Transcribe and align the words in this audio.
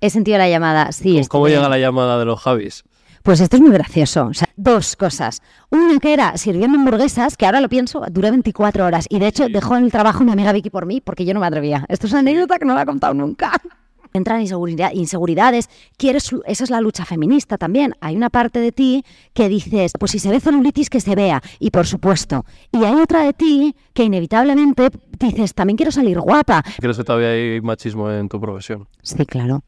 He 0.00 0.10
sentido 0.10 0.38
la 0.38 0.48
llamada, 0.48 0.92
sí. 0.92 1.20
¿Cómo, 1.28 1.48
llega 1.48 1.68
la 1.68 1.78
llamada 1.78 2.18
de 2.18 2.24
los 2.24 2.40
Javis? 2.40 2.84
Pues 3.22 3.40
esto 3.40 3.56
es 3.56 3.62
muy 3.62 3.72
gracioso. 3.72 4.26
O 4.26 4.34
sea, 4.34 4.48
dos 4.56 4.96
cosas. 4.96 5.42
Una 5.70 5.98
que 5.98 6.12
era 6.12 6.36
sirviendo 6.36 6.78
hamburguesas, 6.78 7.36
que 7.36 7.46
ahora 7.46 7.60
lo 7.60 7.68
pienso, 7.68 8.02
duré 8.10 8.30
24 8.30 8.86
horas. 8.86 9.06
Y 9.10 9.18
de 9.18 9.26
hecho 9.26 9.48
dejó 9.48 9.76
en 9.76 9.84
el 9.84 9.90
trabajo 9.92 10.24
mi 10.24 10.32
amiga 10.32 10.52
Vicky 10.52 10.70
por 10.70 10.86
mí, 10.86 11.00
porque 11.00 11.24
yo 11.24 11.34
no 11.34 11.40
me 11.40 11.46
atrevía. 11.46 11.84
Esto 11.88 12.06
es 12.06 12.12
una 12.12 12.20
anécdota 12.20 12.58
que 12.58 12.64
no 12.64 12.74
la 12.74 12.82
he 12.82 12.86
contado 12.86 13.12
nunca. 13.14 13.52
Entran 14.14 14.40
inseguridad- 14.40 14.92
inseguridades, 14.94 15.68
quieres, 15.98 16.30
esa 16.46 16.64
es 16.64 16.70
la 16.70 16.80
lucha 16.80 17.04
feminista 17.04 17.58
también. 17.58 17.92
Hay 18.00 18.16
una 18.16 18.30
parte 18.30 18.58
de 18.58 18.72
ti 18.72 19.04
que 19.34 19.50
dices, 19.50 19.92
pues 19.98 20.12
si 20.12 20.18
se 20.18 20.30
ve 20.30 20.40
celulitis, 20.40 20.88
que 20.88 21.00
se 21.00 21.14
vea, 21.14 21.42
y 21.58 21.70
por 21.70 21.86
supuesto. 21.86 22.46
Y 22.72 22.84
hay 22.84 22.94
otra 22.94 23.24
de 23.24 23.34
ti 23.34 23.76
que 23.92 24.04
inevitablemente 24.04 24.88
dices, 25.18 25.52
también 25.52 25.76
quiero 25.76 25.92
salir 25.92 26.18
guapa. 26.20 26.62
¿Crees 26.80 26.96
que 26.96 27.04
todavía 27.04 27.30
hay 27.32 27.60
machismo 27.60 28.10
en 28.10 28.30
tu 28.30 28.40
profesión? 28.40 28.88
Sí, 29.02 29.26
claro. 29.26 29.62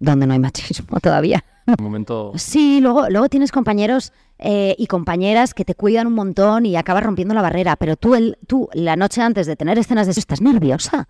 Donde 0.00 0.26
no 0.26 0.32
hay 0.32 0.38
machismo 0.38 0.98
todavía. 1.02 1.44
Un 1.66 1.84
momento... 1.84 2.32
Sí, 2.34 2.80
luego, 2.80 3.08
luego 3.10 3.28
tienes 3.28 3.52
compañeros 3.52 4.12
eh, 4.38 4.74
y 4.78 4.86
compañeras 4.86 5.52
que 5.54 5.64
te 5.64 5.74
cuidan 5.74 6.06
un 6.08 6.14
montón 6.14 6.64
y 6.66 6.74
acabas 6.74 7.04
rompiendo 7.04 7.34
la 7.34 7.42
barrera, 7.42 7.76
pero 7.76 7.96
tú, 7.96 8.14
el, 8.16 8.38
tú 8.46 8.68
la 8.72 8.96
noche 8.96 9.20
antes 9.22 9.46
de 9.46 9.54
tener 9.56 9.78
escenas 9.78 10.06
de 10.06 10.12
eso 10.12 10.20
estás 10.20 10.40
nerviosa. 10.40 11.06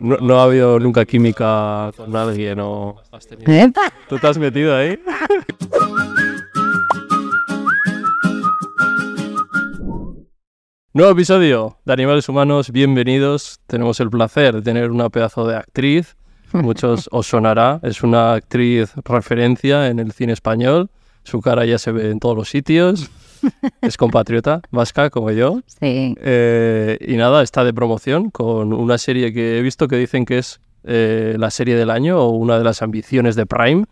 No, 0.00 0.16
no 0.16 0.40
ha 0.40 0.44
habido 0.44 0.80
nunca 0.80 1.04
química 1.04 1.92
con 1.96 2.16
alguien 2.16 2.58
o... 2.60 2.96
has 3.12 3.26
tenido- 3.28 3.52
¡Epa! 3.52 3.92
¿Tú 4.08 4.18
te 4.18 4.26
has 4.26 4.38
metido 4.38 4.74
ahí? 4.74 4.98
Nuevo 10.94 11.12
episodio 11.12 11.78
de 11.84 11.92
Animales 11.92 12.28
Humanos, 12.28 12.70
bienvenidos. 12.72 13.60
Tenemos 13.66 14.00
el 14.00 14.10
placer 14.10 14.54
de 14.54 14.62
tener 14.62 14.90
una 14.90 15.10
pedazo 15.10 15.46
de 15.46 15.56
actriz. 15.56 16.16
Muchos 16.52 17.08
os 17.12 17.26
sonará, 17.26 17.80
es 17.82 18.02
una 18.02 18.34
actriz 18.34 18.92
referencia 19.04 19.88
en 19.88 19.98
el 19.98 20.12
cine 20.12 20.32
español. 20.32 20.90
Su 21.24 21.40
cara 21.40 21.66
ya 21.66 21.78
se 21.78 21.92
ve 21.92 22.10
en 22.10 22.20
todos 22.20 22.36
los 22.36 22.48
sitios. 22.48 23.10
Es 23.82 23.96
compatriota 23.96 24.62
vasca 24.70 25.10
como 25.10 25.30
yo. 25.30 25.60
Sí. 25.66 26.14
Eh, 26.20 26.98
y 27.00 27.16
nada, 27.16 27.42
está 27.42 27.64
de 27.64 27.72
promoción 27.72 28.30
con 28.30 28.72
una 28.72 28.98
serie 28.98 29.32
que 29.32 29.58
he 29.58 29.62
visto 29.62 29.88
que 29.88 29.96
dicen 29.96 30.24
que 30.24 30.38
es 30.38 30.60
eh, 30.84 31.36
la 31.38 31.50
serie 31.50 31.76
del 31.76 31.90
año 31.90 32.18
o 32.18 32.30
una 32.30 32.58
de 32.58 32.64
las 32.64 32.82
ambiciones 32.82 33.36
de 33.36 33.46
Prime, 33.46 33.84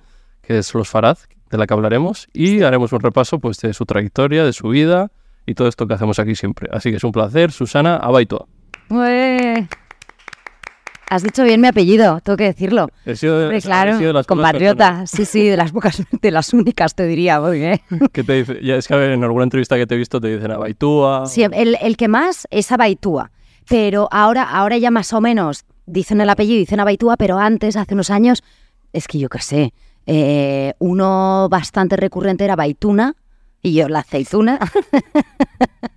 que 0.42 0.58
es 0.58 0.74
Los 0.74 0.88
Farad, 0.88 1.18
de 1.50 1.58
la 1.58 1.66
que 1.66 1.74
hablaremos. 1.74 2.26
Y 2.32 2.62
haremos 2.62 2.92
un 2.92 3.00
repaso 3.00 3.38
pues, 3.38 3.58
de 3.58 3.72
su 3.74 3.84
trayectoria, 3.84 4.44
de 4.44 4.52
su 4.52 4.68
vida 4.68 5.10
y 5.46 5.54
todo 5.54 5.68
esto 5.68 5.86
que 5.86 5.94
hacemos 5.94 6.18
aquí 6.18 6.34
siempre. 6.34 6.68
Así 6.72 6.90
que 6.90 6.96
es 6.96 7.04
un 7.04 7.12
placer, 7.12 7.52
Susana 7.52 7.96
Abaitua. 7.96 8.46
Ué. 8.90 9.68
Has 11.08 11.22
dicho 11.22 11.44
bien 11.44 11.60
mi 11.60 11.68
apellido, 11.68 12.20
tengo 12.20 12.36
que 12.36 12.44
decirlo. 12.44 12.88
He 13.04 13.14
sido 13.14 13.38
de, 13.38 13.44
Hombre, 13.44 13.58
he 13.58 13.62
claro, 13.62 13.96
sido 13.96 14.08
de 14.08 14.12
las 14.14 14.26
pocas 14.26 14.36
compatriota. 14.44 15.06
Sí, 15.06 15.24
sí, 15.24 15.46
de 15.46 15.56
las 15.56 15.70
pocas, 15.70 16.02
de 16.20 16.30
las 16.32 16.52
únicas 16.52 16.94
te 16.96 17.06
diría, 17.06 17.40
muy 17.40 17.58
bien. 17.60 17.78
personas 17.88 18.10
que 18.12 18.24
te 18.24 18.32
dice- 18.32 18.58
ya 18.62 18.74
es 18.76 18.88
que 18.88 18.94
a 18.94 18.96
ver, 18.96 19.12
en 19.12 19.22
alguna 19.22 19.44
entrevista 19.44 19.76
que 19.76 19.86
te 19.86 19.94
he 19.94 19.98
visto 19.98 20.20
te 20.20 20.34
dicen 20.34 20.50
Abaitua. 20.50 21.26
Sí, 21.26 21.44
el, 21.44 21.76
el 21.80 21.96
que 21.96 22.08
más 22.08 22.48
es 22.50 22.72
Abaitúa, 22.72 23.30
pero 23.68 24.08
ahora, 24.10 24.42
ahora 24.42 24.78
ya 24.78 24.90
más 24.90 25.12
o 25.12 25.20
menos 25.20 25.64
dicen 25.86 26.20
el 26.20 26.28
apellido, 26.28 26.58
dicen 26.58 26.80
Abaitúa, 26.80 27.16
pero 27.16 27.38
antes, 27.38 27.76
hace 27.76 27.94
unos 27.94 28.10
años, 28.10 28.42
es 28.92 29.06
que 29.06 29.18
yo 29.20 29.28
qué 29.28 29.38
sé, 29.40 29.72
eh, 30.06 30.74
uno 30.80 31.46
bastante 31.48 31.96
recurrente 31.96 32.42
era 32.44 32.56
Baituna 32.56 33.14
y 33.62 33.74
yo 33.74 33.88
la 33.88 34.00
aceituna. 34.00 34.58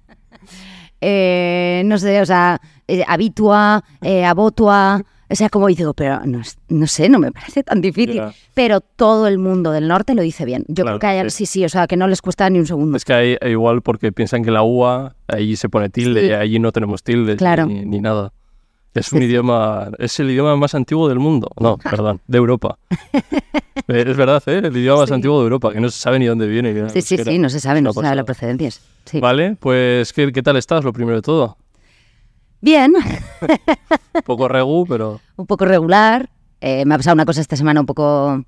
Eh, 1.01 1.81
no 1.85 1.97
sé, 1.97 2.21
o 2.21 2.25
sea, 2.25 2.59
eh, 2.87 3.03
Abitua, 3.07 3.83
eh, 4.01 4.25
Abotua, 4.25 5.01
o 5.31 5.35
sea, 5.35 5.49
como 5.49 5.67
digo, 5.67 5.93
pero 5.93 6.25
no, 6.25 6.41
no 6.69 6.87
sé, 6.87 7.07
no 7.07 7.19
me 7.19 7.31
parece 7.31 7.63
tan 7.63 7.81
difícil. 7.81 8.21
Pero 8.53 8.81
todo 8.81 9.27
el 9.27 9.37
mundo 9.37 9.71
del 9.71 9.87
norte 9.87 10.15
lo 10.15 10.21
dice 10.23 10.43
bien. 10.45 10.65
Yo 10.67 10.83
Claro, 10.83 10.99
creo 10.99 11.11
que 11.11 11.19
hay- 11.19 11.29
sí. 11.29 11.45
sí, 11.45 11.59
sí, 11.59 11.65
o 11.65 11.69
sea, 11.69 11.85
que 11.87 11.95
no 11.97 12.07
les 12.07 12.21
cuesta 12.21 12.49
ni 12.49 12.59
un 12.59 12.65
segundo. 12.65 12.97
Es 12.97 13.05
que 13.05 13.13
hay, 13.13 13.37
igual 13.49 13.81
porque 13.81 14.11
piensan 14.11 14.43
que 14.43 14.51
la 14.51 14.63
UA 14.63 15.15
allí 15.27 15.55
se 15.55 15.69
pone 15.69 15.89
tilde 15.89 16.21
Sí. 16.21 16.27
y 16.27 16.31
allí 16.31 16.59
no 16.59 16.71
tenemos 16.71 17.03
tilde 17.03 17.35
Claro. 17.37 17.67
ni, 17.67 17.85
ni 17.85 17.99
nada. 18.01 18.33
Es 18.99 19.11
un 19.13 19.21
idioma, 19.23 19.89
es 19.97 20.19
el 20.19 20.29
idioma 20.29 20.55
más 20.55 20.75
antiguo 20.75 21.07
del 21.09 21.19
mundo. 21.19 21.49
No, 21.59 21.77
perdón, 21.89 22.21
de 22.27 22.37
Europa. 22.37 22.77
Eh, 23.87 24.03
es 24.07 24.17
verdad, 24.17 24.43
¿eh? 24.47 24.61
El 24.63 24.75
idioma 24.77 25.01
más 25.01 25.09
Sí. 25.09 25.15
antiguo 25.15 25.37
de 25.39 25.43
Europa, 25.43 25.71
que 25.73 25.79
no 25.79 25.89
se 25.89 25.99
sabe 25.99 26.19
ni 26.19 26.25
dónde 26.25 26.47
viene. 26.47 26.89
Sí, 26.89 27.01
sí, 27.01 27.17
sí, 27.17 27.39
no 27.39 27.49
se 27.49 27.59
sabe, 27.59 27.81
no 27.81 27.93
se 27.93 28.01
sabe 28.01 28.15
la 28.15 28.23
procedencia. 28.23 28.71
Sí. 29.05 29.19
Vale, 29.19 29.55
pues 29.59 30.13
¿qué, 30.13 30.31
qué 30.31 30.43
tal 30.43 30.57
estás? 30.57 30.83
Lo 30.83 30.93
primero 30.93 31.15
de 31.17 31.21
todo. 31.21 31.57
Bien, 32.61 32.93
Un 32.93 34.21
poco 34.25 34.47
regu, 34.47 34.85
pero 34.87 35.21
un 35.37 35.45
poco 35.47 35.65
regular. 35.65 36.29
Eh, 36.61 36.83
me 36.85 36.93
ha 36.95 36.97
pasado 36.97 37.13
una 37.13 37.25
cosa 37.25 37.39
esta 37.41 37.55
semana 37.55 37.79
un 37.79 37.85
poco 37.85 38.43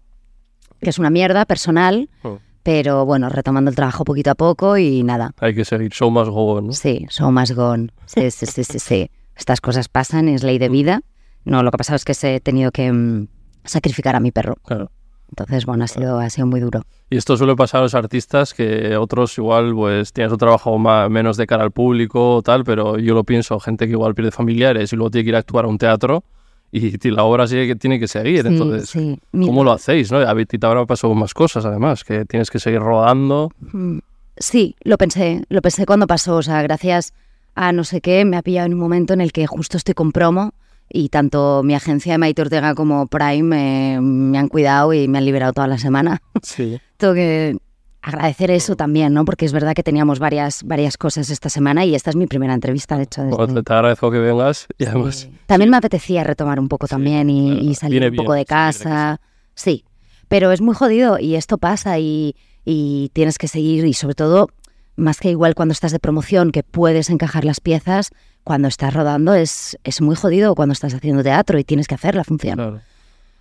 que 0.82 0.90
es 0.90 1.00
una 1.00 1.10
mierda 1.10 1.46
personal, 1.46 2.10
oh, 2.24 2.40
pero 2.62 3.06
bueno, 3.06 3.30
retomando 3.30 3.70
el 3.70 3.76
trabajo 3.76 4.04
poquito 4.04 4.32
a 4.32 4.36
poco 4.36 4.78
y 4.78 5.02
nada. 5.04 5.32
hay 5.40 5.56
que 5.56 5.64
seguir. 5.64 5.92
Show 5.94 6.12
más 6.12 6.28
go, 6.28 6.56
on, 6.56 6.68
¿no? 6.68 6.74
Sí, 6.74 7.06
so 7.10 7.32
más 7.32 7.52
gone. 7.54 7.90
Sí, 8.06 8.30
sí, 8.32 8.46
sí, 8.48 8.64
sí, 8.66 8.80
sí. 8.80 9.10
Estas 9.36 9.62
cosas 9.62 9.90
pasan, 9.90 10.28
es 10.28 10.44
ley 10.44 10.58
de 10.60 10.70
vida. 10.70 11.02
No, 11.46 11.64
lo 11.64 11.72
que 11.72 11.76
ha 11.76 11.80
pasado 11.80 11.96
es 11.96 12.06
que 12.06 12.14
se 12.14 12.36
he 12.36 12.40
tenido 12.40 12.72
que 12.72 12.92
mm, 12.92 13.28
sacrificar 13.64 14.16
a 14.16 14.20
mi 14.20 14.32
perro. 14.32 14.56
Claro. 14.66 14.92
Entonces, 15.30 15.66
bueno, 15.66 15.86
ha 15.86 15.88
sido, 15.88 16.20
ha 16.20 16.30
sido 16.30 16.46
muy 16.46 16.60
duro. 16.60 16.82
Y 17.10 17.16
esto 17.16 17.38
suele 17.38 17.56
pasar 17.56 17.80
a 17.80 17.84
los 17.84 17.96
artistas 17.96 18.54
que 18.54 18.98
otros 18.98 19.38
igual 19.38 19.74
pues 19.74 20.12
tienes 20.12 20.32
un 20.34 20.38
trabajo 20.38 20.78
ma- 20.78 21.08
menos 21.08 21.38
de 21.38 21.48
cara 21.48 21.64
al 21.64 21.72
público 21.72 22.36
o 22.36 22.42
tal, 22.42 22.66
pero 22.66 22.98
yo 23.00 23.14
lo 23.14 23.24
pienso, 23.24 23.58
gente 23.60 23.86
que 23.86 23.94
igual 23.94 24.14
pierde 24.14 24.32
familiares 24.32 24.92
y 24.92 24.98
luego 24.98 25.10
tiene 25.12 25.24
que 25.24 25.30
ir 25.30 25.36
a 25.36 25.40
actuar 25.40 25.66
a 25.66 25.68
un 25.70 25.78
teatro 25.78 26.26
y, 26.70 26.98
la 27.10 27.24
obra 27.24 27.48
sigue 27.48 27.68
que 27.68 27.76
tiene 27.76 27.98
que 28.00 28.08
seguir. 28.10 28.42
Sí, 28.44 28.48
Entonces, 28.50 28.90
sí. 28.90 29.20
¿cómo 29.32 29.64
lo 29.64 29.72
hacéis? 29.72 30.12
¿no? 30.12 30.18
A 30.20 30.36
ti 30.36 30.58
te 30.58 30.66
habrá 30.66 30.86
pasado 30.86 31.14
más 31.16 31.34
cosas 31.34 31.64
además, 31.66 32.04
que 32.04 32.26
tienes 32.26 32.50
que 32.52 32.60
seguir 32.60 32.80
rodando. 32.82 33.52
Mm, 33.72 34.00
Sí, 34.38 34.76
lo 34.84 34.98
pensé, 34.98 35.44
lo 35.50 35.62
pensé 35.62 35.86
cuando 35.86 36.08
pasó, 36.08 36.38
o 36.38 36.42
sea, 36.42 36.62
gracias 36.64 37.14
a 37.56 37.72
no 37.72 37.84
sé 37.84 38.02
qué, 38.02 38.26
me 38.26 38.38
ha 38.38 38.42
pillado 38.42 38.66
en 38.68 38.74
un 38.74 38.80
momento 38.80 39.14
en 39.14 39.22
el 39.22 39.32
que 39.32 39.48
justo 39.48 39.78
estoy 39.78 39.94
con 39.94 40.12
promo 40.12 40.54
y 40.90 41.10
tanto 41.10 41.62
mi 41.64 41.74
agencia 41.74 42.14
de 42.14 42.18
Maite 42.18 42.42
Ortega 42.42 42.76
como 42.76 43.08
Prime 43.08 43.96
eh, 43.96 44.02
me 44.02 44.38
han 44.38 44.48
cuidado 44.50 44.94
y 44.94 45.08
me 45.08 45.18
han 45.18 45.26
liberado 45.26 45.54
toda 45.54 45.68
la 45.68 45.78
semana. 45.78 46.22
Sí. 46.44 46.80
Tengo 46.98 47.14
que 47.14 47.58
agradecer 48.02 48.50
eso 48.52 48.76
también, 48.76 49.14
¿no? 49.14 49.26
Porque 49.26 49.46
es 49.46 49.54
verdad 49.54 49.74
que 49.74 49.84
teníamos 49.84 50.18
varias, 50.20 50.64
varias 50.64 50.98
cosas 50.98 51.30
esta 51.30 51.50
semana 51.50 51.86
y 51.86 51.94
esta 51.96 52.10
es 52.10 52.16
mi 52.16 52.26
primera 52.28 52.54
entrevista, 52.54 52.98
de 52.98 53.04
hecho. 53.04 53.24
desde- 53.24 53.62
te, 53.64 53.74
agradezco 53.74 54.10
que 54.12 54.18
vengas 54.20 54.68
y 54.78 54.86
además 54.86 55.16
Sí. 55.16 55.32
También 55.46 55.70
me 55.70 55.78
apetecía 55.78 56.24
retomar 56.24 56.60
un 56.60 56.68
poco 56.68 56.88
también 56.88 57.30
y, 57.30 57.60
y 57.60 57.76
salir 57.76 58.00
Viene 58.02 58.10
un 58.10 58.16
poco 58.16 58.34
bien 58.34 58.42
de 58.42 58.46
casa. 58.46 59.22
Sí, 59.54 59.86
pero 60.28 60.52
es 60.52 60.62
muy 60.62 60.74
jodido 60.74 61.20
y 61.20 61.36
esto 61.36 61.58
pasa 61.58 62.00
y, 62.00 62.36
y 62.66 63.10
tienes 63.14 63.38
que 63.38 63.48
seguir 63.48 63.86
y 63.86 63.94
sobre 63.94 64.16
todo, 64.16 64.48
más 64.96 65.20
que 65.20 65.30
igual 65.30 65.56
cuando 65.56 65.72
estás 65.72 65.92
de 65.92 66.00
promoción 66.00 66.52
que 66.52 66.64
puedes 66.64 67.10
encajar 67.10 67.46
las 67.46 67.60
piezas, 67.60 68.12
cuando 68.44 68.68
estás 68.68 68.94
rodando 68.94 69.34
es, 69.34 69.78
es 69.84 70.02
muy 70.02 70.16
jodido 70.16 70.56
cuando 70.56 70.74
estás 70.74 70.94
haciendo 70.94 71.24
teatro 71.24 71.60
y 71.60 71.64
tienes 71.64 71.88
que 71.88 71.96
hacer 71.96 72.16
la 72.16 72.24
función. 72.24 72.56
claro, 72.56 72.82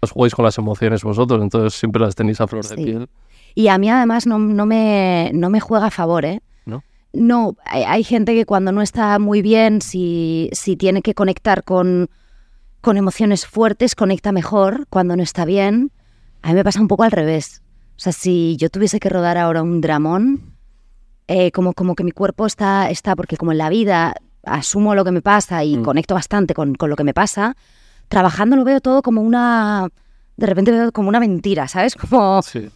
os 0.00 0.10
jugáis 0.12 0.34
con 0.34 0.44
las 0.44 0.56
emociones 0.58 1.02
vosotros, 1.02 1.42
entonces 1.42 1.78
siempre 1.78 2.00
las 2.00 2.14
tenéis 2.14 2.40
a 2.40 2.46
flor 2.46 2.66
de 2.66 2.76
piel. 2.76 3.08
Y 3.54 3.68
a 3.68 3.78
mí 3.78 3.90
además 3.90 4.26
no, 4.26 4.38
no, 4.38 4.64
me, 4.64 5.30
no 5.34 5.50
me 5.50 5.60
juega 5.60 5.86
a 5.86 5.90
favor, 5.90 6.24
¿eh? 6.24 6.40
¿No? 6.64 6.82
No, 7.12 7.56
hay, 7.64 7.82
hay 7.82 8.04
gente 8.04 8.34
que 8.34 8.46
cuando 8.46 8.72
no 8.72 8.80
está 8.80 9.18
muy 9.18 9.42
bien, 9.42 9.82
si, 9.82 10.48
si 10.52 10.76
tiene 10.76 11.02
que 11.02 11.14
conectar 11.14 11.64
con, 11.64 12.08
con 12.80 12.96
emociones 12.96 13.46
fuertes, 13.46 13.94
conecta 13.94 14.32
mejor. 14.32 14.86
Cuando 14.88 15.16
no 15.16 15.22
está 15.22 15.44
bien, 15.44 15.90
a 16.42 16.48
mí 16.48 16.54
me 16.54 16.64
pasa 16.64 16.80
un 16.80 16.88
poco 16.88 17.02
al 17.02 17.10
revés. 17.10 17.60
O 17.96 18.00
sea, 18.00 18.12
si 18.12 18.56
yo 18.56 18.70
tuviese 18.70 19.00
que 19.00 19.10
rodar 19.10 19.36
ahora 19.36 19.62
un 19.62 19.80
dramón, 19.80 20.54
eh, 21.32 21.52
como, 21.52 21.72
como 21.74 21.94
que 21.94 22.02
mi 22.02 22.10
cuerpo 22.10 22.44
está, 22.46 22.90
está, 22.90 23.14
porque 23.14 23.36
como 23.36 23.52
en 23.52 23.58
la 23.58 23.68
vida 23.70 24.14
asumo 24.44 24.94
lo 24.96 25.04
que 25.04 25.12
me 25.12 25.22
pasa 25.22 25.62
y 25.64 25.76
Mm. 25.76 25.82
conecto 25.84 26.14
bastante 26.14 26.54
con, 26.54 26.74
con 26.74 26.90
lo 26.90 26.96
que 26.96 27.04
me 27.04 27.14
pasa, 27.14 27.56
trabajando 28.08 28.56
lo 28.56 28.64
veo 28.64 28.80
todo 28.80 29.00
como 29.02 29.20
una... 29.22 29.88
De 30.36 30.46
repente 30.46 30.70
veo 30.72 30.90
como 30.90 31.08
una 31.08 31.20
mentira, 31.20 31.68
¿sabes? 31.68 31.94
Como 32.00 32.42
Sí. 32.42 32.68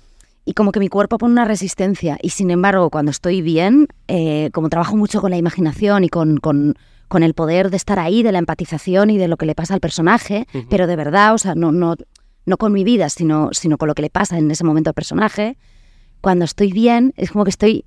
y 0.44 0.52
como 0.52 0.70
que 0.70 0.78
mi 0.80 0.88
cuerpo 0.88 1.16
pone 1.18 1.32
una 1.32 1.44
resistencia. 1.46 2.18
Y 2.22 2.30
sin 2.30 2.50
embargo, 2.50 2.90
cuando 2.90 3.10
estoy 3.10 3.40
bien, 3.42 3.88
eh, 4.08 4.50
como 4.52 4.68
trabajo 4.68 4.94
mucho 4.96 5.20
con 5.20 5.30
la 5.30 5.38
imaginación 5.38 6.04
y 6.04 6.08
con, 6.10 6.36
con, 6.36 6.74
con 7.08 7.22
el 7.22 7.32
poder 7.34 7.70
de 7.70 7.76
estar 7.78 7.98
ahí, 7.98 8.22
de 8.22 8.30
la 8.32 8.38
empatización 8.38 9.08
y 9.10 9.16
de 9.18 9.26
lo 9.28 9.36
que 9.38 9.46
le 9.46 9.54
pasa 9.54 9.72
al 9.74 9.80
personaje, 9.80 10.46
Ujú. 10.54 10.66
pero 10.68 10.86
de 10.86 10.96
verdad, 10.96 11.32
o 11.34 11.38
sea, 11.38 11.54
no, 11.54 11.72
no, 11.72 11.96
no 12.46 12.56
con 12.58 12.72
mi 12.72 12.84
vida, 12.84 13.08
sino, 13.08 13.48
sino 13.52 13.78
con 13.78 13.88
lo 13.88 13.94
que 13.94 14.02
le 14.02 14.10
pasa 14.10 14.36
en 14.38 14.50
ese 14.50 14.62
momento 14.64 14.90
al 14.90 14.94
personaje, 14.94 15.56
cuando 16.20 16.44
estoy 16.44 16.70
bien, 16.72 17.12
es 17.16 17.30
como 17.32 17.44
que 17.44 17.50
estoy 17.50 17.84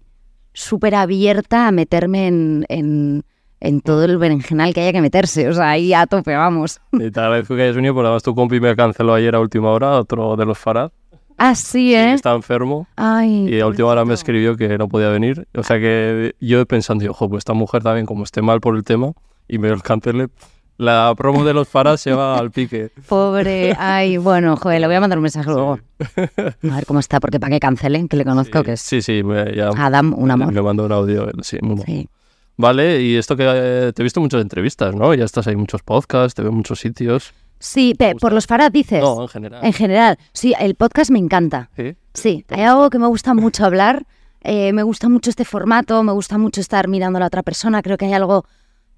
súper 0.57 0.95
abierta 0.95 1.67
a 1.67 1.71
meterme 1.71 2.27
en, 2.27 2.65
en, 2.67 3.23
en 3.59 3.81
todo 3.81 4.05
el 4.05 4.17
berenjenal 4.17 4.73
que 4.73 4.81
haya 4.81 4.91
que 4.91 5.01
meterse. 5.01 5.47
O 5.49 5.53
sea, 5.53 5.69
ahí 5.69 5.93
a 5.93 6.07
tope, 6.07 6.35
vamos. 6.35 6.81
Y 6.93 7.11
te 7.11 7.19
agradezco 7.19 7.55
que 7.55 7.61
hayas 7.63 7.75
venido, 7.75 7.93
porque 7.93 8.07
además 8.07 8.23
tu 8.23 8.33
compi 8.33 8.59
me 8.59 8.75
canceló 8.75 9.13
ayer 9.13 9.35
a 9.35 9.39
última 9.39 9.69
hora, 9.69 9.91
otro 9.99 10.35
de 10.35 10.45
los 10.45 10.57
Farad, 10.57 10.91
Así, 11.37 11.89
que 11.91 12.03
¿eh? 12.03 12.13
está 12.13 12.33
enfermo. 12.33 12.87
Ay, 12.95 13.47
Y 13.47 13.59
a 13.59 13.67
última 13.67 13.89
hora 13.89 14.03
me 14.03 14.15
escribió 14.15 14.57
que 14.57 14.75
no 14.79 14.87
podía 14.87 15.09
venir. 15.09 15.47
O 15.53 15.61
sea 15.61 15.77
que 15.77 16.33
yo 16.39 16.65
pensando, 16.65 17.07
ojo, 17.11 17.29
pues 17.29 17.41
esta 17.41 17.53
mujer 17.53 17.83
también, 17.83 18.07
como 18.07 18.23
esté 18.23 18.41
mal 18.41 18.59
por 18.59 18.75
el 18.75 18.83
tema, 18.83 19.11
y 19.47 19.59
me 19.59 19.79
cancelé, 19.81 20.29
La 20.77 21.13
promo 21.17 21.43
de 21.43 21.53
los 21.55 21.67
Farad 21.67 21.97
se 21.97 22.11
va 22.13 22.37
al 22.37 22.51
pique. 22.51 22.91
Pobre, 23.09 23.75
ay, 23.79 24.17
bueno, 24.17 24.55
joder, 24.57 24.79
le 24.79 24.87
voy 24.87 24.95
a 24.95 24.99
mandar 24.99 25.17
un 25.17 25.23
mensaje 25.23 25.49
luego. 25.49 25.79
A 26.27 26.75
ver 26.75 26.85
cómo 26.85 26.99
está, 26.99 27.19
porque 27.19 27.39
para 27.39 27.51
que 27.51 27.59
cancelen, 27.59 28.07
que 28.07 28.15
le 28.17 28.23
conozco, 28.25 28.61
que 28.63 28.73
es 28.73 28.81
Sí, 28.81 29.01
sí, 29.01 29.21
ya 29.55 29.69
Adam, 29.75 30.13
un 30.15 30.29
amor. 30.29 30.53
me 30.53 30.61
mandó 30.61 30.85
un 30.85 30.91
audio. 30.91 31.29
Sí, 31.41 31.57
muy. 31.61 31.81
Sí. 31.83 32.09
Vale, 32.57 33.01
y 33.01 33.15
esto 33.15 33.35
que 33.35 33.43
eh, 33.47 33.91
te 33.93 34.01
he 34.01 34.03
visto 34.03 34.19
muchas 34.21 34.41
entrevistas, 34.41 34.93
¿no? 34.95 35.13
Ya 35.13 35.25
estás 35.25 35.47
ahí 35.47 35.53
en 35.53 35.59
muchos 35.59 35.81
podcasts, 35.83 36.35
te 36.35 36.41
veo 36.43 36.51
en 36.51 36.57
muchos 36.57 36.79
sitios. 36.79 37.33
Sí, 37.59 37.95
pe- 37.97 38.15
por 38.15 38.33
los 38.33 38.45
Farad 38.45 38.71
dices. 38.71 39.01
No, 39.01 39.23
en 39.23 39.27
general. 39.29 39.65
En 39.65 39.73
general, 39.73 40.17
sí, 40.33 40.53
el 40.59 40.75
podcast 40.75 41.09
me 41.11 41.19
encanta. 41.19 41.69
Sí. 41.75 41.95
Sí, 42.13 42.45
hay 42.49 42.61
algo 42.63 42.89
que 42.91 42.99
me 42.99 43.07
gusta 43.07 43.33
mucho 43.33 43.65
hablar. 43.65 44.05
eh, 44.41 44.73
me 44.73 44.83
gusta 44.83 45.09
mucho 45.09 45.29
este 45.31 45.43
formato, 45.43 46.03
me 46.03 46.11
gusta 46.11 46.37
mucho 46.37 46.61
estar 46.61 46.87
mirando 46.87 47.17
a 47.17 47.19
la 47.21 47.25
otra 47.27 47.41
persona. 47.43 47.81
Creo 47.81 47.97
que 47.97 48.05
hay 48.05 48.13
algo. 48.13 48.45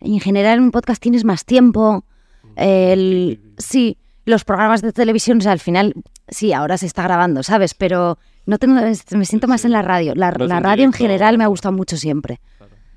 En 0.02 0.20
general, 0.20 0.58
en 0.60 0.64
un 0.66 0.72
podcast 0.72 1.02
tienes 1.02 1.26
más 1.26 1.46
tiempo. 1.46 2.04
El, 2.56 3.40
sí, 3.58 3.98
los 4.26 4.44
programas 4.46 4.82
de 4.82 4.92
televisión, 4.94 5.38
o 5.40 5.42
sea, 5.42 5.52
al 5.52 5.60
final, 5.60 5.94
sí, 6.28 6.54
ahora 6.54 6.78
se 6.78 6.86
está 6.86 7.04
grabando, 7.04 7.44
¿sabes? 7.44 7.74
Pero 7.74 8.18
no 8.46 8.58
tengo, 8.58 8.80
me 9.12 9.26
siento 9.26 9.48
más 9.48 9.66
en 9.66 9.72
la 9.72 9.82
radio. 9.82 10.14
La, 10.16 10.32
No 10.32 10.46
la 10.46 10.60
radio 10.60 10.84
en 10.86 10.94
general 10.94 11.38
me 11.38 11.44
ha 11.44 11.48
gustado 11.48 11.74
mucho 11.74 11.98
siempre. 11.98 12.40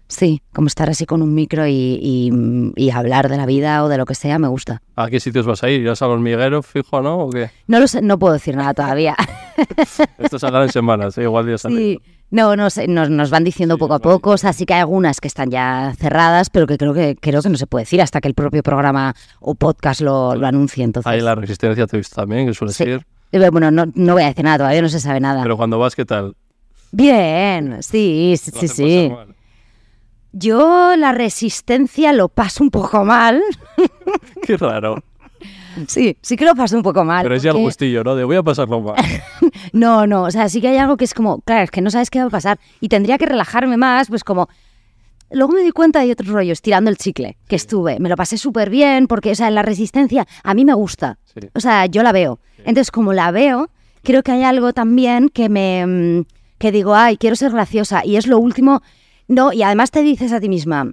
Sí, 0.08 0.42
como 0.52 0.66
estar 0.66 0.90
así 0.90 1.06
con 1.06 1.22
un 1.22 1.34
micro 1.34 1.66
y, 1.66 1.72
y- 1.72 2.72
y 2.76 2.90
hablar 2.90 3.30
de 3.30 3.38
la 3.38 3.46
vida 3.46 3.82
o 3.82 3.88
de 3.88 3.96
lo 3.96 4.04
que 4.04 4.14
sea, 4.14 4.38
me 4.38 4.48
gusta. 4.48 4.82
¿A 4.94 5.08
qué 5.08 5.20
sitios 5.20 5.46
vas 5.46 5.62
a 5.62 5.70
ir? 5.70 5.80
¿Irás 5.80 6.02
a 6.02 6.06
los 6.06 6.20
Migueros, 6.20 6.66
fijo, 6.66 7.00
no? 7.00 7.18
¿O 7.20 7.30
qué? 7.30 7.50
No 7.66 7.80
lo 7.80 7.88
sé, 7.88 8.02
no 8.02 8.18
puedo 8.18 8.34
decir 8.34 8.54
nada 8.54 8.74
todavía. 8.74 9.16
Esto 10.18 10.38
saldrá 10.38 10.64
en 10.64 10.68
semanas, 10.70 11.16
¿eh? 11.16 11.22
igual 11.22 11.58
sale. 11.58 11.76
Sí, 11.76 12.00
no, 12.32 12.56
no 12.56 12.68
sé, 12.70 12.88
nos, 12.88 13.08
nos 13.10 13.30
van 13.30 13.44
diciendo 13.44 13.78
poco 13.78 13.94
a 13.94 13.98
poco, 14.00 14.30
o 14.30 14.36
sea, 14.38 14.52
sí 14.52 14.66
que 14.66 14.74
hay 14.74 14.80
algunas 14.80 15.20
que 15.20 15.28
están 15.28 15.50
ya 15.50 15.94
cerradas, 15.96 16.50
pero 16.50 16.66
que 16.66 16.76
creo 16.78 16.92
que 16.94 17.14
creo 17.14 17.40
que 17.42 17.48
no 17.48 17.56
se 17.56 17.68
puede 17.68 17.82
decir 17.82 18.02
hasta 18.02 18.20
que 18.20 18.26
el 18.26 18.34
propio 18.34 18.64
programa 18.64 19.14
o 19.38 19.54
podcast 19.54 20.00
lo, 20.00 20.34
lo 20.34 20.46
anuncie. 20.48 20.82
Entonces, 20.82 21.08
Ahí 21.12 21.20
la 21.20 21.36
resistencia 21.36 21.86
te 21.86 21.96
he 21.96 22.00
visto 22.00 22.16
también, 22.16 22.48
que 22.48 22.54
suele 22.54 22.72
Sí. 22.72 22.82
ser. 22.84 23.06
Eh, 23.30 23.48
bueno, 23.50 23.70
no, 23.70 23.84
no 23.94 24.14
voy 24.14 24.24
a 24.24 24.26
decir 24.26 24.44
nada, 24.44 24.58
todavía 24.58 24.82
no 24.82 24.88
se 24.88 24.98
sabe 25.00 25.20
nada. 25.20 25.42
Pero 25.44 25.56
cuando 25.56 25.78
vas, 25.78 25.94
¿qué 25.94 26.04
tal? 26.04 26.34
Bien, 26.90 27.82
sí, 27.82 28.34
sí, 28.38 28.50
¿No 28.54 28.60
sí, 28.60 28.68
sí. 28.68 29.12
Yo 30.32 30.96
la 30.96 31.12
resistencia 31.12 32.12
lo 32.12 32.28
paso 32.28 32.64
un 32.64 32.70
poco 32.70 33.04
mal. 33.04 33.42
Qué 34.46 34.56
raro. 34.56 35.02
Sí, 35.86 36.16
sí 36.22 36.36
que 36.36 36.44
lo 36.44 36.54
paso 36.54 36.76
un 36.76 36.82
poco 36.82 37.04
mal. 37.04 37.22
Pero 37.22 37.34
es 37.34 37.42
ya 37.42 37.50
el 37.50 37.58
gustillo, 37.58 38.04
¿no? 38.04 38.14
De 38.14 38.24
voy 38.24 38.36
a 38.36 38.42
pasarlo 38.42 38.80
mal. 38.80 38.96
No, 39.72 40.06
no, 40.06 40.24
o 40.24 40.30
sea, 40.30 40.48
sí 40.48 40.60
que 40.60 40.68
hay 40.68 40.76
algo 40.76 40.96
que 40.96 41.04
es 41.04 41.14
como, 41.14 41.40
claro, 41.40 41.62
es 41.62 41.70
que 41.70 41.80
no 41.80 41.90
sabes 41.90 42.10
qué 42.10 42.18
va 42.20 42.26
a 42.26 42.30
pasar 42.30 42.58
y 42.80 42.88
tendría 42.88 43.16
que 43.18 43.26
relajarme 43.26 43.76
más, 43.76 44.08
pues 44.08 44.24
como... 44.24 44.48
Luego 45.30 45.54
me 45.54 45.62
di 45.62 45.70
cuenta 45.70 46.00
de 46.00 46.12
otros 46.12 46.28
rollos, 46.28 46.60
tirando 46.60 46.90
el 46.90 46.98
chicle, 46.98 47.38
que 47.48 47.56
estuve. 47.56 47.98
Me 48.00 48.10
lo 48.10 48.16
pasé 48.16 48.36
súper 48.36 48.68
bien 48.68 49.06
porque, 49.06 49.30
o 49.30 49.34
sea, 49.34 49.48
en 49.48 49.54
la 49.54 49.62
resistencia 49.62 50.26
a 50.44 50.52
mí 50.52 50.66
me 50.66 50.74
gusta. 50.74 51.18
Sí. 51.24 51.48
O 51.54 51.60
sea, 51.60 51.86
yo 51.86 52.02
la 52.02 52.12
veo. 52.12 52.38
Entonces, 52.58 52.90
como 52.90 53.14
la 53.14 53.30
veo, 53.30 53.70
creo 54.02 54.22
que 54.22 54.32
hay 54.32 54.42
algo 54.42 54.74
también 54.74 55.30
que 55.30 55.48
me... 55.48 55.86
mm, 55.86 56.24
que 56.58 56.70
digo, 56.70 56.94
ay, 56.94 57.16
quiero 57.16 57.34
ser 57.34 57.50
graciosa. 57.52 58.04
Y 58.04 58.16
es 58.16 58.26
lo 58.26 58.38
último... 58.38 58.82
No, 59.26 59.54
y 59.54 59.62
además 59.62 59.90
te 59.90 60.02
dices 60.02 60.32
a 60.32 60.40
ti 60.40 60.50
misma, 60.50 60.92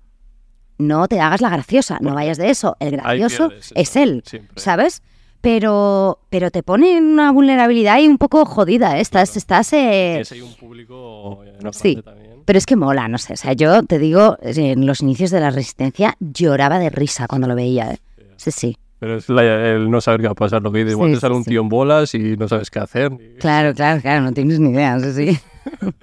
no 0.80 1.08
te 1.08 1.20
hagas 1.22 1.42
la 1.42 1.50
graciosa, 1.50 1.98
no 2.02 2.16
vayas 2.16 2.38
de 2.40 2.50
eso. 2.50 2.76
El 2.80 2.92
gracioso 2.92 3.50
pierdes, 3.50 3.72
es 3.76 3.96
él, 3.96 4.24
siempre. 4.26 4.54
¿sabes? 4.60 5.04
Pero, 5.42 6.20
pero 6.30 6.52
te 6.52 6.64
pone 6.64 6.98
en 6.98 7.06
una 7.06 7.32
vulnerabilidad 7.32 7.94
ahí 7.96 8.08
un 8.08 8.18
poco 8.18 8.44
jodida. 8.46 8.98
¿eh? 8.98 9.02
Estás, 9.02 9.38
estás, 9.38 9.72
eh, 9.72 10.22
un 10.44 10.54
público 10.56 11.44
eh, 11.46 11.54
Sí. 11.72 11.96
también. 12.04 12.42
pero 12.44 12.58
es 12.58 12.66
que 12.66 12.76
mola, 12.76 13.08
no 13.08 13.18
sé. 13.18 13.34
O 13.34 13.38
sea, 13.38 13.54
yo 13.54 13.84
te 13.84 14.00
digo, 14.00 14.38
en 14.42 14.86
los 14.86 15.02
inicios 15.02 15.32
de 15.32 15.40
la 15.40 15.50
resistencia 15.52 16.16
lloraba 16.20 16.78
de 16.80 16.90
risa 16.90 17.28
cuando 17.28 17.48
lo 17.48 17.56
veía. 17.56 17.92
¿eh? 17.94 18.00
Sí, 18.36 18.52
sí. 18.52 18.78
Pero 19.00 19.16
es 19.16 19.30
la- 19.30 19.44
el 19.76 19.90
no 19.90 20.02
saber 20.02 20.20
qué 20.20 20.28
va 20.28 20.32
a 20.34 20.36
pasar, 20.36 20.62
lo 20.62 20.74
que 20.74 20.80
dice. 20.80 20.92
Igual 20.92 21.10
Sí, 21.12 21.16
te 21.16 21.22
sale 21.22 21.36
sí, 21.36 21.38
un 21.38 21.44
tío 21.46 21.62
en 21.62 21.70
bolas 21.70 22.14
y 22.16 22.36
no 22.36 22.48
sabes 22.50 22.70
qué 22.70 22.80
hacer. 22.80 23.12
Claro, 23.40 23.74
claro, 23.74 24.02
claro, 24.02 24.22
no 24.26 24.34
tienes 24.34 24.60
ni 24.60 24.72
idea. 24.72 25.00
Sí, 25.00 25.14
sí. 25.14 25.40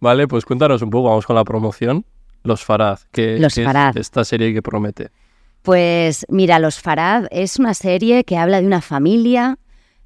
Vale, 0.00 0.28
pues 0.28 0.44
cuéntanos 0.44 0.82
un 0.82 0.90
poco, 0.90 1.08
vamos 1.08 1.26
con 1.26 1.34
la 1.34 1.42
promoción. 1.44 2.04
Los 2.44 2.62
Farad, 2.64 2.98
que 3.10 3.38
Los 3.38 3.54
Farad. 3.54 3.96
esta 3.96 4.24
serie 4.24 4.52
que 4.52 4.62
promete. 4.62 5.10
Pues 5.62 6.26
mira, 6.28 6.58
Los 6.58 6.78
Farad 6.78 7.26
es 7.30 7.58
una 7.58 7.72
serie 7.74 8.24
que 8.24 8.36
habla 8.36 8.60
de 8.60 8.66
una 8.66 8.82
familia, 8.82 9.58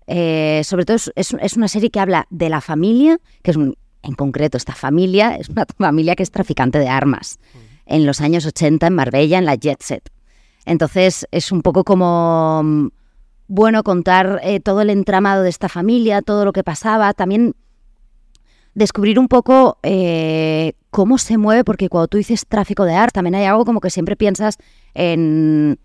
eh, 0.07 0.63
sobre 0.65 0.85
todo 0.85 0.97
es, 0.97 1.13
es- 1.17 1.35
es 1.41 1.57
una 1.57 1.69
serie 1.69 1.91
que 1.91 2.01
habla 2.01 2.27
de 2.31 2.49
la 2.49 2.61
familia, 2.61 3.19
que 3.43 3.51
es 3.51 3.57
un- 3.57 3.77
en 4.03 4.15
concreto 4.15 4.57
esta 4.57 4.75
familia, 4.75 5.37
es 5.37 5.49
una 5.49 5.67
familia 5.79 6.15
que 6.15 6.23
es 6.23 6.31
traficante 6.31 6.79
de 6.79 6.89
armas 6.89 7.39
en 7.87 8.07
los 8.07 8.21
años 8.21 8.47
80 8.47 8.87
en 8.87 8.95
Marbella, 8.95 9.39
en 9.39 9.45
la 9.45 9.57
Jet 9.57 9.83
Set. 9.83 10.09
Entonces 10.65 11.27
es 11.33 11.51
un 11.51 11.63
poco 11.63 11.83
como, 11.83 12.61
mm, 12.63 12.89
bueno, 13.49 13.83
contar 13.83 14.41
eh, 14.45 14.61
todo 14.61 14.83
el 14.83 14.91
entramado 14.91 15.43
de 15.43 15.49
esta 15.49 15.69
familia, 15.69 16.23
todo 16.23 16.45
lo 16.45 16.53
que 16.53 16.63
pasaba, 16.63 17.13
también 17.15 17.55
descubrir 18.75 19.19
un 19.19 19.27
poco 19.27 19.79
eh, 19.83 20.75
cómo 20.99 21.17
se 21.17 21.39
mueve, 21.39 21.63
porque 21.63 21.89
cuando 21.89 22.09
tú 22.09 22.17
dices 22.17 22.45
tráfico 22.45 22.85
de 22.85 22.93
armas, 22.93 23.13
también 23.13 23.37
hay 23.37 23.45
algo 23.45 23.65
como 23.65 23.81
que 23.81 23.89
siempre 23.89 24.17
piensas 24.17 24.59
en, 24.95 25.79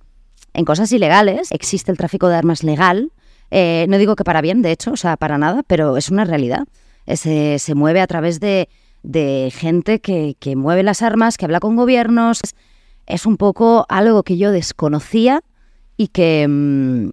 en 0.56 0.66
cosas 0.66 0.92
ilegales. 0.92 1.52
Existe 1.52 1.92
el 1.92 2.00
tráfico 2.00 2.30
de 2.30 2.36
armas 2.36 2.64
legal. 2.64 3.12
Eh, 3.52 3.86
no 3.90 4.00
digo 4.00 4.16
que 4.16 4.24
para 4.24 4.42
bien, 4.42 4.64
de 4.64 4.72
hecho, 4.72 4.94
o 4.94 4.98
sea, 4.98 5.16
para 5.16 5.38
nada, 5.38 5.62
pero 5.68 5.98
es 5.98 6.10
una 6.10 6.26
realidad. 6.26 6.66
Eh, 7.06 7.16
Se, 7.16 7.60
se 7.60 7.76
mueve 7.76 8.02
a 8.02 8.08
través 8.08 8.40
de, 8.40 8.70
de 9.04 9.54
gente 9.56 10.02
que, 10.02 10.36
que 10.40 10.56
mueve 10.56 10.82
las 10.82 11.04
armas, 11.04 11.38
que 11.38 11.46
habla 11.46 11.60
con 11.60 11.76
gobiernos. 11.76 12.40
Es, 13.06 13.28
un 13.28 13.38
poco 13.38 13.86
algo 13.90 14.24
que 14.24 14.38
yo 14.38 14.52
desconocía 14.52 15.44
y 15.96 16.08
que, 16.08 16.48
mm, 16.50 17.10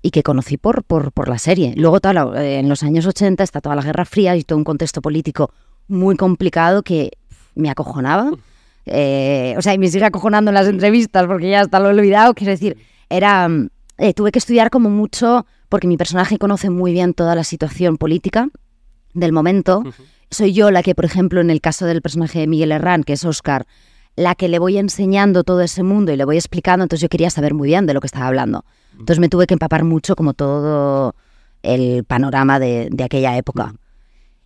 y 0.00 0.10
que 0.12 0.22
conocí 0.22 0.58
por, 0.58 0.84
por, 0.84 1.10
por 1.10 1.28
la 1.28 1.38
serie. 1.38 1.74
Luego, 1.76 1.98
eh, 2.36 2.60
en 2.60 2.68
los 2.68 2.84
años 2.84 3.04
80 3.04 3.42
está 3.42 3.60
toda 3.60 3.74
la 3.74 3.82
Guerra 3.82 4.04
Fría 4.04 4.36
y 4.36 4.44
todo 4.44 4.58
un 4.58 4.64
contexto 4.64 5.02
político 5.02 5.50
muy 5.88 6.16
complicado 6.16 6.82
que 6.82 7.12
me 7.54 7.70
acojonaba. 7.70 8.32
Eh, 8.86 9.54
o 9.58 9.62
sea, 9.62 9.74
y 9.74 9.78
me 9.78 9.88
sigue 9.88 10.04
acojonando 10.04 10.50
en 10.50 10.54
las 10.54 10.68
entrevistas 10.68 11.26
porque 11.26 11.50
ya 11.50 11.60
hasta 11.60 11.80
lo 11.80 11.90
he 11.90 11.94
olvidado. 11.94 12.34
Quiero 12.34 12.52
decir, 12.52 12.76
era, 13.08 13.48
eh, 13.98 14.14
tuve 14.14 14.30
que 14.30 14.38
estudiar 14.38 14.70
como 14.70 14.90
mucho 14.90 15.46
porque 15.68 15.88
mi 15.88 15.96
personaje 15.96 16.38
conoce 16.38 16.70
muy 16.70 16.92
bien 16.92 17.14
toda 17.14 17.34
la 17.34 17.44
situación 17.44 17.96
política 17.96 18.48
del 19.14 19.32
momento. 19.32 19.82
Soy 20.30 20.52
yo 20.52 20.70
la 20.70 20.82
que, 20.82 20.94
por 20.94 21.04
ejemplo, 21.04 21.40
en 21.40 21.50
el 21.50 21.60
caso 21.60 21.86
del 21.86 22.02
personaje 22.02 22.40
de 22.40 22.46
Miguel 22.46 22.72
Herrán, 22.72 23.02
que 23.02 23.14
es 23.14 23.24
Oscar, 23.24 23.66
la 24.14 24.34
que 24.34 24.48
le 24.48 24.58
voy 24.58 24.78
enseñando 24.78 25.44
todo 25.44 25.60
ese 25.60 25.82
mundo 25.82 26.12
y 26.12 26.16
le 26.16 26.24
voy 26.24 26.36
explicando, 26.36 26.84
entonces 26.84 27.02
yo 27.02 27.08
quería 27.08 27.30
saber 27.30 27.54
muy 27.54 27.68
bien 27.68 27.86
de 27.86 27.94
lo 27.94 28.00
que 28.00 28.06
estaba 28.06 28.26
hablando. 28.26 28.64
Entonces 28.92 29.18
me 29.18 29.28
tuve 29.28 29.46
que 29.46 29.54
empapar 29.54 29.84
mucho 29.84 30.16
como 30.16 30.32
todo 30.32 31.14
el 31.62 32.04
panorama 32.04 32.58
de, 32.58 32.88
de 32.90 33.04
aquella 33.04 33.36
época. 33.36 33.74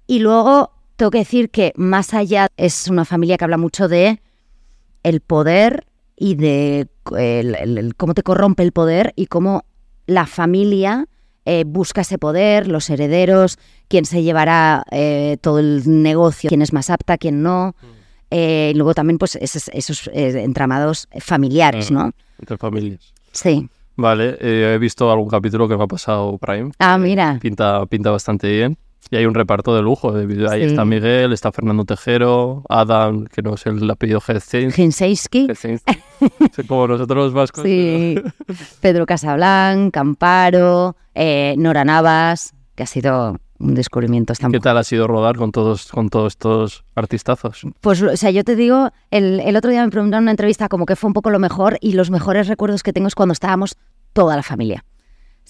Y 0.07 0.19
luego 0.19 0.73
tengo 1.01 1.11
que 1.13 1.19
decir 1.21 1.49
que 1.49 1.73
más 1.77 2.13
allá 2.13 2.49
es 2.59 2.87
una 2.89 3.07
familia 3.07 3.39
que 3.39 3.45
habla 3.45 3.57
mucho 3.57 3.89
de 3.89 4.21
el 5.03 5.23
poder 5.23 5.87
y 6.15 6.35
de 6.35 6.89
el- 7.17 7.55
el- 7.55 7.79
el 7.79 7.95
cómo 7.95 8.13
te 8.13 8.23
corrompe 8.23 8.63
el 8.63 8.73
poder 8.73 9.15
y 9.17 9.25
cómo 9.25 9.65
la 10.07 10.27
familia 10.27 11.07
eh, 11.47 11.65
busca 11.67 12.03
ese 12.03 12.19
poder, 12.19 12.69
los 12.69 12.91
herederos, 12.91 13.57
quién 13.89 14.05
se 14.05 14.23
llevará 14.23 14.85
eh, 14.91 15.39
todo 15.41 15.59
el 15.59 16.03
negocio, 16.03 16.49
quién 16.49 16.61
es 16.61 16.75
más 16.75 16.91
apta, 16.91 17.17
quién 17.17 17.43
no. 17.43 17.75
Eh, 18.31 18.73
y 18.75 18.77
luego 18.77 18.93
también 18.93 19.17
pues 19.17 19.37
esos, 19.37 19.69
esos, 19.73 20.11
entramados 20.13 21.09
familiares, 21.19 21.91
¿no? 21.91 22.11
Entre 22.39 22.59
familias. 22.59 23.15
Sí. 23.33 23.71
Vale, 23.97 24.37
he 24.39 24.77
visto 24.77 25.11
algún 25.11 25.31
capítulo 25.31 25.67
que 25.67 25.79
me 25.79 25.85
ha 25.85 25.87
pasado 25.87 26.37
Prime. 26.37 26.73
Ah, 26.79 26.99
mira. 26.99 27.39
Pinta, 27.41 27.87
pinta 27.87 28.11
bastante 28.11 28.51
bien. 28.53 28.77
Y 29.11 29.17
hay 29.17 29.27
un 29.27 29.35
reparto 29.35 29.75
de 29.75 29.83
lujo. 29.83 30.15
Ahí 30.15 30.27
Sí. 30.61 30.67
está 30.67 30.85
Miguel, 30.85 31.33
está 31.33 31.51
Fernando 31.53 31.85
Tejero, 31.85 32.63
Adam, 32.69 33.25
que 33.27 33.43
no 33.43 33.55
es 33.55 33.67
el 33.67 33.91
apellido. 33.91 34.21
Ginseiski. 34.21 35.49
Como 36.69 36.87
nosotros 36.87 37.17
los 37.25 37.33
vascos. 37.33 37.65
Sí. 37.65 38.17
Pedro 38.81 39.07
Casablanc, 39.07 39.93
Camparo, 39.93 40.97
eh, 41.15 41.55
Nora 41.59 41.85
Navas, 41.85 42.55
que 42.75 42.83
ha 42.83 42.87
sido 42.87 43.37
un 43.59 43.75
descubrimiento. 43.75 44.33
¿Qué 44.51 44.61
tal 44.61 44.79
ha 44.79 44.85
sido 44.85 45.07
rodar 45.07 45.37
con 45.37 45.53
todos, 45.53 45.91
con 45.91 46.09
todos 46.09 46.33
estos 46.35 46.85
artistazos? 46.95 47.63
Pues, 47.81 48.03
o 48.03 48.17
sea, 48.17 48.31
yo 48.31 48.45
te 48.45 48.57
digo, 48.57 48.91
el, 49.11 49.41
el 49.41 49.57
otro 49.57 49.71
día 49.71 49.85
me 49.85 49.91
preguntaron 49.91 50.23
en 50.23 50.25
una 50.25 50.31
entrevista 50.33 50.69
como 50.69 50.87
que 50.87 50.97
fue 50.97 51.09
un 51.09 51.15
poco 51.15 51.31
lo 51.31 51.39
mejor 51.39 51.79
y 51.81 51.93
los 51.93 52.11
mejores 52.11 52.49
recuerdos 52.49 52.83
que 52.83 52.93
tengo 52.93 53.09
es 53.09 53.15
cuando 53.15 53.33
estábamos 53.33 53.77
toda 54.13 54.37
la 54.37 54.43
familia. 54.43 54.85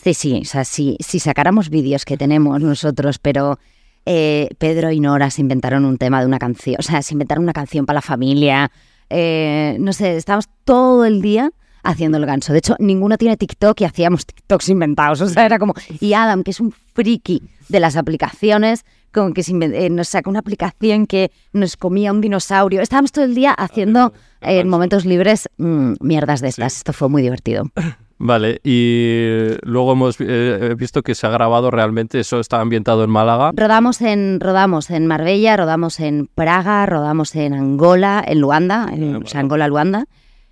Sí, 0.03 0.15
sí, 0.15 0.41
o 0.43 0.45
sea, 0.47 0.65
si, 0.65 0.97
si 1.01 1.19
sacáramos 1.19 1.69
vídeos 1.69 2.05
que 2.05 2.17
tenemos 2.17 2.61
nosotros, 2.61 3.19
pero 3.19 3.59
eh, 4.07 4.49
Pedro 4.59 4.91
y 4.91 5.01
Nora 5.01 5.31
se 5.31 5.43
inventaron 5.43 5.85
un 5.85 5.99
tema 5.99 6.21
de 6.21 6.27
una 6.27 6.39
canción, 6.39 6.77
o 6.79 6.83
sea, 6.83 7.03
se 7.03 7.13
inventaron 7.15 7.45
una 7.45 7.53
canción 7.53 7.85
para 7.85 7.99
la 7.99 8.03
familia, 8.03 8.71
eh, 9.11 9.77
no 9.79 9.93
sé, 9.93 10.17
estábamos 10.17 10.47
todo 10.65 11.05
el 11.05 11.21
día 11.21 11.51
haciendo 11.83 12.17
el 12.19 12.25
ganso. 12.27 12.53
De 12.53 12.61
hecho, 12.61 12.77
ninguno 12.79 13.19
tiene 13.19 13.37
TikTok 13.37 13.81
y 13.81 13.85
hacíamos 13.85 14.27
TikToks 14.27 14.69
inventados. 14.69 15.21
O 15.23 15.29
sea, 15.29 15.47
era 15.47 15.59
como... 15.59 15.75
Y 16.01 16.13
Adam, 16.13 16.43
que 16.45 16.51
es 16.51 16.61
un 16.61 16.73
friki 16.73 17.43
de 17.69 17.81
las 17.81 17.97
aplicaciones, 17.97 18.85
como 19.13 19.33
que 19.33 19.43
se 19.43 19.53
inven- 19.53 19.75
eh, 19.75 19.89
nos 19.91 20.09
sacó 20.09 20.29
una 20.31 20.41
aplicación 20.41 21.07
que 21.07 21.31
nos 21.55 21.77
comía 21.79 22.13
un 22.13 22.21
dinosaurio. 22.21 22.83
Estábamos 22.83 23.13
todo 23.13 23.25
el 23.25 23.35
día 23.35 23.53
haciendo 23.53 24.13
eh, 24.43 24.61
en 24.61 24.69
momentos 24.69 25.05
libres 25.07 25.49
mm, 25.57 25.95
mierdas 26.01 26.41
de 26.43 26.49
estas. 26.49 26.77
Esto 26.77 26.93
fue 26.93 27.09
muy 27.09 27.23
divertido. 27.23 27.65
Vale, 28.23 28.61
y 28.63 29.49
luego 29.63 29.93
hemos 29.93 30.17
eh, 30.21 30.75
visto 30.77 31.03
que 31.03 31.15
se 31.15 31.27
ha 31.27 31.31
grabado 31.31 31.71
realmente, 31.71 32.21
eso 32.21 32.39
está 32.39 32.61
ambientado 32.61 33.03
en 33.03 33.09
Málaga. 33.09 33.53
Rodamos 33.55 34.03
en, 34.03 34.41
rodamos 34.41 34.91
en 34.91 35.07
Marbella, 35.07 35.57
rodamos 35.57 36.01
en 36.01 36.27
Praga, 36.27 36.85
rodamos 36.85 37.35
en 37.35 37.55
Angola, 37.55 38.23
en 38.27 38.43
Luanda, 38.43 38.91
en, 38.93 39.17
o 39.17 39.27
sea, 39.27 39.41
Angola, 39.41 39.69
Luanda. 39.69 40.05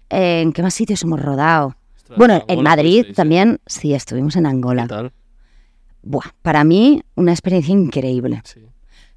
Eh, 0.08 0.40
¿En 0.40 0.54
qué 0.54 0.62
más 0.62 0.72
sitios 0.72 1.02
hemos 1.02 1.20
rodado? 1.20 1.76
Bueno, 2.16 2.42
en 2.48 2.62
Madrid 2.62 3.08
también, 3.14 3.60
sí, 3.66 3.92
estuvimos 3.92 4.36
en 4.36 4.46
Angola. 4.46 4.84
¿Qué 4.84 4.88
tal? 4.88 5.12
Buah, 6.00 6.30
para 6.40 6.64
mí, 6.64 7.02
una 7.16 7.32
experiencia 7.32 7.74
increíble. 7.74 8.40
Sí. 8.44 8.64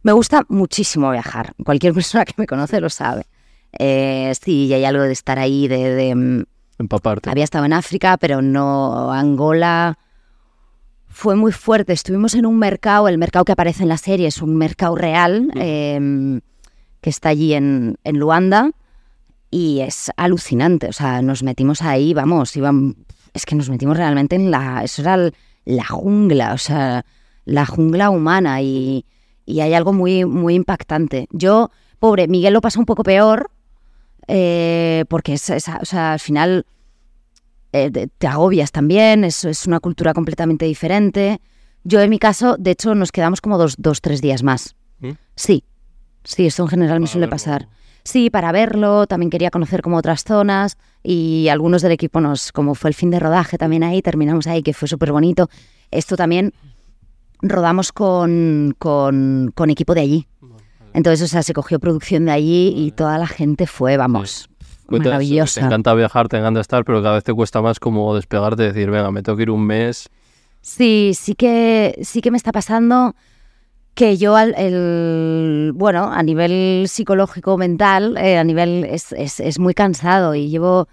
Me 0.03 0.11
gusta 0.11 0.45
muchísimo 0.49 1.09
viajar. 1.11 1.53
Cualquier 1.63 1.93
persona 1.93 2.25
que 2.25 2.33
me 2.35 2.47
conoce 2.47 2.81
lo 2.81 2.89
sabe. 2.89 3.27
Eh, 3.79 4.33
sí, 4.43 4.65
y 4.65 4.73
hay 4.73 4.83
algo 4.83 5.03
de 5.03 5.13
estar 5.13 5.39
ahí, 5.39 5.69
de, 5.69 5.95
de, 5.95 6.15
mm, 6.15 6.43
Empaparte. 6.81 7.29
había 7.29 7.43
estado 7.45 7.65
en 7.65 7.73
África, 7.73 8.17
pero 8.17 8.41
no 8.41 9.11
Angola. 9.11 9.97
Fue 11.07 11.35
muy 11.35 11.51
fuerte. 11.51 11.93
Estuvimos 11.93 12.35
en 12.35 12.45
un 12.45 12.57
mercado, 12.57 13.07
el 13.07 13.17
mercado 13.17 13.43
que 13.45 13.51
aparece 13.51 13.83
en 13.83 13.89
la 13.89 13.97
serie 13.97 14.27
es 14.27 14.41
un 14.41 14.55
mercado 14.55 14.95
real 14.95 15.51
eh, 15.55 16.39
que 17.01 17.09
está 17.09 17.29
allí 17.29 17.53
en, 17.53 17.97
en 18.03 18.17
Luanda 18.19 18.71
y 19.49 19.81
es 19.81 20.11
alucinante. 20.15 20.87
O 20.87 20.93
sea, 20.93 21.21
nos 21.21 21.43
metimos 21.43 21.81
ahí, 21.81 22.13
vamos, 22.13 22.55
iban, 22.55 22.95
es 23.33 23.45
que 23.45 23.55
nos 23.55 23.69
metimos 23.69 23.97
realmente 23.97 24.35
en 24.37 24.51
la, 24.51 24.83
eso 24.83 25.01
era 25.01 25.15
el- 25.15 25.33
la 25.65 25.85
jungla, 25.85 26.53
o 26.53 26.57
sea, 26.57 27.05
la 27.45 27.65
jungla 27.65 28.09
humana 28.09 28.61
y, 28.61 29.05
y 29.45 29.59
hay 29.59 29.73
algo 29.73 29.93
muy, 29.93 30.25
muy 30.25 30.55
impactante. 30.55 31.27
Yo, 31.31 31.69
pobre, 31.99 32.27
Miguel 32.27 32.53
lo 32.53 32.61
pasó 32.61 32.79
un 32.79 32.85
poco 32.85 33.03
peor 33.03 33.51
eh, 34.33 35.03
porque 35.09 35.33
es, 35.33 35.49
es- 35.49 35.67
o 35.67 35.83
sea, 35.85 36.13
al 36.13 36.19
final 36.21 36.65
eh, 37.73 37.91
te, 37.91 38.27
agobias 38.27 38.71
también, 38.71 39.23
es, 39.25 39.43
es 39.43 39.67
una 39.67 39.79
cultura 39.81 40.13
completamente 40.13 40.65
diferente. 40.65 41.41
Yo 41.83 41.99
en 41.99 42.09
mi 42.09 42.17
caso, 42.17 42.55
de 42.57 42.71
hecho, 42.71 42.95
nos 42.95 43.11
quedamos 43.11 43.41
como 43.41 43.57
dos, 43.57 43.75
dos 43.77 43.99
tres 44.01 44.21
días 44.21 44.41
más. 44.43 44.75
¿Mm? 44.99 45.11
Sí, 45.35 45.63
sí, 46.23 46.45
esto 46.45 46.63
en 46.63 46.69
general 46.69 46.99
me 46.99 47.05
Para 47.05 47.11
suele 47.11 47.25
verlo. 47.25 47.31
pasar. 47.35 47.67
Sí, 48.03 48.29
para 48.29 48.51
verlo, 48.51 49.05
también 49.05 49.29
quería 49.29 49.51
conocer 49.51 49.81
como 49.81 49.97
otras 49.97 50.23
zonas 50.23 50.77
y 51.03 51.47
algunos 51.49 51.81
del 51.81 51.91
equipo 51.91 52.19
nos, 52.21 52.51
como 52.51 52.73
fue 52.73 52.89
el 52.89 52.93
fin 52.95 53.11
de 53.11 53.19
rodaje 53.19 53.57
también 53.57 53.83
ahí, 53.83 54.01
terminamos 54.01 54.47
ahí, 54.47 54.63
que 54.63 54.73
fue 54.73 54.87
súper 54.87 55.11
bonito. 55.11 55.49
Esto 55.91 56.15
también 56.15 56.53
rodamos 57.41 57.91
con, 57.91 58.75
con, 58.79 59.51
con 59.53 59.69
equipo 59.69 59.93
de 59.93 60.01
allí. 60.01 60.27
Entonces, 60.93 61.21
o 61.23 61.27
sea, 61.27 61.43
se 61.43 61.53
cogió 61.53 61.79
producción 61.79 62.25
de 62.25 62.31
allí 62.31 62.73
y 62.75 62.91
toda 62.91 63.17
la 63.17 63.27
gente 63.27 63.65
fue, 63.67 63.97
vamos, 63.97 64.49
Cuentas, 64.87 65.05
Te 65.05 65.09
maravillosa. 65.09 65.65
encanta 65.65 65.93
viajar, 65.93 66.27
te 66.27 66.37
encanta 66.37 66.59
estar, 66.59 66.83
pero 66.83 67.01
cada 67.01 67.15
vez 67.15 67.23
te 67.23 67.33
cuesta 67.33 67.61
más 67.61 67.79
como 67.79 68.13
despegarte 68.15 68.63
y 68.63 68.67
decir, 68.67 68.91
venga, 68.91 69.09
me 69.11 69.23
tengo 69.23 69.37
que 69.37 69.43
ir 69.43 69.49
un 69.49 69.65
mes. 69.65 70.09
Sí, 70.61 71.13
sí 71.15 71.33
que, 71.33 71.97
sí 72.03 72.19
que 72.21 72.29
me 72.29 72.37
está 72.37 72.51
pasando 72.51 73.15
que 73.93 74.17
yo, 74.17 74.35
al, 74.35 74.53
el, 74.57 75.71
bueno, 75.75 76.11
a 76.11 76.21
nivel 76.23 76.85
psicológico, 76.87 77.57
mental, 77.57 78.17
eh, 78.17 78.37
a 78.37 78.43
nivel 78.43 78.85
es, 78.85 79.11
es, 79.13 79.39
es 79.39 79.59
muy 79.59 79.73
cansado 79.73 80.35
y 80.35 80.49
llevo 80.49 80.87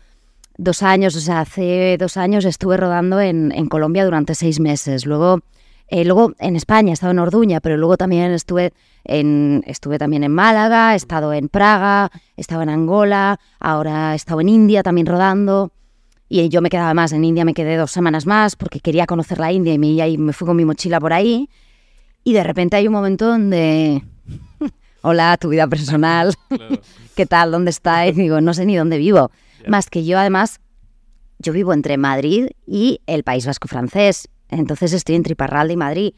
dos 0.57 0.83
años, 0.83 1.15
o 1.17 1.21
sea, 1.21 1.41
hace 1.41 1.97
dos 1.99 2.17
años 2.17 2.45
estuve 2.45 2.77
rodando 2.77 3.21
en, 3.21 3.53
en 3.53 3.67
Colombia 3.69 4.05
durante 4.05 4.35
seis 4.35 4.59
meses. 4.61 5.07
Luego, 5.07 5.41
eh, 5.89 6.05
luego 6.05 6.35
en 6.39 6.55
España, 6.55 6.91
he 6.91 6.93
estado 6.93 7.13
en 7.13 7.19
Orduña, 7.19 7.61
pero 7.61 7.77
luego 7.77 7.97
también 7.97 8.33
estuve 8.33 8.73
en, 9.05 9.65
estuve 9.67 9.99
también 9.99 10.23
en 10.23 10.33
Málaga, 10.33 10.93
he 10.93 10.97
estado 10.97 11.33
en 11.33 11.49
Praga, 11.49 12.11
he 12.37 12.41
estado 12.43 12.63
en 12.63 12.69
Angola, 12.69 13.41
ahora 13.59 14.13
he 14.13 14.17
estado 14.17 14.41
en 14.43 14.51
India 14.51 14.83
también 14.83 15.07
rodando. 15.07 15.73
Y 16.29 16.47
yo 16.51 16.61
me 16.61 16.69
quedaba 16.69 16.93
más, 16.93 17.13
en 17.13 17.25
India 17.25 17.47
me 17.47 17.55
quedé 17.55 17.77
dos 17.77 17.91
semanas 17.91 18.27
más 18.27 18.55
porque 18.55 18.81
quería 18.81 19.07
conocer 19.07 19.39
la 19.39 19.51
India 19.51 19.73
y 19.73 19.79
me, 19.79 19.89
y 19.89 20.19
me 20.19 20.35
fui 20.35 20.47
con 20.47 20.57
mi 20.57 20.67
mochila 20.67 21.01
por 21.01 21.15
ahí. 21.15 21.49
Y 22.23 22.35
de 22.35 22.45
repente 22.45 22.77
hay 22.77 22.87
un 22.87 22.93
momento 22.93 23.27
donde, 23.27 24.03
hola, 25.03 25.39
tu 25.39 25.49
vida 25.49 25.67
personal, 25.67 26.35
¿qué 27.17 27.25
tal? 27.25 27.51
¿Dónde 27.51 27.71
estáis? 27.71 28.15
Digo, 28.15 28.43
no 28.43 28.53
sé 28.53 28.67
ni 28.67 28.77
dónde 28.77 28.99
vivo. 28.99 29.31
Más 29.67 29.89
que 29.89 30.05
yo 30.05 30.19
además, 30.19 30.61
yo 31.39 31.55
vivo 31.55 31.73
entre 31.73 31.97
Madrid 31.97 32.49
y 32.67 33.01
el 33.07 33.25
País 33.25 33.47
Vasco 33.47 33.69
francés. 33.69 34.29
Entonces 34.49 34.93
estoy 34.93 35.15
entre 35.15 35.33
Iparralde 35.33 35.75
y 35.75 35.77
Madrid. 35.77 36.15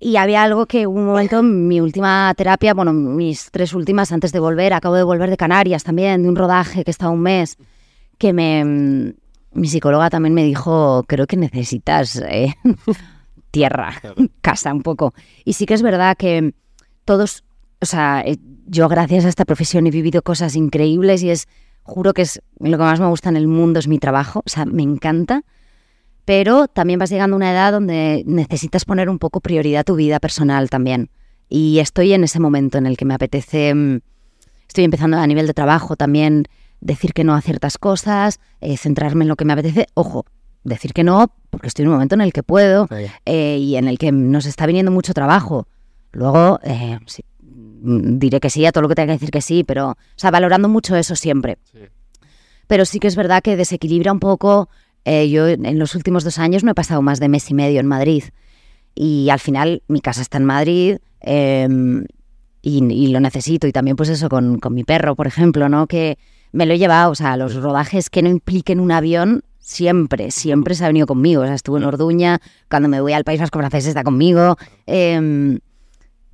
Y 0.00 0.16
había 0.16 0.42
algo 0.42 0.66
que 0.66 0.86
un 0.86 1.06
momento, 1.06 1.38
en 1.38 1.66
mi 1.66 1.80
última 1.80 2.32
terapia, 2.36 2.74
bueno, 2.74 2.92
mis 2.92 3.50
tres 3.50 3.72
últimas 3.72 4.12
antes 4.12 4.32
de 4.32 4.40
volver, 4.40 4.72
acabo 4.72 4.96
de 4.96 5.02
volver 5.02 5.30
de 5.30 5.36
Canarias 5.36 5.84
también, 5.84 6.22
de 6.22 6.28
un 6.28 6.36
rodaje 6.36 6.84
que 6.84 6.90
estaba 6.90 7.10
un 7.10 7.22
mes, 7.22 7.56
que 8.18 8.32
me, 8.32 8.64
mm, 8.64 9.14
mi 9.54 9.68
psicóloga 9.68 10.10
también 10.10 10.34
me 10.34 10.44
dijo, 10.44 11.04
creo 11.06 11.26
que 11.26 11.36
necesitas 11.36 12.16
eh, 12.16 12.54
tierra, 13.50 13.94
casa 14.40 14.74
un 14.74 14.82
poco. 14.82 15.14
Y 15.44 15.54
sí 15.54 15.64
que 15.64 15.74
es 15.74 15.82
verdad 15.82 16.16
que 16.18 16.54
todos, 17.04 17.44
o 17.80 17.86
sea, 17.86 18.22
eh, 18.26 18.38
yo 18.66 18.88
gracias 18.88 19.24
a 19.24 19.28
esta 19.28 19.44
profesión 19.44 19.86
he 19.86 19.90
vivido 19.90 20.22
cosas 20.22 20.56
increíbles 20.56 21.22
y 21.22 21.30
es, 21.30 21.48
juro 21.82 22.12
que 22.12 22.22
es 22.22 22.42
lo 22.58 22.76
que 22.76 22.84
más 22.84 23.00
me 23.00 23.06
gusta 23.06 23.28
en 23.28 23.36
el 23.36 23.46
mundo 23.46 23.78
es 23.78 23.88
mi 23.88 23.98
trabajo, 23.98 24.40
o 24.44 24.50
sea, 24.50 24.66
me 24.66 24.82
encanta 24.82 25.44
pero 26.24 26.68
también 26.68 26.98
vas 26.98 27.10
llegando 27.10 27.34
a 27.34 27.38
una 27.38 27.52
edad 27.52 27.72
donde 27.72 28.22
necesitas 28.26 28.84
poner 28.84 29.08
un 29.08 29.18
poco 29.18 29.40
prioridad 29.40 29.80
a 29.80 29.84
tu 29.84 29.96
vida 29.96 30.20
personal 30.20 30.70
también. 30.70 31.10
Y 31.48 31.78
estoy 31.78 32.12
en 32.12 32.24
ese 32.24 32.40
momento 32.40 32.78
en 32.78 32.86
el 32.86 32.96
que 32.96 33.04
me 33.04 33.14
apetece, 33.14 33.74
mm, 33.74 34.00
estoy 34.66 34.84
empezando 34.84 35.18
a 35.18 35.26
nivel 35.26 35.46
de 35.46 35.54
trabajo 35.54 35.96
también 35.96 36.46
decir 36.80 37.12
que 37.12 37.24
no 37.24 37.34
a 37.34 37.40
ciertas 37.40 37.78
cosas, 37.78 38.40
eh, 38.60 38.76
centrarme 38.76 39.24
en 39.24 39.28
lo 39.28 39.36
que 39.36 39.44
me 39.44 39.52
apetece. 39.52 39.86
Ojo, 39.94 40.26
decir 40.64 40.92
que 40.92 41.04
no 41.04 41.32
porque 41.50 41.68
estoy 41.68 41.84
en 41.84 41.88
un 41.88 41.94
momento 41.94 42.14
en 42.14 42.20
el 42.20 42.32
que 42.32 42.42
puedo 42.42 42.88
eh, 43.24 43.58
y 43.58 43.76
en 43.76 43.86
el 43.86 43.98
que 43.98 44.10
nos 44.10 44.46
está 44.46 44.66
viniendo 44.66 44.90
mucho 44.90 45.14
trabajo. 45.14 45.68
Luego, 46.12 46.58
eh, 46.64 46.98
sí, 47.06 47.24
mm, 47.40 48.18
diré 48.18 48.40
que 48.40 48.50
sí 48.50 48.66
a 48.66 48.72
todo 48.72 48.82
lo 48.82 48.88
que 48.88 48.94
tenga 48.94 49.08
que 49.08 49.12
decir 49.12 49.30
que 49.30 49.40
sí, 49.40 49.62
pero, 49.62 49.90
o 49.90 49.96
sea, 50.16 50.30
valorando 50.30 50.68
mucho 50.68 50.96
eso 50.96 51.14
siempre. 51.14 51.58
Sí. 51.72 51.80
Pero 52.66 52.84
sí 52.86 52.98
que 52.98 53.08
es 53.08 53.16
verdad 53.16 53.42
que 53.42 53.56
desequilibra 53.56 54.12
un 54.12 54.20
poco. 54.20 54.68
Eh, 55.04 55.28
yo 55.28 55.48
en 55.48 55.78
los 55.78 55.94
últimos 55.94 56.24
dos 56.24 56.38
años 56.38 56.64
no 56.64 56.70
he 56.70 56.74
pasado 56.74 57.02
más 57.02 57.20
de 57.20 57.28
mes 57.28 57.50
y 57.50 57.54
medio 57.54 57.80
en 57.80 57.86
Madrid. 57.86 58.24
Y 58.94 59.28
al 59.30 59.40
final 59.40 59.82
mi 59.88 60.00
casa 60.00 60.22
está 60.22 60.38
en 60.38 60.44
Madrid 60.44 60.98
eh, 61.20 61.68
y, 62.62 62.84
y 62.92 63.06
lo 63.08 63.20
necesito. 63.20 63.66
Y 63.66 63.72
también 63.72 63.96
pues 63.96 64.08
eso 64.08 64.28
con, 64.28 64.58
con 64.58 64.74
mi 64.74 64.84
perro, 64.84 65.16
por 65.16 65.26
ejemplo, 65.26 65.68
¿no? 65.68 65.86
Que 65.86 66.18
me 66.52 66.66
lo 66.66 66.74
he 66.74 66.78
llevado, 66.78 67.10
o 67.10 67.14
sea, 67.14 67.36
los 67.36 67.54
rodajes 67.56 68.10
que 68.10 68.22
no 68.22 68.28
impliquen 68.28 68.78
un 68.78 68.92
avión, 68.92 69.42
siempre, 69.58 70.30
siempre 70.30 70.74
se 70.74 70.84
ha 70.84 70.88
venido 70.88 71.06
conmigo. 71.06 71.42
O 71.42 71.46
sea, 71.46 71.54
estuvo 71.54 71.78
en 71.78 71.84
Orduña, 71.84 72.40
cuando 72.70 72.88
me 72.88 73.00
voy 73.00 73.12
al 73.12 73.24
País 73.24 73.40
Vasco 73.40 73.58
francés 73.58 73.86
está 73.86 74.04
conmigo. 74.04 74.56
eh, 74.86 75.58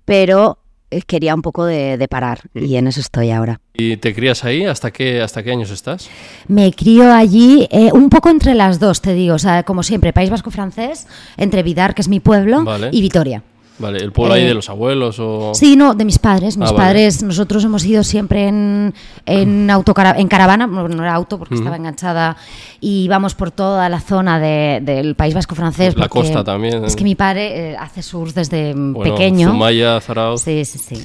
pero 0.04 0.58
quería 1.06 1.34
un 1.34 1.42
poco 1.42 1.64
de, 1.64 1.96
de 1.96 2.08
parar 2.08 2.40
y 2.54 2.76
en 2.76 2.86
eso 2.86 3.00
estoy 3.00 3.30
ahora. 3.30 3.60
¿Y 3.74 3.96
te 3.96 4.14
crías 4.14 4.44
ahí? 4.44 4.64
¿Hasta 4.64 4.90
qué, 4.90 5.22
hasta 5.22 5.42
qué 5.42 5.52
años 5.52 5.70
estás? 5.70 6.10
Me 6.48 6.72
crío 6.72 7.12
allí, 7.14 7.66
eh, 7.70 7.90
un 7.92 8.10
poco 8.10 8.28
entre 8.28 8.54
las 8.54 8.78
dos, 8.80 9.00
te 9.00 9.14
digo. 9.14 9.34
O 9.34 9.38
sea, 9.38 9.62
como 9.62 9.82
siempre, 9.82 10.12
País 10.12 10.28
Vasco 10.30 10.50
francés, 10.50 11.06
entre 11.36 11.62
Vidar, 11.62 11.94
que 11.94 12.02
es 12.02 12.08
mi 12.08 12.20
pueblo, 12.20 12.64
Vale. 12.64 12.90
y 12.92 13.00
Vitoria. 13.00 13.42
Vale, 13.80 13.98
¿el 13.98 14.12
pueblo 14.12 14.34
ahí 14.34 14.42
Eh, 14.42 14.48
de 14.48 14.54
los 14.54 14.68
abuelos 14.70 15.18
o...? 15.18 15.52
Sí, 15.54 15.74
no, 15.74 15.94
de 15.94 16.04
mis 16.04 16.18
padres. 16.18 16.56
Mis 16.56 16.68
Ah, 16.68 16.72
vale. 16.72 16.84
padres, 16.86 17.22
nosotros 17.22 17.64
hemos 17.64 17.84
ido 17.84 18.04
siempre 18.04 18.46
en, 18.46 18.94
en, 19.26 19.68
autocara- 19.70 20.18
en 20.18 20.28
caravana, 20.28 20.66
no, 20.66 20.86
no 20.88 21.02
era 21.02 21.14
auto 21.14 21.38
porque 21.38 21.54
estaba 21.54 21.76
enganchada, 21.76 22.36
y 22.80 23.04
íbamos 23.04 23.34
por 23.34 23.50
toda 23.50 23.88
la 23.88 24.00
zona 24.00 24.38
de- 24.38 24.80
del 24.82 25.14
País 25.16 25.34
Vasco 25.34 25.54
francés. 25.54 25.94
La 25.96 26.08
porque 26.08 26.28
costa 26.28 26.44
también. 26.44 26.84
Es 26.84 26.94
que 26.94 27.04
mi 27.04 27.14
padre 27.14 27.70
eh, 27.72 27.76
hace 27.76 28.02
surf 28.02 28.34
desde 28.34 28.74
mm, 28.74 28.92
Bueno, 28.92 29.14
pequeño. 29.14 29.48
Zumaya, 29.50 30.00
Zarauz... 30.00 30.42
Sí, 30.42 30.64
sí, 30.64 30.78
sí. 30.78 31.02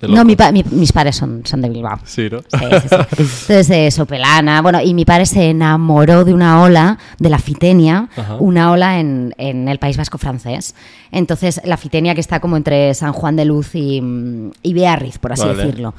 No, 0.00 0.24
mi 0.24 0.36
pa- 0.36 0.52
mi- 0.52 0.64
mis 0.70 0.92
padres 0.92 1.16
son, 1.16 1.42
son 1.44 1.60
de 1.60 1.68
Bilbao. 1.68 1.98
Sí, 2.04 2.28
¿no? 2.30 2.38
Sí, 2.40 2.46
sí, 2.82 2.88
sí. 2.88 2.96
Entonces, 3.18 3.68
de 3.68 3.90
Sopelana, 3.90 4.62
bueno, 4.62 4.80
y 4.80 4.94
mi 4.94 5.04
padre 5.04 5.26
se 5.26 5.50
enamoró 5.50 6.24
de 6.24 6.32
una 6.32 6.62
ola, 6.62 6.98
de 7.18 7.28
la 7.28 7.38
Fitenia, 7.40 8.08
Ajá. 8.16 8.36
una 8.38 8.70
ola 8.70 9.00
en, 9.00 9.34
en 9.38 9.66
el 9.68 9.78
País 9.78 9.96
Vasco 9.96 10.16
francés. 10.18 10.74
Entonces, 11.10 11.60
la 11.64 11.76
Fitenia 11.76 12.14
que 12.14 12.20
está 12.20 12.38
como 12.38 12.56
entre 12.56 12.94
San 12.94 13.12
Juan 13.12 13.34
de 13.34 13.44
Luz 13.44 13.74
y, 13.74 14.00
mm, 14.00 14.50
y 14.62 14.72
Bearriz, 14.74 15.18
por 15.18 15.32
así 15.32 15.42
Vale. 15.42 15.56
decirlo. 15.56 15.94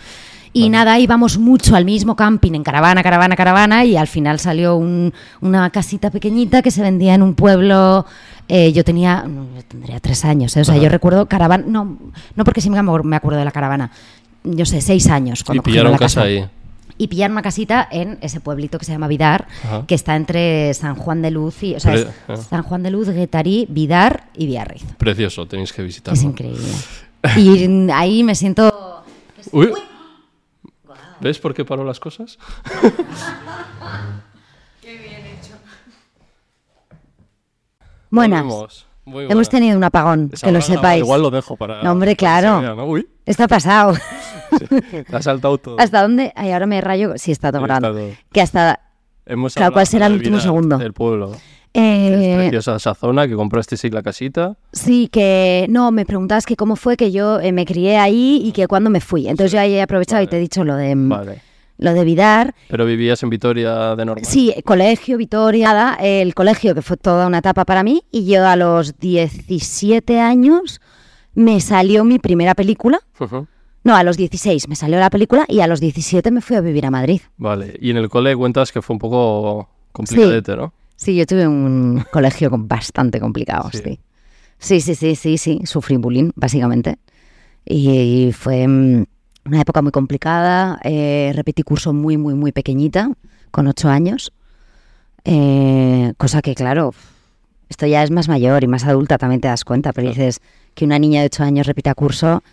Y 0.52 0.70
nada, 0.70 0.98
íbamos 1.00 1.38
mucho 1.38 1.76
al 1.76 1.86
mismo 1.86 2.16
camping, 2.16 2.54
en 2.54 2.64
caravana, 2.64 3.04
caravana, 3.04 3.36
caravana, 3.36 3.86
y 3.86 3.96
al 3.98 4.08
final 4.08 4.40
salió 4.40 4.76
un- 4.78 5.14
una 5.42 5.70
casita 5.70 6.10
pequeñita 6.10 6.62
que 6.64 6.72
se 6.72 6.82
vendía 6.82 7.14
en 7.14 7.22
un 7.22 7.36
pueblo. 7.36 8.06
eh, 8.52 8.74
yo 8.74 8.84
tenía, 8.84 9.24
yo 9.28 9.62
tendría 9.68 10.00
tres 10.00 10.26
años, 10.26 10.58
¿eh? 10.58 10.62
o 10.62 10.66
sea, 10.66 10.74
Ajá. 10.74 10.84
yo 10.84 10.90
recuerdo 10.90 11.28
caravana, 11.28 11.64
no, 11.68 12.00
no 12.36 12.44
porque 12.44 12.62
sí 12.62 12.72
me 12.72 12.80
acuerdo 12.80 13.38
de 13.38 13.46
la 13.46 13.52
caravana, 13.52 13.92
yo 14.44 14.66
sé, 14.66 14.82
seis 14.82 15.08
años. 15.08 15.42
Y 15.42 15.44
Cuando 15.44 15.62
cogimos 15.62 15.74
pillaron 15.76 15.92
la 15.92 15.98
casa 16.00 16.24
ahí. 16.24 16.44
y 16.98 17.08
pillar 17.10 17.30
una 17.30 17.44
casita 17.44 17.88
en 17.92 18.18
ese 18.22 18.40
pueblito 18.40 18.80
que 18.80 18.86
se 18.86 18.92
llama 18.92 19.08
Vidar, 19.08 19.48
Ajá. 19.66 19.84
que 19.86 19.94
está 19.94 20.16
entre 20.16 20.74
San 20.74 20.96
Juan 20.96 21.22
de 21.22 21.30
Luz 21.30 21.62
y... 21.62 21.76
O 21.76 21.80
sea, 21.80 21.92
Pre- 21.92 22.02
es 22.02 22.08
ah. 22.28 22.38
San 22.38 22.64
Juan 22.64 22.82
de 22.82 22.90
Luz, 22.90 23.10
Guetarí, 23.10 23.68
Vidar 23.70 24.24
y 24.36 24.48
Biarritz. 24.48 24.96
Precioso, 24.98 25.46
tenéis 25.46 25.72
que 25.72 25.84
visitarlo. 25.84 26.18
Es 26.20 26.24
increíble. 26.26 26.66
Y 27.38 27.92
ahí 27.92 28.24
me 28.24 28.34
siento... 28.34 29.04
Uy. 29.52 29.70
¿Ves 31.22 31.40
por 31.40 31.54
qué 31.54 31.66
paró 31.66 31.84
las 31.84 32.00
cosas? 32.00 32.38
Buenas. 38.10 38.44
Volvemos. 38.44 38.86
Muy 39.06 39.24
Hemos 39.24 39.34
buenas. 39.34 39.50
tenido 39.50 39.78
un 39.78 39.84
apagón, 39.84 40.30
Esa 40.34 40.48
que 40.48 40.54
lo 40.54 40.62
sepáis. 40.62 41.04
Igual 41.04 41.22
lo 41.22 41.32
dejo 41.32 41.56
para. 41.58 41.82
No, 41.82 41.92
hombre, 41.92 42.16
claro. 42.16 42.62
vea, 42.62 42.76
¿no? 42.76 42.86
Uy, 42.86 43.08
Esto 43.26 43.44
ha 43.44 43.48
pasado. 43.48 43.94
te 44.70 45.16
ha 45.16 45.22
saltado 45.22 45.58
todo. 45.58 45.78
¿Hasta 45.80 46.02
dónde? 46.02 46.32
Ay, 46.36 46.52
ahora 46.52 46.68
me 46.68 46.80
rayo. 46.82 47.14
Sí, 47.18 47.32
está 47.32 47.52
todo 47.52 47.62
Sí, 47.66 47.72
está. 47.72 48.20
Que 48.32 48.42
hasta... 48.42 48.80
Hemos 49.26 49.54
Claro, 49.56 49.74
¿cuál 49.74 49.88
será 49.88 50.08
el 50.08 50.14
último 50.14 50.40
segundo? 50.40 50.78
Del 50.78 50.94
pueblo. 50.94 51.36
Eh, 51.74 52.32
es 52.32 52.38
preciosa 52.38 52.76
esa 52.76 52.96
zona 52.96 53.28
que 53.28 53.36
compraste 53.36 53.78
sí 53.78 53.90
la 53.90 54.02
casita. 54.02 54.58
Sí, 54.74 55.08
que 55.12 55.68
no, 55.70 55.92
me 55.92 56.06
preguntabas 56.06 56.46
que 56.46 56.56
cómo 56.56 56.76
fue 56.76 56.98
que 56.98 57.12
yo 57.12 57.40
eh, 57.40 57.52
me 57.52 57.66
crié 57.66 57.98
ahí 57.98 58.42
y 58.44 58.52
que 58.52 58.68
cuándo 58.68 58.90
me 58.90 59.02
fui. 59.02 59.28
Entonces 59.28 59.52
yo 59.52 59.60
ahí 59.60 59.74
he 59.74 59.82
aprovechado 59.82 60.22
y 60.24 60.28
te 60.28 60.38
he 60.38 60.40
dicho 60.40 60.64
lo 60.64 60.76
de, 60.76 60.96
mm, 60.96 61.10
Vale. 61.10 61.42
lo 61.78 61.94
de 61.94 62.04
Vidar. 62.04 62.56
Pero 62.70 62.86
vivías 62.86 63.22
en 63.24 63.30
Vitoria 63.30 63.96
de 63.96 64.06
normal. 64.06 64.26
Sí, 64.26 64.54
colegio, 64.66 65.18
Vitoria, 65.18 65.98
el 66.00 66.34
colegio 66.34 66.74
que 66.74 66.82
fue 66.82 66.98
toda 66.98 67.28
una 67.28 67.40
etapa 67.40 67.66
para 67.66 67.84
mí 67.84 68.04
y 68.12 68.26
yo 68.26 68.48
a 68.48 68.56
los 68.56 68.98
17 69.00 70.20
años 70.20 70.82
me 71.36 71.62
salió 71.62 72.04
mi 72.04 72.20
primera 72.20 72.56
película. 72.56 73.00
No, 73.84 73.96
a 73.96 74.04
los 74.04 74.18
16 74.18 74.68
me 74.68 74.76
salió 74.76 75.00
la 75.00 75.10
película 75.10 75.46
y 75.48 75.62
a 75.62 75.68
los 75.68 75.80
17 75.80 76.32
me 76.32 76.42
fui 76.42 76.56
a 76.58 76.62
vivir 76.62 76.86
a 76.86 76.92
Madrid. 76.92 77.22
Vale. 77.38 77.78
Y 77.80 77.92
en 77.92 77.98
el 77.98 78.10
cole 78.10 78.36
cuentas 78.36 78.72
que 78.72 78.82
fue 78.82 78.96
un 78.96 79.00
poco 79.00 79.70
complicadete, 79.92 80.56
¿no? 80.56 80.74
Sí, 81.00 81.16
yo 81.16 81.26
tuve 81.26 81.48
un 81.48 82.04
colegio 82.12 82.50
bastante 82.52 83.20
complicado, 83.22 83.70
Sí. 83.72 83.80
sí. 83.84 84.00
Sí, 84.62 84.82
sí, 84.82 84.94
sí, 84.96 85.16
sí, 85.16 85.38
sí, 85.38 85.62
sufrí 85.64 85.96
bullying, 85.96 86.32
básicamente. 86.36 86.98
Y, 87.64 87.90
y 88.28 88.32
fue 88.34 88.68
mm, 88.68 89.06
una 89.46 89.62
época 89.62 89.82
muy 89.82 89.92
complicada. 89.94 90.78
eh, 90.84 91.32
repetí 91.34 91.64
curso 91.64 91.94
muy, 91.94 92.18
muy, 92.18 92.34
muy 92.34 92.52
pequeñita, 92.52 93.10
con 93.52 93.68
ocho 93.68 93.88
años. 93.88 94.34
Eh, 95.24 96.12
cosa 96.18 96.42
que, 96.42 96.56
claro, 96.56 96.94
esto 97.70 97.86
ya 97.88 98.04
es 98.04 98.12
más 98.12 98.28
mayor 98.28 98.66
y 98.66 98.68
más 98.68 98.84
adulta, 98.84 99.18
también 99.18 99.40
te 99.40 99.48
das 99.48 99.64
cuenta, 99.64 99.94
pero 99.94 100.08
Claro. 100.10 100.18
dices 100.26 100.42
que 100.76 100.84
una 100.84 101.00
niña 101.00 101.22
de 101.22 101.28
ocho 101.28 101.44
años 101.44 101.66
repita 101.66 101.94
curso, 101.96 102.44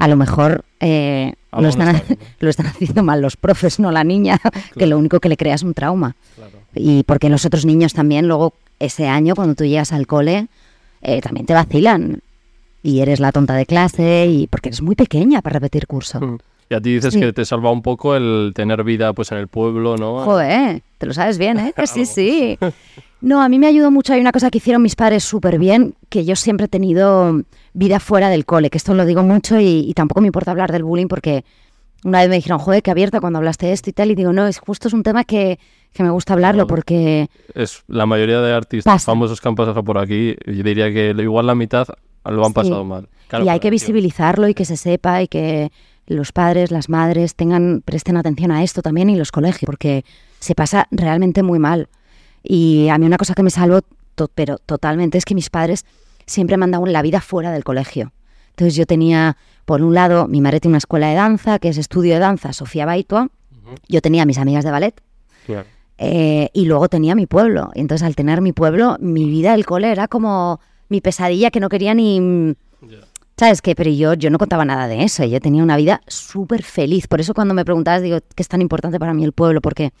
a 0.00 0.08
lo 0.08 0.16
mejor 0.16 0.64
eh, 0.80 1.34
lo, 1.52 1.60
no 1.60 1.68
están, 1.68 1.94
está 1.94 2.06
bien, 2.06 2.18
¿no? 2.18 2.26
lo 2.40 2.48
están 2.48 2.66
haciendo 2.66 3.02
mal 3.02 3.20
los 3.20 3.36
profes, 3.36 3.78
no 3.78 3.92
la 3.92 4.02
niña, 4.02 4.40
que 4.78 4.86
lo 4.86 4.98
único 4.98 5.20
que 5.20 5.28
le 5.28 5.36
crea 5.36 5.54
es 5.54 5.62
un 5.62 5.74
trauma. 5.74 6.16
Claro. 6.36 6.58
Y 6.74 7.02
porque 7.02 7.28
los 7.28 7.44
otros 7.44 7.66
niños 7.66 7.92
también, 7.92 8.26
luego 8.26 8.54
ese 8.78 9.08
año, 9.08 9.34
cuando 9.34 9.54
tú 9.54 9.64
llegas 9.64 9.92
al 9.92 10.06
cole, 10.06 10.48
eh, 11.02 11.20
también 11.20 11.44
te 11.44 11.52
vacilan. 11.52 12.22
Y 12.82 13.00
eres 13.00 13.20
la 13.20 13.30
tonta 13.30 13.54
de 13.54 13.66
clase, 13.66 14.26
y 14.26 14.46
porque 14.46 14.70
eres 14.70 14.80
muy 14.80 14.94
pequeña 14.94 15.42
para 15.42 15.54
repetir 15.54 15.86
curso. 15.86 16.18
Mm. 16.18 16.38
Y 16.70 16.74
a 16.74 16.80
ti 16.80 16.94
dices 16.94 17.12
Sí. 17.12 17.18
que 17.20 17.32
te 17.32 17.44
salva 17.44 17.72
un 17.72 17.82
poco 17.82 18.14
el 18.14 18.52
tener 18.54 18.84
vida 18.84 19.12
pues 19.12 19.32
en 19.32 19.38
el 19.38 19.48
pueblo, 19.48 19.96
¿no? 19.96 20.20
Joder, 20.24 20.82
te 20.98 21.06
lo 21.06 21.12
sabes 21.12 21.36
bien, 21.36 21.58
¿eh? 21.58 21.72
Que 21.74 21.86
sí, 21.88 22.06
sí. 22.06 22.56
No, 23.20 23.42
a 23.42 23.48
mí 23.48 23.58
me 23.58 23.66
ayudó 23.66 23.90
mucho. 23.90 24.12
Hay 24.12 24.20
una 24.20 24.30
cosa 24.30 24.50
que 24.50 24.58
hicieron 24.58 24.80
mis 24.80 24.94
padres 24.94 25.24
súper 25.24 25.58
bien, 25.58 25.94
que 26.08 26.24
yo 26.24 26.36
siempre 26.36 26.66
he 26.66 26.68
tenido 26.68 27.42
vida 27.74 27.98
fuera 27.98 28.28
del 28.30 28.46
cole, 28.46 28.70
que 28.70 28.78
esto 28.78 28.94
lo 28.94 29.04
digo 29.04 29.24
mucho 29.24 29.58
y, 29.58 29.84
y 29.88 29.94
tampoco 29.94 30.20
me 30.20 30.28
importa 30.28 30.52
hablar 30.52 30.70
del 30.70 30.84
bullying 30.84 31.08
porque 31.08 31.44
una 32.04 32.20
vez 32.20 32.28
me 32.28 32.36
dijeron, 32.36 32.60
joder, 32.60 32.84
qué 32.84 32.92
abierta 32.92 33.20
cuando 33.20 33.38
hablaste 33.40 33.66
de 33.66 33.72
esto 33.72 33.90
y 33.90 33.92
tal, 33.92 34.12
y 34.12 34.14
digo, 34.14 34.32
no, 34.32 34.46
es 34.46 34.58
justo 34.60 34.86
es 34.88 34.94
un 34.94 35.02
tema 35.02 35.24
que, 35.24 35.58
que 35.92 36.02
me 36.04 36.10
gusta 36.10 36.32
hablarlo 36.34 36.68
porque 36.68 37.28
Es 37.54 37.82
la 37.88 38.06
mayoría 38.06 38.40
de 38.40 38.52
artistas 38.54 38.94
Pasa. 38.94 39.06
famosos 39.06 39.40
que 39.40 39.48
han 39.48 39.56
pasado 39.56 39.82
por 39.82 39.98
aquí, 39.98 40.36
yo 40.46 40.62
diría 40.62 40.90
que 40.92 41.10
igual 41.18 41.46
la 41.48 41.54
mitad 41.56 41.88
lo 42.24 42.42
han 42.42 42.48
Sí. 42.50 42.54
pasado 42.54 42.84
mal. 42.84 43.08
Claro, 43.28 43.44
y 43.44 43.48
hay 43.48 43.58
que 43.60 43.70
visibilizarlo 43.70 44.48
y 44.48 44.54
que 44.54 44.64
se 44.64 44.76
sepa 44.76 45.20
y 45.22 45.28
que 45.28 45.70
los 46.14 46.32
padres, 46.32 46.70
las 46.70 46.88
madres 46.88 47.34
tengan 47.34 47.82
presten 47.84 48.16
atención 48.16 48.50
a 48.50 48.62
esto 48.62 48.82
también 48.82 49.10
y 49.10 49.16
los 49.16 49.32
colegios, 49.32 49.66
porque 49.66 50.04
se 50.38 50.54
pasa 50.54 50.86
realmente 50.90 51.42
muy 51.42 51.58
mal. 51.58 51.88
Y 52.42 52.88
a 52.88 52.98
mí 52.98 53.06
una 53.06 53.16
cosa 53.18 53.34
que 53.34 53.42
me 53.42 53.50
salvó, 53.50 53.80
to- 54.14 54.30
pero 54.34 54.58
totalmente, 54.58 55.18
es 55.18 55.24
que 55.24 55.34
mis 55.34 55.50
padres 55.50 55.84
siempre 56.26 56.56
me 56.56 56.64
han 56.64 56.70
dado 56.70 56.86
la 56.86 57.02
vida 57.02 57.20
fuera 57.20 57.52
del 57.52 57.64
colegio. 57.64 58.12
Entonces 58.50 58.74
yo 58.74 58.86
tenía, 58.86 59.36
por 59.64 59.82
un 59.82 59.94
lado, 59.94 60.26
mi 60.28 60.40
madre 60.40 60.60
tiene 60.60 60.72
una 60.72 60.78
escuela 60.78 61.08
de 61.08 61.14
danza, 61.14 61.58
que 61.58 61.68
es 61.68 61.78
estudio 61.78 62.14
de 62.14 62.20
danza, 62.20 62.52
Sofía 62.52 62.86
Baitua. 62.86 63.28
Yo 63.88 64.00
tenía 64.02 64.24
mis 64.26 64.38
amigas 64.38 64.64
de 64.64 64.70
ballet, 64.70 65.00
Claro. 65.46 65.66
eh, 65.98 66.50
y 66.52 66.64
luego 66.64 66.88
tenía 66.88 67.14
mi 67.14 67.26
pueblo. 67.26 67.70
Y 67.74 67.80
entonces 67.80 68.04
al 68.06 68.16
tener 68.16 68.40
mi 68.40 68.52
pueblo, 68.52 68.96
mi 69.00 69.26
vida 69.30 69.52
del 69.52 69.64
cole 69.64 69.92
era 69.92 70.08
como 70.08 70.60
mi 70.88 71.00
pesadilla 71.00 71.50
que 71.50 71.60
no 71.60 71.68
quería 71.68 71.94
ni... 71.94 72.56
¿Sabes 73.40 73.62
qué? 73.62 73.74
Pero 73.74 73.90
yo, 73.90 74.12
yo 74.12 74.28
no 74.28 74.36
contaba 74.36 74.66
nada 74.66 74.86
de 74.86 75.02
eso. 75.02 75.24
Yo 75.24 75.40
tenía 75.40 75.62
una 75.62 75.78
vida 75.78 76.02
súper 76.06 76.62
feliz. 76.62 77.06
Por 77.06 77.20
eso 77.22 77.32
cuando 77.32 77.54
me 77.54 77.64
preguntabas, 77.64 78.02
digo, 78.02 78.18
que 78.34 78.42
es 78.42 78.48
tan 78.48 78.60
importante 78.60 78.98
para 78.98 79.14
mí 79.14 79.24
el 79.24 79.32
pueblo, 79.32 79.62
porque 79.62 79.92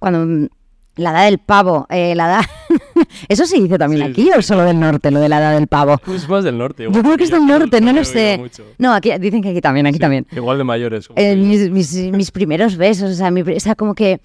cuando 0.00 0.26
mm, 0.26 0.48
la 0.96 1.10
edad 1.12 1.24
del 1.26 1.38
pavo, 1.38 1.86
eh, 1.90 2.16
la 2.16 2.26
edad... 2.26 2.40
¿Eso 3.28 3.46
se 3.46 3.60
dice 3.60 3.78
también 3.78 4.06
Sí, 4.06 4.10
aquí 4.10 4.30
o 4.36 4.42
solo 4.42 4.62
del 4.64 4.80
norte, 4.80 5.12
lo 5.12 5.20
de 5.20 5.28
la 5.28 5.38
edad 5.38 5.54
del 5.54 5.68
pavo? 5.68 6.00
Es 6.12 6.28
más 6.28 6.42
del 6.42 6.58
norte. 6.58 6.82
Yo 6.82 6.88
igual. 6.88 7.02
creo 7.04 7.16
que 7.16 7.22
es 7.24 7.30
del 7.30 7.46
norte, 7.46 7.80
no 7.80 7.92
lo 7.92 8.04
sé. 8.04 8.36
mucho. 8.38 8.64
No, 8.78 8.92
aquí 8.94 9.16
dicen 9.20 9.42
que 9.42 9.50
aquí 9.50 9.60
también, 9.60 9.86
aquí 9.86 9.94
Sí, 9.96 10.00
también. 10.00 10.26
Igual 10.32 10.58
de 10.58 10.64
mayores. 10.64 11.08
Eh, 11.14 11.36
mis, 11.36 11.70
mis- 11.70 12.10
mis 12.12 12.30
primeros 12.32 12.76
besos, 12.76 13.12
o 13.12 13.14
sea, 13.14 13.30
mi 13.30 13.42
o 13.42 13.60
sea, 13.60 13.76
como 13.76 13.94
que 13.94 14.20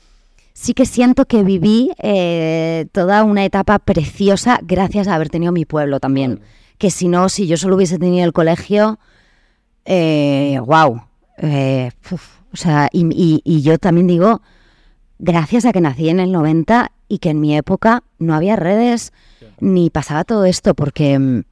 sí 0.54 0.74
que 0.74 0.88
siento 0.88 1.26
que 1.26 1.44
viví 1.44 1.92
eh, 2.02 2.88
toda 2.92 3.24
una 3.24 3.46
etapa 3.46 3.78
preciosa 3.78 4.60
gracias 4.64 5.08
a 5.08 5.14
haber 5.14 5.30
tenido 5.30 5.52
mi 5.52 5.66
pueblo 5.66 6.00
también. 6.00 6.36
Vale. 6.40 6.61
Que 6.82 6.90
si 6.90 7.08
no, 7.08 7.30
si 7.30 7.46
yo 7.46 7.58
solo 7.58 7.76
hubiese 7.76 8.00
tenido 8.00 8.26
el 8.26 8.34
colegio, 8.34 8.98
eh, 9.86 10.58
wow. 10.66 11.02
eh, 11.38 11.92
uf, 12.12 12.40
o 12.52 12.58
sea, 12.58 12.90
y, 12.92 13.06
y- 13.14 13.42
y 13.46 13.62
yo 13.62 13.78
también 13.78 14.08
digo, 14.08 14.42
gracias 15.20 15.66
a 15.66 15.74
que 15.74 15.82
nací 15.82 16.10
en 16.10 16.20
el 16.20 16.32
90 16.32 16.92
y 17.08 17.20
que 17.20 17.30
en 17.30 17.40
mi 17.40 17.56
época 17.56 18.02
no 18.18 18.34
había 18.34 18.56
redes 18.56 19.14
ni 19.60 19.92
pasaba 19.92 20.24
todo 20.24 20.46
esto, 20.46 20.74
porque... 20.74 21.44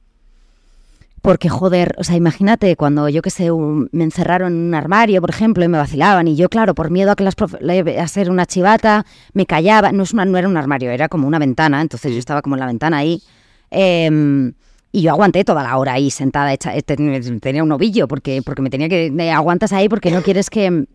porque, 1.22 1.48
joder, 1.48 1.94
o 1.98 2.02
sea, 2.02 2.16
imagínate 2.16 2.74
cuando 2.76 3.08
yo 3.08 3.22
que 3.22 3.30
sé, 3.30 3.50
un- 3.52 3.88
me 3.92 4.02
encerraron 4.04 4.52
en 4.52 4.58
un 4.68 4.74
armario, 4.74 5.20
por 5.20 5.30
ejemplo, 5.30 5.62
y 5.64 5.68
me 5.68 5.78
vacilaban, 5.78 6.26
y 6.28 6.34
yo, 6.34 6.48
claro, 6.48 6.74
por 6.74 6.90
miedo 6.90 7.12
a 7.12 7.14
que 7.14 7.22
las 7.24 7.34
a 7.38 8.08
ser 8.08 8.30
una 8.30 8.46
chivata, 8.46 9.04
me 9.32 9.46
callaba. 9.46 9.92
No, 9.92 10.02
es 10.02 10.12
una, 10.12 10.24
no 10.24 10.38
era 10.38 10.48
un 10.48 10.56
armario, 10.56 10.90
era 10.90 11.08
como 11.08 11.28
una 11.28 11.38
ventana, 11.38 11.80
entonces 11.82 12.12
yo 12.12 12.18
estaba 12.18 12.42
como 12.42 12.56
en 12.56 12.60
la 12.60 12.66
ventana 12.66 12.96
ahí. 12.98 13.22
em, 13.70 14.54
y 14.92 15.02
yo 15.02 15.10
aguanté 15.10 15.44
toda 15.44 15.62
la 15.62 15.76
hora 15.76 15.92
ahí 15.94 16.10
sentada, 16.10 16.52
hecha, 16.52 16.74
eh, 16.76 16.82
ten- 16.82 17.40
tenía 17.40 17.62
un 17.62 17.72
ovillo, 17.72 18.08
porque, 18.08 18.42
porque 18.42 18.62
me 18.62 18.70
tenía 18.70 18.88
que. 18.88 19.10
me 19.10 19.30
aguantas 19.32 19.72
ahí 19.72 19.88
porque 19.88 20.10
no 20.10 20.22
quieres 20.22 20.50
que, 20.50 20.86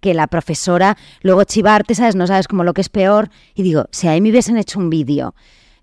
que 0.00 0.14
la 0.14 0.26
profesora 0.26 0.96
luego 1.22 1.44
chivarte, 1.44 1.94
¿sabes? 1.94 2.16
No 2.16 2.26
sabes 2.26 2.48
como 2.48 2.64
lo 2.64 2.72
que 2.74 2.80
es 2.80 2.88
peor. 2.88 3.28
Y 3.54 3.62
digo, 3.62 3.86
si 3.90 4.08
ahí 4.08 4.20
me 4.20 4.30
hubiesen 4.30 4.56
hecho 4.56 4.78
un 4.78 4.88
vídeo, 4.90 5.34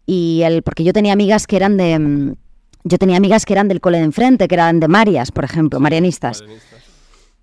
y 0.06 0.42
el, 0.44 0.64
porque 0.64 0.84
yo 0.84 0.94
tenía 0.94 1.14
amigas 1.14 1.46
que 1.48 1.56
eran 1.56 1.78
de. 1.78 2.36
Yo 2.86 2.98
tenía 2.98 3.18
amigas 3.18 3.46
que 3.46 3.54
eran 3.54 3.68
del 3.68 3.82
cole 3.82 3.98
de 4.00 4.06
enfrente, 4.06 4.48
que 4.48 4.56
eran 4.56 4.80
de 4.80 4.88
Marias, 4.88 5.32
por 5.32 5.44
ejemplo, 5.44 5.80
marianistas. 5.80 6.42
Marianistas. 6.42 6.80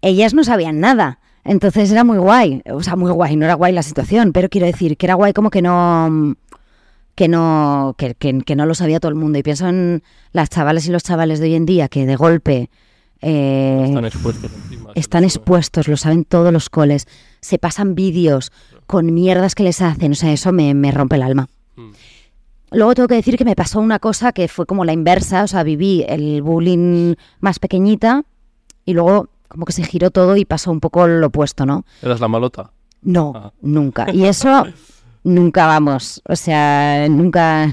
Ellas 0.02 0.34
no 0.34 0.44
sabían 0.44 0.80
nada. 0.80 1.18
Entonces 1.44 1.92
era 1.92 2.02
muy 2.04 2.18
guay. 2.18 2.62
O 2.72 2.82
sea, 2.82 2.96
muy 2.96 3.12
guay, 3.12 3.36
no 3.36 3.44
era 3.44 3.54
guay 3.54 3.72
la 3.72 3.82
situación, 3.82 4.32
pero 4.32 4.48
quiero 4.48 4.66
decir 4.66 4.96
que 4.96 5.06
era 5.06 5.14
guay 5.14 5.32
como 5.32 5.50
que 5.50 5.62
no. 5.62 6.34
Que 7.16 7.26
no, 7.28 7.94
que, 7.98 8.14
que- 8.14 8.38
que 8.42 8.54
no 8.56 8.64
lo 8.66 8.74
sabía 8.76 9.00
todo 9.00 9.08
el 9.08 9.14
mundo. 9.16 9.38
Y 9.38 9.42
pienso 9.42 9.66
en 9.66 10.02
las 10.32 10.48
chavales 10.50 10.86
y 10.86 10.92
los 10.92 11.02
chavales 11.02 11.40
de 11.40 11.46
hoy 11.46 11.54
en 11.56 11.66
día 11.66 11.88
que 11.88 12.06
de 12.06 12.14
golpe 12.14 12.70
eh, 13.22 13.84
Están 13.88 14.04
expuestos 14.04 14.50
encima. 14.52 14.90
están 14.94 15.24
expuestos, 15.24 15.88
lo 15.88 15.96
saben 15.96 16.24
todos 16.24 16.52
los 16.52 16.68
coles, 16.68 17.06
se 17.40 17.58
pasan 17.58 17.94
vídeos 17.94 18.52
con 18.86 19.12
mierdas 19.14 19.54
que 19.54 19.62
les 19.64 19.80
hacen. 19.82 20.12
O 20.12 20.14
sea, 20.14 20.30
eso 20.32 20.52
me, 20.52 20.74
me 20.74 20.90
rompe 20.92 21.16
el 21.16 21.22
alma. 21.22 21.48
Mm. 21.76 21.90
Luego 22.72 22.94
tengo 22.94 23.08
que 23.08 23.14
decir 23.14 23.38
que 23.38 23.44
me 23.46 23.56
pasó 23.56 23.80
una 23.80 23.98
cosa 23.98 24.32
que 24.32 24.48
fue 24.48 24.66
como 24.66 24.84
la 24.84 24.92
inversa, 24.92 25.44
o 25.44 25.46
sea, 25.46 25.62
viví 25.62 26.04
el 26.08 26.42
bullying 26.42 27.14
más 27.40 27.58
pequeñita 27.58 28.24
y 28.84 28.92
luego 28.92 29.30
como 29.48 29.64
que 29.64 29.72
se 29.72 29.84
giró 29.84 30.10
todo 30.10 30.36
y 30.36 30.44
pasó 30.44 30.70
un 30.70 30.80
poco 30.80 31.06
lo 31.06 31.28
opuesto, 31.28 31.64
¿no? 31.64 31.84
Eras 32.02 32.20
la 32.20 32.28
malota. 32.28 32.72
No, 33.02 33.32
Ah. 33.34 33.52
nunca. 33.62 34.06
Y 34.12 34.24
eso 34.24 34.64
nunca 35.26 35.66
vamos, 35.66 36.22
o 36.28 36.36
sea, 36.36 37.06
nunca... 37.08 37.70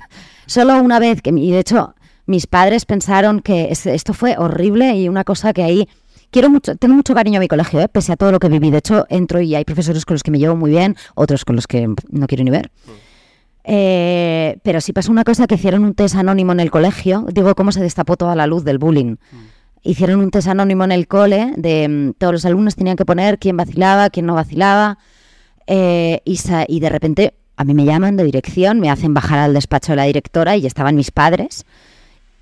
Solo 0.46 0.80
una 0.80 0.98
vez 0.98 1.22
que, 1.22 1.30
y 1.30 1.50
de 1.50 1.58
hecho, 1.58 1.94
mis 2.26 2.46
padres 2.46 2.84
pensaron 2.84 3.40
que 3.40 3.68
es- 3.70 3.86
esto 3.86 4.12
fue 4.14 4.36
horrible 4.38 4.94
y 4.96 5.08
una 5.08 5.24
cosa 5.24 5.52
que 5.52 5.62
ahí... 5.62 5.88
Quiero 6.30 6.50
mucho, 6.50 6.74
tengo 6.76 6.94
mucho 6.94 7.14
cariño 7.14 7.38
a 7.38 7.40
mi 7.40 7.48
colegio, 7.48 7.80
¿eh? 7.80 7.88
pese 7.88 8.12
a 8.12 8.16
todo 8.16 8.32
lo 8.32 8.40
que 8.40 8.48
viví. 8.48 8.70
De 8.70 8.78
hecho, 8.78 9.06
entro 9.08 9.40
y 9.40 9.54
hay 9.54 9.64
profesores 9.64 10.04
con 10.04 10.14
los 10.14 10.22
que 10.24 10.32
me 10.32 10.38
llevo 10.38 10.56
muy 10.56 10.70
bien, 10.72 10.96
otros 11.14 11.44
con 11.44 11.54
los 11.56 11.66
que 11.68 11.86
no 12.10 12.26
quiero 12.26 12.42
ni 12.44 12.50
ver. 12.50 12.70
Eh, 13.64 14.58
pero 14.62 14.80
sí 14.80 14.92
pasó 14.92 15.10
una 15.10 15.24
cosa 15.24 15.46
que 15.46 15.54
hicieron 15.56 15.84
un 15.84 15.94
test 15.94 16.14
anónimo 16.16 16.52
en 16.52 16.60
el 16.60 16.70
colegio. 16.70 17.26
Digo, 17.32 17.54
cómo 17.54 17.72
se 17.72 17.80
destapó 17.80 18.16
toda 18.16 18.34
la 18.36 18.46
luz 18.46 18.64
del 18.64 18.78
bullying. 18.78 19.16
hicieron 19.82 20.20
un 20.20 20.30
test 20.30 20.48
anónimo 20.48 20.84
en 20.84 20.92
el 20.92 21.06
cole 21.08 21.52
de 21.56 21.88
mm, 21.88 22.12
todos 22.18 22.32
los 22.32 22.44
alumnos 22.44 22.74
tenían 22.76 22.96
que 22.96 23.04
poner 23.04 23.38
quién 23.38 23.56
vacilaba, 23.56 24.10
quién 24.10 24.26
no 24.26 24.34
vacilaba. 24.34 24.98
Eh, 25.66 26.20
y, 26.24 26.80
de 26.80 26.88
repente 26.88 27.34
a 27.56 27.64
mí 27.64 27.74
me 27.74 27.84
llaman 27.84 28.16
de 28.16 28.24
dirección, 28.24 28.80
me 28.80 28.90
hacen 28.90 29.14
bajar 29.14 29.38
al 29.38 29.54
despacho 29.54 29.92
de 29.92 29.96
la 29.96 30.04
directora 30.04 30.56
y 30.56 30.66
estaban 30.66 30.94
mis 30.94 31.10
padres. 31.10 31.64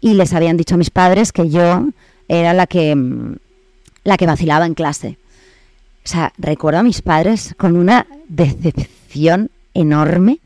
Y 0.01 0.15
les 0.15 0.33
habían 0.35 0.57
dicho 0.57 0.75
a 0.75 0.79
mis 0.79 0.91
padres 0.91 1.33
que 1.33 1.49
yo 1.49 1.89
era 2.29 2.53
la 2.53 2.67
que, 2.67 2.95
mm, 2.95 3.37
la 4.05 4.17
que 4.17 4.27
vacilaba 4.27 4.67
en 4.67 4.75
clase. 4.75 5.19
O 6.05 6.09
sea, 6.09 6.33
recuerdo 6.37 6.81
a 6.81 6.83
mis 6.83 7.01
padres 7.01 7.55
con 7.57 7.77
una 7.77 8.07
decepción 8.29 9.51
enorme 9.73 10.41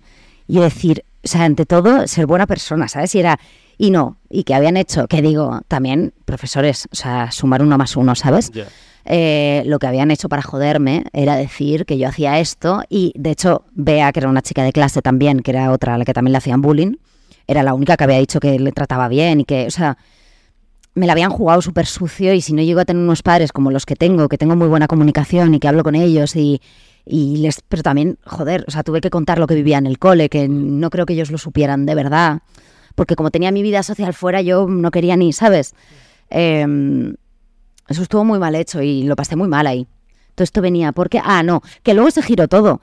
y 0.47 0.61
decir, 0.61 1.05
o 1.25 1.29
sea, 1.29 1.45
ante 1.45 1.67
todo, 1.67 2.07
ser 2.07 2.27
buena 2.27 2.47
persona, 2.47 2.87
¿sabes? 2.89 3.15
Y 3.15 3.21
era, 3.21 3.41
y 3.77 3.91
no, 3.91 4.17
y 4.31 4.45
que 4.45 4.55
habían 4.55 4.77
hecho, 4.77 5.09
que 5.09 5.21
digo, 5.21 5.61
también 5.67 6.13
profesores, 6.25 6.89
o 6.93 6.95
sea, 6.95 7.33
sumar 7.33 7.63
uno 7.63 7.77
más 7.77 7.97
uno, 7.97 8.15
¿sabes? 8.15 8.51
Ya. 8.53 8.69
Eh, 9.11 9.63
lo 9.65 9.79
que 9.79 9.87
habían 9.87 10.11
hecho 10.11 10.29
para 10.29 10.43
joderme 10.43 11.05
era 11.15 11.35
decir 11.35 11.87
que 11.87 11.97
yo 11.97 12.09
hacía 12.09 12.41
esto 12.41 12.83
y 12.91 13.15
de 13.17 13.31
hecho 13.31 13.65
Bea, 13.73 14.13
que 14.13 14.21
era 14.21 14.29
una 14.29 14.43
chica 14.43 14.63
de 14.63 14.71
clase 14.71 15.01
también, 15.01 15.41
que 15.41 15.53
era 15.53 15.73
otra 15.73 15.95
a 15.95 15.99
la 15.99 16.05
que 16.05 16.13
también 16.13 16.33
le 16.33 16.39
hacían 16.39 16.61
bullying, 16.61 16.97
era 17.47 17.63
la 17.63 17.73
única 17.73 17.97
que 17.97 18.05
había 18.05 18.19
dicho 18.19 18.39
que 18.39 18.59
le 18.59 18.71
trataba 18.71 19.09
bien 19.09 19.41
y 19.41 19.45
que, 19.47 19.67
o 19.67 19.71
sea, 19.71 19.97
me 20.93 21.07
la 21.07 21.13
habían 21.13 21.31
jugado 21.31 21.63
súper 21.63 21.87
sucio 21.87 22.35
y 22.35 22.43
si 22.43 22.53
no 22.53 22.61
llego 22.61 22.81
a 22.81 22.85
tener 22.85 23.03
unos 23.03 23.23
padres 23.23 23.51
como 23.51 23.71
los 23.71 23.87
que 23.87 23.97
tengo, 23.97 24.29
que 24.29 24.37
tengo 24.37 24.57
muy 24.57 24.69
buena 24.69 24.89
comunicación 24.89 25.55
y 25.55 25.59
que 25.59 25.69
hablo 25.69 25.83
con 25.85 25.95
ellos 25.95 26.37
y, 26.37 26.61
y 27.07 27.39
les... 27.39 27.63
Pero 27.67 27.83
también, 27.83 28.19
joder, 28.27 28.67
o 28.69 28.71
sea, 28.71 28.83
tuve 28.83 29.01
que 29.01 29.09
contar 29.09 29.39
lo 29.39 29.47
que 29.47 29.55
vivía 29.55 29.79
en 29.79 29.87
el 29.87 29.99
cole, 29.99 30.29
que 30.29 30.49
no 30.49 30.91
creo 30.91 31.07
que 31.07 31.15
ellos 31.15 31.31
lo 31.31 31.39
supieran 31.39 31.87
de 31.87 31.95
verdad, 31.95 32.41
porque 32.95 33.17
como 33.17 33.31
tenía 33.31 33.53
mi 33.53 33.63
vida 33.63 33.83
social 33.83 34.13
fuera, 34.13 34.43
yo 34.43 34.67
no 34.69 34.91
quería 34.91 35.17
ni, 35.17 35.33
¿sabes? 35.33 35.75
Em, 36.29 37.15
eso 37.89 38.03
estuvo 38.03 38.25
muy 38.25 38.39
mal 38.39 38.55
hecho 38.55 38.83
y 38.83 39.03
lo 39.03 39.17
pasé 39.17 39.37
muy 39.37 39.49
mal 39.49 39.67
ahí. 39.67 39.87
Todo 40.35 40.45
esto 40.45 40.63
venía 40.63 40.93
porque, 40.93 41.21
ah, 41.23 41.43
no, 41.43 41.63
que 41.83 41.95
luego 41.95 42.11
se 42.11 42.23
giró 42.23 42.49
todo. 42.49 42.81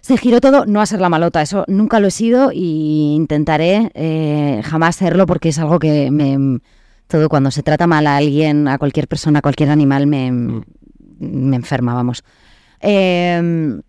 Se 0.00 0.16
giró 0.16 0.40
todo, 0.40 0.66
no 0.66 0.80
a 0.80 0.86
ser 0.86 1.00
la 1.00 1.08
malota, 1.08 1.42
eso 1.42 1.64
nunca 1.68 2.00
lo 2.00 2.08
he 2.08 2.10
sido 2.10 2.50
y 2.52 3.14
intentaré 3.14 3.90
eh, 3.94 4.62
jamás 4.64 4.96
serlo 4.96 5.26
porque 5.26 5.50
es 5.50 5.58
algo 5.58 5.78
que 5.78 6.10
me... 6.10 6.60
Todo 7.06 7.28
cuando 7.28 7.50
se 7.50 7.64
trata 7.64 7.88
mal 7.88 8.06
a 8.06 8.16
alguien, 8.16 8.68
a 8.68 8.78
cualquier 8.78 9.08
persona, 9.08 9.40
a 9.40 9.42
cualquier 9.42 9.70
animal, 9.70 10.06
me, 10.06 10.30
me 10.30 11.56
enferma, 11.56 11.92
vamos. 11.92 12.22
Em, 12.80 13.82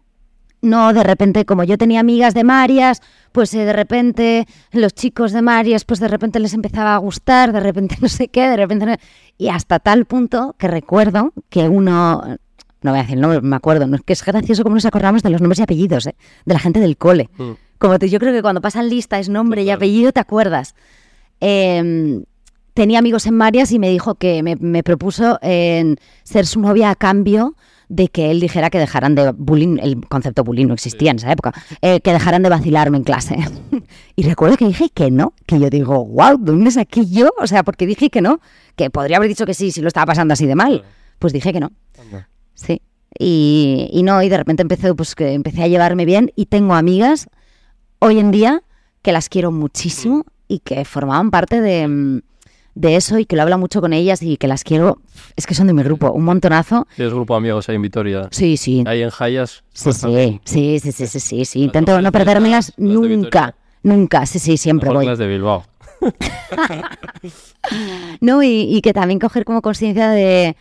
no, 0.62 0.94
de 0.94 1.04
repente, 1.04 1.46
como 1.46 1.64
yo 1.64 1.78
tenía 1.78 2.00
amigas 2.00 2.34
de 2.34 2.44
Marias, 2.44 3.02
pues 3.32 3.54
eh, 3.54 3.66
de 3.66 3.74
repente 3.74 4.46
los 4.72 4.94
chicos 4.94 5.32
de 5.32 5.42
Marias, 5.42 5.86
pues 5.86 6.00
de 6.00 6.08
repente 6.08 6.40
les 6.40 6.54
empezaba 6.54 6.94
a 6.94 6.98
gustar, 6.98 7.52
de 7.52 7.60
repente 7.60 7.96
no 8.02 8.08
sé 8.08 8.28
qué, 8.28 8.48
de 8.50 8.58
repente... 8.58 8.86
no- 8.86 8.96
Y 9.38 9.50
hasta 9.50 9.80
tal 9.80 10.06
punto 10.06 10.56
que 10.60 10.68
recuerdo 10.68 11.34
que 11.50 11.68
uno, 11.68 12.22
no 12.84 12.92
voy 12.92 13.00
a 13.00 13.02
decir 13.02 13.16
el 13.16 13.22
nombre, 13.22 13.42
me 13.42 13.56
acuerdo, 13.56 13.88
no, 13.88 13.96
es 13.96 14.04
que 14.04 14.14
es 14.14 14.24
gracioso 14.24 14.64
como 14.64 14.76
nos 14.76 14.86
acordamos 14.86 15.24
de 15.24 15.30
los 15.32 15.42
nombres 15.42 15.60
y 15.60 15.64
apellidos, 15.64 16.06
¿eh? 16.08 16.16
de 16.46 16.54
la 16.54 16.60
gente 16.60 16.80
del 16.80 16.96
cole. 16.98 17.30
Mm. 17.38 17.52
Como 17.80 17.98
te- 17.98 18.10
yo 18.10 18.20
creo 18.20 18.32
que 18.34 18.44
cuando 18.44 18.62
pasan 18.62 18.88
lista 18.90 19.18
es 19.18 19.30
nombre 19.30 19.64
y 19.64 19.72
apellido, 19.72 20.12
te 20.12 20.20
acuerdas. 20.20 20.76
Em, 21.40 22.24
tenía 22.82 22.98
amigos 22.98 23.28
en 23.28 23.36
Marias 23.36 23.72
y 23.72 23.78
me 23.78 23.92
dijo 23.92 24.16
que 24.16 24.42
me, 24.42 24.56
me 24.56 24.82
propuso 24.82 25.38
en 25.44 25.98
ser 26.24 26.48
su 26.48 26.60
novia 26.60 26.90
a 26.90 26.96
cambio 26.96 27.56
de 27.90 28.08
que 28.08 28.32
él 28.32 28.40
dijera 28.40 28.72
que 28.72 28.80
dejaran 28.80 29.14
de 29.14 29.34
bullying, 29.34 29.78
el 29.80 30.04
concepto 30.08 30.44
bullying 30.44 30.66
no 30.66 30.74
existía 30.74 31.12
en 31.12 31.18
esa 31.18 31.32
época, 31.32 31.54
eh, 31.84 32.00
que 32.00 32.12
dejaran 32.12 32.42
de 32.42 32.50
vacilarme 32.50 32.98
en 32.98 33.04
clase. 33.04 33.38
y 34.16 34.24
recuerdo 34.24 34.58
que 34.58 34.66
dije 34.66 34.90
que 34.90 35.12
no, 35.12 35.36
que 35.46 35.60
yo 35.60 35.70
digo, 35.70 36.04
wow, 36.06 36.40
¿dónde 36.40 36.72
saqué 36.72 37.06
yo? 37.06 37.30
O 37.38 37.46
sea, 37.46 37.62
porque 37.62 37.86
dije 37.86 38.10
que 38.10 38.20
no, 38.20 38.40
que 38.76 38.90
podría 38.90 39.18
haber 39.18 39.30
dicho 39.30 39.46
que 39.46 39.54
sí 39.54 39.72
si 39.72 39.82
lo 39.82 39.88
estaba 39.88 40.08
pasando 40.08 40.34
así 40.34 40.48
de 40.48 40.56
mal. 40.56 40.84
Pues 41.20 41.34
dije 41.34 41.54
que 41.54 41.60
no. 41.60 41.72
Sí. 42.56 42.82
Y, 43.20 43.92
y 43.94 44.02
no, 44.02 44.24
y 44.24 44.30
de 44.30 44.38
repente 44.38 44.64
empecé, 44.64 44.92
pues 44.96 45.14
que 45.14 45.34
empecé 45.34 45.62
a 45.62 45.68
llevarme 45.68 46.06
bien 46.06 46.32
y 46.36 46.48
tengo 46.48 46.74
amigas 46.74 47.28
hoy 48.00 48.18
en 48.18 48.32
día 48.32 48.64
que 49.04 49.12
las 49.12 49.30
quiero 49.30 49.52
muchísimo 49.52 50.26
y 50.48 50.60
que 50.60 50.84
formaban 50.84 51.30
parte 51.30 51.62
de, 51.62 51.88
mm, 51.88 52.22
de 52.76 52.96
eso 52.96 53.18
y 53.20 53.26
que 53.26 53.36
lo 53.36 53.42
hablo 53.42 53.58
mucho 53.58 53.82
con 53.82 53.94
ellas 53.94 54.22
y 54.22 54.38
que 54.38 54.48
las 54.48 54.64
quiero, 54.64 55.00
es 55.36 55.46
que 55.46 55.54
son 55.56 55.68
de 55.68 55.74
mi 55.74 55.84
grupo, 55.84 56.12
un 56.12 56.24
montonazo. 56.24 56.88
Tienes 56.96 57.14
grupo 57.14 57.34
de 57.34 57.38
amigos 57.40 57.68
ahí 57.70 57.76
en 57.76 57.82
Vitoria. 57.82 58.28
Sí, 58.32 58.58
sí. 58.58 58.84
Ahí 58.88 59.02
en 59.02 59.10
Jayas. 59.10 59.64
Sí, 59.74 59.92
sí, 59.94 60.40
sí, 60.46 60.80
sí, 60.80 60.92
sí, 61.08 61.20
sí, 61.20 61.46
sí. 61.46 61.62
Intento 61.64 62.02
no 62.02 62.12
perdérmelas 62.12 62.74
nunca, 62.78 63.56
nunca, 63.84 64.26
sí, 64.26 64.40
sí, 64.40 64.58
siempre 64.58 64.90
voy. 64.90 65.06
las 65.06 65.18
de 65.20 65.28
Bilbao. 65.28 65.64
No, 68.22 68.42
y, 68.44 68.76
y 68.76 68.82
que 68.82 68.94
también 68.94 69.20
coger 69.20 69.46
como 69.46 69.62
conciencia 69.62 70.10
de, 70.10 70.56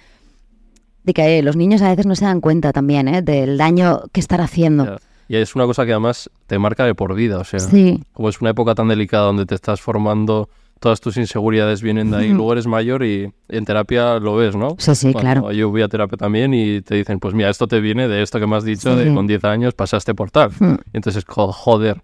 de 1.04 1.12
que 1.14 1.38
eh, 1.38 1.42
los 1.42 1.56
niños 1.56 1.82
a 1.82 1.88
veces 1.88 2.06
no 2.06 2.14
se 2.14 2.24
dan 2.24 2.40
cuenta 2.40 2.72
también, 2.72 3.08
¿eh? 3.08 3.22
Del 3.22 3.56
daño 3.58 4.02
que 4.12 4.20
están 4.20 4.40
haciendo. 4.40 4.98
Y 5.28 5.36
es 5.36 5.54
una 5.54 5.64
cosa 5.64 5.86
que 5.86 5.92
además 5.92 6.28
te 6.46 6.58
marca 6.58 6.84
de 6.84 6.94
por 6.94 7.14
vida. 7.14 7.38
O 7.38 7.44
sea, 7.44 7.60
Sí, 7.60 8.02
como 8.12 8.28
es 8.28 8.40
una 8.40 8.50
época 8.50 8.74
tan 8.74 8.88
delicada 8.88 9.24
donde 9.26 9.46
te 9.46 9.54
estás 9.54 9.80
formando, 9.80 10.48
todas 10.80 11.00
tus 11.00 11.16
inseguridades 11.18 11.82
vienen 11.82 12.10
de 12.10 12.16
ahí, 12.16 12.28
luego 12.30 12.52
eres 12.54 12.66
mayor 12.66 13.04
y 13.04 13.30
en 13.48 13.64
terapia 13.64 14.18
lo 14.18 14.34
ves, 14.34 14.56
¿no? 14.56 14.74
sí, 14.78 14.94
sí, 14.94 15.12
claro. 15.14 15.52
Yo 15.52 15.68
voy 15.70 15.82
a 15.82 15.88
terapia 15.88 16.16
también 16.16 16.52
y 16.54 16.80
te 16.80 16.94
dicen, 16.96 17.20
pues 17.20 17.34
mira, 17.34 17.50
esto 17.50 17.66
te 17.68 17.80
viene 17.80 18.08
de 18.08 18.22
esto 18.22 18.40
que 18.40 18.46
me 18.46 18.56
has 18.56 18.64
dicho, 18.64 18.96
de 18.96 19.08
Sí. 19.08 19.14
con 19.14 19.26
10 19.26 19.44
años 19.44 19.74
pasaste 19.74 20.14
por 20.14 20.30
tal. 20.30 20.50
Mm. 20.58 20.74
Y 20.92 20.96
entonces, 20.96 21.24
jo- 21.28 21.52
joder. 21.52 22.00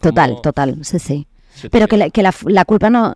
Total, 0.00 0.30
cómo 0.30 0.40
total, 0.42 0.78
sí, 0.82 0.98
sí. 0.98 1.26
Pero 1.70 1.88
que 1.88 1.96
la, 1.96 2.10
que 2.10 2.22
la, 2.22 2.32
la 2.46 2.64
culpa 2.64 2.88
no, 2.90 3.12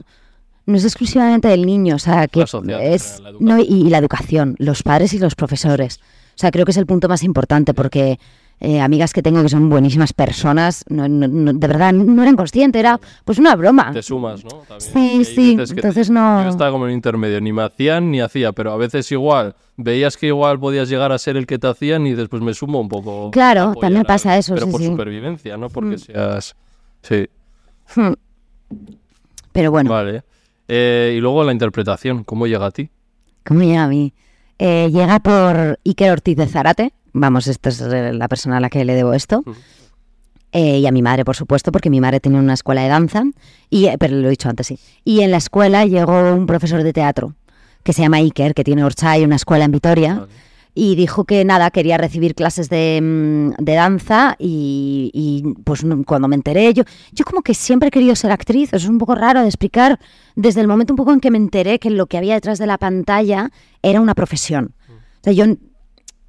no 0.66 0.76
es 0.76 0.84
exclusivamente 0.84 1.48
del 1.48 1.64
niño, 1.66 1.96
o 1.96 1.98
sea, 1.98 2.26
que 2.26 2.40
La 2.40 2.46
sociedad, 2.46 2.82
es... 2.82 3.20
la 3.20 3.32
no, 3.38 3.58
y, 3.58 3.62
y 3.64 3.90
la 3.90 3.98
educación, 3.98 4.54
los 4.58 4.82
padres 4.82 5.12
y 5.14 5.18
los 5.18 5.34
profesores. 5.34 6.00
O 6.34 6.36
sea, 6.38 6.50
creo 6.50 6.64
que 6.64 6.72
es 6.72 6.76
el 6.78 6.86
punto 6.86 7.08
más 7.08 7.22
importante 7.22 7.74
porque 7.74 8.18
eh, 8.64 8.80
amigas 8.80 9.12
que 9.12 9.22
tengo 9.22 9.42
que 9.42 9.48
son 9.48 9.68
buenísimas 9.68 10.12
personas, 10.12 10.84
no, 10.88 11.08
no- 11.08 11.28
no- 11.28 11.52
de 11.52 11.66
verdad 11.66 11.92
no 11.92 12.22
eran 12.22 12.36
conscientes, 12.36 12.80
era 12.80 12.98
pues 13.24 13.38
una 13.38 13.54
broma. 13.56 13.92
Te 13.92 14.02
sumas, 14.02 14.42
¿no? 14.44 14.50
También. 14.68 14.80
Sí, 14.80 15.24
sí, 15.24 15.56
te- 15.56 15.62
entonces 15.74 16.10
no- 16.10 16.42
Yo 16.42 16.48
estaba 16.48 16.70
como 16.70 16.86
en 16.88 16.94
intermedio, 16.94 17.40
ni 17.40 17.52
me 17.52 17.62
hacían 17.62 18.10
ni 18.10 18.20
hacía, 18.20 18.52
pero 18.52 18.72
a 18.72 18.76
veces 18.76 19.10
igual, 19.12 19.54
veías 19.76 20.16
que 20.16 20.26
igual 20.28 20.58
podías 20.58 20.88
llegar 20.88 21.12
a 21.12 21.18
ser 21.18 21.36
el 21.36 21.46
que 21.46 21.58
te 21.58 21.66
hacían 21.68 22.06
y 22.06 22.14
después 22.14 22.42
me 22.42 22.54
sumo 22.54 22.80
un 22.80 22.88
poco. 22.88 23.30
Claro, 23.30 23.74
también 23.80 24.02
a- 24.02 24.08
pasa 24.08 24.36
eso, 24.36 24.54
Pero 24.54 24.66
sí, 24.66 24.72
por 24.72 24.80
sí. 24.80 24.86
supervivencia, 24.88 25.56
¿no? 25.56 25.68
Porque 25.68 25.98
seas... 25.98 26.56
Sí, 27.02 27.26
Hmm. 27.94 28.12
Pero 29.52 29.70
bueno, 29.70 29.90
vale. 29.90 30.22
Eh, 30.68 31.14
y 31.16 31.20
luego 31.20 31.44
la 31.44 31.52
interpretación, 31.52 32.24
¿cómo 32.24 32.46
llega 32.46 32.66
a 32.66 32.70
ti? 32.70 32.88
¿cómo 33.46 33.60
llega 33.60 33.84
a 33.84 33.88
mí? 33.88 34.14
Eh, 34.58 34.90
llega 34.92 35.20
por 35.20 35.78
Iker 35.84 36.10
Ortiz 36.10 36.36
de 36.36 36.46
Zárate, 36.46 36.92
vamos, 37.12 37.46
esta 37.46 37.70
es 37.70 37.80
eh, 37.80 38.12
la 38.12 38.28
persona 38.28 38.58
a 38.58 38.60
la 38.60 38.70
que 38.70 38.84
le 38.84 38.94
debo 38.94 39.14
esto. 39.14 39.42
Eh, 40.52 40.78
y 40.78 40.86
a 40.86 40.92
mi 40.92 41.02
madre, 41.02 41.24
por 41.24 41.34
supuesto, 41.34 41.72
porque 41.72 41.90
mi 41.90 42.00
madre 42.00 42.20
tenía 42.20 42.38
una 42.38 42.54
escuela 42.54 42.82
de 42.82 42.88
danza, 42.88 43.24
y, 43.70 43.86
eh, 43.86 43.96
pero 43.98 44.14
lo 44.16 44.28
he 44.28 44.30
dicho 44.30 44.48
antes, 44.48 44.68
sí. 44.68 44.78
Y 45.04 45.22
en 45.22 45.32
la 45.32 45.38
escuela 45.38 45.84
llegó 45.84 46.32
un 46.32 46.46
profesor 46.46 46.84
de 46.84 46.92
teatro 46.92 47.34
que 47.82 47.92
se 47.92 48.02
llama 48.02 48.18
Iker, 48.18 48.54
que 48.54 48.62
tiene 48.62 48.84
Orchay, 48.84 49.24
una 49.24 49.36
escuela 49.36 49.64
en 49.64 49.72
Vitoria, 49.72 50.14
Vale. 50.14 50.32
Y 50.74 50.96
dijo 50.96 51.24
que 51.24 51.44
nada, 51.44 51.70
quería 51.70 51.96
recibir 51.98 52.34
clases 52.34 52.68
de, 52.68 53.00
mm, 53.00 53.62
de 53.62 53.74
danza 53.74 54.34
y, 54.38 55.10
y, 55.14 55.54
pues 55.62 55.84
cuando 56.04 56.26
me 56.26 56.34
enteré, 56.34 56.74
yo, 56.74 56.82
yo 57.12 57.24
como 57.24 57.42
que 57.42 57.54
siempre 57.54 57.88
he 57.88 57.90
querido 57.92 58.16
ser 58.16 58.32
actriz, 58.32 58.72
eso 58.72 58.84
es 58.86 58.90
un 58.90 58.98
poco 58.98 59.14
raro 59.14 59.40
de 59.40 59.46
explicar, 59.46 60.00
desde 60.34 60.60
el 60.60 60.68
momento 60.68 60.92
un 60.92 60.96
poco 60.96 61.12
en 61.12 61.20
que 61.20 61.30
me 61.30 61.38
enteré 61.38 61.78
que 61.78 61.90
lo 61.90 62.06
que 62.06 62.18
había 62.18 62.34
detrás 62.34 62.58
de 62.58 62.66
la 62.66 62.78
pantalla 62.78 63.50
era 63.82 64.00
una 64.00 64.14
profesión. 64.14 64.74
O 64.88 65.24
sea, 65.24 65.32
yo 65.32 65.44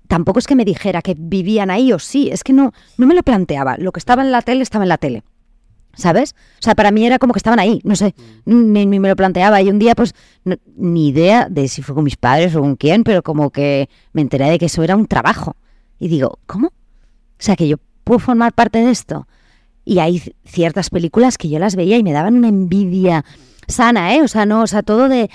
tampoco 0.08 0.40
es 0.40 0.48
que 0.48 0.56
me 0.56 0.64
dijera 0.64 1.02
que 1.02 1.16
vivían 1.18 1.72
ahí 1.72 1.92
o 1.92 2.00
sí, 2.00 2.30
es 2.32 2.44
que 2.44 2.54
no, 2.54 2.72
no 2.98 3.08
me 3.08 3.16
lo 3.16 3.24
planteaba, 3.24 3.78
lo 3.78 3.92
que 3.92 4.00
estaba 4.00 4.24
en 4.24 4.32
la 4.32 4.42
tele 4.42 4.62
estaba 4.62 4.86
en 4.86 4.90
la 4.90 4.98
tele. 4.98 5.24
¿Sabes? 5.96 6.36
O 6.60 6.62
sea, 6.62 6.76
para 6.76 6.92
mí 6.92 7.06
era 7.06 7.20
como 7.20 7.34
que 7.34 7.40
estaban 7.40 7.60
ahí, 7.60 7.80
no 7.84 7.96
sé, 7.96 8.14
ni, 8.46 8.86
ni 8.86 9.00
me 9.00 9.08
lo 9.10 9.16
planteaba. 9.16 9.62
Y 9.62 9.70
un 9.70 9.80
día, 9.80 9.96
pues, 9.96 10.14
no- 10.44 10.58
ni 10.76 11.08
idea 11.10 11.48
de 11.50 11.68
si 11.68 11.82
fue 11.82 11.96
con 11.96 12.04
mis 12.04 12.18
padres 12.18 12.56
o 12.56 12.62
con 12.62 12.76
quién, 12.76 13.04
pero 13.04 13.24
como 13.24 13.50
que 13.50 13.90
me 14.14 14.22
enteré 14.22 14.50
de 14.50 14.58
que 14.60 14.66
eso 14.66 14.84
era 14.84 14.96
un 14.96 15.08
trabajo. 15.08 15.56
Y 16.00 16.08
digo, 16.10 16.40
¿cómo? 16.46 16.68
O 16.68 16.74
sea, 17.40 17.56
que 17.56 17.68
yo 17.68 17.78
puedo 18.04 18.20
formar 18.20 18.54
parte 18.54 18.80
de 18.80 18.92
esto. 18.92 19.28
Y 19.86 20.00
hay 20.00 20.22
ciertas 20.46 20.90
películas 20.90 21.38
que 21.38 21.48
yo 21.50 21.60
las 21.60 21.76
veía 21.76 21.98
y 21.98 22.04
me 22.04 22.12
daban 22.12 22.36
una 22.36 22.48
envidia 22.50 23.24
sana, 23.68 24.16
¿eh? 24.16 24.22
O 24.22 24.28
sea, 24.28 24.46
no, 24.46 24.62
o 24.64 24.68
sea, 24.68 24.82
todo 24.84 25.08
de, 25.10 25.30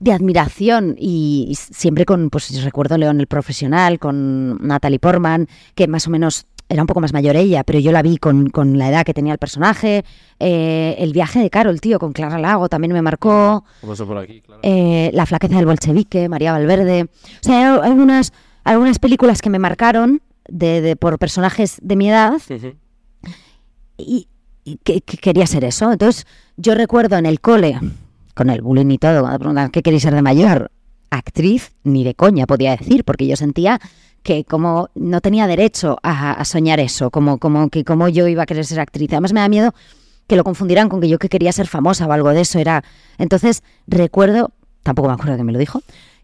de 0.00 0.12
admiración. 0.12 0.96
Y, 0.98 1.46
y 1.50 1.54
siempre 1.54 2.04
con, 2.04 2.28
pues 2.30 2.62
recuerdo 2.64 2.98
León 2.98 3.20
el 3.20 3.26
Profesional, 3.28 3.98
con 3.98 4.58
Natalie 4.66 4.98
Portman, 4.98 5.48
que 5.74 5.86
más 5.88 6.06
o 6.06 6.10
menos 6.10 6.46
era 6.72 6.82
un 6.82 6.86
poco 6.86 7.00
más 7.00 7.12
mayor 7.12 7.36
ella, 7.36 7.64
pero 7.64 7.78
yo 7.78 7.92
la 7.92 8.02
vi 8.02 8.16
con, 8.16 8.48
con 8.48 8.78
la 8.78 8.88
edad 8.88 9.04
que 9.04 9.12
tenía 9.14 9.32
el 9.32 9.38
personaje. 9.38 10.04
Eh, 10.40 10.96
el 10.98 11.12
viaje 11.12 11.38
de 11.40 11.50
Carol, 11.50 11.80
tío, 11.80 11.98
con 11.98 12.12
Clara 12.12 12.38
Lago 12.38 12.68
también 12.68 12.92
me 12.92 13.02
marcó. 13.02 13.64
Por 13.80 14.18
aquí, 14.18 14.40
claro. 14.40 14.60
Eh, 14.64 15.10
la 15.12 15.26
flaqueza 15.26 15.56
del 15.56 15.66
bolchevique, 15.66 16.28
María 16.28 16.52
Valverde. 16.52 17.02
O 17.04 17.08
sea, 17.42 17.74
hay 17.74 17.90
algunas, 17.90 18.32
algunas 18.64 18.98
películas 18.98 19.42
que 19.42 19.50
me 19.50 19.58
marcaron 19.58 20.22
de, 20.48 20.80
de- 20.80 20.96
por 20.96 21.18
personajes 21.18 21.78
de 21.82 21.96
mi 21.96 22.08
edad 22.08 22.32
Ujú. 22.34 22.72
y, 23.98 24.28
y 24.64 24.76
que, 24.82 25.00
que 25.02 25.16
quería 25.18 25.46
ser 25.46 25.64
eso. 25.64 25.92
Entonces, 25.92 26.26
yo 26.56 26.74
recuerdo 26.74 27.16
en 27.16 27.26
el 27.26 27.40
cole, 27.40 27.78
con 28.34 28.50
el 28.50 28.62
bullying 28.62 28.90
y 28.90 28.98
todo, 28.98 29.20
cuando 29.20 29.38
preguntan, 29.38 29.70
¿qué 29.70 29.82
queréis 29.82 30.02
ser 30.02 30.14
de 30.14 30.22
mayor? 30.22 30.70
actriz 31.14 31.72
ni 31.84 32.04
de 32.04 32.14
coña, 32.14 32.46
podía 32.46 32.74
decir, 32.74 33.04
porque 33.04 33.26
yo 33.26 33.36
sentía 33.36 33.78
que 34.22 34.44
como 34.44 34.88
no 34.94 35.20
tenía 35.20 35.46
derecho 35.46 35.98
a, 36.02 36.32
a 36.32 36.44
soñar 36.44 36.80
eso, 36.80 37.10
como, 37.10 37.38
como 37.38 37.68
que 37.68 37.84
como 37.84 38.08
yo 38.08 38.28
iba 38.28 38.44
a 38.44 38.46
querer 38.46 38.64
ser 38.64 38.80
actriz. 38.80 39.10
Además 39.12 39.32
me 39.32 39.40
da 39.40 39.48
miedo 39.48 39.74
que 40.26 40.36
lo 40.36 40.44
confundieran 40.44 40.88
con 40.88 41.00
que 41.00 41.08
yo 41.08 41.18
que 41.18 41.28
quería 41.28 41.52
ser 41.52 41.66
famosa 41.66 42.06
o 42.06 42.12
algo 42.12 42.30
de 42.30 42.42
eso. 42.42 42.58
Era. 42.58 42.84
Entonces, 43.18 43.62
recuerdo, 43.86 44.52
tampoco 44.82 45.08
me 45.08 45.14
acuerdo 45.14 45.36
que 45.36 45.44
me 45.44 45.52
lo 45.52 45.58
dijo, 45.58 45.82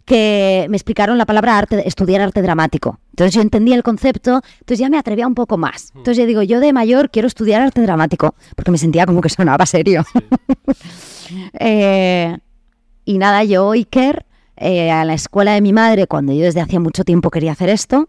que 0.09 0.67
me 0.71 0.77
explicaron 0.77 1.19
la 1.19 1.27
palabra 1.27 1.59
arte, 1.59 1.87
estudiar 1.87 2.23
arte 2.23 2.41
dramático. 2.41 2.99
Entonces 3.11 3.35
yo 3.35 3.43
entendía 3.43 3.77
el 3.77 3.83
concepto, 3.83 4.41
entonces 4.61 4.79
ya 4.79 4.89
me 4.89 4.97
atrevía 4.97 5.27
un 5.27 5.35
poco 5.35 5.59
más. 5.59 5.93
Entonces 5.95 6.17
yo 6.17 6.27
digo, 6.27 6.43
yo 6.43 6.61
de 6.61 6.73
mayor 6.73 7.11
quiero 7.11 7.29
estudiar 7.29 7.61
arte 7.61 7.83
dramático, 7.83 8.35
porque 8.57 8.71
me 8.71 8.79
sentía 8.79 9.05
como 9.05 9.21
que 9.21 9.29
sonaba 9.29 9.67
serio. 9.67 10.05
Eh, 11.61 12.39
y 13.05 13.19
nada, 13.19 13.45
yo, 13.45 13.73
Iker, 13.73 14.25
eh, 14.61 14.91
a 14.91 15.05
la 15.05 15.15
escuela 15.15 15.55
de 15.55 15.61
mi 15.61 15.73
madre, 15.73 16.07
cuando 16.07 16.33
yo 16.33 16.43
desde 16.43 16.61
hacía 16.61 16.81
mucho 16.81 17.05
tiempo 17.05 17.31
quería 17.31 17.53
hacer 17.53 17.69
esto, 17.69 18.09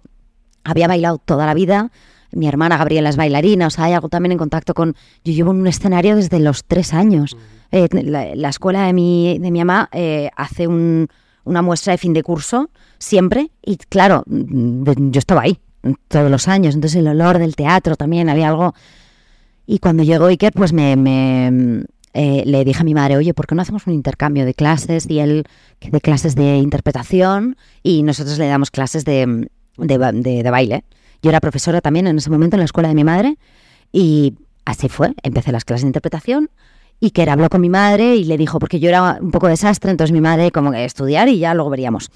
había 0.63 0.87
bailado 0.87 1.17
toda 1.17 1.45
la 1.45 1.53
vida. 1.53 1.91
Mi 2.31 2.47
hermana 2.47 2.77
Gabriela 2.77 3.09
es 3.09 3.17
bailarina, 3.17 3.67
o 3.67 3.69
sea, 3.69 3.85
hay 3.85 3.93
algo 3.93 4.09
también 4.09 4.33
en 4.33 4.37
contacto 4.37 4.73
con... 4.73 4.95
Yo 5.23 5.33
llevo 5.33 5.51
en 5.51 5.61
un 5.61 5.67
escenario 5.67 6.15
desde 6.15 6.39
los 6.39 6.63
tres 6.63 6.93
años. 6.93 7.37
Eh, 7.71 7.87
la, 7.91 8.35
la 8.35 8.49
escuela 8.49 8.85
de 8.85 8.93
mi, 8.93 9.39
de 9.39 9.51
mi 9.51 9.59
mamá 9.59 9.89
eh, 9.91 10.29
hace 10.35 10.67
un, 10.67 11.07
una 11.43 11.61
muestra 11.61 11.91
de 11.91 11.97
fin 11.97 12.13
de 12.13 12.23
curso 12.23 12.69
siempre 12.97 13.51
y 13.63 13.77
claro, 13.77 14.23
mm, 14.27 15.09
yo 15.11 15.19
estaba 15.19 15.41
ahí 15.41 15.59
todos 16.07 16.29
los 16.29 16.47
años, 16.47 16.75
entonces 16.75 16.99
el 16.99 17.07
olor 17.07 17.39
del 17.39 17.55
teatro 17.55 17.95
también, 17.95 18.29
había 18.29 18.49
algo... 18.49 18.73
Y 19.65 19.77
cuando 19.77 20.01
llegó 20.01 20.25
Iker, 20.25 20.51
pues 20.51 20.73
me, 20.73 20.95
me, 20.95 21.85
eh, 22.13 22.43
le 22.45 22.63
dije 22.65 22.81
a 22.81 22.83
mi 22.83 22.93
madre, 22.93 23.17
oye, 23.17 23.33
¿por 23.33 23.45
qué 23.47 23.55
no 23.55 23.61
hacemos 23.61 23.85
un 23.87 23.93
intercambio 23.93 24.45
de 24.45 24.53
clases? 24.53 25.05
Y 25.09 25.19
él 25.19 25.43
de 25.81 26.01
clases 26.01 26.35
de 26.35 26.57
interpretación 26.57 27.55
y 27.83 28.03
nosotros 28.03 28.37
le 28.37 28.47
damos 28.47 28.71
clases 28.71 29.05
de, 29.05 29.47
de, 29.77 29.97
ba- 29.97 30.11
de- 30.11 30.43
de 30.43 30.49
baile. 30.51 30.83
Yo 31.21 31.29
era 31.29 31.39
profesora 31.41 31.81
también 31.81 32.07
en 32.07 32.17
ese 32.17 32.29
momento 32.29 32.55
en 32.55 32.59
la 32.59 32.65
escuela 32.65 32.89
de 32.89 32.95
mi 32.95 33.03
madre 33.03 33.37
y 33.91 34.33
así 34.65 34.89
fue. 34.89 35.13
Empecé 35.23 35.51
las 35.51 35.65
clases 35.65 35.83
de 35.83 35.89
interpretación 35.89 36.49
y 36.99 37.11
que 37.11 37.29
habló 37.29 37.49
con 37.49 37.61
mi 37.61 37.69
madre 37.69 38.15
y 38.15 38.23
le 38.25 38.37
dijo, 38.37 38.59
porque 38.59 38.79
yo 38.79 38.89
era 38.89 39.19
un 39.21 39.31
poco 39.31 39.47
desastre, 39.47 39.91
entonces 39.91 40.11
mi 40.13 40.21
madre 40.21 40.51
como 40.51 40.71
que 40.71 40.83
estudiar 40.85 41.29
y 41.29 41.39
ya 41.39 41.53
luego 41.53 41.69
veríamos. 41.69 42.09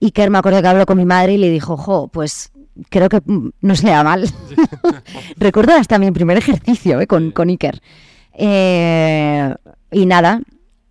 Y 0.00 0.10
que 0.12 0.28
me 0.30 0.38
acuerdo 0.38 0.62
que 0.62 0.68
habló 0.68 0.86
con 0.86 0.96
mi 0.98 1.04
madre 1.04 1.34
y 1.34 1.38
le 1.38 1.50
dijo, 1.50 1.76
jo, 1.76 2.08
pues 2.08 2.50
creo 2.90 3.08
que 3.08 3.20
no 3.60 3.76
se 3.76 3.84
le 3.86 3.92
da 3.92 4.02
mal. 4.04 4.28
Recuerdo 5.36 5.72
hasta 5.74 5.98
mi 5.98 6.10
primer 6.10 6.38
ejercicio 6.38 7.00
eh, 7.00 7.06
con, 7.06 7.30
con 7.30 7.48
Iker. 7.48 7.80
Eh, 8.34 9.54
y 9.90 10.06
nada, 10.06 10.40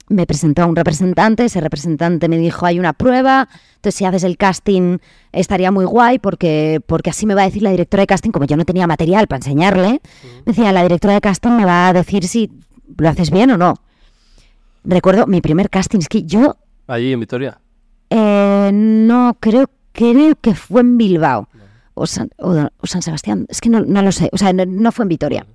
me 0.10 0.26
presentó 0.26 0.64
a 0.64 0.66
un 0.66 0.76
representante, 0.76 1.46
ese 1.46 1.62
representante 1.62 2.28
me 2.28 2.38
dijo, 2.38 2.66
hay 2.66 2.80
una 2.80 2.94
prueba, 2.94 3.48
entonces 3.76 3.96
si 3.96 4.06
haces 4.06 4.24
el 4.24 4.38
casting 4.38 4.98
estaría 5.32 5.72
muy 5.72 5.86
guay 5.86 6.20
porque, 6.20 6.82
porque 6.86 7.10
así 7.12 7.26
me 7.26 7.34
va 7.34 7.44
a 7.44 7.46
decir 7.46 7.64
la 7.64 7.72
directora 7.72 8.02
de 8.02 8.08
casting, 8.08 8.32
como 8.32 8.46
yo 8.46 8.58
no 8.58 8.66
tenía 8.66 8.88
material 8.88 9.28
para 9.28 9.38
enseñarle, 9.38 10.02
me 10.46 10.54
decía, 10.54 10.72
la 10.72 10.84
directora 10.84 11.14
de 11.16 11.22
casting 11.22 11.52
me 11.52 11.66
va 11.66 11.88
a 11.88 11.94
decir 11.94 12.28
si 12.28 12.52
lo 12.98 13.08
haces 13.10 13.32
bien 13.32 13.52
o 13.52 13.58
no. 13.58 13.76
Recuerdo 14.84 15.28
mi 15.28 15.42
primer 15.42 15.70
casting, 15.70 16.00
es 16.00 16.10
que 16.10 16.24
yo 16.24 16.58
Allí 16.88 17.14
en 17.14 17.20
Vitoria. 17.22 17.60
eh, 18.10 18.72
no 18.74 19.38
creo, 19.40 19.70
creo 19.94 20.36
que 20.42 20.56
fue 20.56 20.82
en 20.82 20.98
Bilbao 20.98 21.48
o 21.94 22.06
San, 22.06 22.30
o- 22.38 22.68
o 22.80 22.88
San 22.88 23.02
Sebastián, 23.02 23.46
es 23.50 23.62
que 23.62 23.70
no, 23.70 23.80
no 23.82 24.02
lo 24.02 24.12
sé, 24.12 24.30
o 24.34 24.38
sea, 24.38 24.52
no, 24.54 24.66
no 24.66 24.92
fue 24.92 25.04
en 25.04 25.10
Vitoria. 25.10 25.46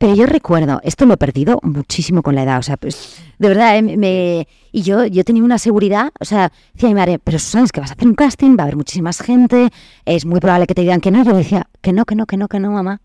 Pero 0.00 0.14
yo 0.14 0.24
recuerdo, 0.24 0.80
esto 0.82 1.04
lo 1.04 1.12
he 1.12 1.16
perdido 1.18 1.58
muchísimo 1.62 2.22
con 2.22 2.34
la 2.34 2.44
edad, 2.44 2.58
o 2.58 2.62
sea, 2.62 2.78
pues, 2.78 3.22
de 3.38 3.48
verdad, 3.48 3.76
eh, 3.76 3.82
me, 3.82 4.48
y 4.72 4.80
yo, 4.80 5.04
yo 5.04 5.24
tenía 5.24 5.44
una 5.44 5.58
seguridad, 5.58 6.10
o 6.18 6.24
sea, 6.24 6.50
decía 6.72 6.88
mi 6.88 6.94
madre, 6.94 7.18
pero 7.18 7.38
Susana, 7.38 7.66
es 7.66 7.70
que 7.70 7.82
vas 7.82 7.90
a 7.90 7.92
hacer 7.92 8.08
un 8.08 8.14
casting, 8.14 8.56
va 8.58 8.62
a 8.62 8.62
haber 8.62 8.76
muchísimas 8.76 9.20
gente, 9.20 9.68
es 10.06 10.24
muy 10.24 10.40
probable 10.40 10.66
que 10.66 10.74
te 10.74 10.80
digan 10.80 11.02
que 11.02 11.10
no, 11.10 11.20
y 11.20 11.26
yo 11.26 11.36
decía, 11.36 11.68
que 11.82 11.92
no, 11.92 12.06
que 12.06 12.14
no, 12.14 12.24
que 12.24 12.38
no, 12.38 12.48
que 12.48 12.58
no, 12.58 12.70
mamá. 12.70 13.02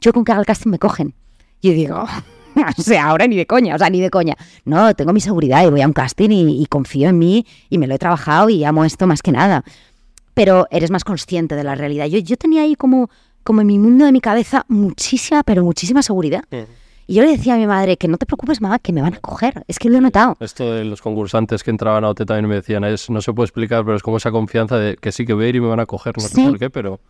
Yo 0.00 0.12
con 0.12 0.24
que 0.24 0.32
haga 0.32 0.40
el 0.40 0.46
casting 0.46 0.70
me 0.70 0.80
cogen. 0.80 1.14
Y 1.60 1.70
digo, 1.74 2.04
o 2.76 2.82
sea, 2.82 3.06
ahora 3.06 3.28
ni 3.28 3.36
de 3.36 3.46
coña, 3.46 3.76
o 3.76 3.78
sea, 3.78 3.88
ni 3.88 4.00
de 4.00 4.10
coña. 4.10 4.34
No, 4.64 4.92
tengo 4.96 5.12
mi 5.12 5.20
seguridad 5.20 5.64
y 5.64 5.70
voy 5.70 5.82
a 5.82 5.86
un 5.86 5.92
casting 5.92 6.30
y, 6.30 6.60
y 6.60 6.66
confío 6.66 7.08
en 7.08 7.20
mí 7.20 7.46
y 7.70 7.78
me 7.78 7.86
lo 7.86 7.94
he 7.94 7.98
trabajado 7.98 8.48
y 8.48 8.64
amo 8.64 8.84
esto 8.84 9.06
más 9.06 9.22
que 9.22 9.30
nada. 9.30 9.62
Pero 10.34 10.66
eres 10.72 10.90
más 10.90 11.04
consciente 11.04 11.54
de 11.54 11.62
la 11.62 11.76
realidad. 11.76 12.06
Yo, 12.06 12.18
yo 12.18 12.36
tenía 12.36 12.62
ahí 12.62 12.74
como, 12.74 13.10
como 13.46 13.62
en 13.62 13.66
mi 13.68 13.78
mundo 13.78 14.04
de 14.04 14.12
mi 14.12 14.20
cabeza 14.20 14.66
muchísima, 14.68 15.42
pero 15.42 15.64
muchísima 15.64 16.02
seguridad. 16.02 16.44
Y 17.08 17.14
yo 17.14 17.22
le 17.22 17.30
decía 17.30 17.54
a 17.54 17.56
mi 17.56 17.66
madre 17.68 17.96
que 17.96 18.08
no 18.08 18.18
te 18.18 18.26
preocupes, 18.26 18.60
mamá, 18.60 18.80
que 18.80 18.92
me 18.92 19.00
van 19.00 19.14
a 19.14 19.18
coger. 19.20 19.64
Es 19.68 19.78
que 19.78 19.88
lo 19.88 19.96
he 19.98 20.00
notado. 20.00 20.36
Esto 20.40 20.72
de 20.74 20.84
los 20.84 21.00
concursantes 21.00 21.62
que 21.62 21.70
entraban 21.70 22.04
a 22.04 22.08
OT 22.08 22.26
también 22.26 22.48
me 22.48 22.56
decían, 22.56 22.82
es, 22.84 23.08
no 23.08 23.20
se 23.22 23.32
puede 23.32 23.46
explicar, 23.46 23.84
pero 23.84 23.96
es 23.96 24.02
como 24.02 24.16
esa 24.16 24.32
confianza 24.32 24.76
de 24.76 24.96
que 24.96 25.12
sí 25.12 25.24
que 25.24 25.32
voy 25.32 25.44
a 25.44 25.48
ir 25.48 25.56
y 25.56 25.60
me 25.60 25.68
van 25.68 25.78
a 25.80 25.86
coger, 25.86 26.14
no 26.18 26.22
sé 26.24 26.34
Sí. 26.34 26.44
por 26.48 26.58
qué, 26.58 26.68
pero... 26.68 27.00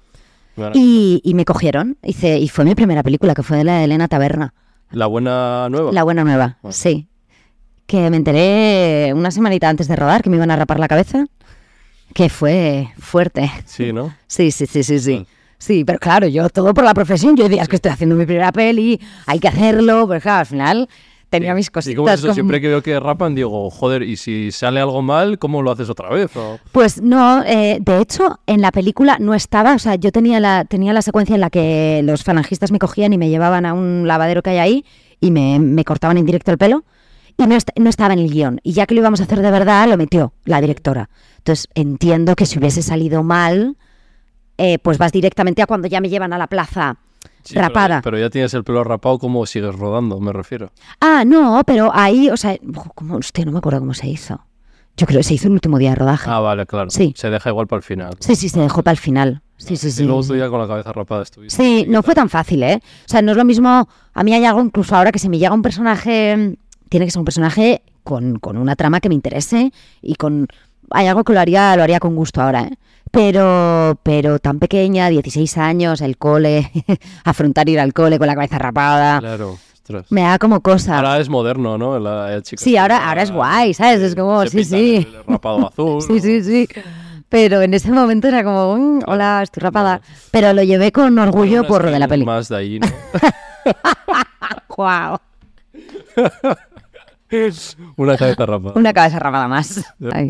me 0.56 0.70
Y, 0.74 1.22
y 1.24 1.32
me 1.34 1.44
cogieron. 1.46 1.96
Hice, 2.02 2.38
y 2.38 2.48
fue 2.48 2.64
mi 2.66 2.74
primera 2.74 3.02
película, 3.02 3.34
que 3.34 3.42
fue 3.42 3.64
la 3.64 3.78
de 3.78 3.84
Elena 3.84 4.06
Taberna. 4.06 4.52
La 4.90 5.06
buena 5.06 5.68
nueva. 5.70 5.90
La 5.92 6.02
buena 6.04 6.22
nueva, 6.24 6.58
Ah. 6.62 6.72
sí. 6.72 7.08
Que 7.86 8.10
me 8.10 8.16
enteré 8.18 9.12
una 9.14 9.30
semanita 9.30 9.68
antes 9.70 9.88
de 9.88 9.96
rodar 9.96 10.22
que 10.22 10.28
me 10.28 10.36
iban 10.36 10.50
a 10.50 10.56
rapar 10.56 10.78
la 10.78 10.88
cabeza. 10.88 11.24
Que 12.14 12.28
fue 12.28 12.88
fuerte. 12.98 13.50
Sí, 13.64 13.92
¿no? 13.92 14.14
Sí, 14.26 14.50
sí, 14.50 14.66
sí, 14.66 14.82
sí, 14.82 14.98
sí. 14.98 15.26
Ah. 15.26 15.32
Sí, 15.58 15.84
pero 15.84 15.98
claro, 15.98 16.26
yo 16.28 16.48
todo 16.50 16.74
por 16.74 16.84
la 16.84 16.94
profesión. 16.94 17.36
Yo 17.36 17.44
decía, 17.44 17.62
es 17.62 17.68
que 17.68 17.76
estoy 17.76 17.92
haciendo 17.92 18.14
mi 18.16 18.26
primera 18.26 18.52
peli, 18.52 19.00
hay 19.26 19.38
que 19.38 19.48
hacerlo. 19.48 20.06
Pero 20.08 20.20
claro, 20.20 20.40
al 20.40 20.46
final 20.46 20.88
tenía 21.30 21.54
mis 21.54 21.66
Y 21.68 21.70
cositas. 21.70 21.96
como 21.96 22.08
eso, 22.10 22.22
como- 22.22 22.34
siempre 22.34 22.60
que 22.60 22.68
veo 22.68 22.82
que 22.82 23.00
rapan, 23.00 23.34
digo, 23.34 23.68
joder, 23.70 24.02
y 24.02 24.16
si 24.16 24.52
sale 24.52 24.80
algo 24.80 25.02
mal, 25.02 25.38
¿cómo 25.38 25.62
lo 25.62 25.72
haces 25.72 25.88
otra 25.90 26.08
vez? 26.10 26.36
O- 26.36 26.58
Pues 26.72 27.02
no, 27.02 27.42
eh, 27.44 27.78
de 27.80 28.00
hecho, 28.00 28.38
en 28.46 28.60
la 28.60 28.70
película 28.70 29.16
no 29.18 29.34
estaba, 29.34 29.74
o 29.74 29.78
sea, 29.78 29.96
yo 29.96 30.12
tenía 30.12 30.38
la, 30.40 30.64
tenía 30.64 30.92
la 30.92 31.02
secuencia 31.02 31.34
en 31.34 31.40
la 31.40 31.50
que 31.50 32.00
los 32.04 32.22
falangistas 32.22 32.70
me 32.70 32.78
cogían 32.78 33.12
y 33.12 33.18
me 33.18 33.28
llevaban 33.28 33.66
a 33.66 33.72
un 33.74 34.06
lavadero 34.06 34.42
que 34.42 34.50
hay 34.50 34.58
ahí 34.58 34.84
y 35.20 35.30
me, 35.30 35.58
me 35.58 35.84
cortaban 35.84 36.16
en 36.18 36.26
directo 36.26 36.52
el 36.52 36.58
pelo 36.58 36.84
y 37.38 37.46
no, 37.46 37.54
est- 37.56 37.70
no 37.76 37.90
estaba 37.90 38.12
en 38.14 38.20
el 38.20 38.30
guion. 38.30 38.60
Y 38.62 38.72
ya 38.72 38.86
que 38.86 38.94
lo 38.94 39.00
íbamos 39.00 39.20
a 39.20 39.24
hacer 39.24 39.40
de 39.42 39.50
verdad, 39.50 39.88
lo 39.88 39.96
metió 39.96 40.32
la 40.44 40.60
directora. 40.60 41.08
Entonces, 41.38 41.66
entiendo 41.74 42.36
que 42.36 42.46
si 42.46 42.58
hubiese 42.58 42.82
salido 42.82 43.22
mal, 43.22 43.76
eh, 44.58 44.78
pues 44.78 44.98
vas 44.98 45.12
directamente 45.12 45.62
a 45.62 45.66
cuando 45.66 45.88
ya 45.88 46.00
me 46.00 46.08
llevan 46.08 46.32
a 46.32 46.38
la 46.38 46.46
plaza 46.46 46.96
Sí, 47.46 47.54
rapada. 47.54 48.02
Pero, 48.02 48.18
ya 48.18 48.28
tienes 48.28 48.52
el 48.54 48.64
pelo 48.64 48.82
rapado, 48.82 49.18
¿cómo 49.18 49.46
sigues 49.46 49.74
rodando? 49.74 50.18
Me 50.18 50.32
refiero. 50.32 50.72
Ah, 51.00 51.24
no, 51.24 51.62
pero 51.64 51.90
ahí, 51.94 52.28
o 52.28 52.36
sea, 52.36 52.56
¿cómo? 52.94 53.16
hostia, 53.16 53.44
no 53.44 53.52
me 53.52 53.58
acuerdo 53.58 53.78
cómo 53.78 53.94
se 53.94 54.08
hizo. 54.08 54.44
Yo 54.96 55.06
creo 55.06 55.20
que 55.20 55.24
se 55.24 55.34
hizo 55.34 55.46
el 55.46 55.52
último 55.52 55.78
día 55.78 55.90
de 55.90 55.96
rodaje. 55.96 56.28
Ah, 56.28 56.40
vale, 56.40 56.66
claro. 56.66 56.90
Sí. 56.90 57.12
Se 57.16 57.30
deja 57.30 57.50
igual 57.50 57.66
para 57.66 57.78
el 57.78 57.82
final. 57.84 58.14
Sí, 58.18 58.34
sí, 58.34 58.48
se 58.48 58.58
dejó 58.58 58.82
para 58.82 58.92
el 58.92 58.98
final. 58.98 59.42
Sí, 59.58 59.76
sí, 59.76 59.90
sí. 59.90 60.02
Y 60.02 60.06
luego 60.06 60.24
tú 60.24 60.34
ya 60.36 60.48
con 60.48 60.58
la 60.58 60.66
cabeza 60.66 60.92
rapada 60.92 61.22
estuviste. 61.22 61.62
Sí, 61.62 61.86
no 61.88 62.02
fue 62.02 62.14
tan 62.14 62.28
fácil, 62.28 62.62
¿eh? 62.62 62.80
O 63.04 63.08
sea, 63.08 63.22
no 63.22 63.32
es 63.32 63.36
lo 63.36 63.44
mismo. 63.44 63.88
A 64.14 64.24
mí 64.24 64.34
hay 64.34 64.44
algo, 64.44 64.60
incluso 64.62 64.96
ahora 64.96 65.12
que 65.12 65.18
si 65.18 65.28
me 65.28 65.38
llega 65.38 65.54
un 65.54 65.62
personaje, 65.62 66.56
tiene 66.88 67.06
que 67.06 67.12
ser 67.12 67.20
un 67.20 67.24
personaje 67.26 67.82
con, 68.02 68.38
con 68.38 68.56
una 68.56 68.74
trama 68.74 69.00
que 69.00 69.08
me 69.08 69.14
interese 69.14 69.72
y 70.02 70.14
con. 70.14 70.48
Hay 70.90 71.06
algo 71.06 71.24
que 71.24 71.32
lo 71.32 71.40
haría, 71.40 71.76
lo 71.76 71.82
haría 71.82 72.00
con 72.00 72.16
gusto 72.16 72.40
ahora, 72.40 72.62
¿eh? 72.62 72.76
Pero, 73.16 73.98
pero 74.02 74.38
tan 74.40 74.58
pequeña, 74.58 75.08
16 75.08 75.56
años, 75.56 76.02
el 76.02 76.18
cole, 76.18 76.70
afrontar 77.24 77.66
ir 77.66 77.80
al 77.80 77.94
cole 77.94 78.18
con 78.18 78.26
la 78.26 78.34
cabeza 78.34 78.58
rapada, 78.58 79.20
Claro, 79.20 79.56
ostras. 79.72 80.04
me 80.10 80.20
da 80.20 80.38
como 80.38 80.60
cosa. 80.60 80.96
Ahora 80.96 81.18
es 81.18 81.30
moderno, 81.30 81.78
¿no? 81.78 81.98
La, 81.98 82.42
chico 82.42 82.62
Sí, 82.62 82.76
ahora- 82.76 83.08
ahora 83.08 83.22
es 83.22 83.30
guay, 83.30 83.72
¿sabes? 83.72 84.00
Es 84.02 84.14
como, 84.14 84.42
se 84.42 84.50
sí, 84.50 84.64
sí. 84.64 84.96
El 85.08 85.24
rapado 85.26 85.66
azul. 85.66 86.02
Sí, 86.06 86.20
sí, 86.20 86.42
sí. 86.42 86.68
Pero 87.30 87.62
en 87.62 87.72
ese 87.72 87.90
momento 87.90 88.28
era 88.28 88.44
como, 88.44 88.76
"Mm, 88.76 89.00
hola, 89.06 89.40
estoy 89.42 89.62
rapada. 89.62 90.02
Pero 90.30 90.52
lo 90.52 90.62
llevé 90.62 90.92
con 90.92 91.18
orgullo 91.18 91.66
por 91.66 91.86
lo 91.86 91.90
de 91.90 91.98
la 91.98 92.08
peli. 92.08 92.24
Más 92.26 92.50
de 92.50 92.56
ahí, 92.56 92.78
¿no? 92.78 92.86
Guau. 94.68 95.18
Una 97.96 98.16
cabeza 98.18 98.44
rapada. 98.46 98.72
Una 98.76 98.92
cabeza 98.92 99.18
rapada 99.18 99.48
más. 99.48 99.82
Ay. 100.12 100.28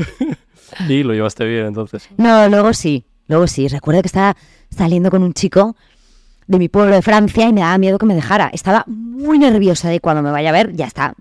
Y 0.88 1.02
lo 1.02 1.14
llevaste 1.14 1.44
bien, 1.44 1.66
entonces. 1.66 2.08
No, 2.16 2.48
luego 2.48 2.72
sí, 2.72 3.04
luego 3.28 3.46
sí. 3.46 3.68
Recuerdo 3.68 4.02
que 4.02 4.08
estaba 4.08 4.36
saliendo 4.70 5.10
con 5.10 5.22
un 5.22 5.32
chico 5.32 5.76
de 6.46 6.58
mi 6.58 6.68
pueblo 6.68 6.94
de 6.94 7.02
Francia 7.02 7.48
y 7.48 7.52
me 7.52 7.60
daba 7.60 7.78
miedo 7.78 7.98
que 7.98 8.06
me 8.06 8.14
dejara. 8.14 8.50
Estaba 8.52 8.84
muy 8.86 9.38
nerviosa 9.38 9.88
de 9.88 10.00
cuando 10.00 10.22
me 10.22 10.30
vaya 10.30 10.50
a 10.50 10.52
ver, 10.52 10.74
ya 10.74 10.86
está, 10.86 11.14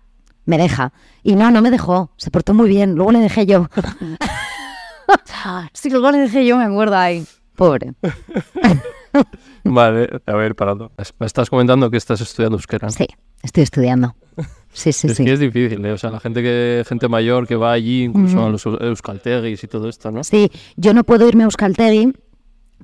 me 0.45 0.57
deja. 0.57 0.93
Y 1.23 1.35
no, 1.35 1.51
no 1.51 1.61
me 1.61 1.71
dejó, 1.71 2.11
se 2.17 2.31
portó 2.31 2.53
muy 2.53 2.69
bien. 2.69 2.95
Luego 2.95 3.11
le 3.11 3.19
dejé 3.19 3.45
yo. 3.45 3.67
sí, 5.73 5.89
luego 5.89 6.11
le 6.11 6.19
dejé 6.19 6.45
yo, 6.45 6.57
me 6.57 6.65
acuerdo 6.65 6.97
ahí. 6.97 7.25
Pobre. 7.55 7.93
Vale, 9.63 10.21
a 10.25 10.33
ver, 10.33 10.55
parado. 10.55 10.91
Me 11.19 11.25
estás 11.25 11.49
comentando 11.49 11.89
que 11.89 11.97
estás 11.97 12.21
estudiando 12.21 12.57
euskera. 12.57 12.89
Sí, 12.89 13.07
estoy 13.41 13.63
estudiando. 13.63 14.15
Sí, 14.75 14.91
sí, 14.91 15.07
es 15.07 15.15
sí. 15.15 15.23
que 15.23 15.33
es 15.33 15.39
difícil, 15.39 15.83
¿eh? 15.85 15.93
O 15.93 15.97
sea, 15.97 16.11
la 16.11 16.19
gente 16.19 16.43
que 16.43 16.83
gente 16.87 17.07
mayor 17.07 17.47
que 17.47 17.55
va 17.55 17.71
allí, 17.71 18.03
incluso 18.03 18.45
a 18.45 18.49
los 18.49 18.65
euskaltegis 18.65 19.63
y 19.63 19.67
todo 19.67 19.87
esto, 19.87 20.11
¿no? 20.11 20.23
Sí, 20.23 20.51
yo 20.75 20.93
no 20.93 21.05
puedo 21.05 21.27
irme 21.27 21.43
a 21.43 21.45
Euskaltegui 21.45 22.13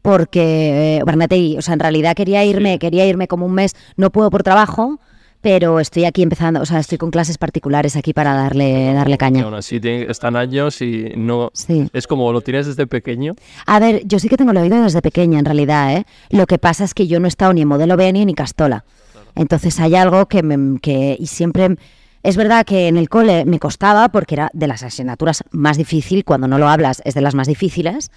porque 0.01 0.97
eh, 1.05 1.57
o 1.57 1.61
sea, 1.61 1.73
en 1.73 1.79
realidad 1.79 2.15
quería 2.15 2.45
irme, 2.45 2.79
quería 2.79 3.05
irme 3.05 3.27
como 3.27 3.45
un 3.45 3.53
mes, 3.53 3.75
no 3.97 4.09
puedo 4.09 4.29
por 4.29 4.41
trabajo, 4.41 4.99
pero 5.41 5.79
estoy 5.79 6.05
aquí 6.05 6.23
empezando, 6.23 6.61
o 6.61 6.65
sea, 6.65 6.79
estoy 6.79 6.97
con 6.97 7.11
clases 7.11 7.37
particulares 7.37 7.95
aquí 7.95 8.13
para 8.13 8.33
darle, 8.33 8.93
darle 8.93 9.17
caña. 9.17 9.43
aún 9.43 9.55
así 9.55 9.79
están 9.83 10.35
años 10.35 10.81
y 10.81 11.13
no... 11.17 11.51
Sí. 11.53 11.89
Es 11.93 12.07
como 12.07 12.31
lo 12.31 12.41
tienes 12.41 12.67
desde 12.67 12.87
pequeño. 12.87 13.33
A 13.65 13.79
ver, 13.79 14.03
yo 14.05 14.19
sí 14.19 14.29
que 14.29 14.37
tengo 14.37 14.51
el 14.51 14.57
oído 14.57 14.81
desde 14.81 15.01
pequeña, 15.01 15.39
en 15.39 15.45
realidad, 15.45 15.95
¿eh? 15.95 16.05
Lo 16.29 16.45
que 16.45 16.57
pasa 16.57 16.83
es 16.83 16.93
que 16.93 17.07
yo 17.07 17.19
no 17.19 17.25
he 17.25 17.29
estado 17.29 17.53
ni 17.53 17.61
en 17.61 17.67
modelo 17.67 17.97
B 17.97 18.13
ni 18.13 18.21
en 18.21 18.33
Castola. 18.33 18.85
Entonces 19.35 19.79
hay 19.79 19.95
algo 19.95 20.27
que, 20.27 20.43
me, 20.43 20.79
que... 20.79 21.15
Y 21.19 21.27
siempre... 21.27 21.75
Es 22.23 22.37
verdad 22.37 22.65
que 22.67 22.87
en 22.87 22.97
el 22.97 23.09
cole 23.09 23.45
me 23.45 23.57
costaba 23.57 24.09
porque 24.09 24.35
era 24.35 24.51
de 24.53 24.67
las 24.67 24.83
asignaturas 24.83 25.43
más 25.49 25.77
difícil, 25.77 26.23
cuando 26.23 26.47
no 26.47 26.59
lo 26.59 26.69
hablas 26.69 27.01
es 27.03 27.15
de 27.15 27.21
las 27.21 27.33
más 27.33 27.47
difíciles, 27.47 28.11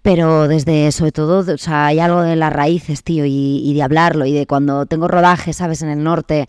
pero 0.00 0.46
desde, 0.46 0.92
sobre 0.92 1.10
todo, 1.10 1.52
o 1.52 1.58
sea, 1.58 1.86
hay 1.86 1.98
algo 1.98 2.22
de 2.22 2.36
las 2.36 2.52
raíces, 2.52 3.02
tío, 3.02 3.24
y, 3.24 3.62
y 3.64 3.74
de 3.74 3.82
hablarlo, 3.82 4.26
y 4.26 4.32
de 4.32 4.46
cuando 4.46 4.86
tengo 4.86 5.08
rodaje, 5.08 5.52
¿sabes?, 5.52 5.82
en 5.82 5.88
el 5.88 6.04
norte, 6.04 6.48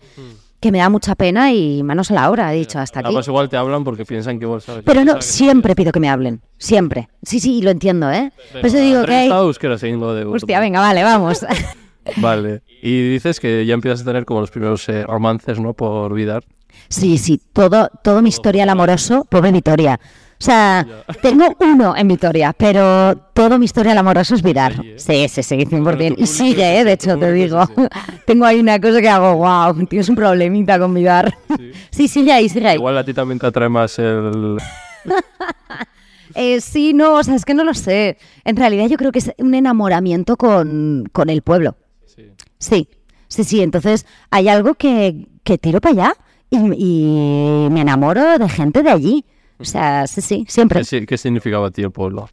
que 0.60 0.70
me 0.70 0.78
da 0.78 0.88
mucha 0.88 1.14
pena 1.16 1.52
y 1.52 1.82
manos 1.82 2.12
a 2.12 2.14
la 2.14 2.30
obra, 2.30 2.54
he 2.54 2.58
dicho, 2.58 2.78
hasta 2.78 3.00
aquí. 3.00 3.06
Además 3.06 3.26
igual 3.26 3.48
te 3.48 3.56
hablan 3.56 3.82
porque 3.82 4.04
piensan 4.04 4.38
que 4.38 4.46
vos 4.46 4.62
sabes. 4.62 4.84
Pero 4.84 5.04
no, 5.04 5.20
siempre 5.20 5.74
pido 5.74 5.90
que 5.90 5.98
me 6.00 6.08
hablen, 6.08 6.42
siempre. 6.58 7.08
Sí, 7.22 7.40
sí, 7.40 7.60
lo 7.60 7.70
entiendo, 7.70 8.10
¿eh? 8.12 8.30
Por 8.52 8.66
eso 8.66 8.76
digo 8.76 9.04
que 9.04 9.14
hay... 9.14 9.28
Hostia, 10.36 10.60
venga, 10.60 10.78
vale, 10.78 11.02
vamos. 11.02 11.44
Vale. 12.16 12.62
Y 12.82 13.10
dices 13.10 13.40
que 13.40 13.64
ya 13.66 13.74
empiezas 13.74 14.02
a 14.02 14.04
tener 14.04 14.24
como 14.24 14.40
los 14.40 14.50
primeros 14.50 14.88
eh, 14.88 15.04
romances, 15.04 15.60
¿no? 15.60 15.74
Por 15.74 16.14
Vidar. 16.14 16.44
Sí, 16.88 17.18
sí, 17.18 17.40
todo, 17.52 17.90
todo 18.02 18.22
mi 18.22 18.28
historial 18.28 18.68
amoroso, 18.68 19.24
pobre 19.28 19.52
Vitoria. 19.52 20.00
O 20.40 20.42
sea, 20.42 20.86
tengo 21.22 21.54
uno 21.60 21.94
en 21.94 22.08
Vitoria, 22.08 22.54
pero 22.56 23.14
todo 23.34 23.58
mi 23.58 23.66
historial 23.66 23.98
amoroso 23.98 24.34
es 24.34 24.42
Vidar. 24.42 24.74
Sí, 24.96 25.28
sí, 25.28 25.42
sí, 25.42 25.56
100%. 25.56 26.14
Y 26.16 26.26
sigue, 26.26 26.80
¿eh? 26.80 26.84
De 26.84 26.92
hecho, 26.92 27.18
te 27.18 27.30
digo. 27.32 27.62
Tengo 28.26 28.46
ahí 28.46 28.58
una 28.58 28.80
cosa 28.80 29.00
que 29.00 29.08
hago, 29.08 29.36
wow, 29.36 29.86
tienes 29.86 30.08
un 30.08 30.16
problemita 30.16 30.78
con 30.78 30.94
Vidar. 30.94 31.34
Sí, 31.90 32.08
sigue 32.08 32.32
ahí, 32.32 32.48
sigue 32.48 32.66
ahí. 32.66 32.76
Igual 32.76 32.96
a 32.96 33.04
ti 33.04 33.12
también 33.12 33.38
te 33.38 33.46
atrae 33.46 33.68
más 33.68 33.98
el... 33.98 34.56
Eh, 36.34 36.60
sí, 36.60 36.94
no, 36.94 37.14
o 37.14 37.22
sea, 37.22 37.34
es 37.34 37.44
que 37.44 37.52
no 37.52 37.64
lo 37.64 37.74
sé. 37.74 38.16
En 38.44 38.56
realidad 38.56 38.86
yo 38.86 38.96
creo 38.96 39.12
que 39.12 39.18
es 39.18 39.32
un 39.38 39.54
enamoramiento 39.54 40.36
con, 40.36 41.04
con 41.12 41.28
el 41.28 41.42
pueblo. 41.42 41.76
Sí. 42.60 42.88
Sí, 43.26 43.42
sí. 43.42 43.60
Entonces 43.62 44.06
hay 44.30 44.46
algo 44.48 44.74
que, 44.74 45.26
que 45.42 45.58
tiro 45.58 45.80
para 45.80 45.92
allá 45.92 46.14
y, 46.50 46.56
y 46.58 47.68
me 47.70 47.80
enamoro 47.80 48.38
de 48.38 48.48
gente 48.48 48.82
de 48.84 48.90
allí. 48.90 49.24
O 49.58 49.64
sea, 49.64 50.06
sí, 50.06 50.20
sí, 50.20 50.46
siempre. 50.48 50.78
¿Qué, 50.80 50.84
si- 50.84 51.06
qué 51.06 51.18
significaba 51.18 51.66
a 51.66 51.70
ti 51.72 51.82
el 51.82 51.90
pueblo? 51.90 52.28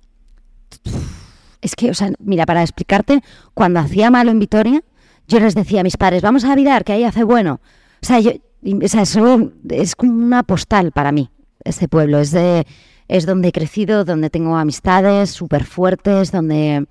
Es 1.61 1.75
que, 1.75 1.89
o 1.89 1.93
sea, 1.93 2.11
mira, 2.19 2.45
para 2.45 2.61
explicarte, 2.61 3.21
cuando 3.53 3.79
hacía 3.79 4.11
malo 4.11 4.31
en 4.31 4.39
Vitoria, 4.39 4.81
yo 5.27 5.39
les 5.39 5.55
decía 5.55 5.81
a 5.81 5.83
mis 5.83 5.97
padres, 5.97 6.21
vamos 6.21 6.45
a 6.45 6.55
Vidar, 6.55 6.83
que 6.83 6.93
ahí 6.93 7.03
hace 7.03 7.23
bueno. 7.23 7.59
O 8.01 8.05
sea, 8.05 8.19
yo, 8.19 8.31
o 8.31 8.87
sea, 8.87 9.01
eso 9.01 9.51
es 9.69 9.95
como 9.95 10.13
una 10.13 10.43
postal 10.43 10.91
para 10.91 11.11
mí, 11.11 11.29
este 11.63 11.87
pueblo. 11.87 12.19
Es, 12.19 12.31
de, 12.31 12.65
es 13.07 13.25
donde 13.25 13.49
he 13.49 13.51
crecido, 13.51 14.05
donde 14.05 14.29
tengo 14.29 14.55
amistades 14.55 15.31
súper 15.31 15.65
fuertes, 15.65 16.31
donde, 16.31 16.85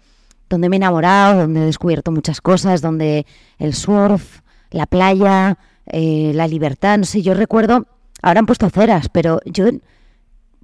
donde 0.48 0.68
me 0.68 0.76
he 0.76 0.78
enamorado, 0.78 1.40
donde 1.42 1.61
he 1.62 1.64
descubierto 1.66 2.11
muchas 2.12 2.40
cosas, 2.40 2.80
donde 2.82 3.26
el 3.59 3.74
surf, 3.74 4.40
la 4.70 4.87
playa, 4.87 5.59
eh, 5.87 6.32
la 6.35 6.46
libertad, 6.48 6.98
no 6.98 7.04
sé, 7.04 7.22
yo 7.22 7.35
recuerdo, 7.35 7.87
ahora 8.22 8.40
han 8.40 8.46
puesto 8.46 8.68
ceras, 8.70 9.09
pero 9.09 9.40
yo 9.44 9.66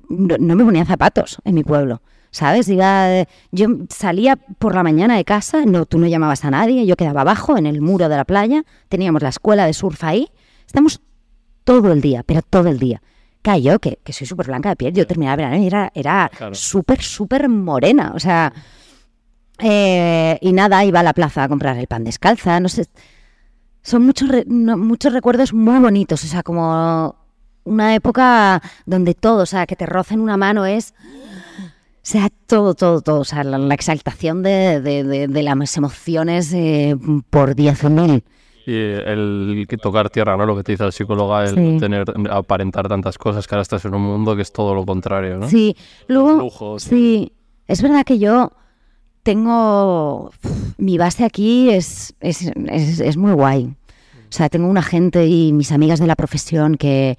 no, 0.08 0.36
no 0.38 0.56
me 0.56 0.64
ponía 0.64 0.84
zapatos 0.84 1.38
en 1.44 1.54
mi 1.54 1.64
pueblo. 1.64 2.02
¿Sabes? 2.34 2.66
Iba, 2.70 3.26
yo 3.50 3.66
salía 3.90 4.36
por 4.36 4.74
la 4.74 4.82
mañana 4.82 5.16
de 5.18 5.24
casa, 5.24 5.66
no, 5.66 5.84
tú 5.84 5.98
no 5.98 6.06
llamabas 6.06 6.46
a 6.46 6.50
nadie, 6.50 6.86
yo 6.86 6.96
quedaba 6.96 7.20
abajo 7.20 7.58
en 7.58 7.66
el 7.66 7.82
muro 7.82 8.08
de 8.08 8.16
la 8.16 8.24
playa, 8.24 8.64
teníamos 8.88 9.20
la 9.22 9.28
escuela 9.28 9.66
de 9.66 9.74
surf 9.74 10.02
ahí, 10.02 10.28
estamos 10.66 11.02
todo 11.64 11.92
el 11.92 12.00
día, 12.00 12.22
pero 12.22 12.40
todo 12.40 12.70
el 12.70 12.78
día. 12.78 13.02
Claro, 13.42 13.58
yo, 13.60 13.78
que, 13.80 13.98
que 14.02 14.14
soy 14.14 14.26
súper 14.26 14.46
blanca 14.46 14.70
de 14.70 14.76
piel, 14.76 14.94
yo 14.94 15.06
terminaba 15.06 15.36
verano 15.36 15.58
y 15.58 15.66
era, 15.66 15.92
era 15.94 16.30
Claro. 16.34 16.54
súper, 16.54 17.02
súper 17.02 17.48
morena, 17.50 18.12
o 18.14 18.18
sea... 18.18 18.50
eh, 19.62 20.38
y 20.40 20.52
nada, 20.52 20.84
iba 20.84 21.00
a 21.00 21.02
la 21.02 21.12
plaza 21.14 21.44
a 21.44 21.48
comprar 21.48 21.76
el 21.78 21.86
pan 21.86 22.04
descalza, 22.04 22.58
no 22.60 22.68
sé... 22.68 22.86
Son 23.84 24.04
muchos, 24.06 24.28
re- 24.28 24.44
no- 24.46 24.76
muchos 24.76 25.12
recuerdos 25.12 25.52
muy 25.52 25.78
bonitos, 25.80 26.22
o 26.22 26.26
sea, 26.28 26.42
como 26.44 27.16
una 27.64 27.94
época 27.94 28.62
donde 28.86 29.14
todo, 29.14 29.42
o 29.42 29.46
sea, 29.46 29.66
que 29.66 29.74
te 29.76 29.86
rocen 29.86 30.20
una 30.20 30.36
mano 30.36 30.66
es... 30.66 30.94
O 31.58 32.04
sea, 32.04 32.28
todo, 32.46 32.74
todo, 32.74 33.00
todo. 33.00 33.20
O 33.20 33.24
sea, 33.24 33.44
la, 33.44 33.58
la 33.58 33.74
exaltación 33.74 34.42
de, 34.42 34.80
de- 34.80 35.04
de- 35.04 35.28
de 35.28 35.42
las 35.42 35.76
emociones 35.76 36.52
eh, 36.52 36.96
por 37.30 37.54
10.000. 37.54 38.22
Y 38.66 38.72
el 38.72 39.66
tocar 39.80 40.10
tierra, 40.10 40.36
¿no? 40.36 40.46
Lo 40.46 40.56
que 40.56 40.62
te 40.64 40.72
dice 40.72 40.84
el 40.84 40.92
psicólogo, 40.92 41.38
el 41.40 41.54
Sí. 41.54 41.76
tener, 41.80 42.04
aparentar 42.30 42.88
tantas 42.88 43.18
cosas, 43.18 43.46
que 43.48 43.54
ahora 43.54 43.62
estás 43.62 43.84
en 43.84 43.94
un 43.94 44.02
mundo 44.02 44.34
que 44.36 44.42
es 44.42 44.52
todo 44.52 44.74
lo 44.74 44.84
contrario, 44.86 45.38
¿no? 45.38 45.48
Sí, 45.48 45.76
luego... 46.08 46.34
lujos. 46.34 46.82
Sí, 46.84 47.32
es 47.66 47.82
verdad 47.82 48.04
que 48.04 48.18
yo 48.20 48.52
tengo... 49.22 50.30
Mi 50.78 50.98
base 50.98 51.24
aquí 51.24 51.70
es, 51.70 52.14
es, 52.20 52.42
es- 52.66 53.00
es 53.00 53.16
muy 53.16 53.32
guay. 53.32 53.64
O 53.66 54.34
sea, 54.34 54.48
tengo 54.48 54.66
una 54.68 54.82
gente 54.82 55.26
y 55.26 55.52
mis 55.52 55.72
amigas 55.72 56.00
de 56.00 56.06
la 56.06 56.16
profesión 56.16 56.76
que, 56.76 57.18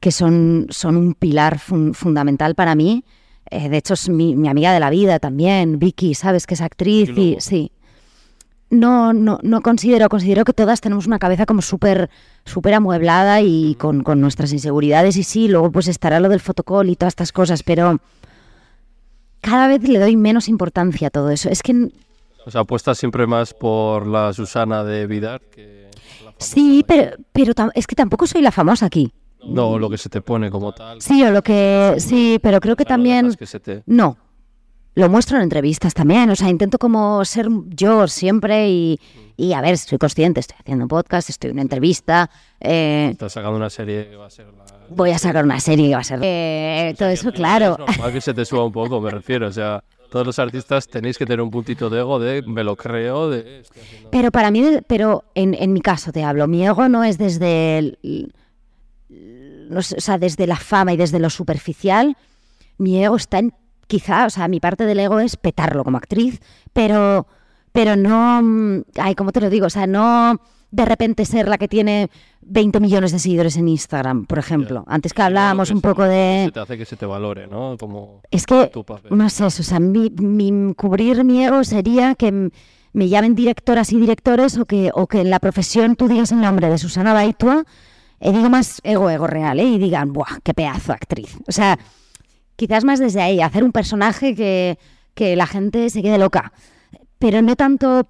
que 0.00 0.12
son, 0.12 0.66
son 0.70 0.96
un 0.96 1.14
pilar 1.14 1.58
fun- 1.58 1.92
fundamental 1.94 2.54
para 2.54 2.74
mí. 2.74 3.04
Eh, 3.50 3.68
de 3.68 3.76
hecho, 3.76 3.94
es 3.94 4.08
mi, 4.08 4.34
mi 4.36 4.48
amiga 4.48 4.72
de 4.72 4.80
la 4.80 4.90
vida 4.90 5.18
también, 5.18 5.78
Vicky, 5.78 6.14
¿sabes? 6.14 6.46
Que 6.46 6.54
es 6.54 6.60
actriz 6.60 7.10
Y 7.16 7.20
y 7.34 7.40
sí. 7.40 7.72
No, 8.68 9.12
no, 9.12 9.38
no 9.42 9.60
considero, 9.60 10.08
considero 10.08 10.44
que 10.44 10.52
todas 10.52 10.80
tenemos 10.80 11.06
una 11.06 11.20
cabeza 11.20 11.46
como 11.46 11.62
súper 11.62 12.10
súper 12.44 12.74
amueblada 12.74 13.40
y 13.40 13.76
con, 13.76 14.02
con 14.02 14.20
nuestras 14.20 14.52
inseguridades 14.52 15.16
y 15.16 15.22
sí, 15.22 15.46
luego 15.46 15.70
pues 15.70 15.86
estará 15.86 16.18
lo 16.18 16.28
del 16.28 16.40
fotocall 16.40 16.90
y 16.90 16.96
todas 16.96 17.12
estas 17.12 17.30
cosas, 17.30 17.62
pero 17.62 18.00
cada 19.46 19.68
vez 19.68 19.88
le 19.88 20.00
doy 20.00 20.16
menos 20.16 20.48
importancia 20.48 21.06
a 21.06 21.10
todo 21.10 21.30
eso. 21.30 21.48
Es 21.48 21.62
que 21.62 21.88
O 22.44 22.50
sea, 22.50 22.62
apuestas 22.62 22.98
siempre 22.98 23.26
más 23.28 23.54
por 23.54 24.06
la 24.06 24.32
Susana 24.32 24.82
de 24.82 25.06
Vidar 25.06 25.40
que... 25.40 25.88
sí, 26.38 26.84
pero, 26.86 27.16
pero 27.32 27.52
es 27.74 27.86
que 27.86 27.94
tampoco 27.94 28.26
soy 28.26 28.42
la 28.42 28.50
famosa 28.50 28.86
aquí. 28.86 29.12
No, 29.44 29.78
lo 29.78 29.88
que 29.88 29.98
se 29.98 30.08
te 30.08 30.20
pone 30.20 30.50
como 30.50 30.72
tal. 30.72 31.00
Sí, 31.00 31.22
o 31.22 31.30
lo 31.30 31.42
que 31.42 31.94
sí, 31.98 32.40
pero 32.42 32.58
creo 32.60 32.74
que 32.74 32.84
Claro, 32.84 32.96
también 32.96 33.26
dejas 33.26 33.36
que 33.36 33.46
se 33.46 33.60
te... 33.60 33.82
no. 33.86 34.18
Lo 34.96 35.10
muestro 35.10 35.36
en 35.36 35.42
entrevistas 35.42 35.92
también, 35.92 36.30
o 36.30 36.36
sea, 36.36 36.48
intento 36.48 36.78
como 36.78 37.22
ser 37.26 37.48
yo 37.68 38.08
siempre 38.08 38.70
y, 38.70 38.98
y 39.36 39.52
a 39.52 39.60
ver, 39.60 39.76
soy 39.76 39.98
consciente, 39.98 40.40
estoy 40.40 40.56
haciendo 40.58 40.84
un 40.84 40.88
podcast, 40.88 41.28
estoy 41.28 41.50
en 41.50 41.56
una 41.56 41.62
entrevista, 41.62 42.30
eh, 42.60 43.10
Estás 43.12 43.34
sacando 43.34 43.58
una 43.58 43.68
serie 43.68 44.08
que 44.08 44.16
va 44.16 44.24
a 44.26 44.30
ser 44.30 44.46
la... 44.54 44.64
voy 44.88 45.10
a 45.10 45.18
sacar 45.18 45.44
una 45.44 45.60
serie 45.60 45.88
que 45.88 45.94
va 45.94 46.00
a 46.00 46.04
ser... 46.04 46.20
eh, 46.22 46.94
todo 46.98 47.08
eso, 47.08 47.32
claro. 47.32 47.72
Es 47.72 47.78
normal 47.96 48.12
que 48.12 48.20
se 48.20 48.34
te 48.34 48.44
suba 48.44 48.64
un 48.64 48.72
poco, 48.72 49.00
me 49.00 49.10
refiero. 49.10 49.48
O 49.48 49.52
sea, 49.52 49.82
todos 50.10 50.26
los 50.26 50.38
artistas 50.38 50.86
tenéis 50.88 51.18
que 51.18 51.26
tener 51.26 51.40
un 51.40 51.50
puntito 51.50 51.90
de 51.90 51.98
ego 52.00 52.18
de 52.18 52.42
me 52.46 52.62
lo 52.64 52.76
creo, 52.76 53.28
de... 53.30 53.62
Pero 54.10 54.30
para 54.30 54.50
mí, 54.50 54.62
pero 54.86 55.24
en, 55.34 55.54
en 55.54 55.72
mi 55.72 55.80
caso 55.80 56.12
te 56.12 56.22
hablo, 56.22 56.46
mi 56.46 56.64
ego 56.66 56.88
no 56.88 57.02
es 57.04 57.18
desde 57.18 57.78
el- 57.78 58.32
no 59.68 59.82
sé, 59.82 59.96
o 59.96 60.00
sea, 60.00 60.18
desde 60.18 60.46
la 60.46 60.56
fama 60.56 60.92
y 60.92 60.96
desde 60.96 61.18
lo 61.18 61.28
superficial, 61.30 62.16
mi 62.78 63.02
ego 63.02 63.16
está 63.16 63.38
en, 63.40 63.52
quizá, 63.88 64.26
o 64.26 64.30
sea, 64.30 64.46
mi 64.48 64.60
parte 64.60 64.84
del 64.86 65.00
ego 65.00 65.18
es 65.20 65.36
petarlo 65.36 65.82
como 65.84 65.98
actriz, 65.98 66.40
pero, 66.72 67.26
pero 67.72 67.96
no, 67.96 68.40
mm, 68.42 68.82
ay, 68.98 69.14
¿cómo 69.16 69.32
te 69.32 69.40
lo 69.40 69.50
digo? 69.50 69.66
O 69.66 69.70
sea, 69.70 69.86
no 69.86 70.40
de 70.76 70.84
repente 70.84 71.24
ser 71.24 71.48
la 71.48 71.56
que 71.58 71.68
tiene 71.68 72.10
20 72.42 72.80
millones 72.80 73.10
de 73.12 73.18
seguidores 73.18 73.56
en 73.56 73.66
Instagram, 73.68 74.26
por 74.26 74.38
ejemplo. 74.38 74.84
Antes 74.86 75.12
que 75.14 75.22
hablábamos 75.22 75.68
que 75.68 75.74
un 75.74 75.80
se- 75.80 75.88
poco 75.88 76.02
Se 76.02 76.08
de... 76.08 76.50
te 76.52 76.60
hace 76.60 76.76
que 76.78 76.84
se 76.84 76.96
te 76.96 77.06
valore, 77.06 77.46
¿no? 77.46 77.76
Como 77.78 78.20
Es 78.30 78.44
que 78.46 78.70
no 79.10 79.28
sé, 79.30 79.44
o 79.44 79.50
sea, 79.50 79.80
mi, 79.80 80.10
mi- 80.10 80.74
cubrir 80.74 81.24
mi 81.24 81.44
ego 81.44 81.64
sería 81.64 82.14
que 82.14 82.50
me 82.92 83.08
llamen 83.08 83.34
directoras 83.34 83.90
y 83.92 83.98
directores 84.00 84.58
o 84.58 84.64
que, 84.66 84.90
o 84.94 85.06
que 85.06 85.20
en 85.22 85.30
la 85.30 85.40
profesión 85.40 85.96
tú 85.96 86.08
digas 86.08 86.30
el 86.32 86.40
nombre 86.40 86.68
de 86.68 86.78
Susana 86.78 87.12
Baitua, 87.12 87.64
y 88.20 88.32
digo 88.32 88.48
más 88.48 88.80
ego, 88.84 89.10
ego 89.10 89.26
real, 89.26 89.58
¿eh? 89.60 89.64
y 89.64 89.78
digan, 89.78 90.12
¡buah, 90.12 90.40
qué 90.42 90.54
pedazo 90.54 90.92
actriz! 90.92 91.36
O 91.48 91.52
sea, 91.52 91.78
quizás 92.56 92.84
más 92.84 92.98
desde 93.00 93.20
ahí, 93.22 93.40
hacer 93.40 93.64
un 93.64 93.72
personaje 93.72 94.34
que, 94.34 94.78
que 95.14 95.36
la 95.36 95.46
gente 95.46 95.90
se 95.90 96.02
quede 96.02 96.16
loca, 96.18 96.52
pero 97.18 97.40
no 97.42 97.56
tanto 97.56 98.06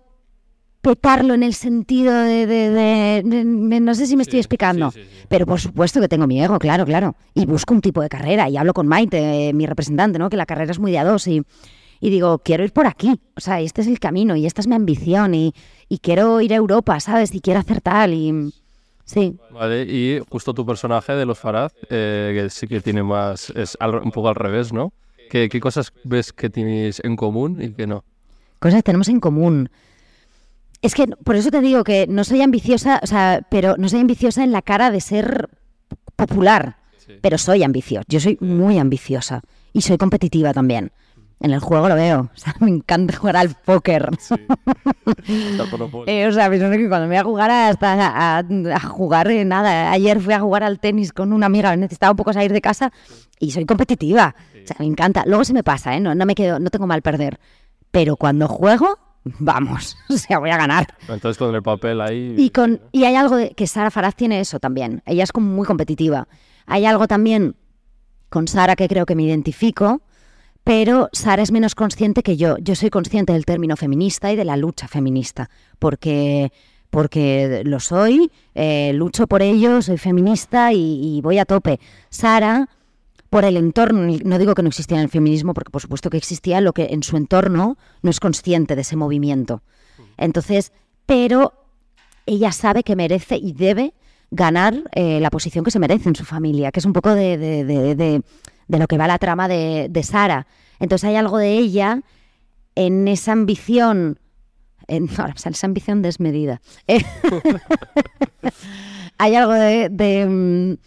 petarlo 0.91 1.35
en 1.35 1.43
el 1.43 1.53
sentido 1.55 2.13
de... 2.15 2.47
de- 2.47 2.71
de- 2.71 3.23
de- 3.25 3.45
de- 3.45 3.81
no 3.81 3.95
sé 3.95 4.07
si 4.07 4.17
me 4.17 4.23
estoy 4.23 4.37
Sí, 4.37 4.41
explicando. 4.41 4.91
sí, 4.93 5.01
sí, 5.03 5.09
sí. 5.21 5.27
Pero 5.29 5.45
por 5.47 5.61
supuesto 5.61 6.01
que 6.01 6.09
tengo 6.09 6.27
mi 6.27 6.41
ego, 6.43 6.59
claro, 6.59 6.85
claro. 6.85 7.17
Y 7.35 7.45
busco 7.47 7.75
un 7.75 7.81
tipo 7.81 8.01
de 8.03 8.09
carrera. 8.09 8.49
Y 8.49 8.57
hablo 8.57 8.73
con 8.73 8.87
Maite, 8.87 9.49
eh, 9.49 9.53
mi 9.53 9.67
representante, 9.67 10.19
¿no? 10.19 10.31
Que 10.31 10.37
la 10.37 10.47
carrera 10.47 10.71
es 10.71 10.79
muy 10.79 10.93
de 10.93 10.99
a 10.99 11.05
dos. 11.05 11.27
Y, 11.27 11.43
y 12.01 12.11
digo, 12.11 12.39
quiero 12.39 12.63
ir 12.65 12.73
por 12.73 12.87
aquí. 12.87 13.19
O 13.37 13.41
sea, 13.41 13.61
este 13.61 13.81
es 13.81 13.89
el 13.89 13.99
camino 13.99 14.37
y 14.37 14.47
esta 14.47 14.61
es 14.61 14.69
mi 14.69 14.75
ambición. 14.77 15.35
Y, 15.35 15.53
y 15.89 15.99
quiero 15.99 16.41
ir 16.41 16.53
a 16.53 16.57
Europa, 16.57 17.01
¿sabes? 17.01 17.35
Y 17.35 17.41
quiero 17.41 17.59
hacer 17.61 17.81
tal. 17.81 18.15
Y 18.15 18.53
sí. 19.05 19.37
Vale, 19.51 19.83
y 19.83 20.21
justo 20.31 20.55
tu 20.55 20.65
personaje 20.65 21.15
de 21.15 21.27
los 21.27 21.39
Farad, 21.39 21.73
eh, 21.91 22.31
que 22.45 22.51
sí 22.51 22.67
que 22.69 22.81
tiene 22.81 23.03
más, 23.03 23.51
es 23.51 23.77
al- 23.81 23.97
un 23.97 24.13
poco 24.13 24.29
al 24.29 24.35
revés, 24.37 24.73
¿no? 24.73 24.93
¿Qué, 25.31 25.49
¿Qué 25.49 25.59
cosas 25.59 25.93
ves 26.05 26.33
que 26.33 26.49
tenéis 26.49 27.01
en 27.03 27.17
común 27.17 27.61
y 27.61 27.71
que 27.73 27.89
no? 27.89 28.05
Cosas 28.61 28.79
que 28.79 28.83
tenemos 28.85 29.09
en 29.09 29.19
común. 29.19 29.69
Es 30.87 30.95
que 30.95 31.07
por 31.09 31.35
eso 31.37 31.51
te 31.51 31.61
digo 31.61 31.83
que 31.85 32.07
no 32.09 32.23
soy 32.25 32.43
ambiciosa, 32.43 33.01
o 33.03 33.07
sea, 33.07 33.45
pero 33.51 33.77
no 33.77 33.89
soy 33.89 34.01
ambiciosa 34.01 34.45
en 34.45 34.53
la 34.53 34.63
cara 34.63 34.91
de 34.91 35.01
ser 35.01 35.49
popular, 36.15 36.77
Sí. 36.99 37.15
pero 37.21 37.39
soy 37.39 37.63
ambiciosa. 37.63 38.05
Yo 38.09 38.21
soy 38.21 38.39
muy 38.41 38.79
ambiciosa 38.79 39.43
y 39.73 39.83
soy 39.83 39.97
competitiva 39.99 40.53
también. 40.53 40.93
En 41.41 41.51
el 41.51 41.61
juego 41.61 41.89
lo 41.89 41.95
veo, 41.97 42.31
o 42.35 42.39
sea, 42.39 42.55
me 42.61 42.71
encanta 42.71 43.17
jugar 43.17 43.37
al 43.37 43.51
póker. 43.65 44.09
Monopoly. 45.59 46.05
Eh, 46.11 46.27
o 46.27 46.33
sea, 46.33 46.49
que 46.51 46.59
cuando 46.59 47.01
me 47.01 47.09
voy 47.09 47.17
a 47.17 47.25
jugar 47.25 47.51
hasta 47.51 47.93
a, 47.95 48.39
a 48.39 48.81
jugar 48.81 49.31
eh, 49.31 49.45
nada, 49.45 49.91
ayer 49.91 50.21
fui 50.21 50.35
a 50.35 50.41
jugar 50.41 50.63
al 50.63 50.79
tenis 50.79 51.13
con 51.13 51.33
una 51.33 51.47
amiga, 51.47 51.75
necesitaba 51.77 52.13
un 52.13 52.17
poco 52.17 52.33
salir 52.33 52.53
de 52.53 52.61
casa 52.61 52.93
y 53.41 53.51
soy 53.51 53.67
competitiva. 53.67 54.35
O 54.63 54.67
sea, 54.67 54.77
me 54.79 54.87
encanta. 54.87 55.25
Luego 55.27 55.45
se 55.45 55.53
me 55.53 55.63
pasa, 55.63 55.95
¿eh? 55.97 56.01
No, 56.01 56.15
no 56.15 56.27
me 56.27 56.35
quedo, 56.35 56.59
no 56.59 56.71
tengo 56.71 56.87
mal 56.87 57.03
perder. 57.03 57.39
Pero 57.91 58.17
cuando 58.17 58.49
juego, 58.49 58.99
vamos, 59.39 59.97
o 60.09 60.17
sea, 60.17 60.39
voy 60.39 60.51
a 60.51 60.57
ganar. 60.57 60.87
Entonces 61.09 61.37
con 61.39 61.55
el 61.55 61.63
papel 61.63 62.01
ahí... 62.01 62.35
Y, 62.37 62.51
con, 62.51 62.81
y 62.93 63.05
hay 63.05 63.15
algo 63.17 63.37
de, 63.37 63.51
que 63.51 63.67
Sara 63.67 63.91
Faraz 63.91 64.15
tiene 64.15 64.41
eso 64.41 64.61
también. 64.61 65.03
Ella 65.07 65.25
es 65.25 65.33
como 65.33 65.51
muy 65.51 65.67
competitiva. 65.67 66.29
Hay 66.67 66.85
algo 66.85 67.07
también 67.07 67.57
con 68.29 68.49
Sara 68.49 68.77
que 68.77 68.89
creo 68.89 69.07
que 69.07 69.15
me 69.15 69.23
identifico, 69.25 70.03
pero 70.65 71.09
Sara 71.13 71.43
es 71.43 71.53
menos 71.53 71.75
consciente 71.75 72.23
que 72.23 72.37
yo. 72.37 72.57
Yo 72.59 72.75
soy 72.75 72.91
consciente 72.91 73.33
del 73.33 73.45
término 73.45 73.77
feminista 73.77 74.33
y 74.33 74.37
de 74.37 74.45
la 74.45 74.57
lucha 74.57 74.89
feminista, 74.89 75.49
porque, 75.79 76.53
porque 76.91 77.63
lo 77.65 77.81
soy, 77.81 78.31
eh, 78.55 78.93
lucho 78.95 79.27
por 79.27 79.43
ello, 79.43 79.81
soy 79.83 79.99
feminista 79.99 80.73
y, 80.73 81.19
y 81.19 81.21
voy 81.21 81.39
a 81.39 81.45
tope. 81.45 81.79
Sara, 82.11 82.69
por 83.31 83.45
el 83.45 83.57
entorno, 83.57 84.17
no 84.25 84.39
digo 84.39 84.55
que 84.55 84.63
no 84.63 84.69
existiera 84.69 85.03
el 85.03 85.09
feminismo, 85.09 85.55
porque 85.55 85.71
por 85.71 85.83
supuesto 85.83 86.11
que 86.11 86.17
existía, 86.17 86.61
lo 86.61 86.73
que 86.73 86.89
en 86.91 87.03
su 87.03 87.17
entorno 87.17 87.77
no 88.03 88.11
es 88.11 88.21
consciente 88.21 88.75
de 88.77 88.83
ese 88.83 88.97
movimiento. 88.97 89.63
Entonces, 90.17 90.73
pero 91.07 91.53
ella 92.27 92.53
sabe 92.53 92.83
que 92.83 92.97
merece 92.97 93.37
y 93.37 93.53
debe 93.53 93.95
ganar 94.31 94.83
eh, 94.93 95.21
la 95.21 95.31
posición 95.31 95.65
que 95.65 95.71
se 95.71 95.79
merece 95.79 96.09
en 96.09 96.17
su 96.17 96.25
familia, 96.25 96.73
que 96.73 96.81
es 96.81 96.87
un 96.87 96.93
poco 96.93 97.15
de, 97.15 97.39
de- 97.39 97.65
de- 97.65 97.95
de- 97.95 98.23
lo 98.79 98.87
que 98.89 98.99
va 98.99 99.07
la 99.07 99.19
trama 99.19 99.47
de, 99.49 99.87
de 99.91 100.03
Sara. 100.03 100.47
Entonces 100.81 101.09
hay 101.09 101.17
algo 101.17 101.39
de 101.39 101.53
ella 101.57 102.03
en 102.75 103.07
esa 103.09 103.33
ambición, 103.33 104.19
en, 104.89 105.09
ahora 105.19 105.35
sale 105.37 105.55
esa 105.55 105.67
ambición 105.67 106.03
desmedida. 106.03 106.61
Hay 109.19 109.35
algo 109.35 109.53
de, 109.55 110.79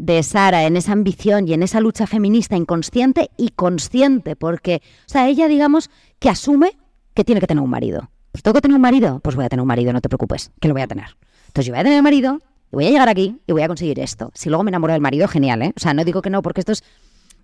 de, 0.00 0.22
Sara 0.22 0.64
en 0.64 0.76
esa 0.76 0.92
ambición 0.92 1.48
y 1.48 1.52
en 1.52 1.62
esa 1.62 1.80
lucha 1.80 2.06
feminista 2.06 2.56
inconsciente 2.56 3.30
y 3.36 3.50
consciente, 3.50 4.36
porque, 4.36 4.82
o 5.06 5.08
sea, 5.08 5.28
ella 5.28 5.48
digamos 5.48 5.90
que 6.18 6.28
asume 6.28 6.76
que 7.14 7.24
tiene 7.24 7.40
que 7.40 7.46
tener 7.46 7.62
un 7.62 7.70
marido. 7.70 8.10
Pues 8.32 8.42
tengo 8.42 8.54
que 8.54 8.60
tener 8.60 8.76
un 8.76 8.80
marido, 8.80 9.20
pues 9.20 9.36
voy 9.36 9.44
a 9.44 9.48
tener 9.48 9.62
un 9.62 9.68
marido, 9.68 9.92
no 9.92 10.00
te 10.00 10.08
preocupes, 10.08 10.52
que 10.60 10.68
lo 10.68 10.74
voy 10.74 10.82
a 10.82 10.86
tener. 10.86 11.16
Entonces 11.48 11.66
yo 11.66 11.72
voy 11.72 11.80
a 11.80 11.84
tener 11.84 11.98
un 11.98 12.04
marido, 12.04 12.40
y 12.72 12.76
voy 12.76 12.86
a 12.86 12.90
llegar 12.90 13.08
aquí 13.08 13.40
y 13.46 13.52
voy 13.52 13.62
a 13.62 13.68
conseguir 13.68 13.98
esto. 13.98 14.30
Si 14.34 14.48
luego 14.48 14.62
me 14.62 14.70
enamoro 14.70 14.92
del 14.92 15.02
marido, 15.02 15.26
genial, 15.28 15.62
¿eh? 15.62 15.72
O 15.76 15.80
sea, 15.80 15.94
no 15.94 16.04
digo 16.04 16.22
que 16.22 16.30
no, 16.30 16.42
porque 16.42 16.60
esto 16.60 16.72
es, 16.72 16.84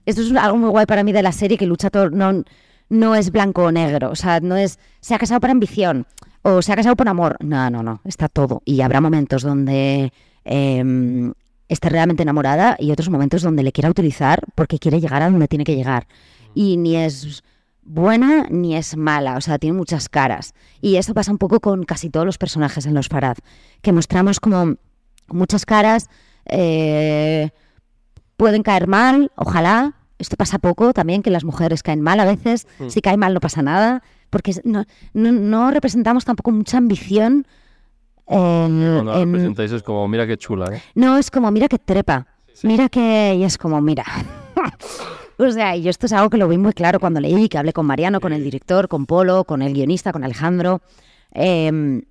esto 0.04 0.22
es 0.22 0.32
algo 0.36 0.56
muy 0.56 0.70
guay 0.70 0.86
para 0.86 1.02
mí 1.02 1.12
de 1.12 1.22
la 1.22 1.32
serie 1.32 1.58
que 1.58 1.66
lucha 1.66 1.90
todo, 1.90 2.10
no, 2.10 2.44
no 2.88 3.14
es 3.14 3.32
blanco 3.32 3.64
o 3.64 3.72
negro, 3.72 4.10
o 4.10 4.16
sea, 4.16 4.40
no 4.40 4.56
es, 4.56 4.78
se 5.00 5.14
ha 5.14 5.18
casado 5.18 5.40
por 5.40 5.50
ambición 5.50 6.06
o 6.42 6.62
se 6.62 6.72
ha 6.72 6.76
casado 6.76 6.94
por 6.94 7.08
amor. 7.08 7.36
No, 7.40 7.68
no, 7.70 7.82
no, 7.82 8.00
está 8.04 8.28
todo. 8.28 8.62
Y 8.64 8.80
habrá 8.82 9.00
momentos 9.00 9.42
donde 9.42 10.12
eh, 10.44 11.32
esté 11.68 11.88
realmente 11.88 12.22
enamorada 12.22 12.76
y 12.78 12.92
otros 12.92 13.10
momentos 13.10 13.42
donde 13.42 13.62
le 13.62 13.72
quiera 13.72 13.90
utilizar 13.90 14.42
porque 14.54 14.78
quiere 14.78 15.00
llegar 15.00 15.22
a 15.22 15.30
donde 15.30 15.48
tiene 15.48 15.64
que 15.64 15.76
llegar. 15.76 16.06
Y 16.54 16.76
ni 16.76 16.96
es 16.96 17.42
buena 17.82 18.46
ni 18.50 18.76
es 18.76 18.96
mala, 18.96 19.36
o 19.36 19.40
sea, 19.40 19.58
tiene 19.58 19.76
muchas 19.76 20.08
caras. 20.08 20.54
Y 20.80 20.96
eso 20.96 21.14
pasa 21.14 21.30
un 21.30 21.38
poco 21.38 21.60
con 21.60 21.84
casi 21.84 22.10
todos 22.10 22.26
los 22.26 22.38
personajes 22.38 22.86
en 22.86 22.94
Los 22.94 23.08
Farad, 23.08 23.36
que 23.82 23.92
mostramos 23.92 24.40
como 24.40 24.76
muchas 25.28 25.64
caras, 25.64 26.08
eh, 26.46 27.50
pueden 28.36 28.62
caer 28.62 28.86
mal, 28.86 29.32
ojalá. 29.36 29.94
Esto 30.18 30.36
pasa 30.36 30.58
poco 30.58 30.94
también, 30.94 31.22
que 31.22 31.30
las 31.30 31.44
mujeres 31.44 31.82
caen 31.82 32.00
mal 32.00 32.18
a 32.20 32.24
veces. 32.24 32.66
Mm. 32.78 32.88
Si 32.88 33.00
cae 33.02 33.18
mal 33.18 33.34
no 33.34 33.40
pasa 33.40 33.60
nada, 33.60 34.02
porque 34.30 34.54
no, 34.64 34.84
no, 35.12 35.32
no 35.32 35.70
representamos 35.70 36.24
tampoco 36.24 36.52
mucha 36.52 36.78
ambición. 36.78 37.46
En- 38.26 38.94
Cuando 38.94 39.12
la 39.12 39.20
en- 39.20 39.32
presentáis 39.32 39.72
es 39.72 39.82
como, 39.82 40.06
mira 40.08 40.26
qué 40.26 40.36
chula, 40.36 40.74
¿eh? 40.74 40.82
no, 40.94 41.16
es 41.18 41.30
como, 41.30 41.50
mira 41.50 41.68
que 41.68 41.78
trepa. 41.78 42.26
Mira 42.62 42.88
que. 42.88 43.34
Y 43.38 43.44
es 43.44 43.58
como, 43.58 43.80
mira. 43.80 44.04
o 45.38 45.50
sea, 45.50 45.76
y 45.76 45.82
yo 45.82 45.90
esto 45.90 46.06
es 46.06 46.12
algo 46.12 46.30
que 46.30 46.38
lo 46.38 46.48
vi 46.48 46.56
muy 46.58 46.72
claro 46.72 46.98
cuando 47.00 47.20
leí, 47.20 47.48
que 47.48 47.58
hablé 47.58 47.72
con 47.72 47.84
Mariano, 47.86 48.20
con 48.20 48.32
el 48.32 48.42
director, 48.42 48.88
con 48.88 49.04
Polo, 49.06 49.44
con 49.44 49.60
el 49.62 49.74
guionista, 49.74 50.12
con 50.12 50.24
Alejandro. 50.24 50.80
em, 51.32 52.02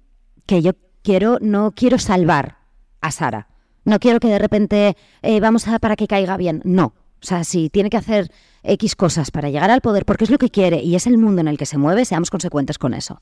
que 0.45 0.61
yo 0.61 0.73
quiero, 1.03 1.39
no 1.41 1.71
quiero 1.71 1.97
salvar 1.97 2.57
a 3.01 3.09
Sara. 3.11 3.47
No 3.83 3.97
quiero 3.99 4.19
que 4.19 4.27
de 4.27 4.37
repente 4.39 4.95
eh, 5.23 5.39
vamos 5.39 5.67
a 5.67 5.79
para 5.79 5.95
que 5.95 6.05
caiga 6.07 6.37
bien. 6.37 6.61
No. 6.63 6.93
O 7.21 7.25
sea, 7.27 7.43
si 7.43 7.69
tiene 7.71 7.89
que 7.89 7.97
hacer 7.97 8.31
X 8.61 8.95
cosas 8.95 9.31
para 9.31 9.49
llegar 9.49 9.71
al 9.71 9.81
poder, 9.81 10.05
porque 10.05 10.25
es 10.25 10.29
lo 10.29 10.37
que 10.37 10.49
quiere 10.51 10.81
y 10.83 10.95
es 10.95 11.07
el 11.07 11.17
mundo 11.17 11.41
en 11.41 11.47
el 11.47 11.57
que 11.57 11.65
se 11.65 11.79
mueve, 11.79 12.05
seamos 12.05 12.29
consecuentes 12.29 12.77
con 12.77 12.93
eso. 12.93 13.21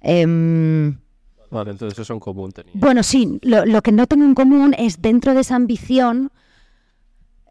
Em, 0.00 0.98
Vale, 1.54 1.70
entonces 1.70 1.98
eso 1.98 2.12
en 2.12 2.20
común 2.20 2.52
tenía. 2.52 2.72
bueno, 2.74 3.02
sí, 3.02 3.38
lo, 3.42 3.64
lo 3.64 3.80
que 3.82 3.92
no 3.92 4.06
tengo 4.06 4.24
en 4.24 4.34
común 4.34 4.74
es 4.76 5.00
dentro 5.00 5.32
de 5.34 5.40
esa 5.40 5.56
ambición, 5.56 6.30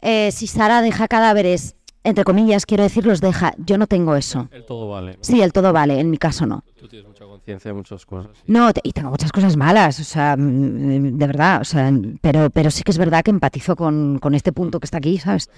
eh, 0.02 0.30
si 0.32 0.46
Sara 0.46 0.82
deja 0.82 1.08
cadáveres, 1.08 1.76
entre 2.02 2.24
comillas, 2.24 2.66
quiero 2.66 2.82
decir, 2.82 3.06
los 3.06 3.22
deja. 3.22 3.54
Yo 3.56 3.78
no 3.78 3.86
tengo 3.86 4.14
eso. 4.14 4.48
El 4.52 4.66
todo 4.66 4.90
vale. 4.90 5.12
¿no? 5.12 5.18
Sí, 5.22 5.40
el 5.40 5.54
todo 5.54 5.72
vale, 5.72 5.98
en 5.98 6.10
mi 6.10 6.18
caso 6.18 6.44
no. 6.44 6.62
Tú 6.78 6.86
tienes 6.86 7.08
mucha 7.08 7.24
conciencia 7.24 7.70
de 7.70 7.74
muchas 7.74 8.04
cosas. 8.04 8.30
sí. 8.36 8.42
No, 8.46 8.70
te- 8.74 8.82
y 8.84 8.92
tengo 8.92 9.08
muchas 9.10 9.32
cosas 9.32 9.56
malas, 9.56 9.98
o 10.00 10.04
sea, 10.04 10.36
mm, 10.36 11.16
de 11.16 11.26
verdad, 11.26 11.62
o 11.62 11.64
sea, 11.64 11.90
pero, 12.20 12.50
pero 12.50 12.70
sí 12.70 12.82
que 12.82 12.90
es 12.90 12.98
verdad 12.98 13.22
que 13.24 13.30
empatizo 13.30 13.74
con, 13.74 14.18
con 14.18 14.34
este 14.34 14.52
punto 14.52 14.78
que 14.80 14.84
está 14.84 14.98
aquí, 14.98 15.16
¿sabes? 15.16 15.48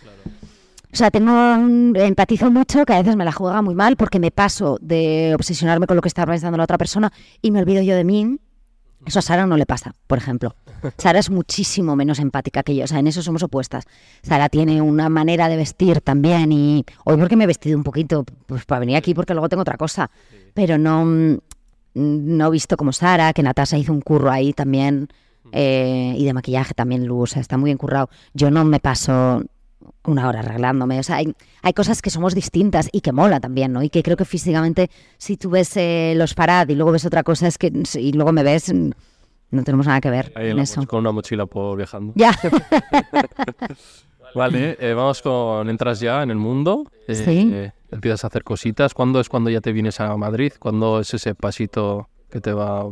O 0.97 0.99
sea, 0.99 1.11
tengo, 1.11 1.31
un- 1.31 1.93
empatizo 1.95 2.51
mucho, 2.51 2.87
que 2.87 2.95
a 2.95 2.99
veces 3.03 3.17
me 3.17 3.25
la 3.27 3.31
juega 3.31 3.61
muy 3.61 3.75
mal 3.75 3.97
porque 3.97 4.19
me 4.19 4.31
paso 4.31 4.79
de 4.81 5.33
obsesionarme 5.35 5.87
con 5.87 5.95
lo 5.95 6.01
que 6.01 6.09
está 6.09 6.25
pensando 6.25 6.57
la 6.57 6.65
otra 6.65 6.79
persona 6.79 7.13
y 7.43 7.51
me 7.51 7.61
olvido 7.61 7.83
yo 7.83 7.95
de 7.95 8.03
mí. 8.03 8.39
Eso 9.05 9.19
a 9.19 9.23
Sara 9.23 9.47
no 9.47 9.59
le 9.59 9.67
pasa, 9.67 9.95
por 10.07 10.17
ejemplo. 10.17 10.55
Sara 10.97 11.19
es 11.19 11.29
muchísimo 11.29 11.97
menos 11.97 12.19
empática 12.19 12.63
que 12.63 12.75
yo, 12.75 12.85
o 12.85 12.87
sea, 12.87 12.99
en 12.99 13.09
eso 13.09 13.21
somos 13.21 13.43
opuestas. 13.43 13.85
Sara 14.23 14.49
tiene 14.49 14.81
una 14.81 15.11
manera 15.11 15.51
de 15.51 15.59
vestir 15.59 16.01
también 16.01 16.51
y 16.51 16.83
hoy 17.05 17.19
porque 17.19 17.37
me 17.37 17.45
he 17.45 17.47
vestido 17.47 17.77
un 17.77 17.85
poquito, 17.85 18.25
pues 18.47 18.65
para 18.65 18.79
venir 18.79 18.97
aquí 18.97 19.13
porque 19.13 19.35
luego 19.35 19.51
tengo 19.51 19.61
otra 19.61 19.77
cosa, 19.77 20.11
pero 20.55 20.79
no, 20.79 21.05
no 21.95 22.47
he 22.47 22.51
visto 22.51 22.79
como 22.79 22.95
Sara, 22.95 23.35
que 23.35 23.43
Natasha 23.43 23.77
hizo 23.77 23.93
un 23.93 24.01
curro 24.01 24.31
ahí 24.31 24.55
también 24.55 25.09
eh, 25.53 26.15
y 26.17 26.25
de 26.25 26.33
maquillaje 26.33 26.73
también, 26.73 27.07
Lu, 27.07 27.21
o 27.21 27.27
sea, 27.27 27.43
está 27.43 27.59
muy 27.59 27.69
bien 27.69 27.77
currado. 27.77 28.09
Yo 28.33 28.51
no 28.51 28.65
me 28.65 28.81
paso 28.81 29.45
una 30.05 30.29
hora 30.29 30.41
arreglándome. 30.41 30.99
O 30.99 31.03
sea, 31.03 31.17
hay, 31.17 31.35
hay 31.63 31.73
cosas 31.73 32.03
que 32.03 32.11
somos 32.11 32.35
distintas 32.35 32.89
y 32.93 33.01
que 33.01 33.13
mola 33.13 33.41
también, 33.41 33.73
¿no? 33.73 33.83
Y 33.83 33.91
que 33.91 34.03
creo 34.03 34.17
que 34.17 34.25
físicamente, 34.25 34.91
si 35.19 35.37
tú 35.37 35.51
ves 35.51 35.77
eh, 35.77 36.15
los 36.17 36.35
Farad 36.35 36.69
y 36.69 36.75
luego 36.75 36.93
ves 36.93 37.05
otra 37.05 37.23
cosa, 37.23 37.47
es 37.47 37.59
que 37.59 37.73
y 37.99 38.13
luego 38.13 38.33
me 38.33 38.43
ves, 38.43 38.73
mm, 38.73 38.91
no 39.51 39.63
tenemos 39.65 39.87
nada 39.87 40.01
que 40.01 40.11
ver 40.11 40.33
Ahí 40.35 40.51
en 40.51 40.59
eso. 40.59 40.87
con 40.87 41.01
una 41.01 41.13
mochila 41.13 41.47
por 41.47 41.77
viajando. 41.77 42.13
Ya. 42.17 42.33
Vale, 44.35 44.77
eh, 44.81 44.93
vamos 44.93 45.23
con. 45.23 45.69
Entras 45.71 46.01
ya 46.01 46.23
en 46.23 46.31
el 46.31 46.37
mundo. 46.37 46.85
eh, 47.09 47.15
Sí. 47.15 47.51
eh, 47.53 47.73
empiezas 47.91 48.25
a 48.25 48.27
hacer 48.27 48.45
cositas. 48.45 48.93
¿Cuándo 48.93 49.21
es 49.21 49.29
cuando 49.29 49.51
ya 49.51 49.61
te 49.61 49.73
vienes 49.73 50.01
a 50.01 50.17
Madrid? 50.17 50.53
¿Cuándo 50.59 51.01
es 51.01 51.15
ese 51.15 51.35
pasito 51.35 52.09
que 52.31 52.41
te 52.41 52.53
va.? 52.53 52.87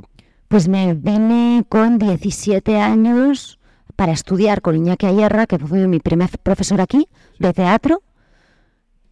Pues 0.49 0.69
me 0.69 0.95
vine 0.95 1.65
con 1.69 1.99
17 1.99 2.81
años 2.81 3.59
para 3.97 4.13
estudiar 4.13 4.61
con 4.61 4.77
Iñaki 4.77 5.07
Ayerra, 5.07 5.47
que 5.47 5.59
fue 5.59 5.87
mi 5.87 6.01
primer 6.01 6.31
profesor 6.43 6.81
aquí 6.81 7.09
de 7.39 7.53
teatro. 7.53 8.03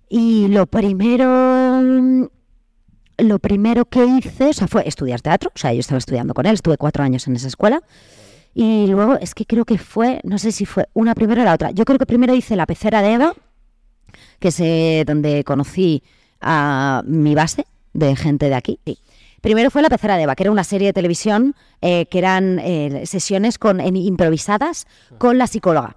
Y 0.09 0.49
lo 0.49 0.67
primero, 0.67 2.29
lo 3.19 3.39
primero 3.39 3.85
que 3.87 4.05
hice, 4.05 4.49
o 4.49 4.53
sea, 4.53 4.69
fue 4.69 4.87
estudiar 4.87 5.21
teatro. 5.21 5.51
O 5.55 5.59
sea, 5.59 5.73
yo 5.73 5.81
estaba 5.81 5.99
estudiando 5.99 6.35
con 6.35 6.47
él, 6.47 6.55
estuve 6.55 6.77
cuatro 6.77 7.03
años 7.03 7.27
en 7.27 7.37
esa 7.37 7.49
escuela. 7.49 7.83
Y 8.55 8.87
luego 8.89 9.17
es 9.19 9.35
que 9.35 9.47
creo 9.47 9.65
que 9.65 9.79
fue, 9.79 10.21
no 10.25 10.39
sé 10.39 10.53
si 10.53 10.67
fue 10.67 10.89
una 10.93 11.15
primero 11.15 11.41
o 11.43 11.45
la 11.45 11.55
otra. 11.55 11.71
Yo 11.71 11.85
creo 11.85 11.99
que 11.99 12.07
primero 12.07 12.35
hice 12.35 12.57
la 12.57 12.67
pecera 12.67 13.01
de 13.01 13.15
Eva, 13.15 13.33
que 14.39 14.49
es 14.49 14.61
eh, 14.61 15.05
donde 15.07 15.45
conocí 15.45 16.03
a 16.41 17.03
mi 17.07 17.35
base 17.35 17.65
de 17.95 18.15
gente 18.17 18.49
de 18.49 18.55
aquí. 18.55 18.79
Primero 19.43 19.71
fue 19.71 19.83
La 19.83 19.91
Pecera 19.91 20.17
de 20.17 20.23
Eva, 20.23 20.37
que 20.37 20.45
era 20.45 20.53
una 20.53 20.65
serie 20.65 20.87
de 20.87 20.93
televisión 20.93 21.55
eh, 21.81 22.07
que 22.07 22.19
eran 22.19 22.61
eh, 22.61 23.03
sesiones 23.07 23.59
con, 23.59 23.81
improvisadas 23.81 24.87
con 25.19 25.37
la 25.37 25.49
psicóloga. 25.49 25.97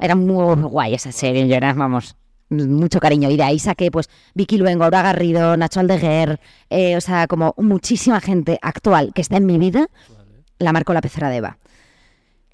Era 0.00 0.16
muy 0.16 0.62
guay 0.62 0.92
esa 0.92 1.12
serie, 1.12 1.46
yo 1.46 1.54
era, 1.54 1.72
vamos, 1.72 2.16
mucho 2.50 2.98
cariño. 2.98 3.30
Y 3.30 3.36
de 3.36 3.44
ahí 3.44 3.60
saqué, 3.60 3.92
pues, 3.92 4.10
Vicky 4.34 4.58
Luengo, 4.58 4.82
Aura 4.82 5.00
Garrido, 5.02 5.56
Nacho 5.56 5.78
Aldeguer, 5.78 6.40
eh, 6.68 6.96
o 6.96 7.00
sea, 7.00 7.28
como 7.28 7.54
muchísima 7.56 8.20
gente 8.20 8.58
actual 8.60 9.12
que 9.14 9.22
está 9.22 9.36
en 9.36 9.46
mi 9.46 9.58
vida, 9.58 9.86
la 10.58 10.72
marcó 10.72 10.92
La 10.92 11.00
Pecera 11.00 11.30
de 11.30 11.36
Eva. 11.36 11.58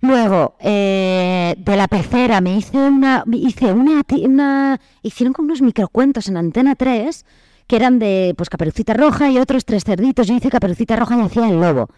Luego, 0.03 0.57
eh, 0.59 1.55
de 1.57 1.77
la 1.77 1.87
pecera 1.87 2.41
me 2.41 2.57
hice 2.57 2.77
una, 2.77 3.23
me 3.25 3.37
hice 3.37 3.73
una, 3.73 4.03
una, 4.11 4.81
hicieron 5.01 5.33
como 5.33 5.47
unos 5.47 5.63
microcuentos 5.63 6.27
en 6.27 6.37
Antena 6.37 6.75
3, 6.75 7.25
que 7.73 7.77
eran 7.77 7.99
de 7.99 8.35
pues 8.37 8.51
Caperucita 8.51 8.93
Roja 8.93 9.31
y 9.31 9.39
otros 9.39 9.65
tres 9.65 9.85
cerditos. 9.85 10.27
Yo 10.27 10.35
hice 10.35 10.51
Caperucita 10.51 10.95
Roja 10.95 11.17
y 11.17 11.23
hacía 11.23 11.49
el 11.49 11.59
lobo. 11.59 11.89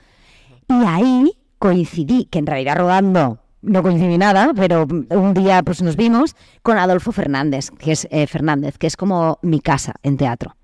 Y 0.68 0.84
ahí 0.86 1.32
coincidí, 1.58 2.26
que 2.26 2.38
en 2.38 2.46
realidad 2.46 2.76
rodando 2.76 3.40
no 3.60 3.82
coincidí 3.82 4.16
nada, 4.16 4.52
pero 4.54 4.86
un 4.86 5.34
día 5.34 5.64
pues 5.64 5.82
nos 5.82 5.96
vimos 5.96 6.36
con 6.62 6.78
Adolfo 6.78 7.10
Fernández, 7.10 7.72
que 7.76 7.90
es 7.90 8.06
eh, 8.12 8.28
Fernández, 8.28 8.78
que 8.78 8.86
es 8.86 8.96
como 8.96 9.40
mi 9.42 9.58
casa 9.58 9.94
en 10.04 10.16
teatro. 10.16 10.54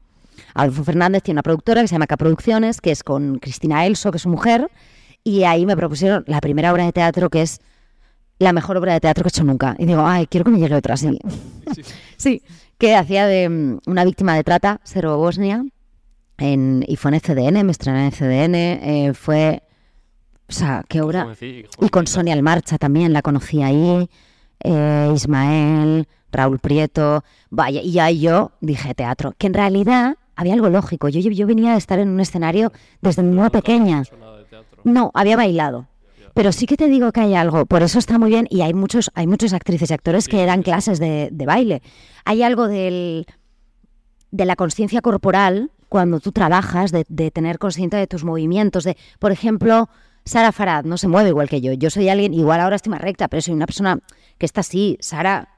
Adolfo 0.55 0.85
Fernández 0.85 1.25
tiene 1.25 1.39
una 1.39 1.43
productora 1.43 1.81
que 1.81 1.89
se 1.89 1.97
llama 1.97 2.07
K-Producciones, 2.07 2.81
que 2.81 2.93
es 2.93 3.03
con 3.03 3.41
Cristina 3.41 3.87
Elso, 3.87 4.13
que 4.13 4.19
es 4.19 4.23
su 4.23 4.29
mujer, 4.29 4.71
y 5.25 5.43
ahí 5.43 5.67
me 5.67 5.77
propusieron 5.77 6.23
la 6.29 6.41
primera 6.41 6.73
obra 6.73 6.85
de 6.85 6.93
teatro 6.93 7.31
que 7.31 7.43
es 7.43 7.61
la 8.39 8.53
mejor 8.53 8.77
obra 8.77 8.93
de 8.93 9.01
teatro 9.01 9.25
que 9.25 9.29
he 9.29 9.35
hecho 9.35 9.43
nunca. 9.43 9.75
Y 9.77 9.87
digo, 9.87 10.07
ay, 10.07 10.29
quiero 10.29 10.45
que 10.45 10.53
me 10.53 10.61
llegue 10.61 10.77
otra 10.77 10.95
así. 10.95 11.19
Sí, 12.17 12.43
que 12.81 12.97
hacía 12.97 13.27
de 13.27 13.49
mm, 13.49 13.81
una 13.87 14.05
víctima 14.05 14.35
de 14.35 14.43
trata, 14.43 14.81
Serbo-Bosnia, 14.83 15.65
en, 16.39 16.85
y 16.89 16.97
fue 16.97 17.15
en 17.15 17.21
CDN, 17.21 17.63
me 17.65 17.71
estrené 17.71 18.07
en 18.07 18.11
CDN, 18.11 18.55
eh, 18.55 19.15
fue... 19.15 19.63
O 20.49 20.53
sea, 20.53 20.83
qué 20.89 21.01
obra... 21.01 21.29
Y 21.41 21.89
con 21.91 22.09
Sonia 22.09 22.33
Almarcha 22.33 22.79
también, 22.79 23.13
la 23.13 23.23
conocí 23.23 23.63
ahí, 23.63 24.09
eh, 24.65 25.13
Ismael, 25.15 26.09
Raúl 26.33 26.59
Prieto, 26.59 27.23
vaya, 27.51 27.83
y 27.83 27.99
ahí 27.99 28.21
yo 28.21 28.53
dije 28.61 28.95
teatro, 28.95 29.35
que 29.37 29.47
en 29.47 29.55
realidad 29.55 30.17
había 30.35 30.55
algo 30.55 30.71
lógico, 30.71 31.09
yo, 31.11 31.21
yo, 31.21 31.31
yo 31.31 31.47
venía 31.47 31.73
de 31.73 31.79
estar 31.79 31.99
en 31.99 32.09
un 32.09 32.19
escenario 32.19 32.73
desde 33.03 33.23
muy 33.23 33.51
pequeña. 33.51 34.03
No, 34.85 35.11
había 35.13 35.37
bailado. 35.37 35.87
Pero 36.35 36.53
sí 36.53 36.67
que 36.67 36.77
te 36.77 36.89
digo 36.89 37.13
que 37.13 37.21
hay 37.21 37.35
algo, 37.35 37.67
por 37.67 37.83
eso 37.83 37.99
está 37.99 38.19
muy 38.19 38.31
bien, 38.31 38.47
y 38.51 38.63
hay 38.63 38.75
muchos, 38.75 39.11
hay 39.15 39.27
muchas 39.27 39.53
actrices 39.53 39.91
y 39.91 39.95
actores 39.95 40.29
que 40.29 40.47
dan 40.47 40.63
clases 40.63 40.99
de, 40.99 41.29
de 41.33 41.47
baile. 41.47 41.83
Hay 42.25 42.43
algo 42.43 42.69
del, 42.69 43.27
de 44.31 44.45
la 44.45 44.57
conciencia 44.57 45.01
corporal 45.01 45.71
cuando 45.89 46.21
tú 46.21 46.31
trabajas, 46.33 46.93
de, 46.93 47.05
de 47.09 47.31
tener 47.31 47.59
consciente 47.59 47.97
de 47.97 48.07
tus 48.07 48.25
movimientos, 48.25 48.85
de, 48.85 48.97
por 49.19 49.33
ejemplo, 49.33 49.89
Sara 50.25 50.53
Farad 50.53 50.85
no 50.85 50.97
se 50.99 51.09
mueve 51.09 51.31
igual 51.31 51.49
que 51.49 51.61
yo. 51.61 51.73
Yo 51.73 51.91
soy 51.91 52.09
alguien, 52.09 52.33
igual 52.33 52.61
ahora 52.61 52.77
estoy 52.77 52.91
más 52.91 53.01
recta, 53.01 53.29
pero 53.29 53.41
soy 53.43 53.55
una 53.55 53.67
persona 53.67 53.99
que 54.39 54.47
está 54.47 54.61
así. 54.61 54.97
Sara 55.01 55.49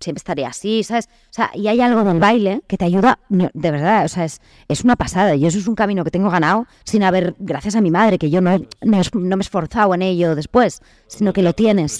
siempre 0.00 0.18
estaría 0.18 0.48
así, 0.48 0.82
¿sabes? 0.84 1.08
O 1.30 1.32
sea, 1.32 1.50
y 1.54 1.68
hay 1.68 1.80
algo 1.80 2.04
del 2.04 2.18
baile 2.20 2.62
que 2.66 2.76
te 2.76 2.84
ayuda, 2.84 3.18
de 3.28 3.70
verdad, 3.70 4.04
o 4.04 4.08
sea, 4.08 4.24
es, 4.24 4.40
es 4.68 4.84
una 4.84 4.96
pasada. 4.96 5.34
Y 5.34 5.46
eso 5.46 5.58
es 5.58 5.66
un 5.66 5.74
camino 5.74 6.04
que 6.04 6.10
tengo 6.10 6.30
ganado 6.30 6.66
sin 6.84 7.02
haber, 7.02 7.34
gracias 7.38 7.76
a 7.76 7.80
mi 7.80 7.90
madre, 7.90 8.18
que 8.18 8.28
yo 8.30 8.40
no, 8.40 8.58
no, 8.58 9.00
no 9.14 9.36
me 9.36 9.40
he 9.40 9.40
esforzado 9.40 9.94
en 9.94 10.02
ello 10.02 10.34
después, 10.34 10.80
sino 11.06 11.32
que 11.32 11.42
lo 11.42 11.52
tienes. 11.54 11.92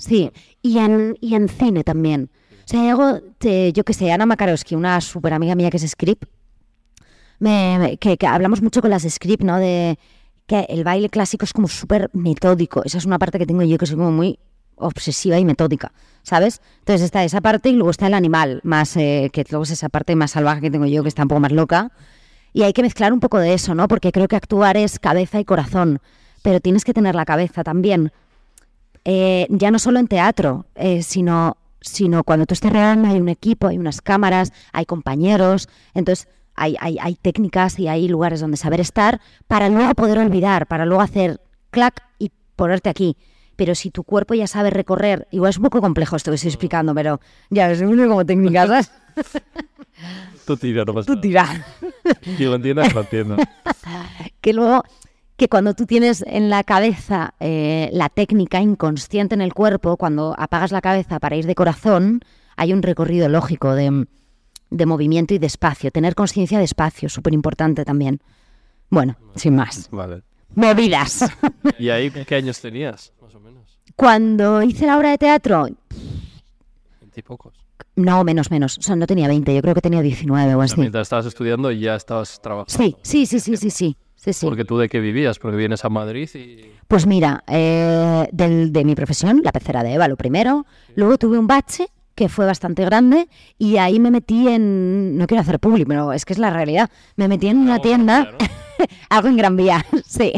Sí, 0.00 0.30
y 0.62 0.78
en, 0.78 1.16
y 1.20 1.34
en 1.34 1.48
cine 1.48 1.84
también. 1.84 2.30
O 2.64 2.68
sea, 2.68 2.90
algo, 2.90 3.20
de- 3.40 3.72
yo 3.72 3.84
que 3.84 3.94
sé, 3.94 4.12
Ana 4.12 4.26
Makarowski, 4.26 4.74
una 4.74 5.00
súper 5.00 5.32
amiga 5.32 5.54
mía 5.54 5.70
que 5.70 5.78
es 5.78 5.88
script, 5.88 6.24
me, 7.38 7.78
me- 7.78 7.96
que, 7.98 8.16
que 8.16 8.26
hablamos 8.26 8.62
mucho 8.62 8.80
con 8.80 8.90
las 8.90 9.04
script, 9.04 9.42
¿no? 9.42 9.58
De 9.58 9.98
que 10.46 10.60
el 10.68 10.82
baile 10.84 11.08
clásico 11.10 11.44
es 11.44 11.52
como 11.52 11.68
súper 11.68 12.10
metódico. 12.12 12.82
Esa 12.84 12.98
es 12.98 13.04
una 13.04 13.18
parte 13.18 13.38
que 13.38 13.46
tengo 13.46 13.62
yo 13.62 13.76
que 13.78 13.86
soy 13.86 13.96
como 13.96 14.10
muy 14.10 14.38
obsesiva 14.80 15.38
y 15.38 15.44
metódica, 15.44 15.92
¿sabes? 16.22 16.60
Entonces 16.80 17.02
está 17.02 17.24
esa 17.24 17.40
parte 17.40 17.68
y 17.68 17.72
luego 17.72 17.90
está 17.90 18.06
el 18.06 18.14
animal, 18.14 18.60
más 18.64 18.96
eh, 18.96 19.30
que 19.32 19.44
luego 19.50 19.64
es 19.64 19.70
esa 19.70 19.88
parte 19.88 20.16
más 20.16 20.32
salvaje 20.32 20.60
que 20.60 20.70
tengo 20.70 20.86
yo 20.86 21.02
que 21.02 21.08
está 21.08 21.22
un 21.22 21.28
poco 21.28 21.40
más 21.40 21.52
loca. 21.52 21.92
Y 22.52 22.62
hay 22.62 22.72
que 22.72 22.82
mezclar 22.82 23.12
un 23.12 23.20
poco 23.20 23.38
de 23.38 23.54
eso, 23.54 23.74
¿no? 23.74 23.88
Porque 23.88 24.10
creo 24.10 24.26
que 24.28 24.36
actuar 24.36 24.76
es 24.76 24.98
cabeza 24.98 25.38
y 25.38 25.44
corazón, 25.44 26.00
pero 26.42 26.60
tienes 26.60 26.84
que 26.84 26.94
tener 26.94 27.14
la 27.14 27.24
cabeza 27.24 27.62
también. 27.62 28.12
Eh, 29.04 29.46
ya 29.50 29.70
no 29.70 29.78
solo 29.78 29.98
en 29.98 30.08
teatro, 30.08 30.66
eh, 30.74 31.02
sino, 31.02 31.56
sino 31.80 32.24
cuando 32.24 32.46
tú 32.46 32.54
estás 32.54 32.72
real 32.72 33.04
hay 33.04 33.20
un 33.20 33.28
equipo, 33.28 33.68
hay 33.68 33.78
unas 33.78 34.00
cámaras, 34.00 34.52
hay 34.72 34.86
compañeros, 34.86 35.68
entonces 35.94 36.28
hay, 36.54 36.76
hay, 36.80 36.98
hay 37.00 37.14
técnicas 37.14 37.78
y 37.78 37.88
hay 37.88 38.08
lugares 38.08 38.40
donde 38.40 38.56
saber 38.56 38.80
estar 38.80 39.20
para 39.46 39.68
luego 39.68 39.94
poder 39.94 40.18
olvidar, 40.18 40.66
para 40.66 40.84
luego 40.84 41.02
hacer 41.02 41.40
clac 41.70 42.02
y 42.18 42.32
ponerte 42.56 42.90
aquí. 42.90 43.16
Pero 43.58 43.74
si 43.74 43.90
tu 43.90 44.04
cuerpo 44.04 44.34
ya 44.34 44.46
sabe 44.46 44.70
recorrer, 44.70 45.26
igual 45.32 45.50
es 45.50 45.56
un 45.56 45.64
poco 45.64 45.80
complejo 45.80 46.14
esto 46.14 46.30
que 46.30 46.36
estoy 46.36 46.50
explicando, 46.50 46.94
pero 46.94 47.20
ya 47.50 47.68
es 47.72 47.82
como 47.82 48.24
técnicas, 48.24 48.68
¿sabes? 48.68 48.92
Tú 50.46 50.56
tira, 50.56 50.84
no 50.84 50.94
pasa 50.94 51.12
Tú 51.12 51.20
tira. 51.20 51.66
Y 52.38 52.44
lo 52.44 52.54
entiendas, 52.54 52.94
lo 52.94 53.00
entiendo. 53.00 53.36
que 54.40 54.52
luego 54.52 54.84
que 55.36 55.48
cuando 55.48 55.74
tú 55.74 55.86
tienes 55.86 56.24
en 56.28 56.50
la 56.50 56.62
cabeza 56.62 57.34
eh, 57.40 57.90
la 57.92 58.08
técnica 58.08 58.60
inconsciente 58.60 59.34
en 59.34 59.40
el 59.40 59.52
cuerpo, 59.54 59.96
cuando 59.96 60.36
apagas 60.38 60.70
la 60.70 60.80
cabeza 60.80 61.18
para 61.18 61.34
ir 61.34 61.46
de 61.46 61.56
corazón, 61.56 62.20
hay 62.54 62.72
un 62.72 62.82
recorrido 62.82 63.28
lógico 63.28 63.74
de, 63.74 64.06
de 64.70 64.86
movimiento 64.86 65.34
y 65.34 65.38
de 65.38 65.48
espacio. 65.48 65.90
Tener 65.90 66.14
conciencia 66.14 66.58
de 66.58 66.64
espacio, 66.64 67.08
súper 67.08 67.34
importante 67.34 67.84
también. 67.84 68.20
Bueno, 68.88 69.16
sin 69.34 69.56
más. 69.56 69.88
Vale. 69.90 70.22
Movidas. 70.54 71.24
¿Y 71.78 71.90
ahí 71.90 72.10
qué 72.10 72.34
años 72.36 72.60
tenías? 72.60 73.12
Cuando 73.98 74.62
hice 74.62 74.86
la 74.86 74.96
obra 74.96 75.10
de 75.10 75.18
teatro, 75.18 75.66
Veintipocos. 77.00 77.52
no, 77.96 78.22
menos, 78.22 78.48
menos. 78.48 78.78
O 78.78 78.82
sea, 78.82 78.94
no 78.94 79.08
tenía 79.08 79.26
20, 79.26 79.52
yo 79.52 79.60
creo 79.60 79.74
que 79.74 79.80
tenía 79.80 80.00
19 80.02 80.54
o 80.54 80.62
así. 80.62 80.78
Mientras 80.78 81.02
estabas 81.02 81.26
estudiando 81.26 81.72
ya 81.72 81.96
estabas 81.96 82.40
trabajando. 82.40 82.72
Sí, 82.72 82.94
sí, 83.02 83.26
sí, 83.26 83.40
sí, 83.40 83.56
sí, 83.56 83.70
sí. 83.70 83.96
sí, 84.14 84.32
sí. 84.32 84.46
Porque 84.46 84.64
tú 84.64 84.78
de 84.78 84.88
qué 84.88 85.00
vivías, 85.00 85.40
porque 85.40 85.56
vienes 85.56 85.84
a 85.84 85.88
Madrid 85.88 86.28
y... 86.34 86.70
Pues 86.86 87.08
mira, 87.08 87.42
eh, 87.48 88.28
del- 88.30 88.72
de 88.72 88.84
mi 88.84 88.94
profesión, 88.94 89.40
la 89.42 89.50
pecera 89.50 89.82
de 89.82 89.94
Eva, 89.94 90.06
lo 90.06 90.16
primero. 90.16 90.64
Luego 90.94 91.18
tuve 91.18 91.36
un 91.36 91.48
bache 91.48 91.88
que 92.18 92.28
fue 92.28 92.46
bastante 92.46 92.84
grande 92.84 93.28
y 93.58 93.76
ahí 93.76 94.00
me 94.00 94.10
metí 94.10 94.48
en, 94.48 95.16
no 95.16 95.28
quiero 95.28 95.40
hacer 95.42 95.60
público, 95.60 95.86
pero 95.88 96.12
es 96.12 96.24
que 96.24 96.32
es 96.32 96.40
la 96.40 96.50
realidad, 96.50 96.90
me 97.14 97.28
metí 97.28 97.46
en 97.46 97.58
una 97.58 97.78
tienda, 97.78 98.28
algo 99.08 99.28
en 99.28 99.36
Gran 99.36 99.56
Vía, 99.56 99.86
sí, 100.04 100.32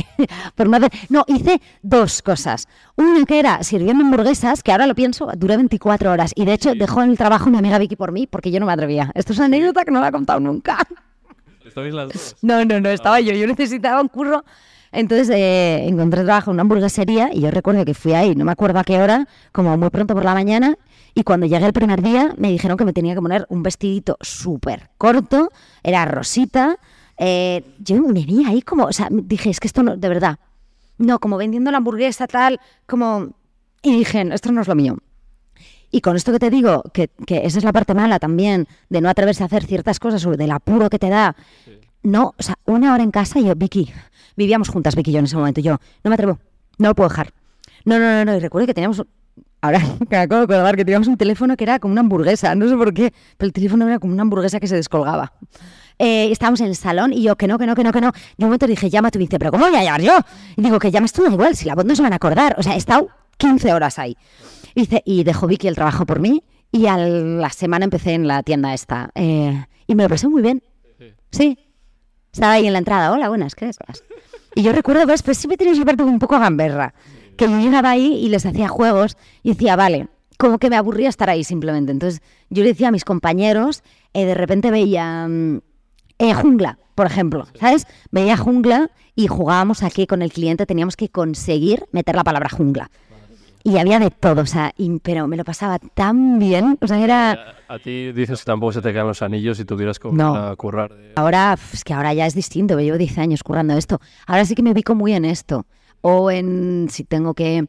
por 0.54 0.68
no 0.68 0.76
hacer- 0.76 0.92
no, 1.08 1.24
hice 1.26 1.62
dos 1.80 2.20
cosas. 2.20 2.68
Una 2.96 3.24
que 3.24 3.38
era 3.38 3.62
sirviendo 3.62 4.04
hamburguesas, 4.04 4.62
que 4.62 4.72
ahora 4.72 4.86
lo 4.86 4.94
pienso, 4.94 5.30
duré 5.38 5.56
24 5.56 6.10
horas 6.12 6.32
y 6.36 6.44
de 6.44 6.52
hecho 6.52 6.74
dejó 6.74 7.02
en 7.02 7.08
el 7.12 7.16
trabajo 7.16 7.48
mi 7.48 7.56
amiga 7.56 7.78
Vicky 7.78 7.96
por 7.96 8.12
mí 8.12 8.26
porque 8.26 8.50
yo 8.50 8.60
no 8.60 8.66
me 8.66 8.72
atrevía. 8.74 9.10
Esto 9.14 9.32
es 9.32 9.38
una 9.38 9.46
anécdota 9.46 9.86
que 9.86 9.90
no 9.90 10.00
la 10.02 10.08
he 10.08 10.12
contado 10.12 10.38
nunca. 10.38 10.76
¿Estabais 11.64 11.94
las 11.94 12.08
dos? 12.12 12.36
No, 12.42 12.62
no, 12.66 12.78
no, 12.80 12.90
estaba 12.90 13.20
yo. 13.20 13.32
Yo 13.32 13.46
necesitaba 13.46 14.02
un 14.02 14.08
curro. 14.08 14.44
Entonces 14.92 15.30
eh, 15.30 15.86
encontré 15.86 16.24
trabajo 16.24 16.50
en 16.50 16.54
una 16.54 16.62
hamburguesería 16.62 17.30
y 17.32 17.40
yo 17.40 17.50
recuerdo 17.50 17.84
que 17.84 17.94
fui 17.94 18.12
ahí, 18.12 18.34
no 18.34 18.44
me 18.44 18.52
acuerdo 18.52 18.78
a 18.80 18.84
qué 18.84 19.00
hora, 19.00 19.28
como 19.52 19.76
muy 19.76 19.90
pronto 19.90 20.14
por 20.14 20.24
la 20.24 20.34
mañana. 20.34 20.76
Y 21.14 21.22
cuando 21.22 21.46
llegué 21.46 21.66
el 21.66 21.72
primer 21.72 22.02
día 22.02 22.34
me 22.36 22.50
dijeron 22.50 22.76
que 22.76 22.84
me 22.84 22.92
tenía 22.92 23.14
que 23.14 23.20
poner 23.20 23.46
un 23.48 23.62
vestidito 23.62 24.16
súper 24.20 24.90
corto, 24.98 25.50
era 25.82 26.04
rosita. 26.04 26.76
eh, 27.18 27.64
yo 27.78 28.00
me 28.02 28.24
vi 28.24 28.44
ahí 28.46 28.62
como, 28.62 28.84
o 28.84 28.92
sea, 28.92 29.08
dije, 29.10 29.50
es 29.50 29.60
que 29.60 29.68
esto 29.68 29.82
no, 29.82 29.96
de 29.96 30.08
verdad, 30.08 30.38
no, 30.98 31.18
como 31.18 31.36
vendiendo 31.36 31.70
la 31.70 31.78
hamburguesa 31.78 32.26
tal, 32.26 32.60
como... 32.86 33.30
Y 33.82 33.96
dije, 33.96 34.28
esto 34.32 34.52
no 34.52 34.60
es 34.60 34.68
lo 34.68 34.74
mío. 34.74 34.98
Y 35.90 36.02
con 36.02 36.16
esto 36.16 36.32
que 36.32 36.38
te 36.38 36.50
digo, 36.50 36.82
que, 36.92 37.08
que 37.26 37.46
esa 37.46 37.58
es 37.58 37.64
la 37.64 37.72
parte 37.72 37.94
mala 37.94 38.18
también, 38.18 38.68
de 38.90 39.00
no 39.00 39.08
atreverse 39.08 39.42
a 39.42 39.46
hacer 39.46 39.64
ciertas 39.64 39.98
cosas 39.98 40.24
o 40.26 40.32
del 40.32 40.50
apuro 40.50 40.90
que 40.90 40.98
te 40.98 41.08
da. 41.08 41.34
No, 42.02 42.34
o 42.38 42.42
sea, 42.42 42.56
una 42.66 42.94
hora 42.94 43.02
en 43.02 43.10
casa 43.10 43.40
y 43.40 43.44
yo, 43.44 43.54
Vicky, 43.54 43.92
vivíamos 44.44 44.68
juntas, 44.68 44.96
Vicky 44.96 45.10
y 45.10 45.14
yo 45.14 45.18
en 45.18 45.26
ese 45.26 45.36
momento. 45.36 45.60
Yo, 45.60 45.78
no 46.02 46.08
me 46.08 46.14
atrevo, 46.14 46.38
no 46.78 46.88
lo 46.88 46.94
puedo 46.94 47.08
dejar. 47.08 47.32
No, 47.84 47.98
no, 47.98 48.04
no, 48.04 48.24
no. 48.24 48.36
Y 48.36 48.40
recuerdo 48.40 48.66
que 48.66 48.74
teníamos, 48.74 49.02
ahora 49.60 49.80
que 49.98 50.16
me 50.16 50.16
acabo 50.16 50.46
de 50.46 50.54
acordar, 50.54 50.76
que 50.76 50.84
teníamos 50.84 51.08
un 51.08 51.16
teléfono 51.16 51.56
que 51.56 51.64
era 51.64 51.78
como 51.78 51.92
una 51.92 52.00
hamburguesa, 52.00 52.54
no 52.54 52.68
sé 52.68 52.76
por 52.76 52.92
qué, 52.94 53.12
pero 53.36 53.46
el 53.46 53.52
teléfono 53.52 53.86
era 53.86 53.98
como 53.98 54.12
una 54.12 54.22
hamburguesa 54.22 54.60
que 54.60 54.66
se 54.66 54.76
descolgaba. 54.76 55.32
Eh, 55.98 56.30
estábamos 56.32 56.60
en 56.60 56.68
el 56.68 56.76
salón 56.76 57.12
y 57.12 57.22
yo, 57.22 57.36
que 57.36 57.46
no, 57.46 57.58
que 57.58 57.66
no, 57.66 57.74
que 57.74 57.84
no, 57.84 57.92
que 57.92 58.00
no. 58.00 58.12
Yo 58.38 58.46
un 58.46 58.46
momento 58.46 58.66
dije, 58.66 58.88
llama 58.88 59.10
tú, 59.10 59.18
y 59.18 59.22
dice, 59.22 59.38
pero 59.38 59.50
¿cómo 59.50 59.66
voy 59.66 59.76
a 59.76 59.84
llamar 59.84 60.00
yo? 60.00 60.18
Y 60.56 60.62
digo, 60.62 60.78
que 60.78 60.90
llames 60.90 61.12
tú, 61.12 61.22
da 61.22 61.30
igual, 61.30 61.54
si 61.56 61.66
la 61.66 61.74
voz 61.74 61.84
no 61.84 61.94
se 61.94 62.02
van 62.02 62.14
a 62.14 62.16
acordar. 62.16 62.54
O 62.58 62.62
sea, 62.62 62.74
he 62.74 62.78
estado 62.78 63.08
15 63.36 63.72
horas 63.74 63.98
ahí. 63.98 64.16
Y, 64.74 64.80
dice, 64.80 65.02
y 65.04 65.24
dejó 65.24 65.46
Vicky 65.46 65.68
el 65.68 65.74
trabajo 65.74 66.06
por 66.06 66.20
mí 66.20 66.42
y 66.72 66.86
a 66.86 66.96
la 66.96 67.50
semana 67.50 67.84
empecé 67.84 68.14
en 68.14 68.26
la 68.26 68.42
tienda 68.42 68.72
esta. 68.72 69.10
eh, 69.14 69.66
y 69.90 69.96
me 69.96 70.04
lo 70.04 70.08
pasé 70.08 70.28
muy 70.28 70.40
bien. 70.40 70.62
Sí. 71.32 71.58
Estaba 72.32 72.52
ahí 72.52 72.66
en 72.68 72.72
la 72.72 72.78
entrada, 72.78 73.10
hola, 73.10 73.28
buenas, 73.28 73.56
¿qué 73.56 73.66
deseas? 73.66 74.04
Y 74.54 74.62
yo 74.62 74.72
recuerdo, 74.72 75.06
pues, 75.06 75.22
pues 75.22 75.38
siempre 75.38 75.56
tenía 75.56 75.72
esa 75.72 75.84
parte 75.84 76.02
un 76.02 76.18
poco 76.18 76.38
gamberra, 76.38 76.94
que 77.36 77.46
yo 77.48 77.58
llegaba 77.58 77.90
ahí 77.90 78.14
y 78.14 78.28
les 78.28 78.44
hacía 78.44 78.68
juegos 78.68 79.16
y 79.42 79.50
decía, 79.50 79.76
vale, 79.76 80.08
como 80.36 80.58
que 80.58 80.70
me 80.70 80.76
aburría 80.76 81.08
estar 81.08 81.30
ahí 81.30 81.44
simplemente. 81.44 81.92
Entonces 81.92 82.22
yo 82.48 82.62
le 82.62 82.70
decía 82.70 82.88
a 82.88 82.92
mis 82.92 83.04
compañeros, 83.04 83.82
eh, 84.14 84.24
de 84.24 84.34
repente 84.34 84.70
veía 84.70 85.26
mm, 85.28 85.60
eh, 86.18 86.34
jungla, 86.34 86.78
por 86.94 87.06
ejemplo, 87.06 87.46
¿sabes? 87.58 87.86
Veía 88.10 88.36
jungla 88.36 88.90
y 89.14 89.26
jugábamos 89.26 89.82
aquí 89.82 90.06
con 90.06 90.22
el 90.22 90.32
cliente, 90.32 90.66
teníamos 90.66 90.96
que 90.96 91.08
conseguir 91.08 91.84
meter 91.92 92.16
la 92.16 92.24
palabra 92.24 92.48
jungla. 92.48 92.90
Y 93.62 93.76
había 93.78 93.98
de 93.98 94.10
todo, 94.10 94.42
o 94.42 94.46
sea, 94.46 94.72
y- 94.76 94.98
pero 95.00 95.26
me 95.26 95.36
lo 95.36 95.44
pasaba 95.44 95.78
tan 95.78 96.38
bien, 96.38 96.78
o 96.80 96.86
sea, 96.86 96.98
era... 97.04 97.54
A, 97.68 97.74
a 97.74 97.78
ti 97.78 98.10
dices 98.12 98.40
que 98.40 98.44
tampoco 98.46 98.72
se 98.72 98.80
te 98.82 98.92
caen 98.94 99.06
los 99.06 99.20
anillos 99.22 99.60
y 99.60 99.64
tuvieras 99.64 99.98
como 99.98 100.14
No. 100.16 100.56
currar. 100.56 100.94
de- 100.94 101.12
Ahora, 101.16 101.56
es 101.72 101.84
que 101.84 101.92
ahora 101.92 102.14
ya 102.14 102.26
es 102.26 102.34
distinto, 102.34 102.78
llevo 102.80 102.96
10 102.96 103.18
años 103.18 103.42
currando 103.42 103.74
esto. 103.76 104.00
Ahora 104.26 104.44
sí 104.46 104.54
que 104.54 104.62
me 104.62 104.70
ubico 104.72 104.94
muy 104.94 105.12
en 105.12 105.24
esto. 105.26 105.66
O 106.00 106.30
en 106.30 106.88
si 106.90 107.04
tengo 107.04 107.34
que 107.34 107.66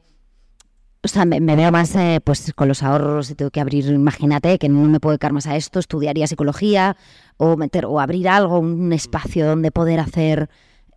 o 1.04 1.08
sea, 1.08 1.26
me, 1.26 1.39
me 1.42 1.56
veo 1.56 1.72
más 1.72 1.96
eh, 1.96 2.22
pues 2.24 2.54
con 2.56 2.68
los 2.68 2.84
ahorros 2.84 3.32
y 3.32 3.36
tengo 3.36 3.50
que 3.50 3.60
abrir, 3.60 3.86
imagínate 3.88 4.60
que 4.60 4.70
no 4.70 4.88
me 4.88 5.00
puedo 5.00 5.14
dedicar 5.14 5.34
más 5.34 5.48
a 5.48 5.56
esto, 5.56 5.80
estudiaría 5.80 6.28
psicología 6.28 6.96
o 7.38 7.58
meter 7.58 7.88
o 7.88 8.00
abrir 8.00 8.30
algo, 8.30 8.60
un 8.60 8.94
espacio 8.94 9.48
donde 9.48 9.72
poder 9.72 10.00
hacer 10.00 10.48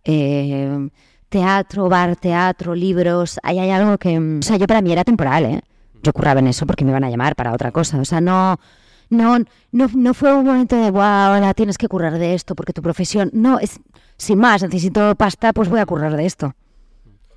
eh, 0.03 0.89
teatro, 1.35 1.89
bar, 1.89 2.15
teatro, 2.15 2.73
libros. 2.73 3.39
Ahí 3.43 3.59
hay 3.59 3.69
algo 3.69 3.97
que, 3.97 4.17
mm, 4.17 4.39
o 4.39 4.41
sea, 4.41 4.55
yo 4.55 4.67
para 4.67 4.81
mí 4.81 4.93
era 4.93 5.03
temporal, 5.03 5.43
¿eh? 5.43 5.61
Yo 6.01 6.13
curraba 6.13 6.39
en 6.39 6.47
eso 6.47 6.65
porque 6.65 6.85
me 6.85 6.91
iban 6.91 7.03
a 7.03 7.09
llamar 7.09 7.35
para 7.35 7.51
otra 7.51 7.71
cosa, 7.73 7.99
o 7.99 8.05
sea, 8.05 8.21
no 8.21 8.57
no 9.09 9.39
no 9.71 9.89
no 9.93 10.13
fue 10.13 10.33
un 10.33 10.45
momento 10.45 10.77
de, 10.77 10.91
wow, 10.91 11.01
ahora 11.01 11.53
tienes 11.53 11.77
que 11.77 11.89
currar 11.89 12.17
de 12.17 12.35
esto 12.35 12.55
porque 12.55 12.71
tu 12.71 12.81
profesión, 12.81 13.31
no, 13.33 13.59
es 13.59 13.81
sin 14.15 14.39
más, 14.39 14.63
necesito 14.63 15.13
pasta, 15.15 15.51
pues 15.51 15.67
voy 15.67 15.81
a 15.81 15.85
currar 15.85 16.15
de 16.15 16.25
esto. 16.25 16.53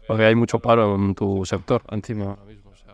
Porque 0.07 0.25
hay 0.25 0.37
mucho 0.37 0.61
paro 0.61 0.95
en 0.95 1.15
tu 1.17 1.45
sector 1.45 1.83
encima 1.91 2.37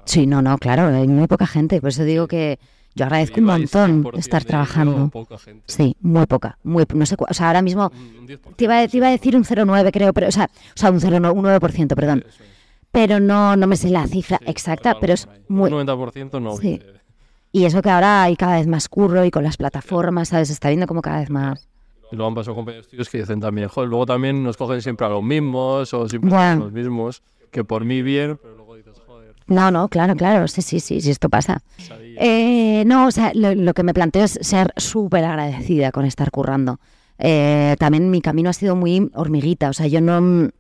Sí, 0.06 0.26
no, 0.26 0.40
no, 0.40 0.56
claro, 0.56 0.86
hay 0.88 1.08
muy 1.08 1.26
poca 1.26 1.46
gente. 1.46 1.80
Por 1.80 1.88
eso 1.88 2.04
digo 2.04 2.28
que 2.28 2.58
yo 2.94 3.04
agradezco 3.04 3.40
un 3.40 3.46
montón 3.46 4.02
100% 4.04 4.18
estar 4.18 4.44
trabajando. 4.44 5.08
poca 5.10 5.38
gente. 5.38 5.64
Sí, 5.66 5.96
muy 6.00 6.26
poca. 6.26 6.58
Muy, 6.62 6.84
no 6.94 7.06
sé, 7.06 7.16
o 7.18 7.34
sea, 7.34 7.48
ahora 7.48 7.62
mismo 7.62 7.90
Un- 7.94 8.20
un 8.20 8.26
10%. 8.26 8.54
te 8.56 8.64
iba, 8.64 8.78
a- 8.80 8.88
te 8.88 8.96
iba 8.96 9.08
a 9.08 9.10
decir 9.10 9.36
un 9.36 9.44
0,9 9.44 9.90
creo, 9.92 10.12
pero, 10.12 10.28
o 10.28 10.32
sea, 10.32 10.44
o 10.54 10.78
sea 10.78 10.90
un 10.90 11.00
0,9, 11.00 11.32
un 11.32 11.42
9%, 11.44 11.94
perdón. 11.96 12.24
Eso 12.26 12.42
es. 12.42 12.48
Pero 12.92 13.18
no, 13.18 13.56
no 13.56 13.66
me 13.66 13.76
sé 13.76 13.90
la 13.90 14.06
cifra 14.06 14.38
Sí, 14.38 14.44
exacta, 14.48 14.96
pero 15.00 15.14
es 15.14 15.28
muy... 15.48 15.70
Un 15.72 15.84
90% 15.86 16.40
no. 16.40 16.56
Sí. 16.56 16.80
eh, 16.82 17.00
Y 17.50 17.64
eso 17.64 17.82
que 17.82 17.90
ahora 17.90 18.22
hay 18.22 18.36
cada 18.36 18.56
vez 18.56 18.66
más 18.68 18.88
curro 18.88 19.24
y 19.24 19.30
con 19.32 19.42
las 19.44 19.56
plataformas, 19.56 20.28
¿sabes? 20.28 20.48
Se 20.48 20.54
está 20.54 20.68
viendo 20.68 20.86
como 20.86 21.02
cada 21.02 21.18
vez 21.20 21.30
más... 21.30 21.68
Y 22.12 22.16
luego 22.16 22.28
han 22.28 22.34
pasado 22.36 22.54
compañeros 22.54 22.86
tuyos 22.86 23.08
que 23.08 23.18
dicen 23.18 23.40
también, 23.40 23.66
joder, 23.68 23.88
luego 23.88 24.06
también 24.06 24.42
nos 24.44 24.56
cogen 24.56 24.80
siempre 24.82 25.06
a 25.06 25.08
los 25.08 25.22
mismos 25.24 25.92
o 25.94 26.08
siempre 26.08 26.30
Bueno. 26.30 26.52
a 26.62 26.64
los 26.66 26.72
mismos, 26.72 27.22
que 27.50 27.64
por 27.64 27.84
mí 27.84 28.02
bien, 28.02 28.38
pero 28.40 28.54
luego 28.56 28.76
dices, 28.76 28.92
joder, 28.94 29.03
No, 29.46 29.70
no, 29.70 29.88
claro, 29.88 30.16
claro, 30.16 30.48
sí, 30.48 30.62
sí, 30.62 30.80
sí, 30.80 31.00
sí, 31.00 31.10
esto 31.10 31.28
pasa. 31.28 31.62
Eh, 32.18 32.84
no, 32.86 33.06
o 33.06 33.10
sea, 33.10 33.32
lo, 33.34 33.54
lo 33.54 33.74
que 33.74 33.82
me 33.82 33.92
planteo 33.92 34.24
es 34.24 34.38
ser 34.40 34.72
súper 34.76 35.24
agradecida 35.24 35.92
con 35.92 36.06
estar 36.06 36.30
currando. 36.30 36.80
Eh, 37.18 37.76
también 37.78 38.10
mi 38.10 38.20
camino 38.20 38.50
ha 38.50 38.52
sido 38.52 38.74
muy 38.74 39.10
hormiguita, 39.14 39.68
o 39.68 39.72
sea, 39.72 39.86
yo 39.86 40.00
no, 40.00 40.50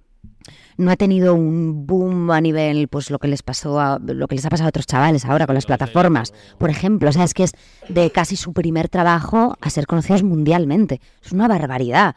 no 0.76 0.90
he 0.90 0.96
tenido 0.96 1.34
un 1.34 1.86
boom 1.86 2.30
a 2.30 2.40
nivel, 2.40 2.88
pues 2.88 3.10
lo 3.10 3.18
que 3.18 3.28
les 3.28 3.42
pasó 3.42 3.80
a, 3.80 3.98
lo 3.98 4.28
que 4.28 4.36
les 4.36 4.44
ha 4.44 4.50
pasado 4.50 4.66
a 4.66 4.70
otros 4.70 4.86
chavales 4.86 5.24
ahora 5.24 5.46
con 5.46 5.54
las 5.54 5.66
plataformas, 5.66 6.32
por 6.58 6.70
ejemplo, 6.70 7.08
o 7.08 7.12
sea, 7.12 7.24
es 7.24 7.34
que 7.34 7.44
es 7.44 7.52
de 7.88 8.10
casi 8.10 8.36
su 8.36 8.52
primer 8.52 8.88
trabajo 8.88 9.56
a 9.60 9.70
ser 9.70 9.86
conocidos 9.86 10.22
mundialmente. 10.22 11.00
Es 11.24 11.32
una 11.32 11.48
barbaridad. 11.48 12.14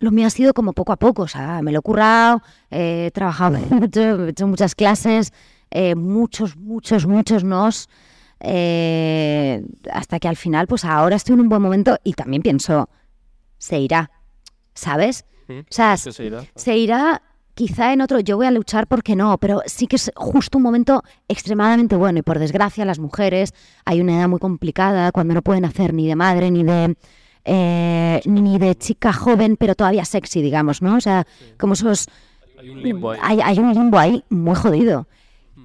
Lo 0.00 0.12
mío 0.12 0.28
ha 0.28 0.30
sido 0.30 0.54
como 0.54 0.74
poco 0.74 0.92
a 0.92 0.96
poco, 0.96 1.22
o 1.22 1.28
sea, 1.28 1.60
me 1.60 1.72
lo 1.72 1.80
he 1.80 1.82
currado, 1.82 2.42
eh, 2.70 3.06
he 3.06 3.10
trabajado 3.10 3.58
mucho, 3.70 4.26
he 4.26 4.30
hecho 4.30 4.46
muchas 4.46 4.76
clases, 4.76 5.32
eh, 5.70 5.94
muchos, 5.94 6.56
muchos, 6.56 7.06
muchos 7.06 7.44
nos, 7.44 7.88
eh, 8.40 9.62
hasta 9.92 10.18
que 10.18 10.28
al 10.28 10.36
final, 10.36 10.66
pues 10.66 10.84
ahora 10.84 11.16
estoy 11.16 11.34
en 11.34 11.40
un 11.40 11.48
buen 11.48 11.62
momento 11.62 11.98
y 12.04 12.12
también 12.12 12.42
pienso, 12.42 12.88
se 13.58 13.78
irá, 13.78 14.10
¿sabes? 14.74 15.24
O 15.48 15.52
sea, 15.70 15.96
¿Qué 16.02 16.12
se 16.12 16.24
irá? 16.26 16.44
se 16.54 16.76
irá 16.76 17.22
quizá 17.54 17.92
en 17.92 18.02
otro, 18.02 18.20
yo 18.20 18.36
voy 18.36 18.46
a 18.46 18.52
luchar 18.52 18.86
porque 18.86 19.16
no, 19.16 19.36
pero 19.38 19.62
sí 19.66 19.88
que 19.88 19.96
es 19.96 20.12
justo 20.14 20.58
un 20.58 20.62
momento 20.62 21.02
extremadamente 21.26 21.96
bueno 21.96 22.20
y 22.20 22.22
por 22.22 22.38
desgracia 22.38 22.84
las 22.84 23.00
mujeres 23.00 23.52
hay 23.84 24.00
una 24.00 24.16
edad 24.16 24.28
muy 24.28 24.38
complicada 24.38 25.10
cuando 25.10 25.34
no 25.34 25.42
pueden 25.42 25.64
hacer 25.64 25.92
ni 25.92 26.06
de 26.06 26.14
madre 26.14 26.52
ni 26.52 26.62
de 26.62 26.96
eh, 27.44 28.20
ni 28.26 28.58
de 28.58 28.76
chica 28.76 29.12
joven 29.12 29.56
pero 29.56 29.74
todavía 29.74 30.04
sexy 30.04 30.40
digamos, 30.40 30.82
¿no? 30.82 30.96
O 30.96 31.00
sea, 31.00 31.26
como 31.58 31.72
esos 31.72 32.06
Hay 32.60 32.68
un 32.70 32.80
limbo 32.80 33.10
ahí. 33.10 33.18
hay, 33.22 33.40
hay 33.40 33.58
un 33.58 33.74
limbo 33.74 33.98
ahí 33.98 34.22
muy 34.28 34.54
jodido 34.54 35.08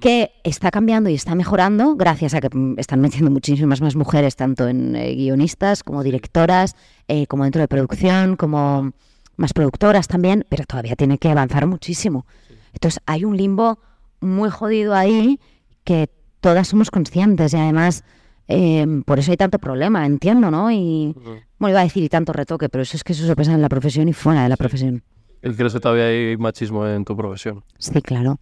que 0.04 0.32
está 0.44 0.70
cambiando 0.70 1.08
y 1.08 1.14
está 1.14 1.34
mejorando 1.34 1.96
gracias 1.96 2.34
a 2.34 2.42
que 2.42 2.54
mm, 2.54 2.74
están 2.76 3.00
metiendo 3.00 3.30
muchísimas 3.30 3.80
más 3.80 3.96
mujeres, 3.96 4.36
tanto 4.36 4.68
en 4.68 4.94
eh, 4.96 5.14
guionistas 5.14 5.82
como 5.82 6.02
directoras, 6.02 6.76
eh, 7.08 7.26
como 7.26 7.44
dentro 7.44 7.62
de 7.62 7.68
producción, 7.68 8.36
como 8.36 8.92
más 9.38 9.54
productoras 9.54 10.06
también, 10.06 10.44
pero 10.50 10.64
todavía 10.66 10.94
tiene 10.94 11.16
que 11.16 11.30
avanzar 11.30 11.66
muchísimo. 11.66 12.26
Entonces 12.74 13.00
hay 13.06 13.24
un 13.24 13.38
limbo 13.38 13.78
muy 14.20 14.50
jodido 14.50 14.94
ahí 14.94 15.40
que 15.84 16.10
todas 16.42 16.68
somos 16.68 16.90
conscientes 16.90 17.54
y 17.54 17.56
además 17.56 18.04
eh, 18.46 18.86
por 19.06 19.18
eso 19.18 19.30
hay 19.30 19.38
tanto 19.38 19.58
problema, 19.58 20.04
entiendo, 20.04 20.50
¿no? 20.50 20.70
Y 20.70 21.14
bueno, 21.58 21.70
iba 21.70 21.80
a 21.80 21.84
decir 21.84 22.04
y 22.04 22.10
tanto 22.10 22.34
retoque, 22.34 22.68
pero 22.68 22.82
eso 22.82 22.98
es 22.98 23.04
que 23.04 23.14
eso 23.14 23.26
se 23.26 23.34
pasa 23.34 23.54
en 23.54 23.62
la 23.62 23.70
profesión 23.70 24.06
y 24.06 24.12
fuera 24.12 24.42
de 24.42 24.50
la 24.50 24.58
profesión. 24.58 25.02
¿Y 25.42 25.50
crees 25.54 25.72
que 25.72 25.80
todavía 25.80 26.08
hay 26.08 26.36
machismo 26.36 26.86
en 26.86 27.06
tu 27.06 27.16
profesión? 27.16 27.64
Sí, 27.78 28.02
claro. 28.02 28.38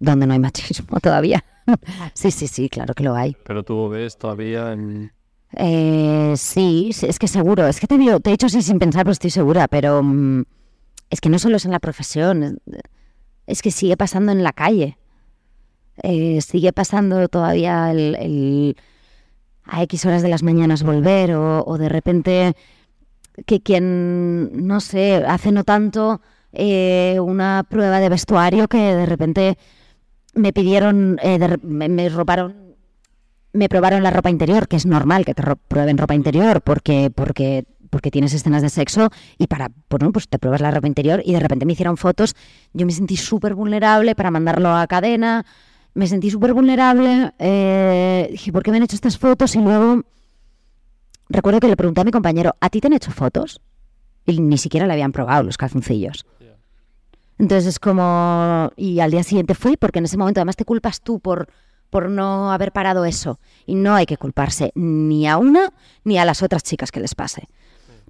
Donde 0.00 0.26
no 0.26 0.32
hay 0.32 0.38
machismo 0.40 0.98
todavía. 1.02 1.44
sí, 2.14 2.30
sí, 2.32 2.48
sí, 2.48 2.68
claro 2.68 2.94
que 2.94 3.04
lo 3.04 3.14
hay. 3.14 3.36
Pero 3.44 3.62
tú 3.62 3.88
ves 3.88 4.16
todavía 4.18 4.72
en... 4.72 5.12
Eh, 5.56 6.32
sí, 6.36 6.90
es 7.02 7.18
que 7.18 7.28
seguro. 7.28 7.66
Es 7.66 7.78
que 7.80 7.86
te, 7.86 7.96
digo, 7.98 8.18
te 8.20 8.30
he 8.30 8.32
dicho 8.32 8.46
así 8.46 8.62
sin 8.62 8.78
pensar, 8.78 9.04
pero 9.04 9.12
estoy 9.12 9.30
segura. 9.30 9.68
Pero 9.68 10.02
mm, 10.02 10.42
es 11.10 11.20
que 11.20 11.28
no 11.28 11.38
solo 11.38 11.56
es 11.58 11.64
en 11.64 11.70
la 11.72 11.80
profesión, 11.80 12.42
es- 12.42 12.56
es 13.46 13.62
que 13.62 13.70
sigue 13.70 13.96
pasando 13.96 14.32
en 14.32 14.42
la 14.42 14.52
calle. 14.52 14.96
Eh, 16.02 16.40
sigue 16.40 16.72
pasando 16.72 17.28
todavía 17.28 17.90
el, 17.90 18.16
el 18.16 18.76
a 19.64 19.82
X 19.82 20.06
horas 20.06 20.22
de 20.22 20.28
las 20.28 20.42
mañanas 20.42 20.82
volver 20.82 21.34
o, 21.34 21.62
o 21.66 21.76
de 21.78 21.88
repente 21.88 22.54
que 23.46 23.60
quien, 23.60 24.66
no 24.66 24.80
sé, 24.80 25.16
hace 25.26 25.52
no 25.52 25.64
tanto 25.64 26.20
eh, 26.52 27.18
una 27.20 27.64
prueba 27.68 28.00
de 28.00 28.08
vestuario 28.08 28.66
que 28.68 28.78
de 28.78 29.06
repente 29.06 29.58
me 30.34 30.52
pidieron, 30.52 31.18
eh, 31.22 31.38
me, 31.62 31.88
me 31.88 32.08
robaron 32.08 32.70
me 33.52 33.68
probaron 33.68 34.04
la 34.04 34.12
ropa 34.12 34.30
interior, 34.30 34.68
que 34.68 34.76
es 34.76 34.86
normal 34.86 35.24
que 35.24 35.34
te 35.34 35.42
ro- 35.42 35.56
prueben 35.56 35.98
ropa 35.98 36.14
interior 36.14 36.62
porque, 36.62 37.10
porque, 37.12 37.64
porque 37.90 38.12
tienes 38.12 38.32
escenas 38.32 38.62
de 38.62 38.68
sexo 38.68 39.10
y 39.38 39.48
para, 39.48 39.72
bueno, 39.88 40.12
pues 40.12 40.28
te 40.28 40.38
pruebas 40.38 40.60
la 40.60 40.70
ropa 40.70 40.86
interior 40.86 41.20
y 41.24 41.32
de 41.32 41.40
repente 41.40 41.66
me 41.66 41.72
hicieron 41.72 41.96
fotos, 41.96 42.36
yo 42.72 42.86
me 42.86 42.92
sentí 42.92 43.16
súper 43.16 43.56
vulnerable 43.56 44.14
para 44.14 44.30
mandarlo 44.30 44.68
a 44.68 44.86
cadena, 44.86 45.44
me 45.94 46.06
sentí 46.06 46.30
súper 46.30 46.54
vulnerable, 46.54 47.32
eh, 47.40 48.28
dije, 48.30 48.52
¿por 48.52 48.62
qué 48.62 48.70
me 48.70 48.76
han 48.76 48.84
hecho 48.84 48.94
estas 48.94 49.18
fotos? 49.18 49.56
Y 49.56 49.58
luego 49.58 50.02
recuerdo 51.28 51.58
que 51.58 51.66
le 51.66 51.76
pregunté 51.76 52.02
a 52.02 52.04
mi 52.04 52.12
compañero, 52.12 52.54
¿a 52.60 52.70
ti 52.70 52.80
te 52.80 52.86
han 52.86 52.92
hecho 52.92 53.10
fotos? 53.10 53.60
Y 54.26 54.38
ni 54.40 54.58
siquiera 54.58 54.86
le 54.86 54.92
habían 54.92 55.10
probado 55.10 55.42
los 55.42 55.56
calzoncillos. 55.56 56.24
Entonces 57.40 57.66
es 57.66 57.78
como... 57.78 58.70
Y 58.76 59.00
al 59.00 59.10
día 59.10 59.22
siguiente 59.22 59.54
fui 59.54 59.78
porque 59.78 59.98
en 59.98 60.04
ese 60.04 60.18
momento 60.18 60.40
además 60.40 60.56
te 60.56 60.66
culpas 60.66 61.00
tú 61.00 61.20
por, 61.20 61.48
por 61.88 62.10
no 62.10 62.52
haber 62.52 62.70
parado 62.70 63.06
eso. 63.06 63.40
Y 63.64 63.76
no 63.76 63.94
hay 63.94 64.04
que 64.04 64.18
culparse 64.18 64.72
ni 64.74 65.26
a 65.26 65.38
una 65.38 65.72
ni 66.04 66.18
a 66.18 66.26
las 66.26 66.42
otras 66.42 66.62
chicas 66.62 66.92
que 66.92 67.00
les 67.00 67.14
pase. 67.14 67.48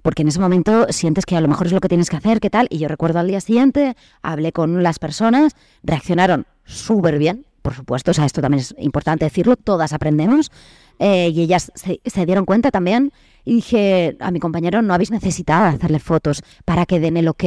Porque 0.01 0.23
en 0.23 0.27
ese 0.27 0.41
momento 0.41 0.85
sientes 0.89 1.25
que 1.25 1.37
a 1.37 1.41
lo 1.41 1.47
mejor 1.47 1.67
es 1.67 1.73
lo 1.73 1.79
que 1.79 1.87
tienes 1.87 2.09
que 2.09 2.17
hacer, 2.17 2.41
¿qué 2.41 2.49
tal? 2.49 2.67
Y 2.69 2.79
yo 2.79 2.89
recuerdo 2.89 3.19
al 3.19 3.27
día 3.27 3.39
siguiente, 3.39 3.95
hablé 4.21 4.51
con 4.51 4.83
las 4.83 4.99
personas, 4.99 5.53
reaccionaron 5.81 6.45
súper 6.65 7.17
bien, 7.17 7.45
por 7.61 7.73
supuesto, 7.73 8.11
o 8.11 8.13
sea, 8.13 8.25
esto 8.25 8.41
también 8.41 8.61
es 8.61 8.75
importante 8.79 9.25
decirlo, 9.25 9.55
todas 9.55 9.93
aprendemos, 9.93 10.51
eh, 10.97 11.29
y 11.29 11.41
ellas 11.41 11.71
se, 11.75 12.01
se 12.03 12.25
dieron 12.25 12.45
cuenta 12.45 12.71
también, 12.71 13.13
y 13.45 13.57
dije 13.57 14.17
a 14.19 14.31
mi 14.31 14.39
compañero, 14.39 14.81
no 14.81 14.95
habéis 14.95 15.11
necesitado 15.11 15.65
hacerle 15.65 15.99
fotos 15.99 16.41
para 16.65 16.87
que 16.87 16.99
den 16.99 17.15
el 17.15 17.27
ok 17.27 17.43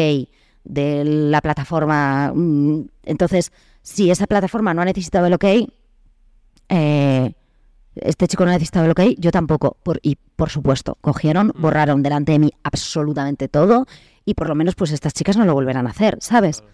de 0.64 1.04
la 1.04 1.40
plataforma. 1.40 2.32
mm, 2.34 2.80
Entonces, 3.04 3.52
si 3.82 4.10
esa 4.10 4.26
plataforma 4.26 4.74
no 4.74 4.82
ha 4.82 4.86
necesitado 4.86 5.26
el 5.26 5.34
ok, 5.34 5.44
eh, 6.68 7.32
este 7.96 8.26
chico 8.26 8.44
no 8.44 8.50
ha 8.50 8.54
necesitado 8.54 8.86
el 8.86 8.90
ok, 8.92 9.00
yo 9.18 9.30
tampoco. 9.30 9.76
Por, 9.82 10.00
y 10.02 10.16
por 10.36 10.50
supuesto, 10.50 10.96
cogieron, 11.00 11.52
borraron 11.56 12.02
delante 12.02 12.32
de 12.32 12.38
mí 12.38 12.52
absolutamente 12.62 13.48
todo 13.48 13.86
y 14.24 14.34
por 14.34 14.48
lo 14.48 14.54
menos 14.54 14.74
pues 14.74 14.90
estas 14.90 15.12
chicas 15.12 15.36
no 15.36 15.44
lo 15.44 15.54
volverán 15.54 15.86
a 15.86 15.90
hacer, 15.90 16.16
¿sabes? 16.20 16.64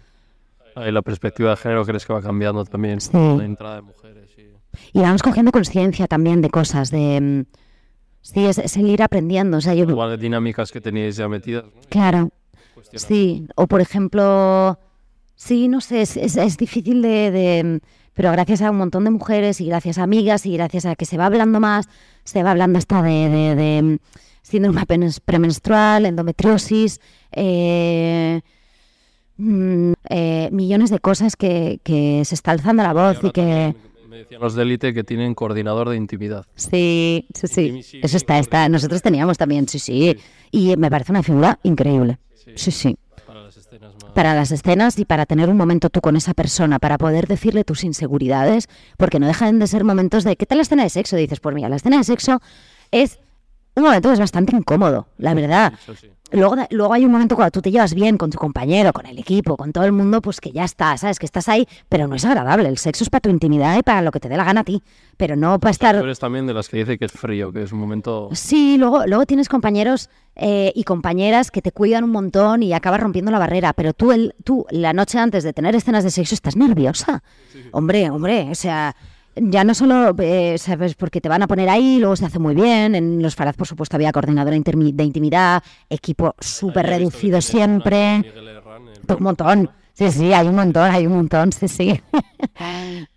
Ahí 0.75 0.91
la 0.91 1.01
perspectiva 1.01 1.49
de 1.51 1.57
género 1.57 1.85
crees 1.85 2.05
que 2.05 2.13
va 2.13 2.21
cambiando 2.21 2.63
también. 2.65 3.01
Sí. 3.01 3.11
La 3.13 3.43
entrada 3.45 3.75
de 3.75 3.81
mujeres 3.81 4.31
y... 4.37 4.97
Y 4.97 5.01
vamos 5.01 5.21
cogiendo 5.21 5.51
conciencia 5.51 6.07
también 6.07 6.41
de 6.41 6.49
cosas, 6.49 6.91
de... 6.91 7.19
mm, 7.21 7.57
Sí, 8.23 8.45
es, 8.45 8.59
es 8.59 8.77
el 8.77 8.87
ir 8.87 9.01
aprendiendo. 9.01 9.57
O 9.57 9.61
sea, 9.61 9.73
yo, 9.73 9.83
Igual 9.83 10.11
de 10.11 10.17
dinámicas 10.17 10.71
que 10.71 10.79
teníais 10.79 11.15
ya 11.17 11.27
metidas. 11.27 11.65
¿no? 11.65 11.71
claro, 11.89 12.29
Cuestionar. 12.89 13.07
sí. 13.07 13.47
O 13.55 13.67
por 13.67 13.81
ejemplo, 13.81 14.77
sí, 15.35 15.67
no 15.67 15.81
sé, 15.81 16.01
es, 16.01 16.17
es- 16.17 16.37
es 16.37 16.57
difícil 16.57 17.01
de, 17.01 17.31
de- 17.31 17.79
Pero 18.13 18.31
gracias 18.31 18.61
a 18.61 18.71
un 18.71 18.77
montón 18.77 19.03
de 19.05 19.09
mujeres 19.11 19.61
y 19.61 19.65
gracias 19.67 19.97
a 19.97 20.03
amigas 20.03 20.45
y 20.45 20.53
gracias 20.53 20.85
a 20.85 20.95
que 20.95 21.05
se 21.05 21.17
va 21.17 21.25
hablando 21.27 21.59
más, 21.59 21.87
se 22.23 22.43
va 22.43 22.51
hablando 22.51 22.77
hasta 22.77 23.01
de, 23.01 23.29
de, 23.29 23.55
de, 23.55 23.99
síndrome 24.41 24.81
premenstrual, 25.25 26.05
endometriosis, 26.05 26.99
eh, 27.31 28.41
mm, 29.37 29.93
eh, 30.09 30.49
millones 30.51 30.89
de 30.89 30.99
cosas 30.99 31.35
que, 31.35 31.79
que 31.83 32.23
se 32.25 32.35
está 32.35 32.51
alzando 32.51 32.83
la 32.83 32.93
voz 32.93 33.17
y 33.23 33.31
que... 33.31 33.75
Me 34.09 34.17
decían 34.17 34.41
los 34.41 34.55
de 34.55 34.63
élite 34.63 34.93
que 34.93 35.05
tienen 35.05 35.33
coordinador 35.33 35.87
de 35.87 35.95
intimidad. 35.95 36.45
Sí, 36.55 37.27
sí, 37.33 37.47
sí. 37.47 37.99
Eso 38.03 38.17
está, 38.17 38.39
está. 38.39 38.67
Nosotros 38.67 39.01
teníamos 39.01 39.37
también, 39.37 39.69
sí, 39.69 39.79
sí. 39.79 40.17
Y 40.51 40.75
me 40.75 40.91
parece 40.91 41.13
una 41.13 41.23
figura 41.23 41.59
increíble. 41.63 42.17
Sí, 42.55 42.71
sí. 42.71 42.97
Para 43.25 43.43
las 43.43 43.57
escenas 43.57 43.93
más... 44.01 44.11
para 44.13 44.33
las 44.33 44.51
escenas 44.51 44.99
y 44.99 45.05
para 45.05 45.25
tener 45.25 45.49
un 45.49 45.57
momento 45.57 45.89
tú 45.89 46.01
con 46.01 46.15
esa 46.15 46.33
persona, 46.33 46.79
para 46.79 46.97
poder 46.97 47.27
decirle 47.27 47.63
tus 47.63 47.83
inseguridades, 47.83 48.67
porque 48.97 49.19
no 49.19 49.27
dejan 49.27 49.59
de 49.59 49.67
ser 49.67 49.83
momentos 49.83 50.23
de, 50.23 50.35
¿qué 50.35 50.45
tal 50.45 50.57
la 50.57 50.63
escena 50.63 50.83
de 50.83 50.89
sexo? 50.89 51.15
dices, 51.15 51.39
pues 51.39 51.55
mira, 51.55 51.69
la 51.69 51.75
escena 51.77 51.97
de 51.97 52.03
sexo 52.03 52.41
es 52.91 53.19
un 53.75 53.83
momento 53.83 54.11
es 54.11 54.19
bastante 54.19 54.55
incómodo, 54.55 55.07
la 55.17 55.33
verdad. 55.33 55.73
Sí. 55.99 56.09
Luego, 56.33 56.55
luego 56.69 56.93
hay 56.93 57.03
un 57.03 57.11
momento 57.11 57.35
cuando 57.35 57.51
tú 57.51 57.61
te 57.61 57.71
llevas 57.71 57.93
bien 57.93 58.17
con 58.17 58.29
tu 58.29 58.37
compañero, 58.37 58.93
con 58.93 59.05
el 59.05 59.19
equipo, 59.19 59.57
con 59.57 59.73
todo 59.73 59.83
el 59.83 59.91
mundo, 59.91 60.21
pues 60.21 60.39
que 60.39 60.51
ya 60.51 60.63
está, 60.63 60.95
¿sabes? 60.97 61.19
Que 61.19 61.25
estás 61.25 61.49
ahí, 61.49 61.67
pero 61.89 62.07
no 62.07 62.15
es 62.15 62.23
agradable. 62.23 62.69
El 62.69 62.77
sexo 62.77 63.03
es 63.03 63.09
para 63.09 63.19
tu 63.19 63.29
intimidad 63.29 63.77
y 63.77 63.83
para 63.83 64.01
lo 64.01 64.11
que 64.11 64.21
te 64.21 64.29
dé 64.29 64.37
la 64.37 64.45
gana 64.45 64.61
a 64.61 64.63
ti, 64.63 64.81
pero 65.17 65.35
no 65.35 65.59
para 65.59 65.71
Tú 65.71 65.73
estar... 65.73 65.95
eres 65.97 66.19
también 66.19 66.47
de 66.47 66.53
las 66.53 66.69
que 66.69 66.77
dice 66.77 66.97
que 66.97 67.03
es 67.05 67.11
frío, 67.11 67.51
que 67.51 67.63
es 67.63 67.73
un 67.73 67.79
momento... 67.79 68.29
Sí, 68.31 68.77
luego, 68.77 69.05
luego 69.07 69.25
tienes 69.25 69.49
compañeros 69.49 70.09
eh, 70.37 70.71
y 70.73 70.85
compañeras 70.85 71.51
que 71.51 71.61
te 71.61 71.73
cuidan 71.73 72.05
un 72.05 72.11
montón 72.11 72.63
y 72.63 72.71
acabas 72.71 73.01
rompiendo 73.01 73.29
la 73.29 73.39
barrera, 73.39 73.73
pero 73.73 73.93
tú, 73.93 74.13
el, 74.13 74.33
tú 74.45 74.65
la 74.69 74.93
noche 74.93 75.19
antes 75.19 75.43
de 75.43 75.51
tener 75.51 75.75
escenas 75.75 76.05
de 76.05 76.11
sexo 76.11 76.33
estás 76.33 76.55
nerviosa. 76.55 77.23
Hombre, 77.73 78.09
hombre, 78.09 78.47
o 78.51 78.55
sea, 78.55 78.95
ya 79.35 79.63
no 79.63 79.73
solo, 79.73 80.13
eh, 80.19 80.57
¿sabes? 80.57 80.95
Porque 80.95 81.21
te 81.21 81.29
van 81.29 81.41
a 81.43 81.47
poner 81.47 81.69
ahí, 81.69 81.99
luego 81.99 82.15
se 82.15 82.25
hace 82.25 82.39
muy 82.39 82.55
bien. 82.55 82.95
En 82.95 83.21
los 83.21 83.35
Faraz, 83.35 83.55
por 83.55 83.67
supuesto, 83.67 83.95
había 83.97 84.11
coordinadora 84.11 84.57
de 84.57 85.03
intimidad, 85.03 85.63
equipo 85.89 86.35
súper 86.39 86.85
reducido 86.87 87.41
siempre. 87.41 88.19
Miguel 88.19 88.47
Herrán, 88.47 88.83
Un 89.17 89.23
montón. 89.23 89.69
Sí, 89.93 90.09
sí, 90.11 90.33
hay 90.33 90.47
un 90.47 90.55
montón, 90.55 90.89
hay 90.89 91.05
un 91.05 91.13
montón, 91.13 91.51
sí, 91.51 91.67
sí. 91.67 92.01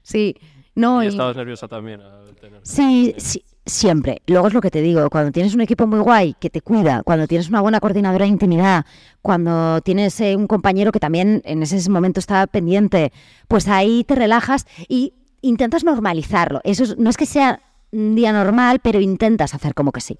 sí, 0.02 0.36
no, 0.74 1.02
Y 1.02 1.06
y- 1.06 1.08
estabas 1.08 1.36
nerviosa 1.36 1.68
también 1.68 2.00
al 2.00 2.34
tener... 2.34 2.60
Sí, 2.62 3.14
sí, 3.16 3.44
siempre. 3.64 4.20
Luego 4.26 4.48
es 4.48 4.54
lo 4.54 4.60
que 4.60 4.70
te 4.70 4.82
digo, 4.82 5.08
cuando 5.08 5.32
tienes 5.32 5.54
un 5.54 5.60
equipo 5.60 5.86
muy 5.86 6.00
guay 6.00 6.34
que 6.38 6.50
te 6.50 6.60
cuida, 6.60 7.02
cuando 7.04 7.26
tienes 7.26 7.48
una 7.48 7.60
buena 7.60 7.80
coordinadora 7.80 8.24
de 8.24 8.30
intimidad, 8.30 8.84
cuando 9.22 9.80
tienes 9.82 10.20
eh, 10.20 10.36
un 10.36 10.46
compañero 10.46 10.92
que 10.92 11.00
también 11.00 11.42
en 11.44 11.62
ese 11.62 11.88
momento 11.88 12.20
está 12.20 12.46
pendiente, 12.46 13.12
pues 13.48 13.68
ahí 13.68 14.04
te 14.04 14.14
relajas 14.16 14.66
y 14.88 15.14
intentas 15.48 15.84
normalizarlo. 15.84 16.60
Eso 16.64 16.84
es- 16.84 16.98
no 16.98 17.10
es 17.10 17.16
que 17.16 17.26
sea 17.26 17.60
un 17.92 18.14
día 18.14 18.32
normal, 18.32 18.80
pero 18.82 19.00
intentas 19.00 19.54
hacer 19.54 19.74
como 19.74 19.92
que 19.92 20.00
sí. 20.00 20.18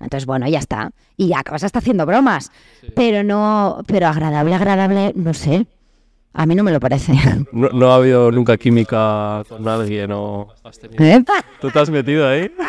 Entonces, 0.00 0.26
bueno, 0.26 0.46
ya 0.48 0.58
está. 0.58 0.90
Y 1.16 1.28
ya 1.28 1.38
acabas 1.40 1.64
hasta 1.64 1.78
haciendo 1.78 2.04
bromas. 2.04 2.50
Pero 2.94 3.22
no, 3.24 3.82
pero 3.86 4.08
agradable, 4.08 4.54
agradable, 4.54 5.12
no 5.16 5.32
sé. 5.32 5.66
A 6.34 6.44
mí 6.44 6.54
no 6.54 6.62
me 6.62 6.72
lo 6.72 6.80
parece. 6.80 7.12
No, 7.52 7.70
no 7.70 7.90
ha 7.90 7.96
habido 7.96 8.30
nunca 8.30 8.58
química 8.58 9.42
con 9.48 9.66
alguien 9.66 10.10
o... 10.12 10.48
has 10.64 10.78
tenido- 10.78 11.02
¿Eh? 11.02 11.24
¿Tú 11.62 11.70
te 11.70 11.78
has 11.78 11.88
metido 11.88 12.28
ahí? 12.28 12.50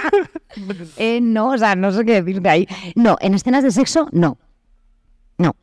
Eh, 0.98 1.20
no, 1.22 1.50
o 1.52 1.58
sea, 1.58 1.76
no 1.76 1.92
sé 1.92 2.04
qué 2.06 2.22
decirte 2.24 2.48
ahí. 2.50 2.68
No, 2.96 3.18
en 3.20 3.34
escenas 3.36 3.64
de 3.64 3.70
sexo, 3.72 4.08
no. 4.12 4.38
No. 5.38 5.56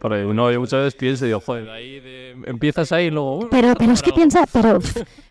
Porque 0.00 0.24
uno 0.24 0.52
yo 0.52 0.60
muchas 0.60 0.80
veces 0.84 0.94
piensa 0.94 1.24
y 1.24 1.28
digo, 1.28 1.40
joder, 1.40 1.64
de 1.64 1.72
ahí 1.72 2.00
de- 2.00 2.30
empiezas 2.46 2.92
ahí 2.92 3.06
y 3.06 3.10
luego... 3.10 3.36
bueno, 3.36 3.48
Pero, 3.50 3.74
pero 3.76 3.92
es 3.92 4.02
que 4.02 4.12
piensa, 4.12 4.44
pero 4.52 4.78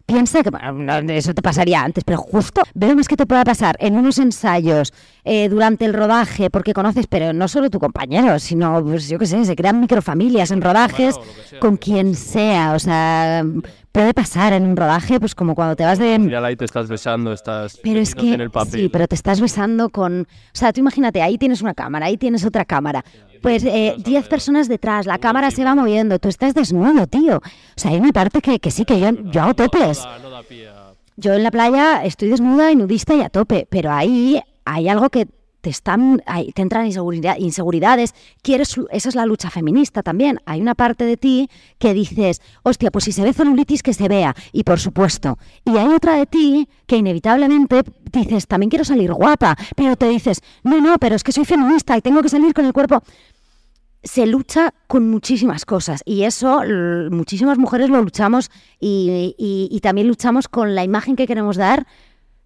piensa 0.09 0.41
que 0.41 0.49
bueno, 0.49 0.73
no, 0.73 1.13
eso 1.13 1.33
te 1.33 1.41
pasaría 1.41 1.81
antes, 1.81 2.03
pero 2.03 2.17
justo 2.17 2.63
veo 2.73 2.95
más 2.95 3.07
que 3.07 3.15
te 3.15 3.27
pueda 3.27 3.43
pasar 3.43 3.77
en 3.79 3.95
unos 3.95 4.17
ensayos 4.17 4.91
eh, 5.23 5.47
durante 5.49 5.85
el 5.85 5.93
rodaje, 5.93 6.49
porque 6.49 6.73
conoces, 6.73 7.05
pero 7.07 7.31
no 7.31 7.47
solo 7.47 7.69
tu 7.69 7.79
compañero, 7.79 8.39
sino, 8.39 8.83
pues 8.83 9.07
yo 9.07 9.19
qué 9.19 9.27
sé, 9.27 9.45
se 9.45 9.55
crean 9.55 9.79
microfamilias 9.79 10.49
en 10.49 10.61
rodajes 10.61 11.15
sea, 11.15 11.59
con 11.59 11.77
quien 11.77 12.15
sea, 12.15 12.73
o 12.73 12.79
sea, 12.79 13.45
puede 13.91 14.13
pasar 14.13 14.53
en 14.53 14.63
un 14.65 14.75
rodaje, 14.75 15.19
pues 15.19 15.35
como 15.35 15.55
cuando 15.55 15.75
te 15.75 15.83
vas 15.83 15.99
de... 15.99 16.15
Final 16.19 16.45
ahí 16.45 16.55
te 16.55 16.65
estás 16.65 16.87
besando, 16.87 17.33
estás 17.33 17.79
Pero 17.81 17.99
es 17.99 18.15
que 18.15 18.33
en 18.33 18.41
el 18.41 18.51
papel. 18.51 18.81
sí, 18.81 18.89
pero 18.89 19.07
te 19.07 19.15
estás 19.15 19.41
besando 19.41 19.89
con, 19.89 20.21
o 20.21 20.25
sea, 20.53 20.71
tú 20.71 20.79
imagínate, 20.79 21.21
ahí 21.21 21.37
tienes 21.37 21.61
una 21.61 21.73
cámara, 21.73 22.05
ahí 22.05 22.17
tienes 22.17 22.45
otra 22.45 22.65
cámara, 22.65 23.03
pues 23.41 23.63
eh, 23.63 23.95
10 23.97 24.27
personas 24.27 24.67
detrás, 24.67 25.05
la 25.05 25.17
cámara 25.17 25.49
se 25.51 25.63
va 25.63 25.75
moviendo, 25.75 26.19
tú 26.19 26.29
estás 26.29 26.53
desnudo, 26.53 27.07
tío. 27.07 27.37
O 27.37 27.41
sea, 27.75 27.91
hay 27.91 27.97
una 27.97 28.11
parte 28.11 28.41
que, 28.41 28.59
que 28.59 28.69
sí, 28.71 28.85
que 28.85 28.99
yo, 28.99 29.09
yo 29.31 29.41
hago 29.41 29.53
toples. 29.53 30.05
Yo 31.15 31.33
en 31.33 31.43
la 31.43 31.51
playa 31.51 32.03
estoy 32.03 32.29
desnuda 32.29 32.71
y 32.71 32.75
nudista 32.75 33.13
y 33.15 33.21
a 33.21 33.29
tope, 33.29 33.67
pero 33.69 33.91
ahí 33.91 34.41
hay 34.65 34.87
algo 34.87 35.09
que 35.09 35.27
te 35.61 35.69
están, 35.69 36.21
te 36.53 36.61
entran 36.61 36.85
inseguridad- 36.85 37.37
inseguridades, 37.37 38.13
quieres, 38.41 38.75
esa 38.91 39.09
es 39.09 39.15
la 39.15 39.25
lucha 39.25 39.49
feminista 39.49 40.03
también. 40.03 40.39
Hay 40.45 40.61
una 40.61 40.75
parte 40.75 41.05
de 41.05 41.17
ti 41.17 41.49
que 41.77 41.93
dices, 41.93 42.41
hostia, 42.63 42.91
pues 42.91 43.05
si 43.05 43.11
se 43.11 43.23
ve 43.23 43.33
celulitis 43.33 43.83
que 43.83 43.93
se 43.93 44.07
vea, 44.07 44.35
y 44.51 44.63
por 44.63 44.79
supuesto. 44.79 45.37
Y 45.65 45.77
hay 45.77 45.87
otra 45.87 46.15
de 46.15 46.25
ti 46.25 46.67
que 46.87 46.97
inevitablemente 46.97 47.83
dices, 48.11 48.47
también 48.47 48.69
quiero 48.69 48.85
salir 48.85 49.13
guapa, 49.13 49.57
pero 49.75 49.95
te 49.95 50.07
dices, 50.07 50.41
no, 50.63 50.79
no, 50.81 50.97
pero 50.97 51.15
es 51.15 51.23
que 51.23 51.31
soy 51.31 51.45
feminista 51.45 51.97
y 51.97 52.01
tengo 52.01 52.21
que 52.21 52.29
salir 52.29 52.53
con 52.53 52.65
el 52.65 52.73
cuerpo 52.73 53.03
se 54.01 54.25
lucha 54.25 54.73
con 54.87 55.09
muchísimas 55.09 55.65
cosas 55.65 56.03
y 56.05 56.23
eso 56.23 56.61
muchísimas 57.11 57.57
mujeres 57.57 57.89
lo 57.89 58.01
luchamos 58.01 58.49
y 58.79 59.77
también 59.83 60.07
luchamos 60.07 60.47
con 60.47 60.73
la 60.73 60.85
imagen 60.85 61.17
que 61.17 61.27
queremos 61.27 61.57
dar, 61.57 61.85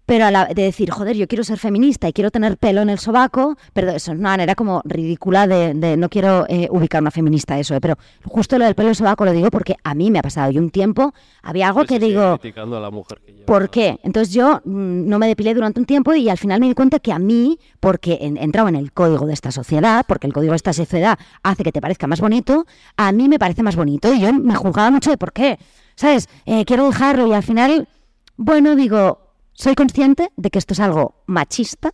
pero 0.06 0.26
a 0.26 0.30
la, 0.30 0.46
de 0.46 0.62
decir, 0.62 0.90
joder, 0.90 1.16
yo 1.16 1.26
quiero 1.26 1.44
ser 1.44 1.58
feminista 1.58 2.08
y 2.08 2.12
quiero 2.12 2.30
tener 2.30 2.56
pelo 2.58 2.82
en 2.82 2.90
el 2.90 2.98
sobaco, 2.98 3.56
pero 3.72 3.88
eso 3.90 4.12
es 4.12 4.18
una 4.18 4.30
manera 4.30 4.54
como 4.54 4.82
ridícula 4.84 5.46
de, 5.46 5.72
de- 5.74 5.96
no 5.96 6.08
quiero 6.08 6.44
eh, 6.48 6.68
ubicar 6.70 7.00
una 7.00 7.10
feminista 7.10 7.58
eso, 7.58 7.74
eh, 7.74 7.80
pero 7.80 7.96
justo 8.24 8.58
lo 8.58 8.64
del 8.66 8.74
pelo 8.74 8.88
en 8.88 8.90
el 8.90 8.96
sobaco 8.96 9.24
lo 9.24 9.32
digo 9.32 9.50
porque 9.50 9.76
a 9.82 9.94
mí 9.94 10.10
me 10.10 10.18
ha 10.18 10.22
pasado 10.22 10.50
y 10.50 10.58
un 10.58 10.70
tiempo 10.70 11.14
había 11.42 11.68
algo 11.68 11.80
Sí, 11.82 11.86
que 11.86 11.98
digo, 11.98 12.38
criticando 12.38 12.76
a 12.76 12.80
la 12.80 12.90
mujer 12.90 13.20
que 13.24 13.32
lleva. 13.32 13.46
¿Por 13.46 13.70
qué? 13.70 13.98
Entonces 14.02 14.34
yo 14.34 14.60
mm, 14.64 15.08
no 15.08 15.18
me 15.18 15.26
depilé 15.26 15.54
durante 15.54 15.80
un 15.80 15.86
tiempo 15.86 16.14
y 16.14 16.28
al 16.28 16.38
final 16.38 16.60
me 16.60 16.68
di 16.68 16.74
cuenta 16.74 16.98
que 16.98 17.12
a 17.12 17.18
mí, 17.18 17.58
porque 17.80 18.18
he 18.20 18.26
entrado 18.26 18.68
en 18.68 18.76
el 18.76 18.92
código 18.92 19.26
de 19.26 19.32
esta 19.32 19.50
sociedad, 19.52 20.04
porque 20.06 20.26
el 20.26 20.32
código 20.32 20.52
de 20.52 20.56
esta 20.56 20.72
sociedad 20.72 21.18
hace 21.42 21.62
que 21.64 21.72
te 21.72 21.80
parezca 21.80 22.06
más 22.06 22.20
bonito, 22.20 22.66
a 22.96 23.10
mí 23.12 23.28
me 23.28 23.38
parece 23.38 23.62
más 23.62 23.76
bonito 23.76 24.12
y 24.12 24.20
yo 24.20 24.32
me 24.34 24.54
juzgaba 24.54 24.90
mucho 24.90 25.10
de 25.10 25.16
por 25.18 25.32
qué. 25.32 25.58
¿Sabes? 25.96 26.28
Eh, 26.44 26.64
quiero 26.64 26.86
dejarlo 26.86 27.26
y 27.28 27.32
al 27.32 27.42
final, 27.42 27.88
bueno, 28.36 28.74
digo, 28.76 29.23
soy 29.54 29.74
consciente 29.74 30.30
de 30.36 30.50
que 30.50 30.58
esto 30.58 30.74
es 30.74 30.80
algo 30.80 31.14
machista, 31.26 31.92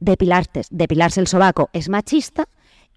depilarte, 0.00 0.62
depilarse 0.70 1.20
el 1.20 1.26
sobaco 1.26 1.68
es 1.72 1.88
machista 1.88 2.48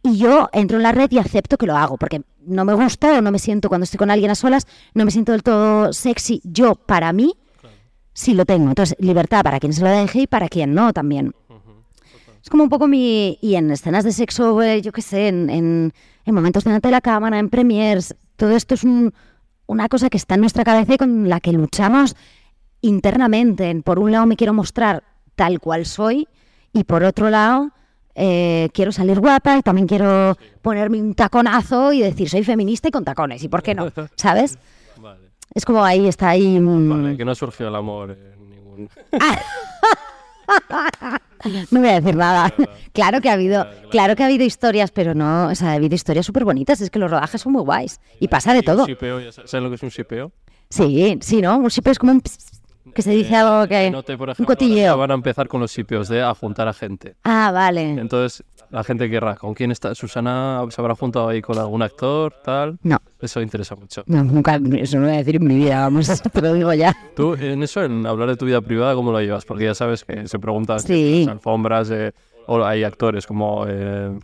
y 0.01 0.18
yo 0.18 0.49
entro 0.53 0.78
en 0.78 0.84
la 0.84 0.91
red 0.91 1.12
y 1.12 1.18
acepto 1.18 1.58
que 1.58 1.66
lo 1.66 1.76
hago, 1.76 1.97
porque 1.97 2.22
no 2.45 2.64
me 2.66 2.74
gusta 2.74 3.18
o 3.18 3.22
no 3.22 3.32
me 3.32 3.39
siento 3.39 3.70
cuando 3.70 3.84
estoy 3.86 3.97
con 3.97 4.12
alguien 4.12 4.32
a 4.32 4.36
solas, 4.36 4.68
no 4.93 5.03
me 5.06 5.12
siento 5.12 5.32
del 5.32 5.41
todo 5.43 5.91
sexy. 5.93 6.41
Yo, 6.43 6.76
para 6.76 7.12
mí, 7.12 7.34
sí 8.14 8.34
lo 8.36 8.45
tengo. 8.45 8.70
Entonces, 8.70 8.95
libertad 8.99 9.43
para 9.43 9.60
quien 9.60 9.74
se 9.74 9.82
lo 9.82 9.89
deje 9.89 10.22
y 10.22 10.28
para 10.28 10.47
quien 10.47 10.74
no 10.76 10.93
también. 10.93 11.34
Es 12.43 12.49
como 12.51 12.62
un 12.64 12.70
poco 12.70 12.88
mi... 12.88 13.39
Y 13.41 13.56
en 13.56 13.72
escenas 13.72 14.03
de 14.03 14.12
sexo, 14.12 14.62
eh, 14.62 14.84
yo 14.84 14.91
qué 14.91 15.01
sé, 15.01 15.28
en, 15.30 15.49
en, 15.49 15.91
en 16.26 16.36
momentos 16.36 16.64
delante 16.64 16.88
de 16.89 16.91
la 16.91 17.01
cámara, 17.01 17.39
en 17.39 17.49
premiers, 17.49 18.16
todo 18.36 18.51
esto 18.51 18.76
es 18.76 18.84
un- 18.84 19.12
una 19.66 19.89
cosa 19.89 20.12
que 20.12 20.18
está 20.18 20.36
en 20.36 20.41
nuestra 20.41 20.64
cabeza 20.64 20.93
y 20.93 20.97
con 20.97 21.28
la 21.28 21.39
que 21.39 21.51
luchamos 21.51 22.16
internamente. 22.88 23.69
En- 23.69 23.83
Por 23.83 23.99
un 23.99 24.11
lado 24.11 24.25
me 24.25 24.36
quiero 24.36 24.53
mostrar 24.53 25.03
tal 25.36 25.59
cual 25.59 25.86
soy 25.86 26.27
y 26.73 26.83
por 26.86 27.03
otro 27.03 27.29
lado 27.29 27.71
eh, 28.15 28.69
quiero 28.73 28.91
salir 28.91 29.19
guapa 29.19 29.57
y 29.57 29.61
también 29.61 29.88
quiero 29.88 30.38
ponerme 30.61 31.01
un 31.01 31.13
taconazo 31.15 31.91
y 31.93 32.01
decir 32.01 32.29
soy 32.29 32.43
feminista 32.43 32.88
y 32.88 32.91
con 32.91 33.03
tacones. 33.03 33.43
¿Y 33.43 33.49
por 33.49 33.61
qué 33.63 33.75
no? 33.75 33.91
¿Sabes? 34.15 34.57
Vale. 35.01 35.29
Es 35.53 35.65
como 35.65 35.83
ahí, 35.83 36.07
está 36.07 36.29
ahí... 36.29 36.59
mm, 36.59 36.89
Vale, 36.89 37.17
que 37.17 37.25
no 37.25 37.36
surgió 37.36 37.67
el 37.67 37.75
amor 37.75 38.11
en 38.11 38.49
ningún... 38.49 38.89
No 41.71 41.79
voy 41.79 41.89
a 41.89 41.99
decir 42.01 42.15
nada. 42.15 42.53
Claro 42.93 43.21
que 43.21 43.29
ha 43.29 43.33
habido, 43.33 43.67
claro 43.91 44.15
que 44.15 44.23
ha 44.23 44.27
habido 44.27 44.43
historias, 44.43 44.91
pero 44.91 45.13
no, 45.13 45.47
o 45.47 45.55
sea, 45.55 45.71
ha 45.71 45.73
habido 45.73 45.95
historias 45.95 46.25
súper 46.25 46.45
bonitas. 46.45 46.81
Es 46.81 46.89
que 46.89 46.99
los 46.99 47.09
rodajes 47.11 47.41
son 47.41 47.53
muy 47.53 47.61
guays 47.61 47.99
y 48.19 48.27
pasa 48.27 48.53
de 48.53 48.63
todo. 48.63 48.86
¿Sabes 49.45 49.63
lo 49.63 49.69
que 49.69 49.75
es 49.75 49.83
un 49.83 49.89
shipeo? 49.89 50.31
Sí, 50.69 51.17
sí, 51.21 51.41
¿no? 51.41 51.57
Un 51.57 51.67
shipeo 51.67 51.91
es 51.91 51.99
como 51.99 52.11
un 52.13 52.21
ps, 52.21 52.38
ps, 52.38 52.55
que 52.93 53.01
se 53.01 53.11
dice 53.11 53.36
algo 53.36 53.67
que 53.67 53.89
Note, 53.91 54.17
por 54.17 54.29
un 54.29 54.31
ejemplo, 54.33 54.53
ya 54.53 54.55
cotilleo. 54.57 54.97
van 54.97 55.11
a 55.11 55.13
empezar 55.15 55.47
con 55.47 55.61
los 55.61 55.71
shipeos 55.71 56.07
de 56.09 56.21
a 56.21 56.33
juntar 56.36 56.67
a 56.67 56.73
gente. 56.73 57.15
Ah, 57.23 57.51
vale. 57.53 57.91
Entonces, 57.93 58.43
la 58.69 58.83
gente 58.83 59.09
querrá, 59.09 59.36
¿con 59.36 59.53
quién 59.53 59.71
está? 59.71 59.93
¿Susana 59.95 60.63
se 60.69 60.81
habrá 60.81 60.95
juntado 60.95 61.27
ahí 61.29 61.41
con 61.41 61.57
algún 61.57 61.81
actor, 61.81 62.33
tal? 62.43 62.77
No, 62.83 62.97
Eso 63.21 63.41
interesa 63.41 63.75
mucho. 63.75 64.03
no, 64.07 64.23
nunca, 64.23 64.59
eso 64.77 64.97
no 64.99 65.05
voy 65.05 65.15
a 65.15 65.17
decir 65.17 65.36
en 65.38 65.43
mi 65.45 65.55
vida, 65.55 65.81
vamos, 65.81 66.07
te 66.33 66.41
lo 66.41 66.53
digo 66.53 66.73
ya. 66.73 66.95
Tú, 67.15 67.33
en 67.36 67.63
eso, 67.63 67.83
en 67.83 68.05
hablar 68.05 68.29
de 68.29 68.36
tu 68.38 68.45
vida 68.45 68.61
privada, 68.61 68.93
¿cómo 68.95 69.11
lo 69.11 69.19
llevas? 69.21 69.45
Porque 69.45 69.65
ya 69.65 69.75
sabes 69.75 70.03
que 70.03 70.27
se 70.27 70.39
preguntan 70.39 70.79
Sí. 70.79 71.25
las 71.25 71.33
alfombras, 71.33 71.89
eh, 71.91 72.11
o 72.47 72.63
hay 72.63 72.83
actores 72.83 73.25
como 73.25 73.65
eh, 73.67 74.17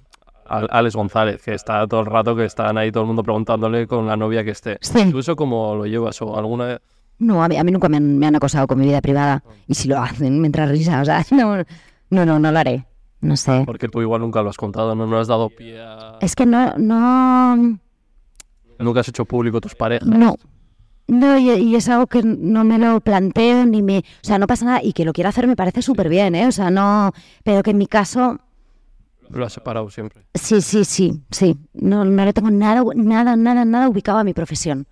Al- 0.45 0.67
Alex 0.69 0.95
González, 0.95 1.41
que 1.41 1.53
está 1.53 1.87
todo 1.87 2.01
el 2.01 2.05
rato, 2.07 2.35
que 2.35 2.43
están 2.45 2.77
ahí 2.77 2.91
todo 2.91 3.03
el 3.03 3.07
mundo 3.07 3.23
preguntándole 3.23 3.87
con 3.87 4.05
la 4.07 4.17
novia 4.17 4.43
que 4.43 4.51
esté. 4.51 4.77
Sí. 4.81 5.09
¿Tú 5.11 5.19
eso 5.19 5.35
cómo 5.35 5.75
lo 5.75 5.85
llevas? 5.85 6.21
¿O 6.21 6.37
alguna? 6.37 6.79
No, 7.21 7.43
a 7.43 7.47
mí, 7.47 7.55
a 7.55 7.63
mí 7.63 7.71
nunca 7.71 7.87
me 7.87 7.97
han, 7.97 8.17
me 8.17 8.25
han 8.25 8.35
acosado 8.35 8.65
con 8.65 8.79
mi 8.79 8.87
vida 8.87 8.99
privada. 8.99 9.43
Y 9.67 9.75
si 9.75 9.87
lo 9.87 9.99
hacen, 9.99 10.39
me 10.39 10.47
entra 10.47 10.65
risa. 10.65 11.01
O 11.01 11.05
sea, 11.05 11.23
no, 11.31 11.57
no, 12.09 12.25
no, 12.25 12.39
no 12.39 12.51
lo 12.51 12.59
haré. 12.59 12.87
No 13.21 13.37
sé. 13.37 13.61
Porque 13.67 13.87
tú 13.87 14.01
igual 14.01 14.21
nunca 14.21 14.41
lo 14.41 14.49
has 14.49 14.57
contado, 14.57 14.95
no, 14.95 15.05
no 15.05 15.19
has 15.19 15.27
dado 15.27 15.49
pie 15.49 15.79
a... 15.79 16.17
Es 16.19 16.35
que 16.35 16.47
no, 16.47 16.73
no, 16.77 17.77
Nunca 18.79 19.01
has 19.01 19.07
hecho 19.07 19.25
público 19.25 19.61
tus 19.61 19.75
parejas. 19.75 20.07
No. 20.07 20.35
No, 21.07 21.37
y, 21.37 21.51
y 21.51 21.75
es 21.75 21.87
algo 21.89 22.07
que 22.07 22.23
no 22.23 22.63
me 22.63 22.79
lo 22.79 22.99
planteo 23.01 23.67
ni 23.67 23.83
me... 23.83 23.99
O 23.99 24.03
sea, 24.23 24.39
no 24.39 24.47
pasa 24.47 24.65
nada 24.65 24.79
y 24.81 24.93
que 24.93 25.05
lo 25.05 25.13
quiera 25.13 25.29
hacer 25.29 25.45
me 25.45 25.55
parece 25.55 25.83
súper 25.83 26.09
bien, 26.09 26.33
¿eh? 26.33 26.47
O 26.47 26.51
sea, 26.51 26.71
no... 26.71 27.11
Pero 27.43 27.61
que 27.61 27.71
en 27.71 27.77
mi 27.77 27.85
caso 27.85 28.39
Lo 29.29 29.45
has 29.45 29.53
separado 29.53 29.89
siempre. 29.91 30.25
Sí, 30.33 30.61
sí, 30.61 30.83
sí, 30.85 31.21
sí. 31.29 31.57
No, 31.73 32.03
no 32.05 32.25
le 32.25 32.33
tengo 32.33 32.49
nada, 32.49 32.81
nada, 32.95 33.35
nada, 33.35 33.65
nada 33.65 33.89
ubicado 33.89 34.17
a 34.17 34.23
mi 34.23 34.33
profesión. 34.33 34.87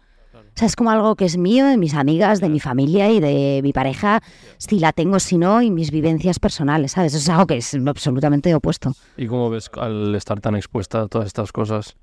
Sea, 0.60 0.66
es 0.66 0.76
como 0.76 0.92
algo 0.92 1.16
que 1.16 1.24
es 1.24 1.38
mío, 1.38 1.68
de 1.68 1.78
mis 1.78 1.94
amigas, 1.94 2.42
de 2.42 2.50
mi 2.50 2.60
familia 2.60 3.10
y 3.10 3.22
de 3.22 3.62
mi 3.64 3.72
pareja, 3.72 4.22
si 4.58 4.78
la 4.78 4.92
tengo, 4.92 5.18
si 5.22 5.38
no, 5.38 5.62
y 5.62 5.72
mis 5.72 5.90
vivencias 5.90 6.38
personales, 6.38 6.92
¿sabes? 6.92 7.14
Eso 7.14 7.24
es 7.24 7.30
algo 7.30 7.48
que 7.48 7.56
es 7.56 7.78
absolutamente 7.88 8.54
opuesto. 8.54 8.92
¿Y 9.16 9.28
cómo 9.28 9.50
ves 9.50 9.72
al 9.78 10.14
estar 10.16 10.42
tan 10.42 10.58
expuesta 10.58 11.04
a 11.04 11.08
todas 11.08 11.28
estas 11.28 11.54
cosas? 11.54 11.96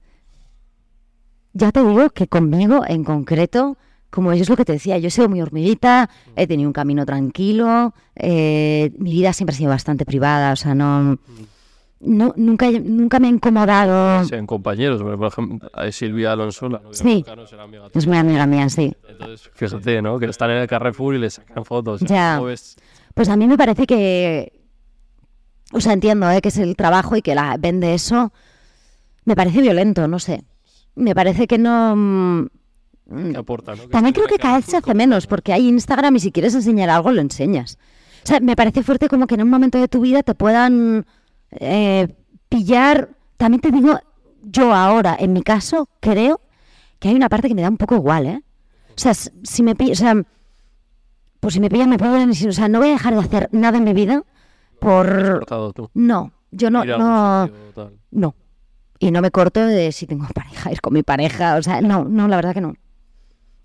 Ya 1.52 1.70
te 1.70 1.84
digo 1.84 2.08
que 2.08 2.28
conmigo, 2.28 2.80
en 2.88 3.04
concreto, 3.04 3.76
como 4.08 4.32
es 4.32 4.48
lo 4.48 4.56
que 4.56 4.64
te 4.64 4.72
decía, 4.72 4.96
yo 4.96 5.08
he 5.08 5.10
sido 5.10 5.28
muy 5.28 5.42
hormiguita, 5.42 6.08
he 6.34 6.46
tenido 6.46 6.70
un 6.70 6.72
camino 6.72 7.04
tranquilo, 7.04 7.92
eh, 8.14 8.90
mi 8.96 9.10
vida 9.10 9.34
siempre 9.34 9.52
ha 9.54 9.58
sido 9.58 9.68
bastante 9.68 10.06
privada, 10.06 10.54
o 10.54 10.56
sea, 10.56 10.74
no... 10.74 11.18
no 12.00 12.32
nunca, 12.36 12.70
nunca 12.70 13.18
me 13.18 13.28
ha 13.28 13.30
incomodado. 13.30 14.24
Sean 14.26 14.46
compañeros, 14.46 15.02
por 15.02 15.26
ejemplo, 15.28 15.68
Silvia 15.90 16.32
Alonso, 16.32 16.68
la 16.68 16.82
Sí. 16.90 17.24
será 17.46 17.62
amiga. 17.64 17.88
Es 17.94 18.06
muy 18.06 18.16
amiga 18.18 18.46
mía, 18.46 18.68
sí. 18.68 18.94
Entonces, 19.08 19.50
fíjate, 19.54 20.02
¿no? 20.02 20.18
Que 20.18 20.26
están 20.26 20.50
en 20.50 20.58
el 20.58 20.66
Carrefour 20.68 21.14
y 21.14 21.18
le 21.18 21.30
sacan 21.30 21.64
fotos. 21.64 22.00
Ya. 22.02 22.34
¿Cómo 22.36 22.48
ves? 22.48 22.76
Pues 23.14 23.28
a 23.28 23.36
mí 23.36 23.46
me 23.46 23.56
parece 23.56 23.86
que, 23.86 24.60
o 25.72 25.80
sea, 25.80 25.92
entiendo 25.94 26.30
¿eh? 26.30 26.40
que 26.42 26.48
es 26.48 26.58
el 26.58 26.76
trabajo 26.76 27.16
y 27.16 27.22
que 27.22 27.34
la 27.34 27.56
vende 27.58 27.94
eso. 27.94 28.32
Me 29.24 29.34
parece 29.34 29.60
violento, 29.62 30.06
no 30.06 30.18
sé. 30.18 30.44
Me 30.94 31.14
parece 31.14 31.46
que 31.46 31.58
no. 31.58 31.94
mm, 31.96 32.46
¿Qué 33.32 33.36
aporta, 33.38 33.74
no? 33.74 33.84
También 33.88 34.12
creo 34.14 34.26
que 34.26 34.36
cada 34.38 34.56
vez 34.56 34.66
se 34.66 34.76
hace 34.76 34.94
menos, 34.94 35.26
porque 35.26 35.52
hay 35.52 35.66
Instagram 35.68 36.16
y 36.16 36.20
si 36.20 36.30
quieres 36.32 36.54
enseñar 36.54 36.90
algo, 36.90 37.10
lo 37.10 37.20
enseñas. 37.20 37.78
O 38.24 38.26
sea, 38.26 38.40
me 38.40 38.54
parece 38.56 38.82
fuerte 38.82 39.08
como 39.08 39.26
que 39.26 39.36
en 39.36 39.42
un 39.42 39.50
momento 39.50 39.78
de 39.78 39.88
tu 39.88 40.00
vida 40.00 40.22
te 40.22 40.34
puedan 40.34 41.06
eh, 41.60 42.08
pillar. 42.48 43.10
También 43.36 43.60
te 43.60 43.70
digo, 43.70 43.98
yo 44.42 44.72
ahora, 44.74 45.16
en 45.18 45.32
mi 45.32 45.42
caso, 45.42 45.88
creo 46.00 46.40
que 46.98 47.08
hay 47.08 47.14
una 47.14 47.28
parte 47.28 47.48
que 47.48 47.54
me 47.54 47.62
da 47.62 47.68
un 47.68 47.76
poco 47.76 47.94
igual, 47.96 48.26
¿eh? 48.26 48.42
O 48.90 48.98
sea, 48.98 49.12
si 49.14 49.62
me 49.62 49.74
pillan, 49.74 49.92
o 49.92 49.96
sea, 49.96 50.14
pues 51.40 51.54
si 51.54 51.60
me 51.60 51.68
pillan, 51.68 51.90
me 51.90 51.98
pillan. 51.98 52.30
O 52.30 52.52
sea, 52.52 52.68
no 52.68 52.78
voy 52.78 52.88
a 52.88 52.92
dejar 52.92 53.14
de 53.14 53.20
hacer 53.20 53.48
nada 53.52 53.78
en 53.78 53.84
mi 53.84 53.92
vida 53.92 54.24
por... 54.80 55.44
No, 55.94 56.32
yo 56.50 56.70
no, 56.70 56.84
no, 56.84 57.50
no. 58.10 58.34
Y 58.98 59.10
no 59.10 59.20
me 59.20 59.30
corto 59.30 59.60
de 59.66 59.92
si 59.92 60.06
tengo 60.06 60.26
pareja, 60.34 60.72
ir 60.72 60.80
con 60.80 60.94
mi 60.94 61.02
pareja. 61.02 61.56
O 61.56 61.62
sea, 61.62 61.82
no, 61.82 62.04
no, 62.04 62.28
la 62.28 62.36
verdad 62.36 62.54
que 62.54 62.62
no. 62.62 62.74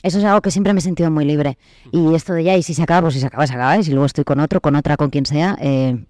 Eso 0.03 0.17
es 0.17 0.25
algo 0.25 0.41
que 0.41 0.51
siempre 0.51 0.73
me 0.73 0.79
he 0.79 0.81
sentido 0.81 1.11
muy 1.11 1.25
libre. 1.25 1.57
Y 1.91 2.13
esto 2.15 2.33
de 2.33 2.43
ya, 2.43 2.57
y 2.57 2.63
si 2.63 2.73
se 2.73 2.83
acaba, 2.83 3.01
pues 3.01 3.13
si 3.13 3.19
se 3.19 3.27
acaba, 3.27 3.47
se 3.47 3.53
acaba. 3.53 3.77
Y 3.77 3.83
si 3.83 3.91
luego 3.91 4.05
estoy 4.05 4.23
con 4.23 4.39
otro, 4.39 4.59
con 4.59 4.75
otra, 4.75 4.97
con 4.97 5.09
quien 5.09 5.25
sea, 5.25 5.57
eh, 5.61 6.05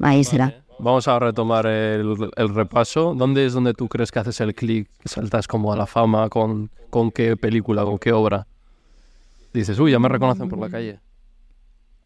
ahí 0.00 0.24
será. 0.24 0.63
Vamos 0.78 1.06
a 1.08 1.18
retomar 1.18 1.66
el, 1.66 2.30
el 2.36 2.54
repaso. 2.54 3.14
¿Dónde 3.14 3.46
es 3.46 3.52
donde 3.52 3.74
tú 3.74 3.88
crees 3.88 4.10
que 4.10 4.18
haces 4.18 4.40
el 4.40 4.54
clic, 4.54 4.88
saltas 5.04 5.46
como 5.46 5.72
a 5.72 5.76
la 5.76 5.86
fama? 5.86 6.28
¿Con, 6.28 6.70
con 6.90 7.10
qué 7.10 7.36
película, 7.36 7.84
con 7.84 7.98
qué 7.98 8.12
obra? 8.12 8.46
Dices, 9.52 9.78
uy, 9.78 9.92
ya 9.92 9.98
me 9.98 10.08
reconocen 10.08 10.48
por 10.48 10.58
la 10.58 10.68
calle. 10.68 10.98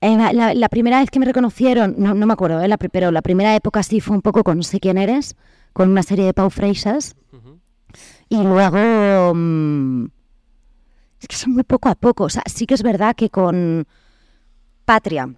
Eh, 0.01 0.17
la, 0.55 0.69
primera 0.69 1.01
vez 1.01 1.11
que 1.11 1.19
me 1.19 1.27
reconocieron, 1.27 1.95
no, 1.99 2.15
no 2.15 2.27
me 2.27 2.33
acuerdo, 2.33 2.61
eh, 2.61 2.69
la, 2.69 2.77
pero 2.77 3.11
la 3.11 3.23
primera 3.23 3.57
época 3.57 3.83
sí 3.83 4.01
fue 4.01 4.15
un 4.15 4.23
poco 4.23 4.45
con 4.45 4.59
No 4.59 4.63
sé 4.63 4.79
quién 4.79 4.97
eres, 4.97 5.35
con 5.73 5.91
una 5.91 6.03
serie 6.03 6.25
de 6.25 6.35
Pau 6.35 6.51
Freixas. 6.51 7.17
Y 8.29 8.43
luego... 8.43 9.33
mm, 9.35 10.05
es 11.21 11.27
que 11.27 11.37
son 11.37 11.53
muy 11.53 11.65
poco 11.65 11.89
a 11.89 11.95
poco. 11.95 12.25
O 12.25 12.29
sea, 12.29 12.43
sí 12.47 12.67
que 12.67 12.75
es 12.75 12.83
verdad 12.83 13.17
que 13.17 13.31
con 13.31 13.87
Patria 14.85 15.29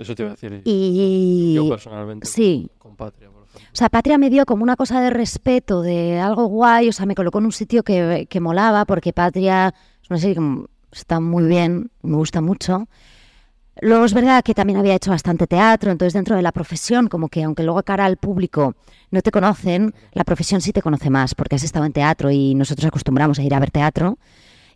Eso 0.00 0.14
te 0.14 0.22
iba 0.22 0.30
a 0.30 0.34
decir. 0.34 0.62
y... 0.64 1.52
Yo 1.54 1.68
personalmente. 1.68 2.26
sí. 2.26 2.70
Con 2.78 2.96
Patria, 2.96 3.28
por 3.28 3.42
ejemplo. 3.42 3.68
O 3.72 3.76
sea, 3.76 3.90
Patria 3.90 4.16
me 4.16 4.30
dio 4.30 4.46
como 4.46 4.62
una 4.62 4.76
cosa 4.76 5.00
de 5.00 5.10
respeto, 5.10 5.82
de 5.82 6.18
algo 6.18 6.46
guay, 6.46 6.88
o 6.88 6.92
sea, 6.92 7.04
me 7.04 7.14
colocó 7.14 7.38
en 7.38 7.46
un 7.46 7.52
sitio 7.52 7.82
que, 7.82 8.26
que 8.30 8.40
molaba, 8.40 8.86
porque 8.86 9.12
Patria 9.12 9.74
es 10.02 10.10
una 10.10 10.18
serie 10.18 10.36
que 10.36 10.64
está 10.92 11.20
muy 11.20 11.44
bien, 11.44 11.90
me 12.02 12.16
gusta 12.16 12.40
mucho. 12.40 12.88
Luego 13.82 14.04
es 14.04 14.14
verdad 14.14 14.42
que 14.42 14.54
también 14.54 14.78
había 14.78 14.94
hecho 14.94 15.10
bastante 15.10 15.46
teatro, 15.46 15.90
entonces 15.90 16.14
dentro 16.14 16.34
de 16.34 16.42
la 16.42 16.52
profesión, 16.52 17.08
como 17.08 17.28
que 17.28 17.44
aunque 17.44 17.62
luego 17.62 17.82
cara 17.82 18.06
al 18.06 18.16
público 18.16 18.74
no 19.10 19.22
te 19.22 19.30
conocen, 19.30 19.94
la 20.12 20.24
profesión 20.24 20.60
sí 20.60 20.72
te 20.72 20.82
conoce 20.82 21.10
más, 21.10 21.34
porque 21.34 21.56
has 21.56 21.62
estado 21.62 21.84
en 21.84 21.92
teatro 21.92 22.30
y 22.30 22.54
nosotros 22.54 22.86
acostumbramos 22.86 23.38
a 23.38 23.42
ir 23.42 23.54
a 23.54 23.60
ver 23.60 23.70
teatro. 23.70 24.18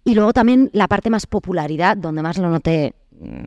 Y 0.04 0.14
luego 0.14 0.32
también 0.32 0.70
la 0.72 0.86
parte 0.86 1.08
más 1.08 1.26
popularidad, 1.26 1.96
donde 1.96 2.22
más 2.22 2.36
lo 2.36 2.50
noté 2.50 2.94
mm, 3.18 3.44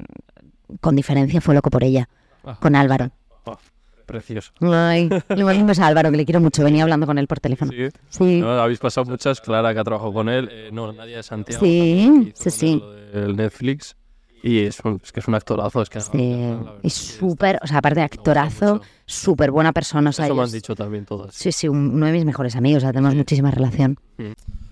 con 0.82 0.96
diferencia, 0.96 1.42
fue 1.42 1.56
Loco 1.56 1.70
por 1.70 1.84
ella, 1.84 2.08
Ah. 2.44 2.58
con 2.62 2.76
Álvaro. 2.76 3.12
Ah, 3.46 3.58
precioso. 4.06 4.52
Ay, 4.62 5.10
le 5.30 5.44
mando 5.44 5.62
un 5.62 5.68
beso 5.68 5.84
a 5.84 5.88
Álvaro, 5.88 6.12
que 6.12 6.18
le 6.18 6.26
quiero 6.26 6.40
mucho. 6.40 6.64
Venía 6.64 6.84
hablando 6.84 7.06
con 7.06 7.18
él 7.18 7.28
por 7.28 7.40
teléfono. 7.40 7.72
Sí. 7.72 7.90
Sí, 8.10 8.42
No, 8.42 8.52
habéis 8.52 8.80
pasado 8.80 9.06
muchas. 9.10 9.42
Clara, 9.42 9.74
que 9.74 9.80
ha 9.80 9.84
trabajado 9.84 10.14
con 10.14 10.30
él. 10.30 10.48
eh, 10.52 10.70
no, 10.72 10.92
Nadia 10.94 11.18
de 11.18 11.24
Santiago. 11.24 11.60
Sí, 11.64 12.32
sí, 12.36 12.50
sí. 12.52 12.84
del 13.14 13.36
Netflix. 13.36 13.96
Y 14.44 14.60
es, 14.60 14.80
un- 14.84 15.02
es 15.04 15.12
que 15.12 15.20
es 15.20 15.28
un 15.28 15.34
actorazo. 15.36 15.82
Es 15.82 15.90
que 15.90 16.00
sí. 16.00 16.40
Es 16.84 16.94
súper, 16.94 17.60
o 17.64 17.68
sea, 17.68 17.80
aparte 17.80 18.00
de 18.02 18.06
actorazo, 18.06 18.82
súper 19.06 19.50
buena 19.52 19.74
persona. 19.74 20.12
O 20.12 20.14
sea, 20.14 20.26
Eso 20.26 20.36
me 20.36 20.44
han 20.44 20.52
dicho 20.52 20.76
también 20.76 21.06
todas. 21.06 21.34
Sí, 21.34 21.52
sí, 21.52 21.68
un- 21.68 21.92
uno 21.96 22.06
de 22.06 22.12
mis 22.12 22.24
mejores 22.24 22.56
amigos, 22.56 22.78
o 22.84 22.86
sea, 22.86 22.94
tenemos 22.94 23.16
muchísima 23.16 23.50
relación. 23.52 23.98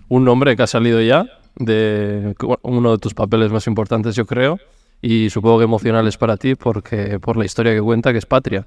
Un 0.08 0.24
nombre 0.24 0.54
que 0.56 0.62
ha 0.62 0.66
salido 0.68 1.00
ya 1.02 1.26
de 1.56 2.34
uno 2.62 2.92
de 2.92 2.98
tus 2.98 3.12
papeles 3.14 3.50
más 3.50 3.66
importantes, 3.66 4.14
yo 4.14 4.24
creo, 4.24 4.58
y 5.02 5.30
supongo 5.30 5.58
que 5.58 5.64
emocionales 5.64 6.16
para 6.16 6.36
ti 6.36 6.54
porque 6.54 7.18
por 7.20 7.36
la 7.36 7.44
historia 7.44 7.72
que 7.74 7.80
cuenta, 7.82 8.12
que 8.12 8.18
es 8.18 8.26
Patria. 8.26 8.66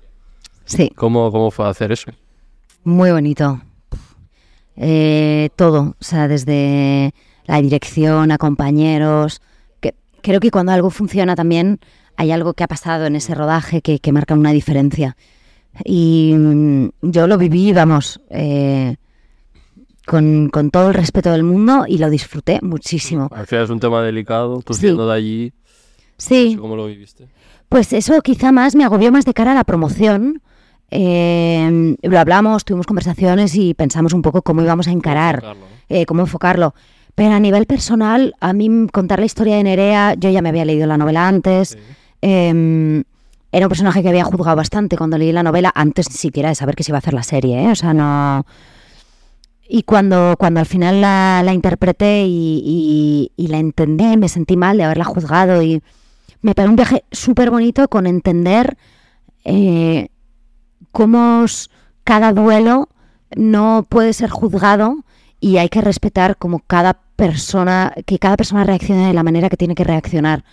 Sí, 0.66 0.92
¿Cómo, 0.96 1.32
cómo 1.32 1.52
fue 1.52 1.68
hacer 1.68 1.92
eso? 1.92 2.12
muy 2.84 3.12
bonito. 3.12 3.62
Eh, 4.78 5.50
todo, 5.56 5.96
o 6.00 6.04
sea, 6.04 6.28
desde 6.28 7.14
la 7.46 7.62
dirección 7.62 8.32
a 8.32 8.38
compañeros. 8.38 9.42
Que, 9.82 9.94
creo 10.22 10.40
que 10.40 10.52
cuando 10.52 10.72
algo 10.72 10.90
funciona 10.90 11.36
también 11.36 11.80
hay 12.16 12.32
algo 12.32 12.54
que 12.54 12.64
ha 12.64 12.68
pasado 12.68 13.06
en 13.06 13.16
ese 13.16 13.36
rodaje 13.36 13.82
que, 13.82 14.00
que 14.00 14.12
marca 14.12 14.34
una 14.36 14.52
diferencia. 14.52 15.18
Y 15.84 16.34
mm, 16.38 16.90
yo 17.02 17.28
lo 17.28 17.38
viví, 17.38 17.74
vamos, 17.74 18.22
eh, 18.30 18.96
con, 20.06 20.50
con 20.50 20.72
todo 20.72 20.88
el 20.90 20.94
respeto 20.94 21.32
del 21.32 21.44
mundo 21.44 21.86
y 21.88 21.98
lo 21.98 22.10
disfruté 22.10 22.60
muchísimo. 22.62 23.30
Al 23.34 23.48
final 23.48 23.66
es 23.66 23.70
un 23.70 23.80
tema 23.80 24.02
delicado, 24.02 24.62
tú 24.62 24.74
Sí. 24.74 24.82
siendo 24.82 25.08
de 25.08 25.16
allí, 25.16 25.54
Sí, 26.20 26.56
¿cómo 26.60 26.76
lo 26.76 26.86
viviste? 26.86 27.28
Pues 27.70 27.92
eso 27.94 28.22
quizá 28.22 28.52
más 28.52 28.76
me 28.76 28.84
agobió 28.84 29.12
más 29.12 29.26
de 29.26 29.34
cara 29.34 29.54
a 29.54 29.56
la 29.56 29.64
promoción. 29.64 30.42
Eh, 30.92 31.96
lo 32.02 32.20
hablamos, 32.20 32.66
tuvimos 32.66 32.86
conversaciones 32.88 33.56
y 33.56 33.74
pensamos 33.74 34.14
un 34.14 34.22
poco 34.22 34.42
cómo 34.42 34.62
íbamos 34.62 34.88
a 34.88 34.92
encarar, 34.92 35.44
eh, 35.90 36.06
cómo 36.06 36.22
enfocarlo. 36.22 36.74
Pero 37.16 37.34
a 37.34 37.40
nivel 37.40 37.66
personal, 37.66 38.34
a 38.40 38.54
mí 38.54 38.88
contar 38.92 39.20
la 39.20 39.26
historia 39.26 39.56
de 39.58 39.64
Nerea, 39.64 40.14
yo 40.16 40.30
ya 40.30 40.42
me 40.42 40.50
había 40.50 40.66
leído 40.66 40.88
la 40.88 40.98
novela 40.98 41.28
antes. 41.28 41.70
Sí. 41.70 41.78
eh, 42.22 43.04
era 43.52 43.66
un 43.66 43.70
personaje 43.70 44.04
que 44.04 44.10
había 44.10 44.24
juzgado 44.26 44.56
bastante 44.56 44.96
cuando 44.96 45.18
leí 45.18 45.32
la 45.32 45.42
novela, 45.42 45.72
antes 45.74 46.08
ni 46.12 46.16
siquiera 46.18 46.50
de 46.50 46.56
saber 46.56 46.76
que 46.76 46.84
se 46.84 46.92
iba 46.92 46.98
a 46.98 47.00
hacer 47.00 47.16
la 47.16 47.24
serie. 47.24 47.64
¿eh? 47.64 47.72
O 47.72 47.76
sea, 47.76 47.96
no. 47.96 48.46
Y 49.68 49.84
cuando, 49.84 50.36
cuando 50.38 50.60
al 50.60 50.66
final 50.68 51.02
la, 51.02 51.42
la 51.44 51.54
interpreté 51.54 52.26
y, 52.28 52.62
y- 52.64 53.32
y 53.36 53.48
la 53.48 53.58
entendí, 53.58 54.18
me 54.18 54.30
sentí 54.30 54.56
mal 54.56 54.78
de 54.78 54.84
haberla 54.84 55.04
juzgado 55.06 55.62
y 55.64 55.82
me 56.42 56.56
parece 56.56 56.70
un 56.70 56.76
viaje 56.76 57.04
súper 57.12 57.52
bonito 57.52 57.88
con 57.88 58.08
entender 58.08 58.78
eh, 59.44 60.10
cómo 60.92 61.46
cada 62.04 62.34
duelo 62.34 62.90
no 63.36 63.86
puede 63.88 64.14
ser 64.14 64.30
juzgado 64.30 65.04
y 65.40 65.58
hay 65.58 65.70
que 65.70 65.82
respetar 65.82 66.38
como 66.38 66.60
cada 66.60 67.00
persona, 67.16 67.94
que 68.06 68.20
cada 68.20 68.38
persona 68.38 68.64
reaccione 68.64 69.08
de 69.08 69.14
la 69.14 69.24
manera 69.24 69.50
que 69.50 69.58
tiene 69.58 69.76
que 69.76 69.84
reaccionar 69.84 70.44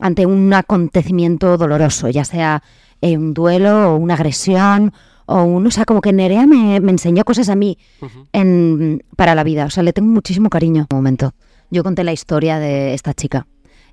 ante 0.00 0.26
un 0.26 0.52
acontecimiento 0.52 1.56
doloroso, 1.56 2.08
ya 2.08 2.24
sea 2.24 2.62
eh, 3.00 3.16
un 3.16 3.34
duelo 3.34 3.92
o 3.92 3.96
una 3.96 4.14
agresión 4.14 4.92
o 5.26 5.42
un, 5.42 5.66
o 5.66 5.70
sea, 5.70 5.84
como 5.84 6.00
que 6.00 6.12
Nerea 6.12 6.46
me, 6.46 6.80
me 6.80 6.92
enseñó 6.92 7.24
cosas 7.24 7.48
a 7.48 7.56
mí 7.56 7.78
en, 8.32 9.02
para 9.16 9.34
la 9.34 9.44
vida, 9.44 9.66
o 9.66 9.70
sea, 9.70 9.82
le 9.82 9.92
tengo 9.92 10.08
muchísimo 10.08 10.50
cariño. 10.50 10.86
Un 10.90 10.96
momento, 10.96 11.34
yo 11.70 11.82
conté 11.82 12.04
la 12.04 12.12
historia 12.12 12.58
de 12.58 12.94
esta 12.94 13.12
chica 13.12 13.46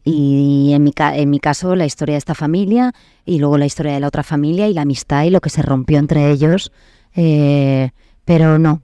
y 0.05 0.71
en 0.73 0.83
mi, 0.83 0.93
en 0.97 1.29
mi 1.29 1.39
caso 1.39 1.75
la 1.75 1.85
historia 1.85 2.13
de 2.13 2.17
esta 2.19 2.35
familia 2.35 2.93
y 3.25 3.39
luego 3.39 3.57
la 3.57 3.65
historia 3.65 3.93
de 3.93 3.99
la 3.99 4.07
otra 4.07 4.23
familia 4.23 4.67
y 4.67 4.73
la 4.73 4.81
amistad 4.81 5.23
y 5.23 5.29
lo 5.29 5.39
que 5.41 5.49
se 5.49 5.61
rompió 5.61 5.97
entre 5.99 6.29
ellos, 6.31 6.71
eh, 7.15 7.91
pero 8.25 8.59
no, 8.59 8.81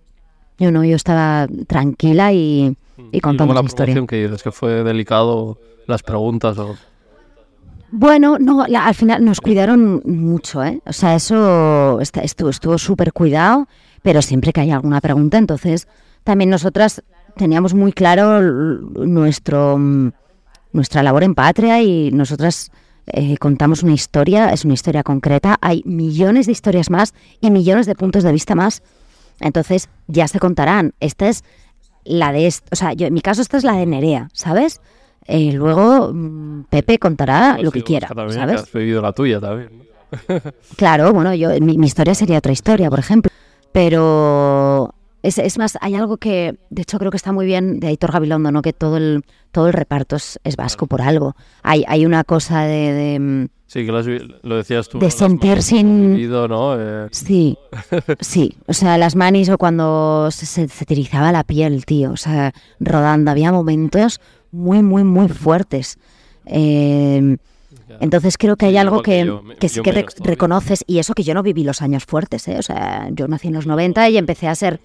yo 0.57 0.71
no, 0.71 0.83
yo 0.85 0.95
estaba 0.95 1.47
tranquila 1.67 2.31
y, 2.33 2.75
y 3.11 3.19
contando 3.19 3.45
luego 3.53 3.53
la 3.55 3.61
mi 3.63 3.67
historia. 3.67 4.05
que 4.07 4.23
dices 4.23 4.43
que 4.43 4.51
fue 4.51 4.83
delicado, 4.83 5.57
las 5.87 6.03
preguntas 6.03 6.57
o... 6.57 6.75
Bueno, 7.91 8.37
no, 8.39 8.67
la- 8.67 8.85
al 8.85 8.93
final 8.93 9.25
nos 9.25 9.41
cuidaron 9.41 10.01
mucho, 10.05 10.63
¿eh? 10.63 10.79
O 10.85 10.93
sea, 10.93 11.15
eso 11.15 11.99
está- 12.01 12.21
estuvo 12.21 12.49
estuvo 12.49 12.77
súper 12.77 13.11
cuidado, 13.13 13.67
pero 14.03 14.21
siempre 14.21 14.53
que 14.53 14.61
hay 14.61 14.69
alguna 14.71 15.01
pregunta, 15.01 15.37
entonces 15.39 15.87
también 16.23 16.51
nosotras 16.51 17.01
teníamos 17.35 17.73
muy 17.73 17.91
claro 17.91 18.41
nuestro 18.41 19.77
mm, 19.79 20.11
nuestra 20.71 21.03
labor 21.03 21.23
en 21.23 21.35
patria 21.35 21.81
y 21.81 22.11
nosotras 22.11 22.71
eh, 23.07 23.37
contamos 23.37 23.83
una 23.83 23.93
historia, 23.93 24.51
es 24.51 24.65
una 24.65 24.73
historia 24.75 25.03
concreta, 25.03 25.57
hay 25.61 25.81
millones 25.85 26.45
de 26.45 26.51
historias 26.51 26.89
más 26.89 27.13
y 27.41 27.49
millones 27.49 27.85
de 27.85 27.95
puntos 27.95 28.23
de 28.23 28.31
vista 28.31 28.55
más. 28.55 28.83
Entonces 29.39 29.89
ya 30.07 30.27
se 30.27 30.39
contarán. 30.39 30.93
Esta 30.99 31.29
es 31.29 31.43
la 32.03 32.31
de, 32.31 32.53
o 32.71 32.75
sea, 32.75 32.93
yo, 32.93 33.07
en 33.07 33.13
mi 33.13 33.21
caso 33.21 33.41
esta 33.41 33.57
es 33.57 33.63
la 33.63 33.73
de 33.73 33.85
Nerea, 33.85 34.29
¿sabes? 34.33 34.81
Eh, 35.25 35.53
luego 35.53 36.11
mm, 36.13 36.65
Pepe 36.69 36.99
contará 36.99 37.57
lo 37.59 37.71
que 37.71 37.83
quiera, 37.83 38.07
también, 38.09 38.33
¿sabes? 38.39 38.55
que 38.55 38.61
has 38.61 38.73
vivido 38.73 39.01
la 39.01 39.13
tuya 39.13 39.39
también. 39.39 39.89
Claro, 40.75 41.13
bueno, 41.13 41.33
yo 41.35 41.49
mi, 41.61 41.77
mi 41.77 41.85
historia 41.85 42.15
sería 42.15 42.39
otra 42.39 42.51
historia, 42.51 42.89
por 42.89 42.99
ejemplo. 42.99 43.31
Pero 43.71 44.95
es, 45.23 45.37
es 45.37 45.57
más, 45.57 45.77
hay 45.81 45.95
algo 45.95 46.17
que, 46.17 46.57
de 46.69 46.81
hecho, 46.81 46.97
creo 46.99 47.11
que 47.11 47.17
está 47.17 47.31
muy 47.31 47.45
bien 47.45 47.79
de 47.79 47.87
Aitor 47.87 48.11
Gabilondo, 48.11 48.51
¿no? 48.51 48.61
Que 48.61 48.73
todo 48.73 48.97
el, 48.97 49.23
todo 49.51 49.67
el 49.67 49.73
reparto 49.73 50.15
es, 50.15 50.39
es 50.43 50.55
vasco 50.55 50.87
por 50.87 51.01
algo. 51.01 51.35
Hay, 51.63 51.83
hay 51.87 52.05
una 52.05 52.23
cosa 52.23 52.61
de, 52.63 52.93
de, 52.93 53.19
mm, 53.19 53.47
Sí, 53.67 53.85
que 53.85 53.91
lo, 53.91 53.99
has 53.99 54.07
lo 54.41 54.55
decías 54.55 54.89
tú. 54.89 54.97
De 54.97 55.03
¿no? 55.05 55.07
Las 55.07 55.13
sentir 55.13 55.49
manos 55.51 55.65
sin- 55.65 56.13
vivido, 56.15 56.47
¿no? 56.47 56.75
Eh, 56.79 57.07
Sí, 57.11 57.55
sí. 58.19 58.55
O 58.65 58.73
sea, 58.73 58.97
las 58.97 59.15
manis 59.15 59.49
o 59.49 59.59
cuando 59.59 60.29
se, 60.31 60.47
se, 60.47 60.67
se 60.67 60.85
la 61.11 61.43
piel, 61.43 61.85
tío. 61.85 62.11
O 62.11 62.17
sea, 62.17 62.51
rodando. 62.79 63.29
Había 63.29 63.51
momentos 63.51 64.19
muy, 64.51 64.81
muy, 64.81 65.03
muy 65.03 65.27
fuertes. 65.27 65.99
Eh, 66.47 67.37
entonces 67.99 68.37
creo 68.39 68.55
que 68.55 68.65
hay 68.67 68.77
algo 68.77 69.03
que 69.03 69.11
que, 69.21 69.25
yo, 69.25 69.43
que 69.59 69.67
yo 69.67 69.73
sí 69.75 69.81
que 69.81 69.91
menos 69.91 70.05
rec- 70.05 70.15
todavía. 70.15 70.31
reconoces. 70.31 70.83
Y 70.87 70.97
eso 70.97 71.13
que 71.13 71.23
yo 71.23 71.33
no 71.35 71.43
viví 71.43 71.63
los 71.63 71.83
años 71.83 72.05
fuertes, 72.05 72.47
¿eh? 72.47 72.57
O 72.57 72.63
sea, 72.63 73.07
yo 73.11 73.27
nací 73.27 73.49
en 73.49 73.53
los 73.53 73.67
90 73.67 74.09
y 74.09 74.17
empecé 74.17 74.47
a 74.47 74.55
ser... 74.55 74.79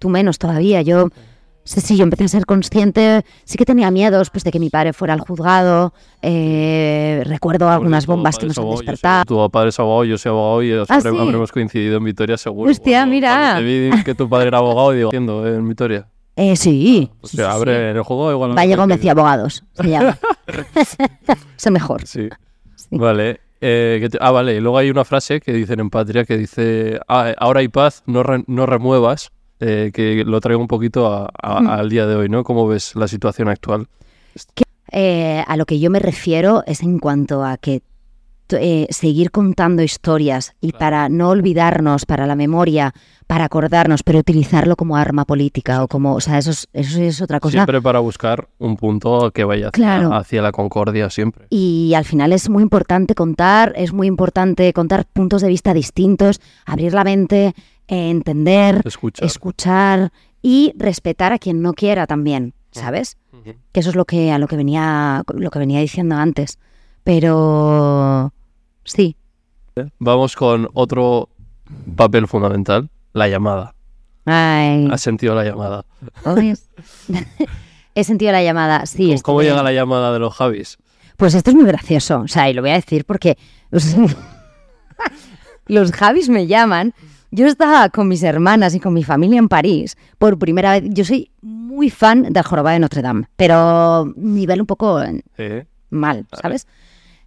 Tú 0.00 0.08
menos 0.08 0.38
todavía. 0.38 0.82
Yo... 0.82 1.06
Sí, 1.62 1.80
sí, 1.82 1.96
yo 1.96 2.04
empecé 2.04 2.24
a 2.24 2.28
ser 2.28 2.46
consciente, 2.46 3.22
sí 3.44 3.58
que 3.58 3.66
tenía 3.66 3.90
miedos 3.90 4.30
pues 4.30 4.42
de 4.44 4.50
que 4.50 4.58
mi 4.58 4.70
padre 4.70 4.94
fuera 4.94 5.12
al 5.12 5.20
juzgado, 5.20 5.92
eh, 6.22 7.22
recuerdo 7.26 7.66
porque 7.66 7.74
algunas 7.74 8.06
bombas 8.06 8.38
que 8.38 8.46
nos 8.46 8.56
han 8.58 8.64
soy- 8.64 8.76
despertado. 8.78 9.24
Tu 9.26 9.50
padre 9.50 9.68
es 9.68 9.78
abogado, 9.78 10.04
yo 10.04 10.16
soy 10.18 10.30
abogado 10.30 10.62
y 10.62 10.72
¿Ah, 10.72 10.84
habremos, 10.88 11.20
sí? 11.20 11.26
habremos 11.26 11.52
coincidido 11.52 11.98
en 11.98 12.04
Vitoria 12.04 12.38
seguro. 12.38 12.70
Hostia, 12.70 13.04
mira. 13.04 13.56
te 13.58 13.62
vi 13.62 14.02
que 14.02 14.14
tu 14.14 14.28
padre 14.28 14.48
era 14.48 14.58
abogado 14.58 14.94
y 14.94 14.96
digo, 14.96 15.08
entiendo, 15.08 15.46
en 15.46 15.68
Vitoria. 15.68 16.08
Eh, 16.34 16.56
sí. 16.56 17.10
Sí, 17.24 17.36
sea, 17.36 17.50
sí, 17.52 17.56
abre 17.58 17.74
sí. 17.92 17.96
el 17.98 18.02
juego 18.04 18.32
igual. 18.32 18.50
no 18.50 18.56
Valle 18.56 18.72
sé 18.72 18.76
Gómez 18.76 19.00
qué- 19.00 19.06
y 19.06 19.10
Abogados, 19.10 19.64
se 19.74 19.88
llama. 19.88 20.18
es 21.58 21.70
mejor. 21.70 22.06
Sí. 22.06 22.28
Sí. 22.74 22.86
Vale. 22.96 23.40
eh, 23.60 23.98
que 24.00 24.08
te- 24.08 24.18
ah, 24.20 24.30
vale. 24.30 24.54
Y 24.56 24.60
luego 24.60 24.78
hay 24.78 24.90
una 24.90 25.04
frase 25.04 25.40
que 25.40 25.52
dicen 25.52 25.78
en 25.80 25.90
Patria 25.90 26.24
que 26.24 26.38
dice: 26.38 26.98
"Ah, 27.06 27.34
Ahora 27.36 27.60
hay 27.60 27.68
paz, 27.68 28.02
no, 28.06 28.22
re- 28.22 28.44
no 28.46 28.64
remuevas. 28.66 29.30
Eh, 29.60 29.90
que 29.94 30.24
lo 30.24 30.40
traigo 30.40 30.60
un 30.60 30.68
poquito 30.68 31.06
a- 31.12 31.30
a- 31.40 31.60
Mm. 31.60 31.68
al 31.68 31.88
día 31.90 32.06
de 32.06 32.16
hoy, 32.16 32.28
¿no? 32.28 32.42
¿Cómo 32.44 32.66
ves 32.66 32.94
la 32.96 33.06
situación 33.08 33.48
actual? 33.48 33.86
Eh, 34.92 35.44
a 35.46 35.56
lo 35.56 35.66
que 35.66 35.78
yo 35.78 35.90
me 35.90 36.00
refiero 36.00 36.64
es 36.66 36.82
en 36.82 36.98
cuanto 36.98 37.44
a 37.44 37.56
que 37.56 37.82
eh, 38.52 38.88
seguir 38.90 39.30
contando 39.30 39.80
historias 39.80 40.54
y 40.60 40.70
Claro. 40.70 40.78
para 40.80 41.08
no 41.08 41.28
olvidarnos, 41.28 42.04
para 42.04 42.26
la 42.26 42.34
memoria, 42.34 42.92
para 43.28 43.44
acordarnos, 43.44 44.02
pero 44.02 44.18
utilizarlo 44.18 44.74
como 44.74 44.96
arma 44.96 45.24
política 45.24 45.84
o 45.84 45.86
como, 45.86 46.14
o 46.16 46.20
sea, 46.20 46.36
eso 46.38 46.50
es, 46.50 46.66
eso 46.72 47.00
es 47.00 47.22
otra 47.22 47.38
cosa. 47.38 47.52
Siempre 47.52 47.80
para 47.80 48.00
buscar 48.00 48.48
un 48.58 48.76
punto 48.76 49.30
que 49.30 49.44
vaya 49.44 49.68
hacia, 49.68 49.70
Claro. 49.70 50.12
hacia 50.12 50.42
la 50.42 50.50
concordia, 50.50 51.10
siempre. 51.10 51.46
Y 51.48 51.94
al 51.94 52.04
final 52.04 52.32
es 52.32 52.50
muy 52.50 52.64
importante 52.64 53.14
contar, 53.14 53.72
es 53.76 53.92
muy 53.92 54.08
importante 54.08 54.72
contar 54.72 55.06
puntos 55.06 55.42
de 55.42 55.48
vista 55.48 55.72
distintos, 55.72 56.40
abrir 56.66 56.92
la 56.92 57.04
mente, 57.04 57.54
eh, 57.90 58.10
entender, 58.10 58.82
Escuchar. 58.84 59.26
escuchar 59.26 60.12
y 60.42 60.72
respetar 60.76 61.32
a 61.32 61.38
quien 61.38 61.60
no 61.60 61.72
quiera 61.74 62.06
también, 62.06 62.54
¿sabes? 62.72 63.16
Que 63.72 63.80
eso 63.80 63.90
es 63.90 63.96
lo 63.96 64.04
que 64.04 64.32
a 64.32 64.38
lo 64.38 64.46
que 64.48 64.56
venía 64.56 65.22
lo 65.26 65.50
que 65.50 65.58
venía 65.58 65.80
diciendo 65.80 66.14
antes 66.16 66.58
pero 67.04 68.32
sí 68.84 69.16
Vamos 69.98 70.36
con 70.36 70.68
otro 70.74 71.30
papel 71.96 72.26
fundamental, 72.26 72.90
la 73.14 73.28
llamada. 73.28 73.74
Ay, 74.26 74.88
¿Has 74.90 75.00
sentido 75.00 75.34
la 75.34 75.44
llamada? 75.44 75.86
He 77.94 78.04
sentido 78.04 78.32
la 78.32 78.42
llamada 78.42 78.84
sí 78.86 79.08
¿Cómo, 79.08 79.22
cómo 79.22 79.42
llega 79.42 79.62
la 79.62 79.72
llamada 79.72 80.12
de 80.12 80.18
los 80.18 80.34
Javis? 80.34 80.78
pues 81.16 81.34
esto 81.34 81.50
es 81.50 81.56
muy 81.56 81.66
gracioso 81.66 82.20
o 82.20 82.28
sea 82.28 82.48
y 82.48 82.54
lo 82.54 82.62
voy 82.62 82.70
a 82.70 82.74
decir 82.74 83.04
porque 83.04 83.36
los, 83.70 83.94
los 85.66 85.92
Javis 85.92 86.28
me 86.28 86.46
llaman 86.46 86.94
yo 87.30 87.46
estaba 87.46 87.88
con 87.90 88.08
mis 88.08 88.22
hermanas 88.22 88.74
y 88.74 88.80
con 88.80 88.92
mi 88.94 89.04
familia 89.04 89.38
en 89.38 89.48
París 89.48 89.96
por 90.18 90.38
primera 90.38 90.72
vez 90.72 90.84
yo 90.88 91.04
soy 91.04 91.30
muy 91.42 91.90
fan 91.90 92.24
del 92.32 92.42
jorobado 92.42 92.74
de 92.74 92.80
Notre 92.80 93.02
Dame 93.02 93.26
pero 93.36 94.12
nivel 94.16 94.60
un 94.60 94.66
poco 94.66 95.00
Sí. 95.36 95.44
mal, 95.90 96.26
¿sabes? 96.40 96.66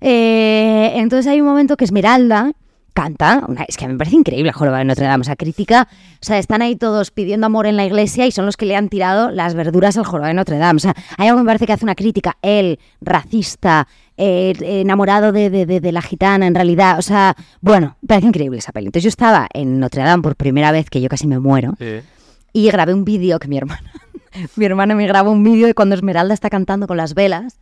Eh, 0.02 0.92
entonces 0.96 1.28
hay 1.32 1.40
un 1.40 1.48
momento 1.48 1.78
que 1.78 1.86
Esmeralda 1.86 2.52
canta, 2.94 3.44
una- 3.48 3.64
es 3.64 3.76
que 3.78 3.88
me 3.88 3.98
parece 3.98 4.18
increíble 4.18 4.50
el 4.50 4.54
jorobado 4.56 4.80
de 4.80 4.86
Notre 4.86 5.06
Dame, 5.08 5.22
o 5.22 5.24
sea, 5.24 5.36
crítica, 5.36 5.88
o 5.90 6.18
sea, 6.26 6.38
están 6.38 6.62
ahí 6.62 6.76
todos 6.76 7.10
pidiendo 7.10 7.48
amor 7.48 7.66
en 7.66 7.76
la 7.78 7.86
iglesia 7.86 8.28
y 8.28 8.32
son 8.32 8.46
los 8.46 8.56
que 8.56 8.68
le 8.68 8.76
han 8.76 8.90
tirado 8.90 9.32
las 9.32 9.56
verduras 9.56 9.98
al 9.98 10.04
jorobado 10.06 10.28
de 10.28 10.36
Notre 10.36 10.58
Dame, 10.60 10.78
o 10.78 10.80
sea, 10.80 10.94
hay 11.18 11.28
algo 11.30 11.40
que 11.40 11.44
me 11.44 11.48
parece 11.48 11.66
que 11.66 11.74
hace 11.74 11.86
una 11.86 11.96
crítica, 11.96 12.38
él, 12.44 12.78
racista, 13.02 13.88
eh, 14.18 14.54
enamorado 14.60 15.32
de, 15.32 15.50
de- 15.50 15.66
de- 15.66 15.80
de 15.82 15.92
la 15.92 16.02
gitana 16.02 16.46
en 16.48 16.56
realidad, 16.56 17.00
o 17.00 17.02
sea, 17.02 17.36
bueno, 17.62 17.98
parece 18.08 18.28
increíble 18.28 18.58
esa 18.60 18.72
peli. 18.72 18.88
Entonces 18.88 19.04
yo 19.04 19.10
estaba 19.10 19.48
en 19.54 19.80
Notre 19.80 20.04
Dame 20.04 20.22
por 20.24 20.36
primera 20.36 20.72
vez, 20.72 20.90
que 20.90 21.02
yo 21.02 21.10
casi 21.10 21.28
me 21.28 21.40
muero, 21.40 21.74
Sí. 21.80 22.02
y 22.54 22.70
grabé 22.70 22.94
un 22.94 23.06
vídeo 23.06 23.40
que 23.40 23.48
mi 23.48 23.58
hermana, 23.58 23.92
mi 24.56 24.66
hermana 24.66 24.96
me 24.96 25.08
grabó 25.08 25.32
un 25.32 25.44
vídeo 25.44 25.68
de 25.68 25.74
cuando 25.74 25.96
Esmeralda 25.96 26.34
está 26.34 26.50
cantando 26.50 26.86
con 26.88 26.98
las 26.98 27.14
velas, 27.16 27.60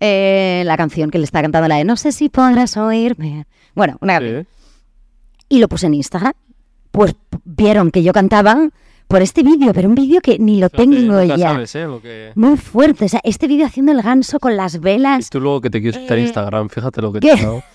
eh, 0.00 0.62
la 0.64 0.76
canción 0.78 1.10
que 1.10 1.18
le 1.18 1.24
está 1.24 1.42
cantando, 1.42 1.68
la 1.68 1.76
de 1.76 1.84
No 1.84 1.96
sé 1.96 2.12
si 2.12 2.28
podrás 2.30 2.76
oírme. 2.78 3.46
Bueno, 3.74 3.98
una 4.00 4.18
Sí. 4.18 4.46
Y 5.50 5.58
lo 5.58 5.68
puse 5.68 5.86
en 5.88 5.94
Instagram. 5.94 6.32
Pues 6.90 7.14
vieron 7.44 7.90
que 7.90 8.02
yo 8.02 8.12
cantaba 8.12 8.68
por 9.10 9.22
este 9.22 9.42
vídeo, 9.42 9.72
pero 9.74 9.88
un 9.88 9.96
vídeo 9.96 10.20
que 10.20 10.38
ni 10.38 10.60
lo 10.60 10.68
Fíjate, 10.68 10.88
tengo 10.88 11.22
ya. 11.24 11.36
sabes, 11.36 11.74
¿eh? 11.74 11.84
Lo 11.84 12.00
que... 12.00 12.30
Muy 12.36 12.56
fuerte. 12.56 13.06
O 13.06 13.08
sea, 13.08 13.20
este 13.24 13.48
vídeo 13.48 13.66
haciendo 13.66 13.90
el 13.90 14.00
ganso 14.02 14.38
con 14.38 14.56
las 14.56 14.76
Y 14.76 14.78
velas. 14.78 15.28
tú 15.30 15.40
luego 15.40 15.60
que 15.60 15.68
te 15.68 15.80
quieres 15.80 16.00
quitar 16.00 16.16
Eh, 16.18 16.22
Instagram, 16.22 16.68
fíjate 16.68 17.02
lo 17.02 17.12
que 17.12 17.18
¿qué? 17.20 17.32
te 17.34 17.40
ha 17.40 17.42
dado. 17.44 17.62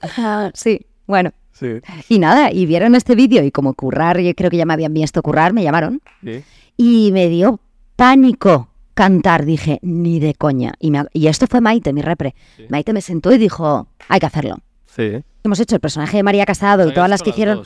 Ah, 0.00 0.50
sí, 0.54 0.86
bueno. 1.06 1.30
Sí. 1.52 1.80
Y 2.08 2.18
nada, 2.18 2.50
y 2.52 2.66
vieron 2.66 2.94
este 2.94 3.14
vídeo 3.14 3.44
y 3.44 3.50
como 3.50 3.74
currar, 3.74 4.18
yo 4.20 4.34
creo 4.34 4.50
que 4.50 4.56
ya 4.56 4.66
me 4.66 4.72
habían 4.74 4.92
visto 4.92 5.22
currar, 5.22 5.52
me 5.52 5.62
llamaron. 5.62 6.00
Sí. 6.24 6.42
Y 6.76 7.10
me 7.12 7.28
dio 7.28 7.60
pánico 7.96 8.68
cantar. 8.94 9.44
Dije, 9.44 9.78
ni 9.82 10.18
de 10.18 10.34
coña. 10.34 10.72
Y, 10.80 10.90
me- 10.90 11.06
y 11.12 11.28
esto 11.28 11.46
fue 11.46 11.60
Maite, 11.60 11.92
mi 11.92 12.02
repre. 12.02 12.34
Sí. 12.56 12.64
Maite 12.68 12.92
me 12.92 13.00
sentó 13.00 13.32
y 13.32 13.38
dijo, 13.38 13.86
hay 14.08 14.18
que 14.20 14.26
hacerlo. 14.26 14.56
Sí. 14.86 15.22
Hemos 15.44 15.60
hecho 15.60 15.76
el 15.76 15.80
personaje 15.80 16.16
de 16.16 16.22
María 16.24 16.44
Casado 16.46 16.88
y 16.88 16.92
todas 16.92 17.08
las 17.08 17.22
que 17.22 17.30
hicieron. 17.30 17.62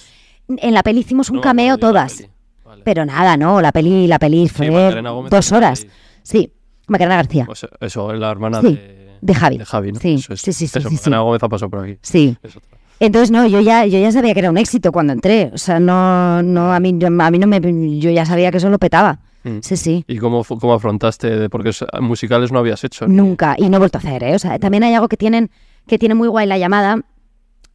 En 0.49 0.75
la 0.75 0.83
peli 0.83 1.01
hicimos 1.01 1.31
un 1.31 1.37
No 1.37 1.43
cameo 1.43 1.77
todas. 1.79 2.25
Vale. 2.65 2.83
Pero 2.85 3.05
nada, 3.05 3.37
no, 3.37 3.61
la 3.61 3.73
peli, 3.73 4.07
la 4.07 4.19
peli 4.19 4.49
fue 4.49 4.69
dos 5.31 5.53
horas. 5.53 5.83
ahí. 5.83 5.91
Sí, 6.23 6.53
Macarena 6.89 7.17
García. 7.17 7.45
Pues 7.47 7.67
eso, 7.81 8.13
es 8.13 8.19
la 8.21 8.31
hermana 8.31 8.61
Sí, 8.61 8.75
de, 8.75 9.17
de 9.21 9.35
Javi. 9.35 9.59
de 9.59 9.65
Javi, 9.65 9.93
¿no? 9.93 10.01
Sí, 10.01 10.15
Eso 10.15 10.35
es- 10.35 10.41
sí, 10.41 10.53
sí, 10.53 10.67
sí, 10.67 10.79
Eso, 10.79 10.91
Macarena. 10.91 11.21
Gómez 11.21 11.43
ha 11.43 11.49
pasado 11.49 11.71
por 11.71 11.81
aquí. 11.85 11.99
Sí. 12.03 12.37
Entonces, 12.99 13.31
no, 13.31 13.47
yo 13.47 13.61
ya, 13.61 13.85
yo 13.87 13.99
ya 13.99 14.11
sabía 14.11 14.33
que 14.33 14.41
era 14.41 14.51
un 14.51 14.57
éxito 14.59 14.91
cuando 14.91 15.13
entré. 15.13 15.51
O 15.53 15.59
sea, 15.59 15.79
no, 15.81 16.43
no, 16.43 16.73
a 16.73 16.81
mí, 16.81 16.95
yo- 16.97 17.09
a 17.09 17.31
mí 17.31 17.39
no 17.39 17.47
me, 17.47 17.61
yo 18.01 18.11
ya 18.11 18.25
sabía 18.25 18.51
que 18.51 18.57
eso 18.59 18.71
lo 18.71 18.79
petaba. 18.79 19.21
Mm. 19.45 19.59
Sí, 19.63 19.77
sí. 19.77 20.05
¿Y 20.09 20.19
cómo, 20.19 20.43
cómo 20.45 20.73
afrontaste? 20.75 21.49
Porque 21.51 21.69
es- 21.71 21.85
musicales 22.01 22.51
no 22.53 22.59
habías 22.59 22.83
hecho. 22.85 23.07
¿no? 23.07 23.15
Nunca. 23.23 23.55
Y 23.59 23.69
no 23.69 23.77
he 23.77 23.79
vuelto 23.79 23.99
a 23.99 24.01
hacer, 24.01 24.25
¿eh? 24.25 24.35
O 24.35 24.39
sea, 24.39 24.59
también 24.59 24.83
hay 24.83 24.95
algo 24.95 25.09
que 25.09 25.17
tienen, 25.17 25.51
que 25.87 25.99
tiene 25.99 26.15
muy 26.15 26.29
guay 26.29 26.47
la 26.47 26.59
llamada. 26.59 27.01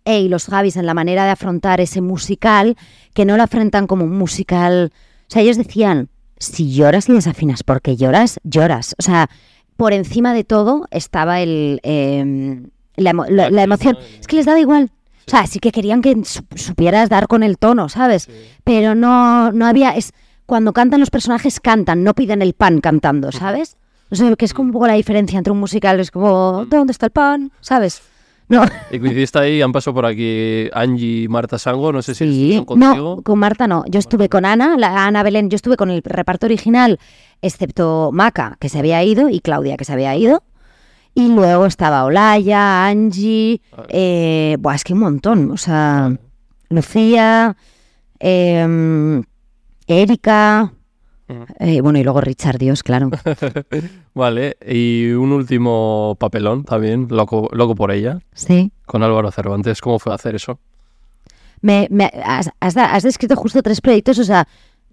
Eh, 0.06 0.22
y 0.22 0.30
los 0.30 0.46
Javis 0.46 0.76
en 0.78 0.86
la 0.86 0.94
manera 0.94 1.26
de 1.26 1.32
afrontar 1.32 1.80
ese 1.82 2.02
musical, 2.02 2.76
que 3.14 3.26
no 3.26 3.38
lo 3.38 3.44
afrontan 3.44 3.88
como 3.88 4.06
un 4.06 4.18
musical. 4.18 4.92
O 4.94 5.32
sea, 5.32 5.42
ellos 5.42 5.58
decían, 5.58 6.10
si 6.38 6.72
lloras 6.74 7.08
y 7.10 7.14
desafinas 7.14 7.64
porque 7.64 7.96
lloras, 7.98 8.40
lloras. 8.44 8.96
O 9.00 9.02
sea, 9.04 9.30
por 9.78 9.94
encima 9.94 10.34
de 10.34 10.44
todo 10.44 10.88
estaba 10.92 11.40
el, 11.42 11.80
eh, 11.84 12.62
la, 12.96 13.12
emo- 13.12 13.28
la- 13.30 13.50
la 13.50 13.64
emoción. 13.64 13.98
Es 14.20 14.28
que 14.28 14.36
les 14.38 14.46
daba 14.46 14.60
igual. 14.60 14.92
O 15.28 15.32
sea, 15.32 15.46
sí 15.48 15.60
que 15.60 15.72
querían 15.72 16.02
que 16.02 16.16
su- 16.26 16.44
supieras 16.56 17.10
dar 17.10 17.28
con 17.28 17.44
el 17.44 17.58
tono, 17.58 17.90
¿sabes? 17.90 18.28
Pero 18.64 18.96
no, 18.96 19.52
no 19.52 19.66
había... 19.68 19.92
Es, 19.92 20.14
cuando 20.48 20.74
cantan 20.74 21.00
los 21.00 21.10
personajes, 21.12 21.60
cantan, 21.62 22.04
no 22.04 22.14
piden 22.14 22.42
el 22.42 22.54
pan 22.54 22.82
cantando, 22.82 23.32
¿sabes? 23.32 23.78
O 24.10 24.16
sea, 24.16 24.36
que 24.36 24.44
es 24.44 24.54
como 24.54 24.68
un 24.68 24.74
poco 24.74 24.88
la 24.88 24.94
diferencia 24.96 25.38
entre 25.38 25.54
un 25.54 25.60
musical, 25.60 26.00
es 26.02 26.12
como, 26.12 26.66
¿de 26.66 26.76
dónde 26.76 26.92
está 26.92 27.06
el 27.06 27.12
pan? 27.14 27.52
¿Sabes? 27.62 28.02
No, 28.52 28.66
Y 28.92 29.00
coincidiste 29.00 29.40
ahí, 29.40 29.62
han 29.62 29.72
pasado 29.72 29.96
por 29.96 30.06
aquí 30.06 30.68
Angie 30.74 31.24
y 31.24 31.28
Marta 31.28 31.58
Sango, 31.58 31.92
no 31.94 32.02
sé 32.02 32.14
si 32.14 32.26
sí. 32.26 32.34
estuvieron 32.34 32.66
contigo. 32.66 33.16
No, 33.18 33.22
con 33.24 33.40
Marta 33.40 33.66
no. 33.68 33.84
Yo 33.88 33.98
estuve 34.00 34.28
con 34.30 34.46
Ana, 34.46 34.76
la 34.78 35.06
Ana 35.08 35.24
Belén, 35.24 35.50
yo 35.50 35.56
estuve 35.56 35.78
con 35.78 35.90
el 35.90 36.02
reparto 36.04 36.46
original, 36.48 37.00
excepto 37.42 38.12
Maca, 38.12 38.58
que 38.60 38.68
se 38.70 38.78
había 38.80 39.04
ido, 39.04 39.30
y 39.30 39.40
Claudia, 39.40 39.78
que 39.78 39.86
se 39.86 39.94
había 39.94 40.16
ido. 40.16 40.44
Y 41.16 41.28
luego 41.30 41.66
estaba 41.66 42.06
Olaya, 42.06 42.86
Angie, 42.88 43.62
Vale. 43.76 43.88
eh, 43.90 44.58
buah, 44.60 44.76
es 44.76 44.84
que 44.84 44.94
un 44.94 45.00
montón. 45.00 45.52
O 45.52 45.58
sea, 45.58 46.16
Lucía, 46.70 47.56
em, 48.20 49.24
Erika, 49.88 50.74
Eh, 51.60 51.82
bueno, 51.82 52.00
y 52.00 52.04
luego 52.04 52.22
Richard 52.22 52.58
Dios, 52.58 52.84
claro. 52.84 53.10
Vale, 54.14 54.58
y 54.68 55.12
un 55.12 55.32
último 55.32 56.16
papelón 56.20 56.64
también, 56.64 57.08
loco, 57.10 57.50
loco 57.54 57.76
por 57.76 57.92
ella, 57.92 58.20
Sí. 58.34 58.72
con 58.86 59.04
Álvaro 59.04 59.32
Cervantes. 59.32 59.82
¿Cómo 59.82 60.00
fue 60.00 60.14
hacer 60.14 60.36
eso? 60.36 60.60
Me, 61.62 61.88
me- 61.92 62.12
has, 62.26 62.50
has 62.60 63.04
descrito 63.04 63.36
justo 63.36 63.62
tres 63.62 63.82
proyectos, 63.82 64.18
o 64.20 64.24
sea, 64.24 64.48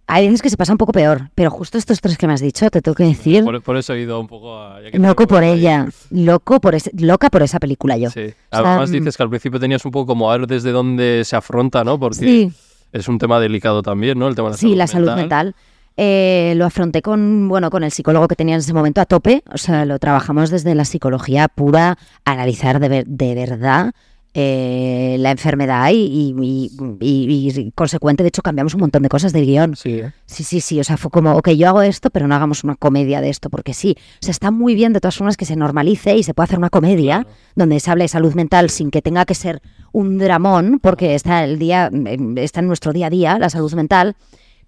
hay 0.06 0.26
veces 0.26 0.42
que 0.42 0.50
se 0.50 0.56
pasa 0.56 0.72
un 0.72 0.78
poco 0.78 0.92
peor, 0.92 1.30
pero 1.34 1.50
justo 1.50 1.76
estos 1.78 2.00
tres 2.00 2.16
que 2.18 2.26
me 2.26 2.32
has 2.34 2.40
dicho, 2.40 2.68
te 2.70 2.80
tengo 2.82 2.94
que 2.94 3.04
decir, 3.04 3.44
Por, 3.44 3.62
por 3.62 3.76
eso 3.76 3.94
he 3.94 4.00
ido 4.02 4.20
un 4.20 4.26
poco 4.26 4.58
a... 4.58 4.80
loco 4.94 5.26
por 5.26 5.42
ahí. 5.42 5.60
ella, 5.60 5.88
loco 6.10 6.60
por 6.60 6.74
ese- 6.74 6.90
loca 6.98 7.30
por 7.30 7.42
esa 7.42 7.58
película 7.58 7.96
yo. 7.96 8.10
Sí. 8.10 8.26
sea, 8.28 8.34
Además 8.50 8.90
dices 8.90 9.16
que 9.16 9.22
al 9.22 9.28
principio 9.30 9.58
tenías 9.60 9.84
un 9.84 9.90
poco 9.90 10.06
como 10.06 10.30
a 10.30 10.36
ver 10.36 10.46
desde 10.46 10.72
dónde 10.72 11.22
se 11.24 11.36
afronta, 11.36 11.84
¿no? 11.84 11.98
Porque 11.98 12.16
Sí, 12.16 12.52
es 12.92 13.08
un 13.08 13.18
tema 13.18 13.38
delicado 13.40 13.82
también, 13.82 14.18
¿no? 14.18 14.28
El 14.28 14.34
tema 14.34 14.48
de 14.48 14.52
la 14.52 14.56
sí, 14.58 14.66
salud 14.68 14.76
la 14.78 14.86
salud 14.86 15.12
mental. 15.14 15.54
Eh, 16.00 16.52
lo 16.56 16.64
afronté 16.64 17.02
con, 17.02 17.48
bueno, 17.48 17.70
con 17.70 17.82
el 17.82 17.90
psicólogo 17.90 18.28
que 18.28 18.36
tenía 18.36 18.54
en 18.54 18.60
ese 18.60 18.72
momento 18.72 19.00
a 19.00 19.04
tope, 19.06 19.42
o 19.52 19.58
sea, 19.58 19.84
lo 19.84 19.98
trabajamos 19.98 20.48
desde 20.48 20.76
la 20.76 20.84
psicología 20.84 21.48
pura, 21.48 21.98
analizar 22.24 22.78
de, 22.78 22.88
ver- 22.88 23.06
de 23.08 23.34
verdad 23.34 23.90
eh, 24.32 25.16
la 25.18 25.32
enfermedad 25.32 25.90
y, 25.90 25.96
y- 25.96 26.70
y- 27.00 27.50
y- 27.50 27.60
y 27.60 27.70
consecuente, 27.72 28.22
de 28.22 28.28
hecho, 28.28 28.42
cambiamos 28.42 28.74
un 28.74 28.80
montón 28.80 29.02
de 29.02 29.08
cosas 29.08 29.32
del 29.32 29.44
guion. 29.46 29.74
Sí, 29.74 29.94
¿eh? 29.98 30.12
Sí, 30.26 30.44
sí, 30.44 30.60
sí. 30.60 30.78
O 30.78 30.84
sea, 30.84 30.96
fue 30.98 31.10
como, 31.10 31.32
ok, 31.34 31.48
yo 31.50 31.66
hago 31.66 31.82
esto, 31.82 32.10
pero 32.10 32.28
no 32.28 32.36
hagamos 32.36 32.62
una 32.62 32.76
comedia 32.76 33.20
de 33.20 33.30
esto, 33.30 33.50
porque 33.50 33.74
sí. 33.74 33.96
O 33.98 34.02
sea, 34.20 34.30
está 34.30 34.52
muy 34.52 34.76
bien 34.76 34.92
de 34.92 35.00
todas 35.00 35.16
formas 35.16 35.36
que 35.36 35.46
se 35.46 35.56
normalice 35.56 36.14
y 36.16 36.22
se 36.22 36.32
pueda 36.34 36.44
hacer 36.44 36.58
una 36.60 36.70
comedia 36.70 37.24
Claro. 37.24 37.36
donde 37.56 37.80
se 37.80 37.90
hable 37.90 38.04
de 38.04 38.08
salud 38.08 38.34
mental 38.34 38.70
sin 38.70 38.92
que 38.92 39.02
tenga 39.02 39.24
que 39.24 39.34
ser 39.34 39.60
un 39.90 40.18
dramón, 40.18 40.78
porque 40.80 41.16
está 41.16 41.42
el 41.42 41.58
día, 41.58 41.90
está 42.36 42.60
en 42.60 42.68
nuestro 42.68 42.92
día 42.92 43.08
a 43.08 43.10
día 43.10 43.38
la 43.40 43.50
salud 43.50 43.72
mental, 43.74 44.14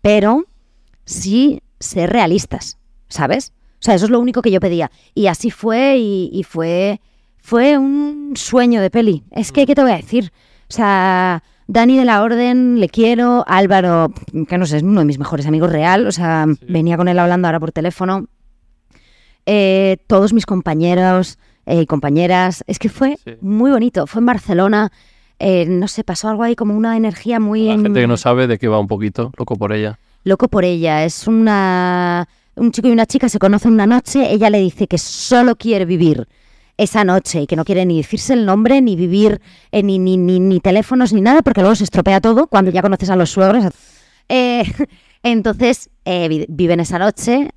pero 0.02 0.46
sí 1.10 1.62
ser 1.78 2.10
realistas, 2.10 2.78
¿sabes? 3.08 3.52
O 3.74 3.82
sea, 3.82 3.94
eso 3.94 4.04
es 4.06 4.10
lo 4.10 4.20
único 4.20 4.42
que 4.42 4.50
yo 4.50 4.60
pedía. 4.60 4.90
Y 5.14 5.26
así 5.26 5.50
fue, 5.50 5.96
y, 5.98 6.30
y 6.32 6.42
fue, 6.42 7.00
fue 7.38 7.78
un 7.78 8.32
sueño 8.36 8.80
de 8.82 8.90
peli. 8.90 9.24
Es 9.30 9.52
que, 9.52 9.66
¿qué 9.66 9.74
te 9.74 9.82
voy 9.82 9.92
a 9.92 9.96
decir? 9.96 10.32
O 10.68 10.72
sea, 10.72 11.42
Dani 11.66 11.96
de 11.96 12.04
la 12.04 12.22
Orden, 12.22 12.78
le 12.80 12.88
quiero. 12.88 13.44
Álvaro, 13.48 14.12
que 14.48 14.58
no 14.58 14.66
sé, 14.66 14.78
es 14.78 14.82
uno 14.82 15.00
de 15.00 15.06
mis 15.06 15.18
mejores 15.18 15.46
amigos 15.46 15.72
real. 15.72 16.06
O 16.06 16.12
sea, 16.12 16.46
Sí. 16.48 16.66
venía 16.68 16.96
con 16.96 17.08
él 17.08 17.18
hablando 17.18 17.48
ahora 17.48 17.60
por 17.60 17.72
teléfono. 17.72 18.26
Eh, 19.46 19.96
todos 20.06 20.32
mis 20.32 20.46
compañeros 20.46 21.38
eh, 21.66 21.80
y 21.80 21.86
compañeras. 21.86 22.62
Es 22.66 22.78
que 22.78 22.88
fue 22.88 23.16
Sí. 23.24 23.32
muy 23.40 23.70
bonito. 23.70 24.06
Fue 24.06 24.20
en 24.20 24.26
Barcelona. 24.26 24.92
Eh, 25.38 25.64
no 25.66 25.88
sé, 25.88 26.04
pasó 26.04 26.28
algo 26.28 26.42
ahí 26.42 26.54
como 26.54 26.74
una 26.76 26.96
energía 26.96 27.40
muy... 27.40 27.66
La 27.66 27.74
en- 27.74 27.82
gente 27.82 28.00
que 28.00 28.06
no 28.06 28.16
sabe 28.18 28.46
de 28.46 28.58
qué 28.58 28.68
va 28.68 28.78
un 28.78 28.88
poquito, 28.88 29.32
loco 29.38 29.56
por 29.56 29.72
ella. 29.72 29.98
Loco 30.24 30.48
por 30.48 30.64
ella. 30.64 31.04
Es 31.04 31.26
una 31.26 32.28
un 32.56 32.72
chico 32.72 32.88
y 32.88 32.90
una 32.92 33.06
chica 33.06 33.28
se 33.28 33.38
conocen 33.38 33.72
una 33.72 33.86
noche, 33.86 34.30
ella 34.32 34.50
le 34.50 34.58
dice 34.60 34.86
que 34.86 34.98
solo 34.98 35.56
quiere 35.56 35.84
vivir 35.86 36.28
esa 36.76 37.04
noche 37.04 37.42
y 37.42 37.46
que 37.46 37.56
no 37.56 37.64
quiere 37.64 37.86
ni 37.86 37.96
decirse 37.98 38.34
el 38.34 38.44
nombre, 38.44 38.80
ni 38.82 38.96
vivir, 38.96 39.40
eh, 39.72 39.82
ni, 39.82 39.98
ni, 39.98 40.16
ni, 40.18 40.40
ni 40.40 40.60
teléfonos, 40.60 41.12
ni 41.12 41.20
nada, 41.22 41.42
porque 41.42 41.60
luego 41.60 41.74
se 41.76 41.84
estropea 41.84 42.20
todo 42.20 42.48
cuando 42.48 42.70
ya 42.70 42.82
conoces 42.82 43.08
a 43.10 43.16
los 43.16 43.30
suegros. 43.30 43.64
Eh, 44.28 44.64
entonces, 45.22 45.88
eh, 46.04 46.28
vi- 46.28 46.46
viven 46.48 46.80
esa 46.80 46.98
noche, 46.98 47.50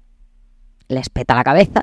les 0.88 1.10
peta 1.10 1.36
la 1.36 1.44
cabeza 1.44 1.82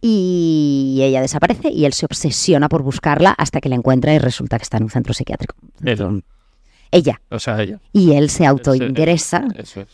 y 0.00 0.98
ella 1.02 1.20
desaparece 1.20 1.70
y 1.70 1.84
él 1.84 1.92
se 1.92 2.06
obsesiona 2.06 2.68
por 2.68 2.82
buscarla 2.82 3.30
hasta 3.30 3.60
que 3.60 3.68
la 3.68 3.74
encuentra 3.76 4.12
y 4.14 4.18
resulta 4.18 4.58
que 4.58 4.62
está 4.64 4.76
en 4.78 4.84
un 4.84 4.90
centro 4.90 5.12
psiquiátrico. 5.14 5.54
él, 5.84 6.22
Ella. 6.90 7.20
o 7.30 7.38
sea, 7.38 7.60
ella. 7.62 7.80
Y 7.92 8.12
él 8.12 8.30
se 8.30 8.46
autoingresa 8.46 9.46
Eso 9.56 9.82
es. 9.82 9.88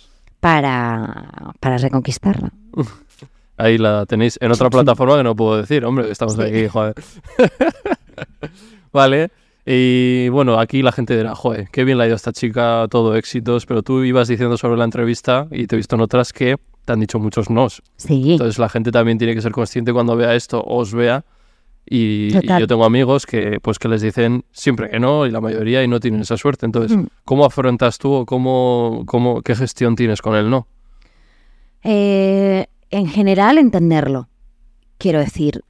Para, 0.44 1.54
para 1.58 1.78
reconquistarla. 1.78 2.52
Ahí 3.56 3.78
la 3.78 4.04
tenéis 4.04 4.36
en 4.42 4.52
otra 4.52 4.68
plataforma 4.68 5.16
que 5.16 5.22
no 5.22 5.34
puedo 5.34 5.56
decir, 5.56 5.86
hombre, 5.86 6.10
estamos 6.10 6.34
Sí. 6.34 6.42
aquí, 6.42 6.68
joder. 6.68 6.94
vale. 8.92 9.30
Y 9.64 10.28
bueno, 10.28 10.60
aquí 10.60 10.82
la 10.82 10.92
gente 10.92 11.16
dirá, 11.16 11.34
joder, 11.34 11.68
qué 11.72 11.84
bien 11.84 11.96
le 11.96 12.04
ha 12.04 12.06
ido 12.08 12.16
esta 12.16 12.32
chica, 12.32 12.86
todo 12.90 13.16
éxitos, 13.16 13.64
pero 13.64 13.82
tú 13.82 14.02
ibas 14.02 14.28
diciendo 14.28 14.58
sobre 14.58 14.76
la 14.76 14.84
entrevista 14.84 15.46
y 15.50 15.66
te 15.66 15.76
he 15.76 15.78
visto 15.78 15.94
en 15.96 16.02
otras 16.02 16.34
que 16.34 16.56
te 16.84 16.92
han 16.92 17.00
dicho 17.00 17.18
muchos 17.18 17.48
nos. 17.48 17.82
Sí. 17.96 18.32
Entonces 18.32 18.58
la 18.58 18.68
gente 18.68 18.90
también 18.92 19.16
tiene 19.16 19.34
que 19.34 19.40
ser 19.40 19.52
consciente 19.52 19.94
cuando 19.94 20.14
vea 20.14 20.34
esto 20.34 20.60
o 20.60 20.80
os 20.80 20.92
vea. 20.92 21.24
Y, 21.86 22.30
yo 22.30 22.66
tengo 22.66 22.84
amigos 22.84 23.26
que 23.26 23.58
pues 23.60 23.78
que 23.78 23.88
les 23.88 24.00
dicen 24.00 24.44
siempre 24.52 24.88
que 24.88 24.98
no 24.98 25.26
y 25.26 25.30
la 25.30 25.40
mayoría 25.40 25.82
y 25.84 25.88
no 25.88 26.00
tienen 26.00 26.22
esa 26.22 26.36
suerte. 26.36 26.64
Entonces, 26.66 26.96
Mm. 26.96 27.06
¿cómo 27.24 27.44
afrontas 27.44 27.98
tú 27.98 28.12
o 28.12 28.26
cómo, 28.26 29.02
cómo, 29.06 29.42
qué 29.42 29.54
gestión 29.54 29.96
tienes 29.96 30.22
con 30.22 30.34
el 30.34 30.48
no? 30.48 30.66
Eh, 31.82 32.66
en 32.90 33.06
general, 33.06 33.58
entenderlo. 33.58 34.28
Quiero 34.98 35.18
decir, 35.18 35.62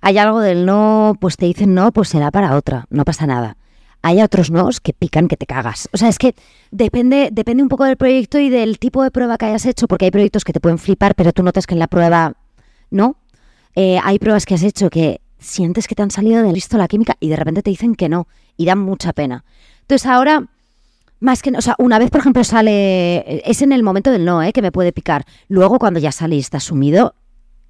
hay 0.00 0.18
algo 0.18 0.40
del 0.40 0.64
no, 0.64 1.14
pues 1.20 1.36
te 1.36 1.46
dicen 1.46 1.74
no, 1.74 1.92
pues 1.92 2.08
será 2.08 2.30
para 2.30 2.56
otra, 2.56 2.86
no 2.90 3.04
pasa 3.04 3.26
nada. 3.26 3.56
Hay 4.00 4.22
otros 4.22 4.50
nos 4.50 4.80
que 4.80 4.92
pican 4.92 5.26
que 5.26 5.36
te 5.36 5.44
cagas. 5.44 5.88
O 5.92 5.96
sea, 5.96 6.08
es 6.08 6.18
que 6.18 6.34
depende, 6.70 7.30
depende 7.32 7.64
un 7.64 7.68
poco 7.68 7.84
del 7.84 7.96
proyecto 7.96 8.38
y 8.38 8.48
del 8.48 8.78
tipo 8.78 9.02
de 9.02 9.10
prueba 9.10 9.36
que 9.36 9.46
hayas 9.46 9.66
hecho, 9.66 9.88
porque 9.88 10.06
hay 10.06 10.10
proyectos 10.12 10.44
que 10.44 10.52
te 10.52 10.60
pueden 10.60 10.78
flipar, 10.78 11.16
pero 11.16 11.32
tú 11.32 11.42
notas 11.42 11.66
que 11.66 11.74
en 11.74 11.80
la 11.80 11.88
prueba 11.88 12.34
no. 12.90 13.16
Eh, 13.74 13.98
hay 14.02 14.18
pruebas 14.18 14.46
que 14.46 14.54
has 14.54 14.62
hecho 14.62 14.90
que 14.90 15.20
sientes 15.38 15.86
que 15.86 15.94
te 15.94 16.02
han 16.02 16.10
salido 16.10 16.42
del 16.42 16.54
listo 16.54 16.76
la 16.78 16.88
química 16.88 17.16
y 17.20 17.28
de 17.28 17.36
repente 17.36 17.62
te 17.62 17.70
dicen 17.70 17.94
que 17.94 18.08
no 18.08 18.26
y 18.56 18.64
dan 18.66 18.78
mucha 18.78 19.12
pena. 19.12 19.44
Entonces 19.82 20.06
ahora 20.06 20.48
más 21.20 21.42
que, 21.42 21.50
o 21.50 21.60
sea, 21.60 21.74
una 21.78 21.98
vez, 21.98 22.10
por 22.10 22.20
ejemplo, 22.20 22.44
sale, 22.44 23.42
es 23.48 23.62
en 23.62 23.72
el 23.72 23.82
momento 23.82 24.10
del 24.10 24.24
no, 24.24 24.42
¿eh? 24.42 24.52
que 24.52 24.62
me 24.62 24.70
puede 24.70 24.92
picar. 24.92 25.24
Luego, 25.48 25.78
cuando 25.78 25.98
ya 25.98 26.12
sale 26.12 26.36
y 26.36 26.38
está 26.38 26.60
sumido, 26.60 27.14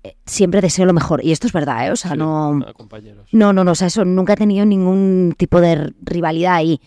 eh, 0.05 0.17
siempre 0.27 0.61
deseo 0.61 0.85
lo 0.85 0.93
mejor. 0.93 1.25
Y 1.25 1.33
esto 1.33 1.47
es 1.47 1.53
verdad, 1.53 1.87
¿eh? 1.87 1.91
O 1.91 1.97
sea, 1.97 2.13
Sí, 2.13 2.19
no, 2.19 2.55
no, 3.33 3.53
no, 3.53 3.65
no, 3.65 3.73
o 3.73 3.75
sea, 3.75 3.87
eso 3.87 4.05
nunca 4.05 4.35
he 4.35 4.37
tenido 4.37 4.67
ningún 4.67 5.35
tipo 5.37 5.61
de 5.61 5.95
rivalidad 6.03 6.55
ahí. 6.55 6.81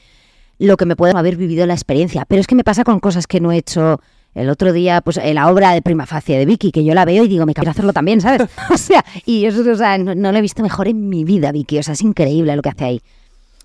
Lo 0.59 0.77
que 0.77 0.85
me 0.85 0.95
puede 0.95 1.17
haber 1.17 1.35
vivido 1.35 1.65
la 1.65 1.73
experiencia. 1.73 2.25
Pero 2.25 2.41
es 2.41 2.47
que 2.47 2.55
me 2.55 2.63
pasa 2.63 2.83
con 2.83 2.99
cosas 2.99 3.25
que 3.25 3.39
no 3.39 3.51
he 3.51 3.57
hecho. 3.57 3.99
El 4.33 4.49
otro 4.49 4.71
día, 4.71 5.01
pues 5.01 5.17
en 5.17 5.35
la 5.35 5.51
obra 5.51 5.71
de 5.73 5.81
Prima 5.81 6.05
Facie 6.05 6.37
de 6.37 6.45
Vicky, 6.45 6.71
que 6.71 6.83
yo 6.85 6.93
la 6.93 7.03
veo 7.03 7.25
y 7.25 7.27
digo, 7.27 7.45
me 7.45 7.53
quiero 7.53 7.71
hacerlo 7.71 7.91
también, 7.93 8.21
¿sabes? 8.21 8.41
O 8.73 8.77
sea, 8.77 9.03
y 9.25 9.45
eso, 9.45 9.69
o 9.69 9.75
sea, 9.75 9.97
no, 9.97 10.15
no 10.15 10.31
lo 10.31 10.37
he 10.37 10.41
visto 10.41 10.63
mejor 10.63 10.87
en 10.87 11.09
mi 11.09 11.23
vida, 11.25 11.51
Vicky. 11.51 11.79
O 11.79 11.83
sea, 11.83 11.93
es 11.95 12.01
increíble 12.01 12.55
lo 12.55 12.61
que 12.61 12.69
hace 12.69 12.85
ahí. 12.85 13.01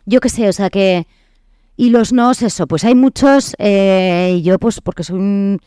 Yo 0.06 0.20
qué 0.20 0.28
sé, 0.28 0.48
o 0.48 0.52
sea 0.52 0.68
que. 0.70 1.06
Y 1.76 1.90
los 1.90 2.12
nos, 2.12 2.40
eso, 2.42 2.66
pues 2.66 2.84
hay 2.84 2.94
muchos. 2.94 3.54
eh, 3.58 4.36
y 4.38 4.42
yo, 4.42 4.58
pues, 4.58 4.80
porque 4.80 5.02
soy 5.04 5.18
un. 5.18 5.60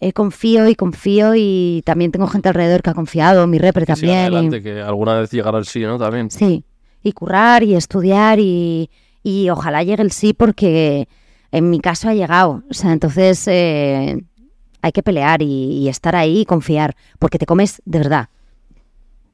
eh, 0.00 0.12
confío 0.12 0.68
y 0.68 0.74
confío 0.74 1.34
y 1.36 1.82
también 1.86 2.10
tengo 2.12 2.26
gente 2.26 2.48
alrededor 2.50 2.82
que 2.82 2.90
ha 2.90 2.94
confiado, 2.94 3.46
mi 3.46 3.58
repre 3.58 3.86
también. 3.86 4.12
y- 4.14 4.18
adelante, 4.18 4.62
que 4.62 4.80
alguna 4.82 5.14
vez 5.20 5.30
llegará 5.30 5.56
el 5.58 5.64
sí, 5.64 5.80
¿no? 5.80 5.96
También. 5.98 6.30
Sí, 6.30 6.64
y 7.02 7.12
currar 7.12 7.62
y 7.62 7.74
estudiar 7.76 8.38
y, 8.40 8.90
y 9.22 9.48
ojalá 9.48 9.82
llegue 9.84 10.02
el 10.02 10.10
sí 10.12 10.34
porque 10.34 11.08
en 11.52 11.70
mi 11.70 11.78
caso 11.80 12.08
ha 12.08 12.14
llegado. 12.14 12.62
O 12.68 12.74
sea, 12.74 12.92
entonces 12.92 13.46
eh, 13.46 14.18
hay 14.84 14.92
que 14.92 15.02
pelear 15.02 15.40
y, 15.40 15.46
y 15.78 15.88
estar 15.88 16.14
ahí 16.14 16.40
y 16.40 16.44
confiar 16.44 16.94
porque 17.18 17.38
te 17.38 17.46
comes 17.46 17.80
de 17.86 17.98
verdad. 17.98 18.28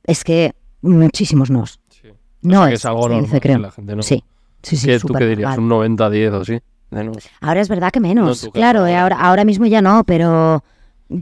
Es 0.04 0.22
que 0.24 0.54
muchísimos 0.80 1.50
nos. 1.50 1.80
Sí. 1.88 2.08
No 2.42 2.60
O 2.60 2.62
sea, 2.62 2.68
que 2.68 2.74
es, 2.74 2.80
es 2.80 2.86
algo 2.86 3.00
normal, 3.08 3.22
dice, 3.24 3.40
creo. 3.40 3.58
la 3.58 3.70
gente 3.72 3.96
no- 3.96 4.02
Sí, 4.02 4.22
sí, 4.62 4.76
sí. 4.76 4.86
¿Qué, 4.86 4.98
¿Tú 5.00 5.12
qué 5.12 5.26
dirías? 5.26 5.56
normal. 5.58 5.90
¿Un 5.90 5.96
90-10 5.98 6.32
o 6.34 6.44
sí? 6.44 6.60
De 6.90 7.04
no- 7.04 7.12
Ahora 7.40 7.60
es 7.60 7.68
verdad 7.68 7.90
que 7.90 8.00
No 8.00 8.08
menos, 8.08 8.40
caso, 8.40 8.52
claro, 8.52 8.86
eh, 8.86 8.96
ahora. 8.96 9.16
ahora, 9.20 9.44
mismo 9.44 9.66
ya 9.66 9.82
no, 9.82 10.04
pero 10.04 10.62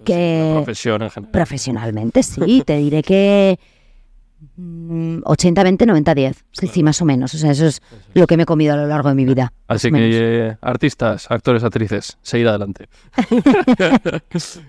que 0.05 0.51
profesión 0.57 1.03
en 1.03 1.11
general. 1.11 1.33
profesionalmente 1.33 2.22
sí, 2.22 2.62
te 2.66 2.76
diré 2.76 3.03
que 3.03 3.59
80-20, 4.57 5.78
90-10, 5.78 6.36
sí, 6.53 6.66
sí, 6.68 6.82
más 6.82 7.01
o 7.03 7.05
menos. 7.05 7.34
O 7.34 7.39
sea, 7.39 7.51
eso 7.51 7.66
es 7.66 7.82
lo 8.14 8.26
que 8.26 8.36
me 8.36 8.45
he 8.45 8.47
comido 8.47 8.74
a 8.74 8.76
lo 8.76 8.86
largo 8.86 9.09
de 9.09 9.14
mi 9.14 9.24
vida. 9.24 9.53
Así 9.66 9.91
que 9.91 9.99
eh, 10.49 10.57
artistas, 10.61 11.30
actores, 11.30 11.64
actrices, 11.64 12.18
seguir 12.22 12.49
adelante. 12.49 12.89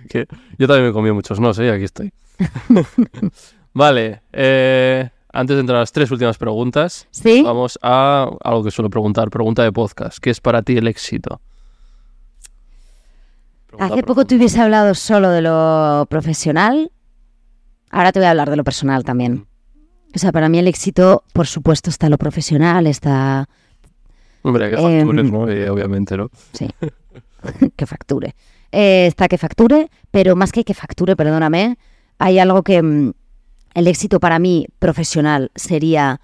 Que 0.09 0.27
yo 0.57 0.67
también 0.67 0.85
me 0.85 0.89
he 0.89 0.93
comido 0.93 1.13
muchos 1.13 1.39
no, 1.39 1.51
¿eh? 1.51 1.71
Aquí 1.71 1.83
estoy. 1.83 2.11
vale, 3.73 4.21
eh, 4.33 5.09
antes 5.31 5.55
de 5.55 5.61
entrar 5.61 5.77
a 5.77 5.79
las 5.81 5.91
tres 5.91 6.09
últimas 6.09 6.37
preguntas, 6.37 7.07
Sí, 7.11 7.43
vamos 7.43 7.77
a 7.81 8.29
algo 8.43 8.63
que 8.63 8.71
suelo 8.71 8.89
preguntar, 8.89 9.29
pregunta 9.29 9.63
de 9.63 9.71
podcast. 9.71 10.17
¿Qué 10.19 10.31
es 10.31 10.41
para 10.41 10.63
ti 10.63 10.77
el 10.77 10.87
éxito? 10.87 11.41
Pregunta 13.67 13.93
hace 13.93 14.03
poco 14.03 14.25
te 14.25 14.29
profunda. 14.29 14.35
hubiese 14.35 14.61
hablado 14.61 14.95
solo 14.95 15.29
de 15.29 15.41
lo 15.41 16.07
profesional, 16.09 16.91
ahora 17.91 18.11
te 18.11 18.19
voy 18.19 18.25
a 18.25 18.31
hablar 18.31 18.49
de 18.49 18.55
lo 18.55 18.63
personal 18.63 19.03
también. 19.03 19.48
O 20.15 20.19
sea, 20.19 20.31
para 20.31 20.49
mí 20.49 20.57
el 20.57 20.67
éxito, 20.67 21.23
por 21.33 21.47
supuesto, 21.47 21.89
está 21.89 22.09
lo 22.09 22.17
profesional, 22.17 22.87
está 22.87 23.47
Hombre, 24.41 24.69
que 24.69 24.75
Em, 24.75 25.05
factures, 25.05 25.31
¿no? 25.31 25.49
Eh, 25.49 25.69
obviamente, 25.69 26.17
¿no? 26.17 26.29
que 27.75 27.85
facture. 27.85 28.35
Eh, 28.71 29.07
está 29.07 29.27
que 29.27 29.37
facture, 29.37 29.89
pero 30.11 30.35
más 30.35 30.51
que 30.51 30.63
que 30.63 30.73
facture, 30.73 31.15
perdóname, 31.15 31.77
hay 32.17 32.39
algo 32.39 32.63
que 32.63 32.81
mm, 32.81 33.13
el 33.73 33.87
éxito 33.87 34.19
para 34.19 34.39
mí 34.39 34.67
profesional 34.79 35.51
sería 35.55 36.21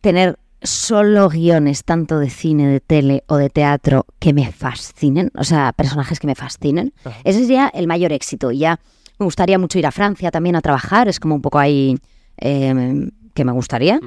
tener 0.00 0.38
solo 0.62 1.28
guiones, 1.28 1.84
tanto 1.84 2.18
de 2.18 2.30
cine, 2.30 2.68
de 2.68 2.80
tele 2.80 3.24
o 3.26 3.36
de 3.36 3.50
teatro, 3.50 4.06
que 4.18 4.32
me 4.32 4.50
fascinen, 4.52 5.30
o 5.36 5.44
sea, 5.44 5.72
personajes 5.72 6.18
que 6.18 6.26
me 6.26 6.34
fascinen. 6.34 6.92
Ajá. 7.04 7.16
Ese 7.24 7.40
sería 7.40 7.68
el 7.68 7.86
mayor 7.86 8.12
éxito. 8.12 8.50
Y 8.50 8.58
ya 8.58 8.80
me 9.18 9.24
gustaría 9.24 9.58
mucho 9.58 9.78
ir 9.78 9.86
a 9.86 9.92
Francia 9.92 10.30
también 10.30 10.56
a 10.56 10.60
trabajar, 10.60 11.08
es 11.08 11.20
como 11.20 11.34
un 11.34 11.42
poco 11.42 11.58
ahí 11.58 11.98
eh, 12.38 13.10
que 13.34 13.44
me 13.44 13.52
gustaría. 13.52 14.00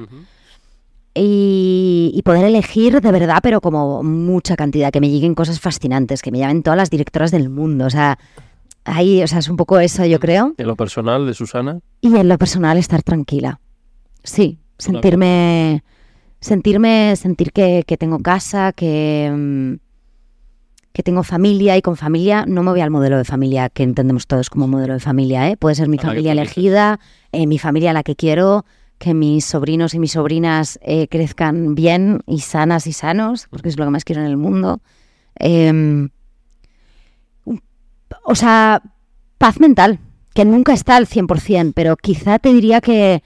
Y, 1.14 2.12
y 2.14 2.22
poder 2.22 2.44
elegir 2.44 3.00
de 3.00 3.12
verdad, 3.12 3.40
pero 3.42 3.60
como 3.60 4.02
mucha 4.02 4.56
cantidad, 4.56 4.92
que 4.92 5.00
me 5.00 5.10
lleguen 5.10 5.34
cosas 5.34 5.60
fascinantes, 5.60 6.22
que 6.22 6.30
me 6.30 6.38
llamen 6.38 6.62
todas 6.62 6.76
las 6.76 6.90
directoras 6.90 7.30
del 7.30 7.50
mundo. 7.50 7.86
O 7.86 7.90
sea, 7.90 8.18
ahí, 8.84 9.22
o 9.22 9.26
sea, 9.26 9.38
es 9.40 9.48
un 9.48 9.56
poco 9.56 9.80
eso, 9.80 10.04
yo 10.04 10.20
creo. 10.20 10.54
En 10.56 10.66
lo 10.66 10.76
personal 10.76 11.26
de 11.26 11.34
Susana. 11.34 11.80
Y 12.00 12.14
en 12.14 12.28
lo 12.28 12.38
personal, 12.38 12.78
estar 12.78 13.02
tranquila. 13.02 13.60
Sí, 14.22 14.58
sentirme. 14.78 15.82
Sentirme, 16.40 17.16
sentir 17.16 17.52
que, 17.52 17.84
que 17.86 17.98
tengo 17.98 18.18
casa, 18.20 18.72
que, 18.72 19.30
mm, 19.30 19.74
que 20.92 21.02
tengo 21.02 21.22
familia 21.22 21.76
y 21.76 21.82
con 21.82 21.96
familia 21.96 22.44
no 22.46 22.62
me 22.62 22.70
voy 22.70 22.80
al 22.80 22.90
modelo 22.90 23.16
de 23.16 23.24
familia 23.24 23.68
que 23.68 23.82
entendemos 23.82 24.26
todos 24.26 24.50
como 24.50 24.66
modelo 24.66 24.94
de 24.94 25.00
familia. 25.00 25.48
¿eh? 25.48 25.56
Puede 25.56 25.76
ser 25.76 25.88
mi 25.88 25.98
familia 25.98 26.32
elegida, 26.32 26.98
eh, 27.32 27.46
mi 27.46 27.58
familia 27.58 27.90
a 27.90 27.92
la 27.92 28.02
que 28.02 28.16
quiero, 28.16 28.64
que 28.98 29.14
mis 29.14 29.44
sobrinos 29.44 29.94
y 29.94 29.98
mis 29.98 30.12
sobrinas 30.12 30.78
eh, 30.82 31.06
crezcan 31.08 31.74
bien 31.74 32.22
y 32.26 32.40
sanas 32.40 32.86
y 32.86 32.92
sanos, 32.92 33.46
porque 33.50 33.68
es 33.68 33.78
lo 33.78 33.84
que 33.84 33.90
más 33.90 34.04
quiero 34.04 34.20
en 34.20 34.26
el 34.26 34.36
mundo. 34.36 34.80
Em, 35.36 36.10
o 38.24 38.34
sea, 38.34 38.82
paz 39.38 39.60
mental, 39.60 40.00
que 40.34 40.44
nunca 40.44 40.72
está 40.72 40.96
al 40.96 41.06
100%, 41.06 41.72
pero 41.74 41.96
quizá 41.96 42.38
te 42.38 42.52
diría 42.52 42.80
que, 42.80 43.22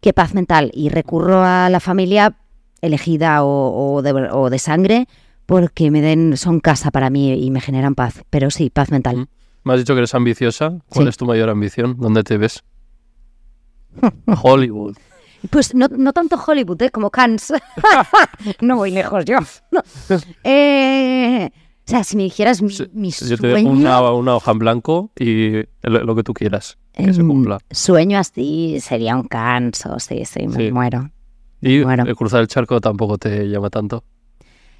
que 0.00 0.12
paz 0.12 0.34
mental. 0.34 0.70
Y 0.74 0.90
recurro 0.90 1.42
a 1.42 1.70
la 1.70 1.80
familia 1.80 2.36
elegida 2.82 3.42
o, 3.42 3.94
o 3.94 4.02
de, 4.02 4.12
o 4.12 4.50
de 4.50 4.58
sangre 4.58 5.08
porque 5.50 5.90
me 5.90 6.00
den, 6.00 6.36
son 6.36 6.60
casa 6.60 6.92
para 6.92 7.10
mí 7.10 7.32
y 7.44 7.50
me 7.50 7.60
generan 7.60 7.96
paz. 7.96 8.22
Pero 8.30 8.52
sí, 8.52 8.70
paz 8.70 8.92
mental. 8.92 9.26
Me 9.64 9.72
has 9.72 9.80
dicho 9.80 9.94
que 9.94 9.98
eres 9.98 10.14
ambiciosa. 10.14 10.78
¿Cuál 10.88 11.06
Sí. 11.06 11.08
es 11.08 11.16
tu 11.16 11.26
mayor 11.26 11.50
ambición? 11.50 11.96
¿Dónde 11.98 12.22
te 12.22 12.38
ves? 12.38 12.62
Hollywood. 14.42 14.96
Pues 15.50 15.74
no, 15.74 15.88
no 15.88 16.12
tanto 16.12 16.36
Hollywood, 16.46 16.80
¿eh? 16.82 16.90
como 16.90 17.10
Cannes. 17.10 17.52
no 18.60 18.76
voy 18.76 18.92
lejos 18.92 19.24
yo. 19.24 19.38
No. 19.72 19.80
Eh, 20.44 21.50
o 21.52 21.90
sea, 21.90 22.04
si 22.04 22.16
me 22.16 22.22
dijeras 22.22 22.62
mi, 22.62 22.70
Sí, 22.70 22.86
mi 22.92 23.10
Yo 23.10 23.36
te 23.36 23.50
sueño... 23.50 23.70
doy 23.70 23.80
una, 23.80 24.00
una 24.12 24.36
hoja 24.36 24.52
en 24.52 24.58
blanco 24.60 25.10
y 25.18 25.50
lo, 25.82 26.04
lo 26.04 26.14
que 26.14 26.22
tú 26.22 26.32
quieras. 26.32 26.78
Que 26.92 27.12
se 27.12 27.24
cumpla. 27.24 27.58
Sueño 27.72 28.18
así 28.20 28.78
sería 28.80 29.16
un 29.16 29.26
Cannes 29.26 29.84
o 29.86 29.98
sí, 29.98 30.24
sí, 30.26 30.46
me 30.46 30.54
Sí. 30.66 30.70
muero. 30.72 31.10
Y 31.60 31.78
el 31.78 32.14
cruzar 32.14 32.40
el 32.42 32.46
charco 32.46 32.80
tampoco 32.80 33.18
te 33.18 33.48
llama 33.48 33.68
tanto. 33.68 34.04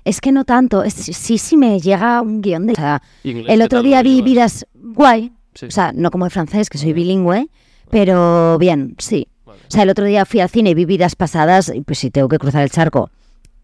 Es 0.05 0.21
que 0.21 0.33
no 0.33 0.45
tanto. 0.45 0.83
Es- 0.83 0.95
sí, 0.95 1.39
sí 1.39 1.57
me 1.57 1.79
llega 1.81 2.21
un 2.23 2.41
guion 2.41 2.67
de... 2.67 2.73
O 2.73 2.77
sea, 2.77 3.03
el 3.25 3.45
¿qué 3.47 3.63
otro 3.65 3.83
día 3.83 4.03
vi 4.03 4.23
vidas 4.23 4.67
guay. 4.75 5.33
Sí. 5.55 5.67
O 5.67 5.71
sea, 5.71 5.93
no 5.95 6.11
como 6.11 6.25
el 6.25 6.31
francés, 6.31 6.71
que 6.71 6.79
soy 6.79 6.93
bilingüe, 6.93 7.49
pero 7.91 8.57
bien, 8.59 8.95
sí. 8.99 9.29
O 9.47 9.53
sea, 9.69 9.83
el 9.83 9.91
otro 9.91 10.05
día 10.05 10.25
fui 10.25 10.41
al 10.41 10.49
cine 10.49 10.71
y 10.71 10.75
vi 10.75 10.85
vidas 10.85 11.17
pasadas, 11.17 11.73
y 11.75 11.81
pues 11.83 11.99
si 11.99 12.11
tengo 12.11 12.29
que 12.29 12.39
cruzar 12.39 12.63
el 12.63 12.71
charco 12.71 13.11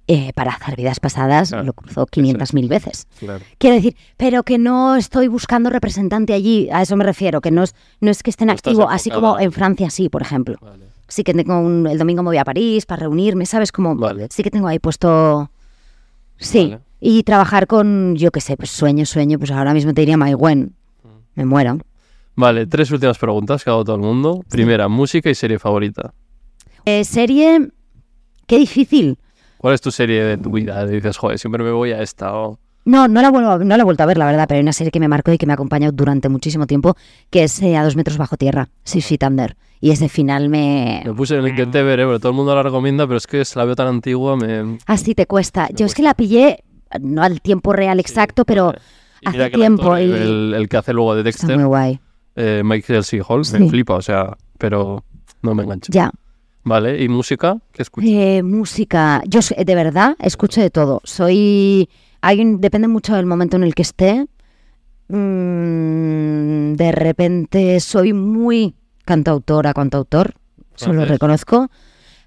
eh, 0.08 0.32
para 0.34 0.52
hacer 0.52 0.76
vidas 0.76 1.00
pasadas, 1.00 1.48
Claro, 1.50 1.64
lo 1.64 1.72
cruzo 1.72 2.06
500.000 2.06 2.68
veces. 2.68 3.06
Claro. 3.18 3.44
Quiero 3.58 3.76
decir, 3.76 3.96
pero 4.16 4.42
que 4.42 4.58
no 4.58 4.96
estoy 4.96 5.28
buscando 5.28 5.70
representante 5.70 6.32
allí, 6.32 6.68
a 6.72 6.82
eso 6.82 6.96
me 6.96 7.04
refiero, 7.04 7.40
que 7.40 7.50
no 7.50 7.62
es, 7.64 7.74
no 8.00 8.10
es 8.10 8.22
que 8.22 8.30
esté 8.30 8.44
en 8.44 8.48
No 8.48 8.54
estás 8.54 8.72
activo, 8.72 8.88
así 8.88 9.10
como 9.10 9.38
en 9.38 9.50
Francia 9.52 9.90
sí, 9.90 10.08
por 10.08 10.22
ejemplo. 10.22 10.58
Vale. 10.60 10.86
Sí 11.08 11.22
que 11.22 11.34
tengo 11.34 11.58
un, 11.60 11.86
el 11.86 11.98
domingo 11.98 12.22
me 12.24 12.30
voy 12.30 12.38
a 12.38 12.44
París 12.44 12.84
para 12.84 13.00
reunirme, 13.02 13.46
¿sabes? 13.46 13.70
Como 13.72 13.94
Vale. 13.96 14.26
sí 14.30 14.42
que 14.42 14.50
tengo 14.50 14.66
ahí 14.68 14.78
puesto... 14.80 15.50
Sí, 16.38 16.68
Vale. 16.70 16.82
y 17.00 17.22
trabajar 17.22 17.66
con, 17.66 18.14
yo 18.16 18.30
qué 18.30 18.40
sé, 18.40 18.56
pues 18.56 18.70
sueño, 18.70 19.06
sueño, 19.06 19.38
pues 19.38 19.50
ahora 19.50 19.72
mismo 19.74 19.94
te 19.94 20.02
diría 20.02 20.16
My 20.16 20.32
Gwen. 20.34 20.74
Mm. 21.02 21.08
Me 21.34 21.44
muero. 21.44 21.78
Vale, 22.34 22.66
tres 22.66 22.90
últimas 22.90 23.16
preguntas 23.18 23.64
que 23.64 23.70
hago 23.70 23.84
todo 23.84 23.96
el 23.96 24.02
mundo. 24.02 24.44
Primera, 24.50 24.88
música 24.88 25.30
y 25.30 25.34
serie 25.34 25.58
favorita. 25.58 26.12
Eh, 26.84 27.04
serie, 27.04 27.70
qué 28.46 28.58
difícil. 28.58 29.18
¿Cuál 29.56 29.74
es 29.74 29.80
tu 29.80 29.90
serie 29.90 30.22
de 30.22 30.36
tu 30.36 30.50
vida? 30.50 30.86
Dices, 30.86 31.16
joder, 31.16 31.38
siempre 31.38 31.64
me 31.64 31.70
voy 31.70 31.92
a 31.92 32.02
esta. 32.02 32.36
o- 32.36 32.58
No, 32.86 33.08
no 33.08 33.20
la, 33.20 33.30
vuelvo 33.30 33.58
no 33.58 33.76
la 33.76 33.82
he 33.82 33.84
vuelto 33.84 34.02
a 34.02 34.06
ver, 34.06 34.16
la 34.16 34.26
verdad, 34.26 34.46
pero 34.48 34.56
hay 34.56 34.62
una 34.62 34.72
serie 34.72 34.90
que 34.90 35.00
me 35.00 35.08
marcó 35.08 35.32
y 35.32 35.38
que 35.38 35.44
me 35.46 35.52
ha 35.52 35.54
acompañado 35.54 35.92
durante 35.92 36.28
muchísimo 36.28 36.66
tiempo, 36.66 36.96
que 37.30 37.42
es 37.44 37.60
eh, 37.60 37.76
A 37.76 37.84
dos 37.84 37.96
metros 37.96 38.16
bajo 38.16 38.36
tierra, 38.36 38.68
Six 38.84 39.06
Feet 39.06 39.22
Under. 39.24 39.56
Y 39.80 39.90
ese 39.90 40.08
final 40.08 40.48
me... 40.48 41.02
Me 41.04 41.12
puse, 41.12 41.36
lo 41.36 41.46
intenté 41.48 41.82
ver, 41.82 42.00
¿eh? 42.00 42.04
porque 42.04 42.20
todo 42.20 42.30
el 42.30 42.36
mundo 42.36 42.54
la 42.54 42.62
recomienda, 42.62 43.06
pero 43.06 43.18
es 43.18 43.26
que 43.26 43.42
es- 43.42 43.54
la 43.56 43.64
veo 43.66 43.76
tan 43.76 43.88
antigua, 43.88 44.36
me... 44.36 44.78
Así 44.86 45.14
te 45.14 45.26
cuesta. 45.26 45.68
Yo 45.74 45.84
es 45.84 45.94
que 45.94 46.02
la 46.02 46.14
pillé, 46.14 46.62
no 47.00 47.22
al 47.22 47.40
tiempo 47.42 47.72
real 47.74 48.00
exacto, 48.00 48.44
pero 48.46 48.72
hace 49.24 49.44
el 49.44 49.52
tiempo 49.52 49.92
actor, 49.92 50.00
y- 50.00 50.12
El, 50.12 50.54
el 50.56 50.68
que 50.68 50.76
hace 50.78 50.92
luego 50.94 51.14
de 51.14 51.28
está 51.28 51.46
Dexter, 51.48 51.56
muy 51.58 51.66
guay. 51.66 52.00
eh, 52.36 52.62
Michael 52.64 53.04
C. 53.04 53.20
Hall, 53.28 53.42
me 53.52 53.68
flipa, 53.68 53.94
o 53.94 54.02
sea, 54.02 54.36
pero 54.58 55.04
no 55.42 55.54
me 55.54 55.64
engancha. 55.64 55.88
Ya. 55.92 56.10
Vale, 56.62 57.02
¿y 57.02 57.08
música? 57.08 57.58
¿Qué 57.72 57.82
escuchas? 57.82 58.10
Eh, 58.10 58.42
música, 58.42 59.22
yo 59.26 59.40
de 59.56 59.74
verdad 59.74 60.16
escucho 60.20 60.60
de 60.60 60.70
todo. 60.70 61.00
Soy, 61.04 61.88
hay 62.26 62.40
un- 62.40 62.60
depende 62.60 62.88
mucho 62.88 63.14
del 63.14 63.26
momento 63.26 63.56
en 63.56 63.62
el 63.62 63.74
que 63.74 63.82
esté. 63.82 64.26
Mm, 65.08 66.74
de 66.74 66.92
repente 66.92 67.78
soy 67.80 68.12
muy 68.12 68.74
cantautora, 69.04 69.72
cantautor, 69.72 70.34
eso 70.74 70.86
lo 70.88 70.92
Francés. 70.94 71.08
reconozco. 71.08 71.68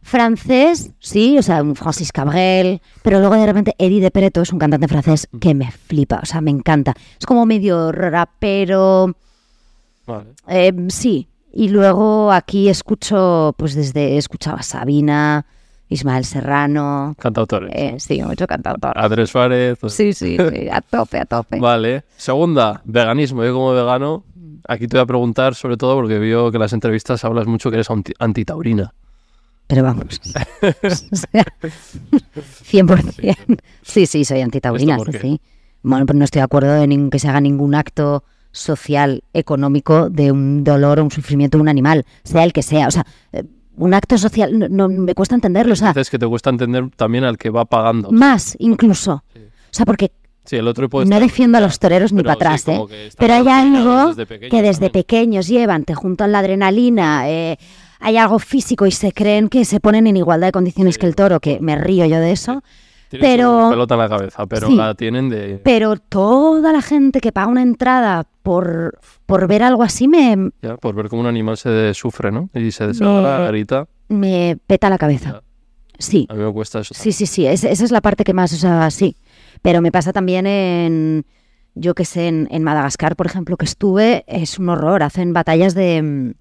Francés, 0.02 0.92
sí, 1.00 1.38
o 1.38 1.44
sea, 1.44 1.62
un 1.62 1.76
Francis 1.76 2.12
Cabrel, 2.14 2.82
pero 3.04 3.20
luego 3.20 3.36
de 3.36 3.46
repente 3.46 3.76
Eddie 3.78 4.00
de 4.02 4.12
Pereto 4.12 4.42
es 4.42 4.52
un 4.54 4.60
cantante 4.60 4.88
francés 4.88 5.28
que 5.42 5.54
me 5.54 5.70
flipa, 5.72 6.22
o 6.24 6.26
sea, 6.26 6.40
me 6.40 6.52
encanta. 6.52 6.94
Es 7.20 7.26
como 7.26 7.46
medio 7.46 7.92
rapero, 7.92 9.14
Vale. 10.08 10.30
eh, 10.48 10.74
sí. 10.88 11.28
Y 11.52 11.68
luego 11.70 12.32
aquí 12.32 12.70
escucho, 12.70 13.54
pues 13.58 13.76
desde 13.76 14.18
escuchaba 14.18 14.60
a 14.60 14.64
Sabina, 14.64 15.46
Ismael 15.90 16.24
Serrano, 16.24 17.16
Cantautores. 17.20 17.72
eh, 17.74 17.96
sí, 18.00 18.22
mucho 18.22 18.46
cantautor. 18.48 18.94
Andrés 18.96 19.30
Suárez. 19.32 19.78
Sí, 19.88 20.14
sí, 20.14 20.38
sí, 20.38 20.70
a 20.72 20.82
tope, 20.82 21.18
a 21.20 21.26
tope. 21.26 21.58
Vale. 21.60 22.04
Segunda, 22.16 22.82
veganismo. 22.86 23.44
Yo 23.44 23.54
como 23.54 23.72
vegano, 23.74 24.24
aquí 24.68 24.88
te 24.88 24.98
voy 24.98 25.04
a 25.04 25.08
preguntar 25.08 25.56
sobre 25.56 25.78
todo 25.78 25.96
porque 25.96 26.20
veo 26.20 26.52
que 26.52 26.58
en 26.58 26.62
las 26.62 26.74
entrevistas 26.74 27.26
hablas 27.26 27.48
mucho 27.48 27.70
que 27.72 27.78
eres 27.78 27.90
anti- 27.90 28.14
antitaurina. 28.20 28.94
Pero 29.68 29.84
vamos. 29.84 30.20
o 30.24 31.16
sea, 31.16 31.46
100%. 32.72 33.60
Sí, 33.82 34.06
sí, 34.06 34.26
soy 34.26 34.42
antitaurina, 34.42 34.96
¿Esto 34.98 35.12
por 35.12 35.22
sí. 35.22 35.42
Bueno, 35.82 36.06
pues 36.06 36.18
no 36.18 36.26
estoy 36.26 36.40
de 36.40 36.44
acuerdo 36.46 36.76
en 36.84 36.90
ningún- 36.90 37.10
que 37.10 37.20
se 37.20 37.28
haga 37.30 37.42
ningún 37.42 37.76
acto 37.76 38.24
social, 38.52 39.24
económico 39.34 40.10
de 40.10 40.32
un 40.32 40.64
dolor 40.64 41.00
o 41.00 41.04
un 41.04 41.12
sufrimiento 41.12 41.58
de 41.58 41.62
un 41.62 41.70
animal, 41.70 42.06
sea 42.24 42.44
el 42.44 42.52
que 42.54 42.64
sea. 42.64 42.88
O 42.88 42.92
sea, 42.92 43.06
eh, 43.32 43.44
un 43.80 43.94
acto 43.94 44.18
social, 44.18 44.58
no, 44.60 44.68
no- 44.70 44.90
me 44.90 45.14
cuesta 45.16 45.36
entenderlo. 45.36 45.74
O 45.74 45.76
sea, 45.76 45.90
Dices 45.90 46.10
que 46.10 46.20
te 46.20 46.28
cuesta 46.28 46.50
entender 46.50 46.90
también 46.96 47.24
al 47.24 47.38
que 47.38 47.50
va 47.50 47.66
pagando. 47.66 48.12
más 48.12 48.56
incluso. 48.60 49.24
Sí. 49.34 49.40
O 49.40 49.72
sea, 49.72 49.86
porque 49.86 50.12
Sí, 50.46 50.56
el 50.56 50.68
otro 50.68 50.90
puede 50.90 51.06
no 51.06 51.16
estar- 51.18 51.22
defiendo 51.28 51.58
a 51.60 51.62
los 51.62 51.78
toreros 51.78 52.12
ni 52.12 52.22
para 52.24 52.34
atrás, 52.34 52.62
sí, 52.62 52.72
¿eh? 52.72 53.10
Pero 53.20 53.34
hay 53.36 53.48
algo 53.48 54.08
desde 54.08 54.26
pequeños 54.26 54.50
que 54.52 54.62
desde 54.64 54.72
también. 54.88 54.92
pequeños 54.92 55.48
llevan, 55.48 55.84
te 55.84 55.94
juntan 55.94 56.32
la 56.32 56.40
adrenalina, 56.40 57.30
eh, 57.30 57.58
hay 58.00 58.18
algo 58.18 58.40
físico 58.40 58.88
y 58.88 58.92
se 58.92 59.12
creen 59.12 59.50
que 59.50 59.64
se 59.66 59.80
ponen 59.80 60.08
en 60.08 60.18
igualdad 60.18 60.48
de 60.48 60.52
condiciones 60.52 60.98
que 60.98 61.06
el 61.06 61.14
toro, 61.16 61.40
que 61.40 61.60
me 61.60 61.76
río 61.76 62.06
yo 62.08 62.20
de 62.20 62.32
eso. 62.32 62.64
Tienes 63.10 63.28
pero- 63.28 63.58
una 63.58 63.70
pelota 63.72 63.96
en 63.96 64.00
la 64.00 64.10
cabeza, 64.10 64.46
pero 64.46 64.68
Sí. 64.68 64.76
la 64.76 64.94
tienen 64.94 65.30
de... 65.30 65.60
Pero 65.64 65.96
toda 65.98 66.72
la 66.72 66.82
gente 66.82 67.20
que 67.22 67.32
paga 67.32 67.48
una 67.48 67.64
entrada 67.64 68.28
por, 68.44 69.00
por 69.26 69.48
ver 69.48 69.64
algo 69.64 69.84
así 69.84 70.08
me, 70.08 70.52
Ya, 70.62 70.78
por 70.78 70.94
ver 70.96 71.10
cómo 71.10 71.22
un 71.22 71.28
animal 71.28 71.58
se 71.58 71.94
sufre, 71.96 72.32
¿no? 72.32 72.50
Y 72.54 72.72
se 72.72 72.86
desahoga, 72.88 73.40
Me- 73.40 73.48
grita. 73.48 73.88
me 74.10 74.58
peta 74.68 74.90
la 74.90 74.98
cabeza. 74.98 75.32
Ya. 75.32 75.42
Sí, 75.98 76.28
A 76.30 76.34
mí 76.36 76.44
me 76.44 76.54
cuesta 76.54 76.80
eso. 76.80 76.94
sí, 76.94 77.12
sí, 77.12 77.26
sí, 77.26 77.46
es- 77.46 77.64
esa 77.66 77.84
es 77.84 77.92
la 77.92 78.00
parte 78.02 78.24
que 78.24 78.34
más, 78.34 78.54
o 78.54 78.58
sea, 78.58 78.90
sí. 78.92 79.18
Pero 79.62 79.82
me 79.82 79.92
pasa 79.92 80.14
también 80.14 80.46
en, 80.48 81.26
yo 81.76 81.94
que 81.96 82.06
sé, 82.06 82.28
en, 82.28 82.48
en 82.52 82.64
Madagascar, 82.64 83.16
por 83.18 83.26
ejemplo, 83.26 83.58
que 83.58 83.66
estuve, 83.66 84.24
es 84.28 84.60
un 84.60 84.70
horror. 84.70 85.04
Hacen 85.04 85.34
batallas 85.34 85.74
de, 85.74 86.02
mm, 86.02 86.32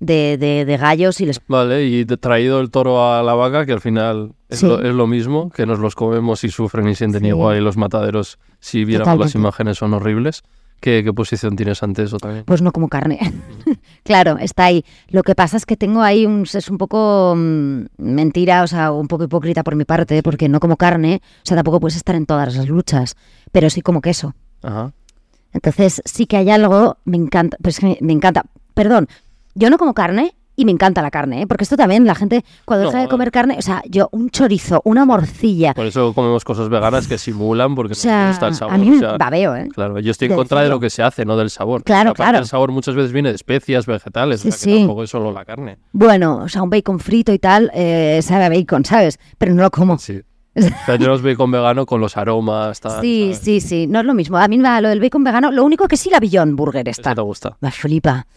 de, 0.00 0.36
de, 0.38 0.64
de 0.64 0.76
gallos 0.76 1.20
y 1.20 1.26
les... 1.26 1.40
Vale, 1.48 1.84
y 1.86 2.04
traído 2.06 2.60
el 2.60 2.70
toro 2.70 3.12
a 3.12 3.22
la 3.22 3.34
vaca, 3.34 3.66
que 3.66 3.72
al 3.72 3.80
final 3.80 4.32
es, 4.48 4.60
Sí. 4.60 4.66
lo, 4.66 4.80
es 4.82 4.94
lo 4.94 5.06
mismo, 5.06 5.50
que 5.50 5.66
nos 5.66 5.78
los 5.78 5.94
comemos 5.94 6.44
y 6.44 6.50
sufren 6.50 6.88
y 6.88 6.94
sienten 6.94 7.22
Sí. 7.22 7.28
igual, 7.28 7.56
y 7.56 7.60
los 7.60 7.76
mataderos, 7.76 8.38
si 8.60 8.84
viéramos 8.84 9.18
las 9.18 9.34
imágenes, 9.34 9.78
son 9.78 9.94
horribles. 9.94 10.42
¿Qué, 10.80 11.02
qué 11.02 11.12
posición 11.12 11.56
tienes 11.56 11.82
ante 11.82 12.04
eso 12.04 12.18
también? 12.18 12.44
Pues 12.44 12.62
no 12.62 12.70
como 12.70 12.88
carne. 12.88 13.18
claro, 14.04 14.38
está 14.38 14.66
ahí. 14.66 14.84
Lo 15.08 15.24
que 15.24 15.34
pasa 15.34 15.56
es 15.56 15.66
que 15.66 15.76
tengo 15.76 16.02
ahí 16.02 16.24
un... 16.24 16.42
Es 16.42 16.68
un 16.70 16.78
poco 16.78 17.34
mm, 17.36 17.80
mentira, 17.98 18.62
o 18.62 18.68
sea, 18.68 18.92
un 18.92 19.08
poco 19.08 19.24
hipócrita 19.24 19.64
por 19.64 19.74
mi 19.74 19.84
parte, 19.84 20.22
porque 20.22 20.48
no 20.48 20.60
como 20.60 20.76
carne. 20.76 21.20
O 21.38 21.40
sea, 21.42 21.56
tampoco 21.56 21.80
puedes 21.80 21.96
estar 21.96 22.14
en 22.14 22.26
todas 22.26 22.54
las 22.56 22.68
luchas, 22.68 23.16
pero 23.50 23.70
sí 23.70 23.80
como 23.80 24.00
queso. 24.00 24.36
Ajá. 24.62 24.92
Entonces 25.52 26.00
sí 26.04 26.26
que 26.26 26.36
hay 26.36 26.50
algo, 26.50 26.98
me 27.04 27.16
encanta, 27.16 27.56
pues 27.60 27.80
que 27.80 27.98
me 28.00 28.12
encanta. 28.12 28.44
Perdón, 28.74 29.08
yo 29.58 29.70
no 29.70 29.76
como 29.78 29.92
carne 29.94 30.34
Y 30.60 30.64
me 30.64 30.72
encanta 30.72 31.02
la 31.02 31.10
carne, 31.12 31.42
¿eh? 31.42 31.46
porque 31.46 31.62
esto 31.62 31.76
también, 31.76 32.04
la 32.04 32.16
gente 32.16 32.44
cuando 32.64 32.86
No, 32.86 32.90
deja 32.90 33.02
de 33.02 33.08
comer 33.08 33.30
carne, 33.30 33.54
o 33.58 33.62
sea, 33.62 33.80
yo 33.88 34.08
un 34.10 34.28
chorizo, 34.30 34.82
una 34.84 35.04
morcilla, 35.04 35.72
Por 35.72 35.86
eso 35.86 36.12
comemos 36.14 36.44
cosas 36.44 36.68
veganas 36.68 37.06
que 37.06 37.16
simulan 37.16 37.76
porque 37.76 37.92
o 37.92 37.94
sea, 37.94 38.18
nos 38.26 38.30
gusta 38.30 38.48
el 38.48 38.54
sabor. 38.56 38.74
a 38.74 38.78
mí 38.78 38.88
o 38.88 38.92
me 38.92 38.98
sea, 38.98 39.16
babeo, 39.18 39.54
¿eh? 39.54 39.68
Claro, 39.72 40.00
yo 40.00 40.10
estoy 40.10 40.26
en 40.28 40.34
contra 40.34 40.60
de 40.62 40.68
lo 40.68 40.80
que 40.80 40.90
se 40.90 41.04
hace, 41.04 41.24
no 41.24 41.36
del 41.36 41.50
sabor. 41.50 41.84
Claro, 41.84 42.12
claro. 42.12 42.38
El 42.38 42.46
sabor 42.46 42.72
muchas 42.72 42.96
veces 42.96 43.12
viene 43.12 43.28
de 43.28 43.36
especias, 43.36 43.86
vegetales, 43.86 44.40
Sí, 44.40 44.48
o 44.48 44.50
sea, 44.50 44.58
que 44.66 44.72
sí. 44.74 44.78
tampoco 44.80 45.04
es 45.04 45.10
solo 45.10 45.30
la 45.30 45.44
carne. 45.44 45.78
Bueno, 45.92 46.38
o 46.38 46.48
sea, 46.48 46.62
un 46.64 46.70
bacon 46.70 46.98
frito 46.98 47.32
y 47.32 47.38
tal, 47.38 47.70
eh, 47.72 48.18
sabe 48.22 48.46
a 48.46 48.48
bacon, 48.48 48.84
¿sabes? 48.84 49.20
Pero 49.38 49.54
no 49.54 49.62
lo 49.62 49.70
como. 49.70 49.96
Sí. 49.98 50.20
O 50.82 50.86
sea, 50.86 50.96
yo 50.96 51.08
los 51.08 51.22
bacon 51.22 51.50
vegano 51.50 51.86
con 51.86 52.00
los 52.00 52.16
aromas, 52.16 52.80
tal. 52.80 53.00
Sí, 53.00 53.32
¿sabes? 53.32 53.38
sí, 53.38 53.60
sí, 53.60 53.86
no 53.86 54.00
es 54.00 54.06
lo 54.06 54.14
mismo. 54.14 54.38
A 54.38 54.48
mí 54.48 54.56
me 54.56 54.64
va 54.64 54.80
lo 54.80 54.88
del 54.88 55.00
bacon 55.00 55.22
vegano, 55.24 55.50
lo 55.52 55.64
único 55.64 55.86
que 55.86 55.96
sí 55.96 56.10
la 56.10 56.20
Beyond 56.20 56.56
Burger 56.56 56.88
Eso 56.88 57.00
está. 57.00 57.14
te 57.14 57.20
gusta. 57.20 57.56
Me 57.60 57.70
flipa. 57.70 58.26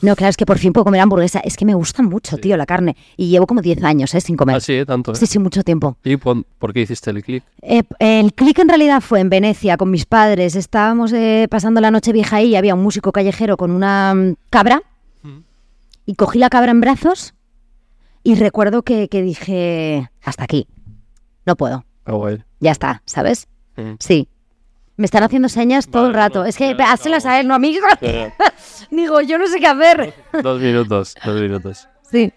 No, 0.00 0.14
claro, 0.14 0.30
es 0.30 0.36
que 0.36 0.46
por 0.46 0.58
fin 0.58 0.72
puedo 0.72 0.84
comer 0.84 1.00
hamburguesa. 1.00 1.40
Es 1.40 1.56
que 1.56 1.64
me 1.64 1.74
gusta 1.74 2.02
mucho, 2.02 2.36
tío, 2.38 2.56
la 2.56 2.66
carne. 2.66 2.96
Y 3.16 3.28
llevo 3.28 3.46
como 3.46 3.60
10 3.62 3.82
años, 3.82 4.14
¿eh? 4.14 4.20
Sin 4.20 4.36
comer. 4.36 4.56
Ah, 4.56 4.60
sí, 4.60 4.74
¿eh? 4.74 4.86
tanto. 4.86 5.12
¿eh? 5.12 5.16
Sí, 5.16 5.26
sí, 5.26 5.38
mucho 5.38 5.62
tiempo. 5.64 5.96
¿Y 6.04 6.16
por 6.16 6.72
qué 6.72 6.80
hiciste 6.82 7.10
el 7.10 7.22
clic? 7.22 7.42
Eh, 7.62 7.82
el 7.98 8.32
click 8.32 8.58
en 8.60 8.68
realidad 8.68 9.00
fue 9.00 9.20
en 9.20 9.28
Venecia 9.28 9.76
con 9.76 9.90
mis 9.90 10.06
padres. 10.06 10.54
Estábamos 10.54 11.12
pasando 11.50 11.80
la 11.80 11.90
noche 11.90 12.12
vieja 12.12 12.36
ahí 12.36 12.50
y 12.50 12.56
había 12.56 12.74
un 12.74 12.82
músico 12.82 13.12
callejero 13.12 13.56
con 13.56 13.70
una 13.70 14.14
mm, 14.14 14.34
cabra. 14.50 14.82
Y 16.06 16.14
cogí 16.14 16.38
la 16.38 16.48
cabra 16.48 16.70
en 16.70 16.80
brazos 16.80 17.34
y 18.22 18.34
recuerdo 18.34 18.82
que, 18.82 19.08
que 19.08 19.22
dije, 19.22 20.10
hasta 20.22 20.44
aquí. 20.44 20.66
No 21.48 21.56
puedo. 21.56 21.82
Ah, 22.04 22.12
guay. 22.12 22.44
Ya 22.60 22.72
está, 22.72 23.00
¿sabes? 23.06 23.48
Mm. 23.76 23.94
Sí. 24.00 24.28
Me 24.98 25.06
están 25.06 25.22
haciendo 25.22 25.48
señas 25.48 25.88
todo 25.88 26.06
el 26.08 26.12
rato. 26.12 26.40
no, 26.40 26.44
es 26.44 26.58
que 26.58 26.76
hácelas 26.78 27.24
acabamos. 27.24 27.24
a 27.24 27.40
él, 27.40 27.48
no 27.48 27.54
a 27.54 27.58
mí. 27.58 27.78
Digo, 28.90 29.20
yo 29.22 29.38
no 29.38 29.46
sé 29.46 29.58
qué 29.58 29.66
hacer. 29.66 30.12
dos 30.42 30.60
minutos, 30.60 31.14
dos 31.24 31.40
minutos. 31.40 31.88
Sí, 32.02 32.30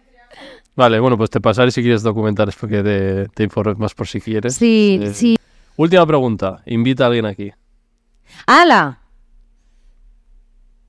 Vale, 0.77 1.01
bueno, 1.01 1.17
pues 1.17 1.29
te 1.29 1.41
pasaré 1.41 1.71
si 1.71 1.81
quieres 1.81 2.03
documentales 2.03 2.55
porque 2.55 2.81
te, 2.81 3.27
te 3.27 3.43
informes 3.43 3.77
más 3.77 3.93
por 3.93 4.07
si 4.07 4.21
quieres. 4.21 4.55
sí, 4.55 4.97
Eh, 5.03 5.13
sí. 5.13 5.35
Última 5.75 6.05
pregunta. 6.05 6.61
Invita 6.67 7.03
a 7.03 7.07
alguien 7.07 7.25
aquí. 7.25 7.51
¡Hala! 8.47 8.97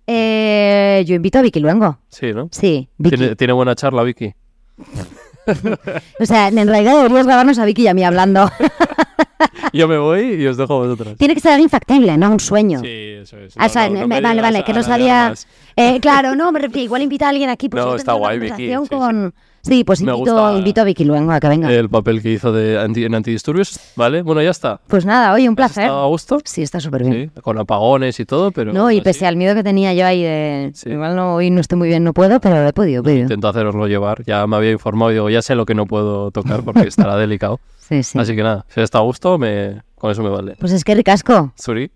Eh, 0.07 1.03
yo 1.09 1.17
invito 1.17 1.41
a 1.41 1.43
Vicky 1.43 1.59
Luengo. 1.59 1.99
Sí, 2.09 2.33
¿no? 2.33 2.49
Sí, 2.53 2.89
Vicky. 2.99 3.17
¿Tiene, 3.17 3.35
tiene 3.35 3.53
buena 3.53 3.75
charla, 3.75 4.05
Vicky? 4.05 4.33
O 6.21 6.27
sea, 6.27 6.49
en 6.49 6.69
realidad 6.69 6.97
deberías 6.97 7.27
grabarnos 7.27 7.59
a 7.59 7.65
Vicky 7.65 7.83
y 7.83 7.89
a 7.89 7.95
mí 7.95 8.05
hablando. 8.05 8.51
Yo 9.73 9.89
me 9.89 9.99
voy 9.99 10.35
y 10.43 10.47
os 10.47 10.57
dejo 10.57 10.75
a 10.75 10.79
vosotras. 10.87 11.17
Tiene 11.19 11.35
que 11.35 11.41
ser 11.41 11.53
alguien 11.53 11.71
factible, 11.71 12.17
no 12.17 12.31
un 12.31 12.41
sueño. 12.41 12.81
Sí, 12.81 12.87
eso 12.89 13.39
es. 13.39 13.55
O 13.57 13.69
sea, 13.69 13.89
me- 13.91 14.21
vale, 14.21 14.41
vale, 14.43 14.65
que 14.65 14.73
no 14.73 14.83
sabía. 14.83 15.35
Eh, 15.77 16.01
claro, 16.01 16.35
no, 16.35 16.53
me 16.53 16.59
refiero, 16.61 16.85
igual 16.85 17.03
invita 17.03 17.27
a 17.27 17.31
alguien 17.31 17.49
aquí. 17.51 17.69
Pues 17.69 17.85
No, 17.85 17.95
está 17.97 18.13
guay, 18.15 18.39
Vicky, 18.39 18.69
sí, 18.69 18.75
sí. 18.83 18.89
con... 18.89 19.35
Sí, 19.65 19.85
pues 19.85 20.03
Me 20.03 20.11
invito, 20.11 20.33
gusta- 20.35 20.59
invito 20.59 20.81
a 20.81 20.85
Vicky 20.85 21.05
Luengo 21.05 21.31
a 21.31 21.39
que 21.39 21.47
venga. 21.47 21.73
El 21.73 21.89
papel 21.89 22.21
que 22.21 22.33
hizo 22.33 22.51
de 22.53 22.81
anti- 22.81 23.05
en 23.05 23.15
antidisturbios. 23.15 23.79
Vale, 23.95 24.23
bueno, 24.23 24.43
ya 24.43 24.51
está. 24.51 24.81
Pues 24.89 25.07
nada, 25.07 25.33
oye, 25.33 25.49
un 25.49 25.53
¿Has 25.53 25.57
placer. 25.57 25.85
estado 25.85 26.03
a 26.03 26.07
gusto? 26.09 26.41
Sí, 26.45 26.63
está 26.63 26.81
súper 26.81 27.05
bien. 27.05 27.31
Sí, 27.33 27.41
con 27.43 27.57
apagones 27.61 28.19
y 28.19 28.25
todo, 28.25 28.51
pero. 28.51 28.73
No, 28.73 28.91
y 28.91 28.97
así. 28.97 29.05
pese 29.05 29.25
al 29.25 29.37
miedo 29.37 29.55
que 29.55 29.63
tenía 29.63 29.95
yo 29.95 30.05
ahí 30.05 30.21
de... 30.25 30.73
Sí. 30.75 30.91
Igual 30.91 31.15
no, 31.15 31.37
hoy 31.37 31.51
no 31.51 31.61
estoy 31.61 31.79
muy 31.79 31.87
bien, 31.87 32.03
no 32.03 32.13
puedo, 32.13 32.41
pero 32.41 32.67
he 32.67 32.73
podido, 32.73 33.03
he 33.03 33.05
podido. 33.05 33.23
Intento 33.23 33.47
haceroslo 33.47 33.87
llevar. 33.87 34.25
Ya 34.27 34.45
me 34.49 34.57
había 34.57 34.73
informado 34.73 35.13
y 35.13 35.15
digo, 35.15 35.31
ya 35.31 35.43
sé 35.43 35.55
lo 35.55 35.65
que 35.65 35.77
no 35.77 35.87
puedo 35.87 36.33
tocar 36.33 36.65
porque 36.65 36.81
estará 36.89 37.17
delicado. 37.17 37.61
Sí, 37.93 38.03
sí. 38.03 38.19
Así 38.19 38.35
que 38.35 38.43
nada, 38.43 38.65
si 38.69 38.81
está 38.81 38.99
a 38.99 39.03
gusto, 39.03 39.37
me... 39.39 39.83
con 39.97 40.11
eso 40.11 40.23
me 40.23 40.31
vale. 40.31 40.57
Pues 40.59 40.73
es 40.73 40.83
que 40.85 40.95
ricasco. 40.95 41.53
Suri. 41.57 41.91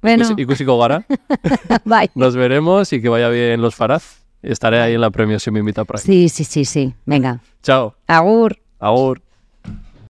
Bueno, 0.00 0.24
Ikusi- 0.24 0.40
Ikusiko 0.40 0.78
gara. 0.78 1.04
bye. 1.84 2.10
Nos 2.14 2.34
veremos 2.36 2.92
y 2.92 3.02
que 3.02 3.08
vaya 3.08 3.28
bien 3.28 3.60
los 3.60 3.74
Faraz. 3.74 4.22
Estaré 4.42 4.80
ahí 4.80 4.94
en 4.94 5.00
la 5.00 5.10
premio 5.10 5.38
si 5.38 5.50
me 5.50 5.60
invita 5.60 5.82
a 5.82 5.84
Prime. 5.84 6.00
Sí, 6.02 6.28
sí, 6.28 6.44
sí, 6.44 6.64
sí. 6.64 6.94
Venga. 7.06 7.40
Chao. 7.62 7.94
Agur. 8.06 8.58
Agur. 8.80 9.20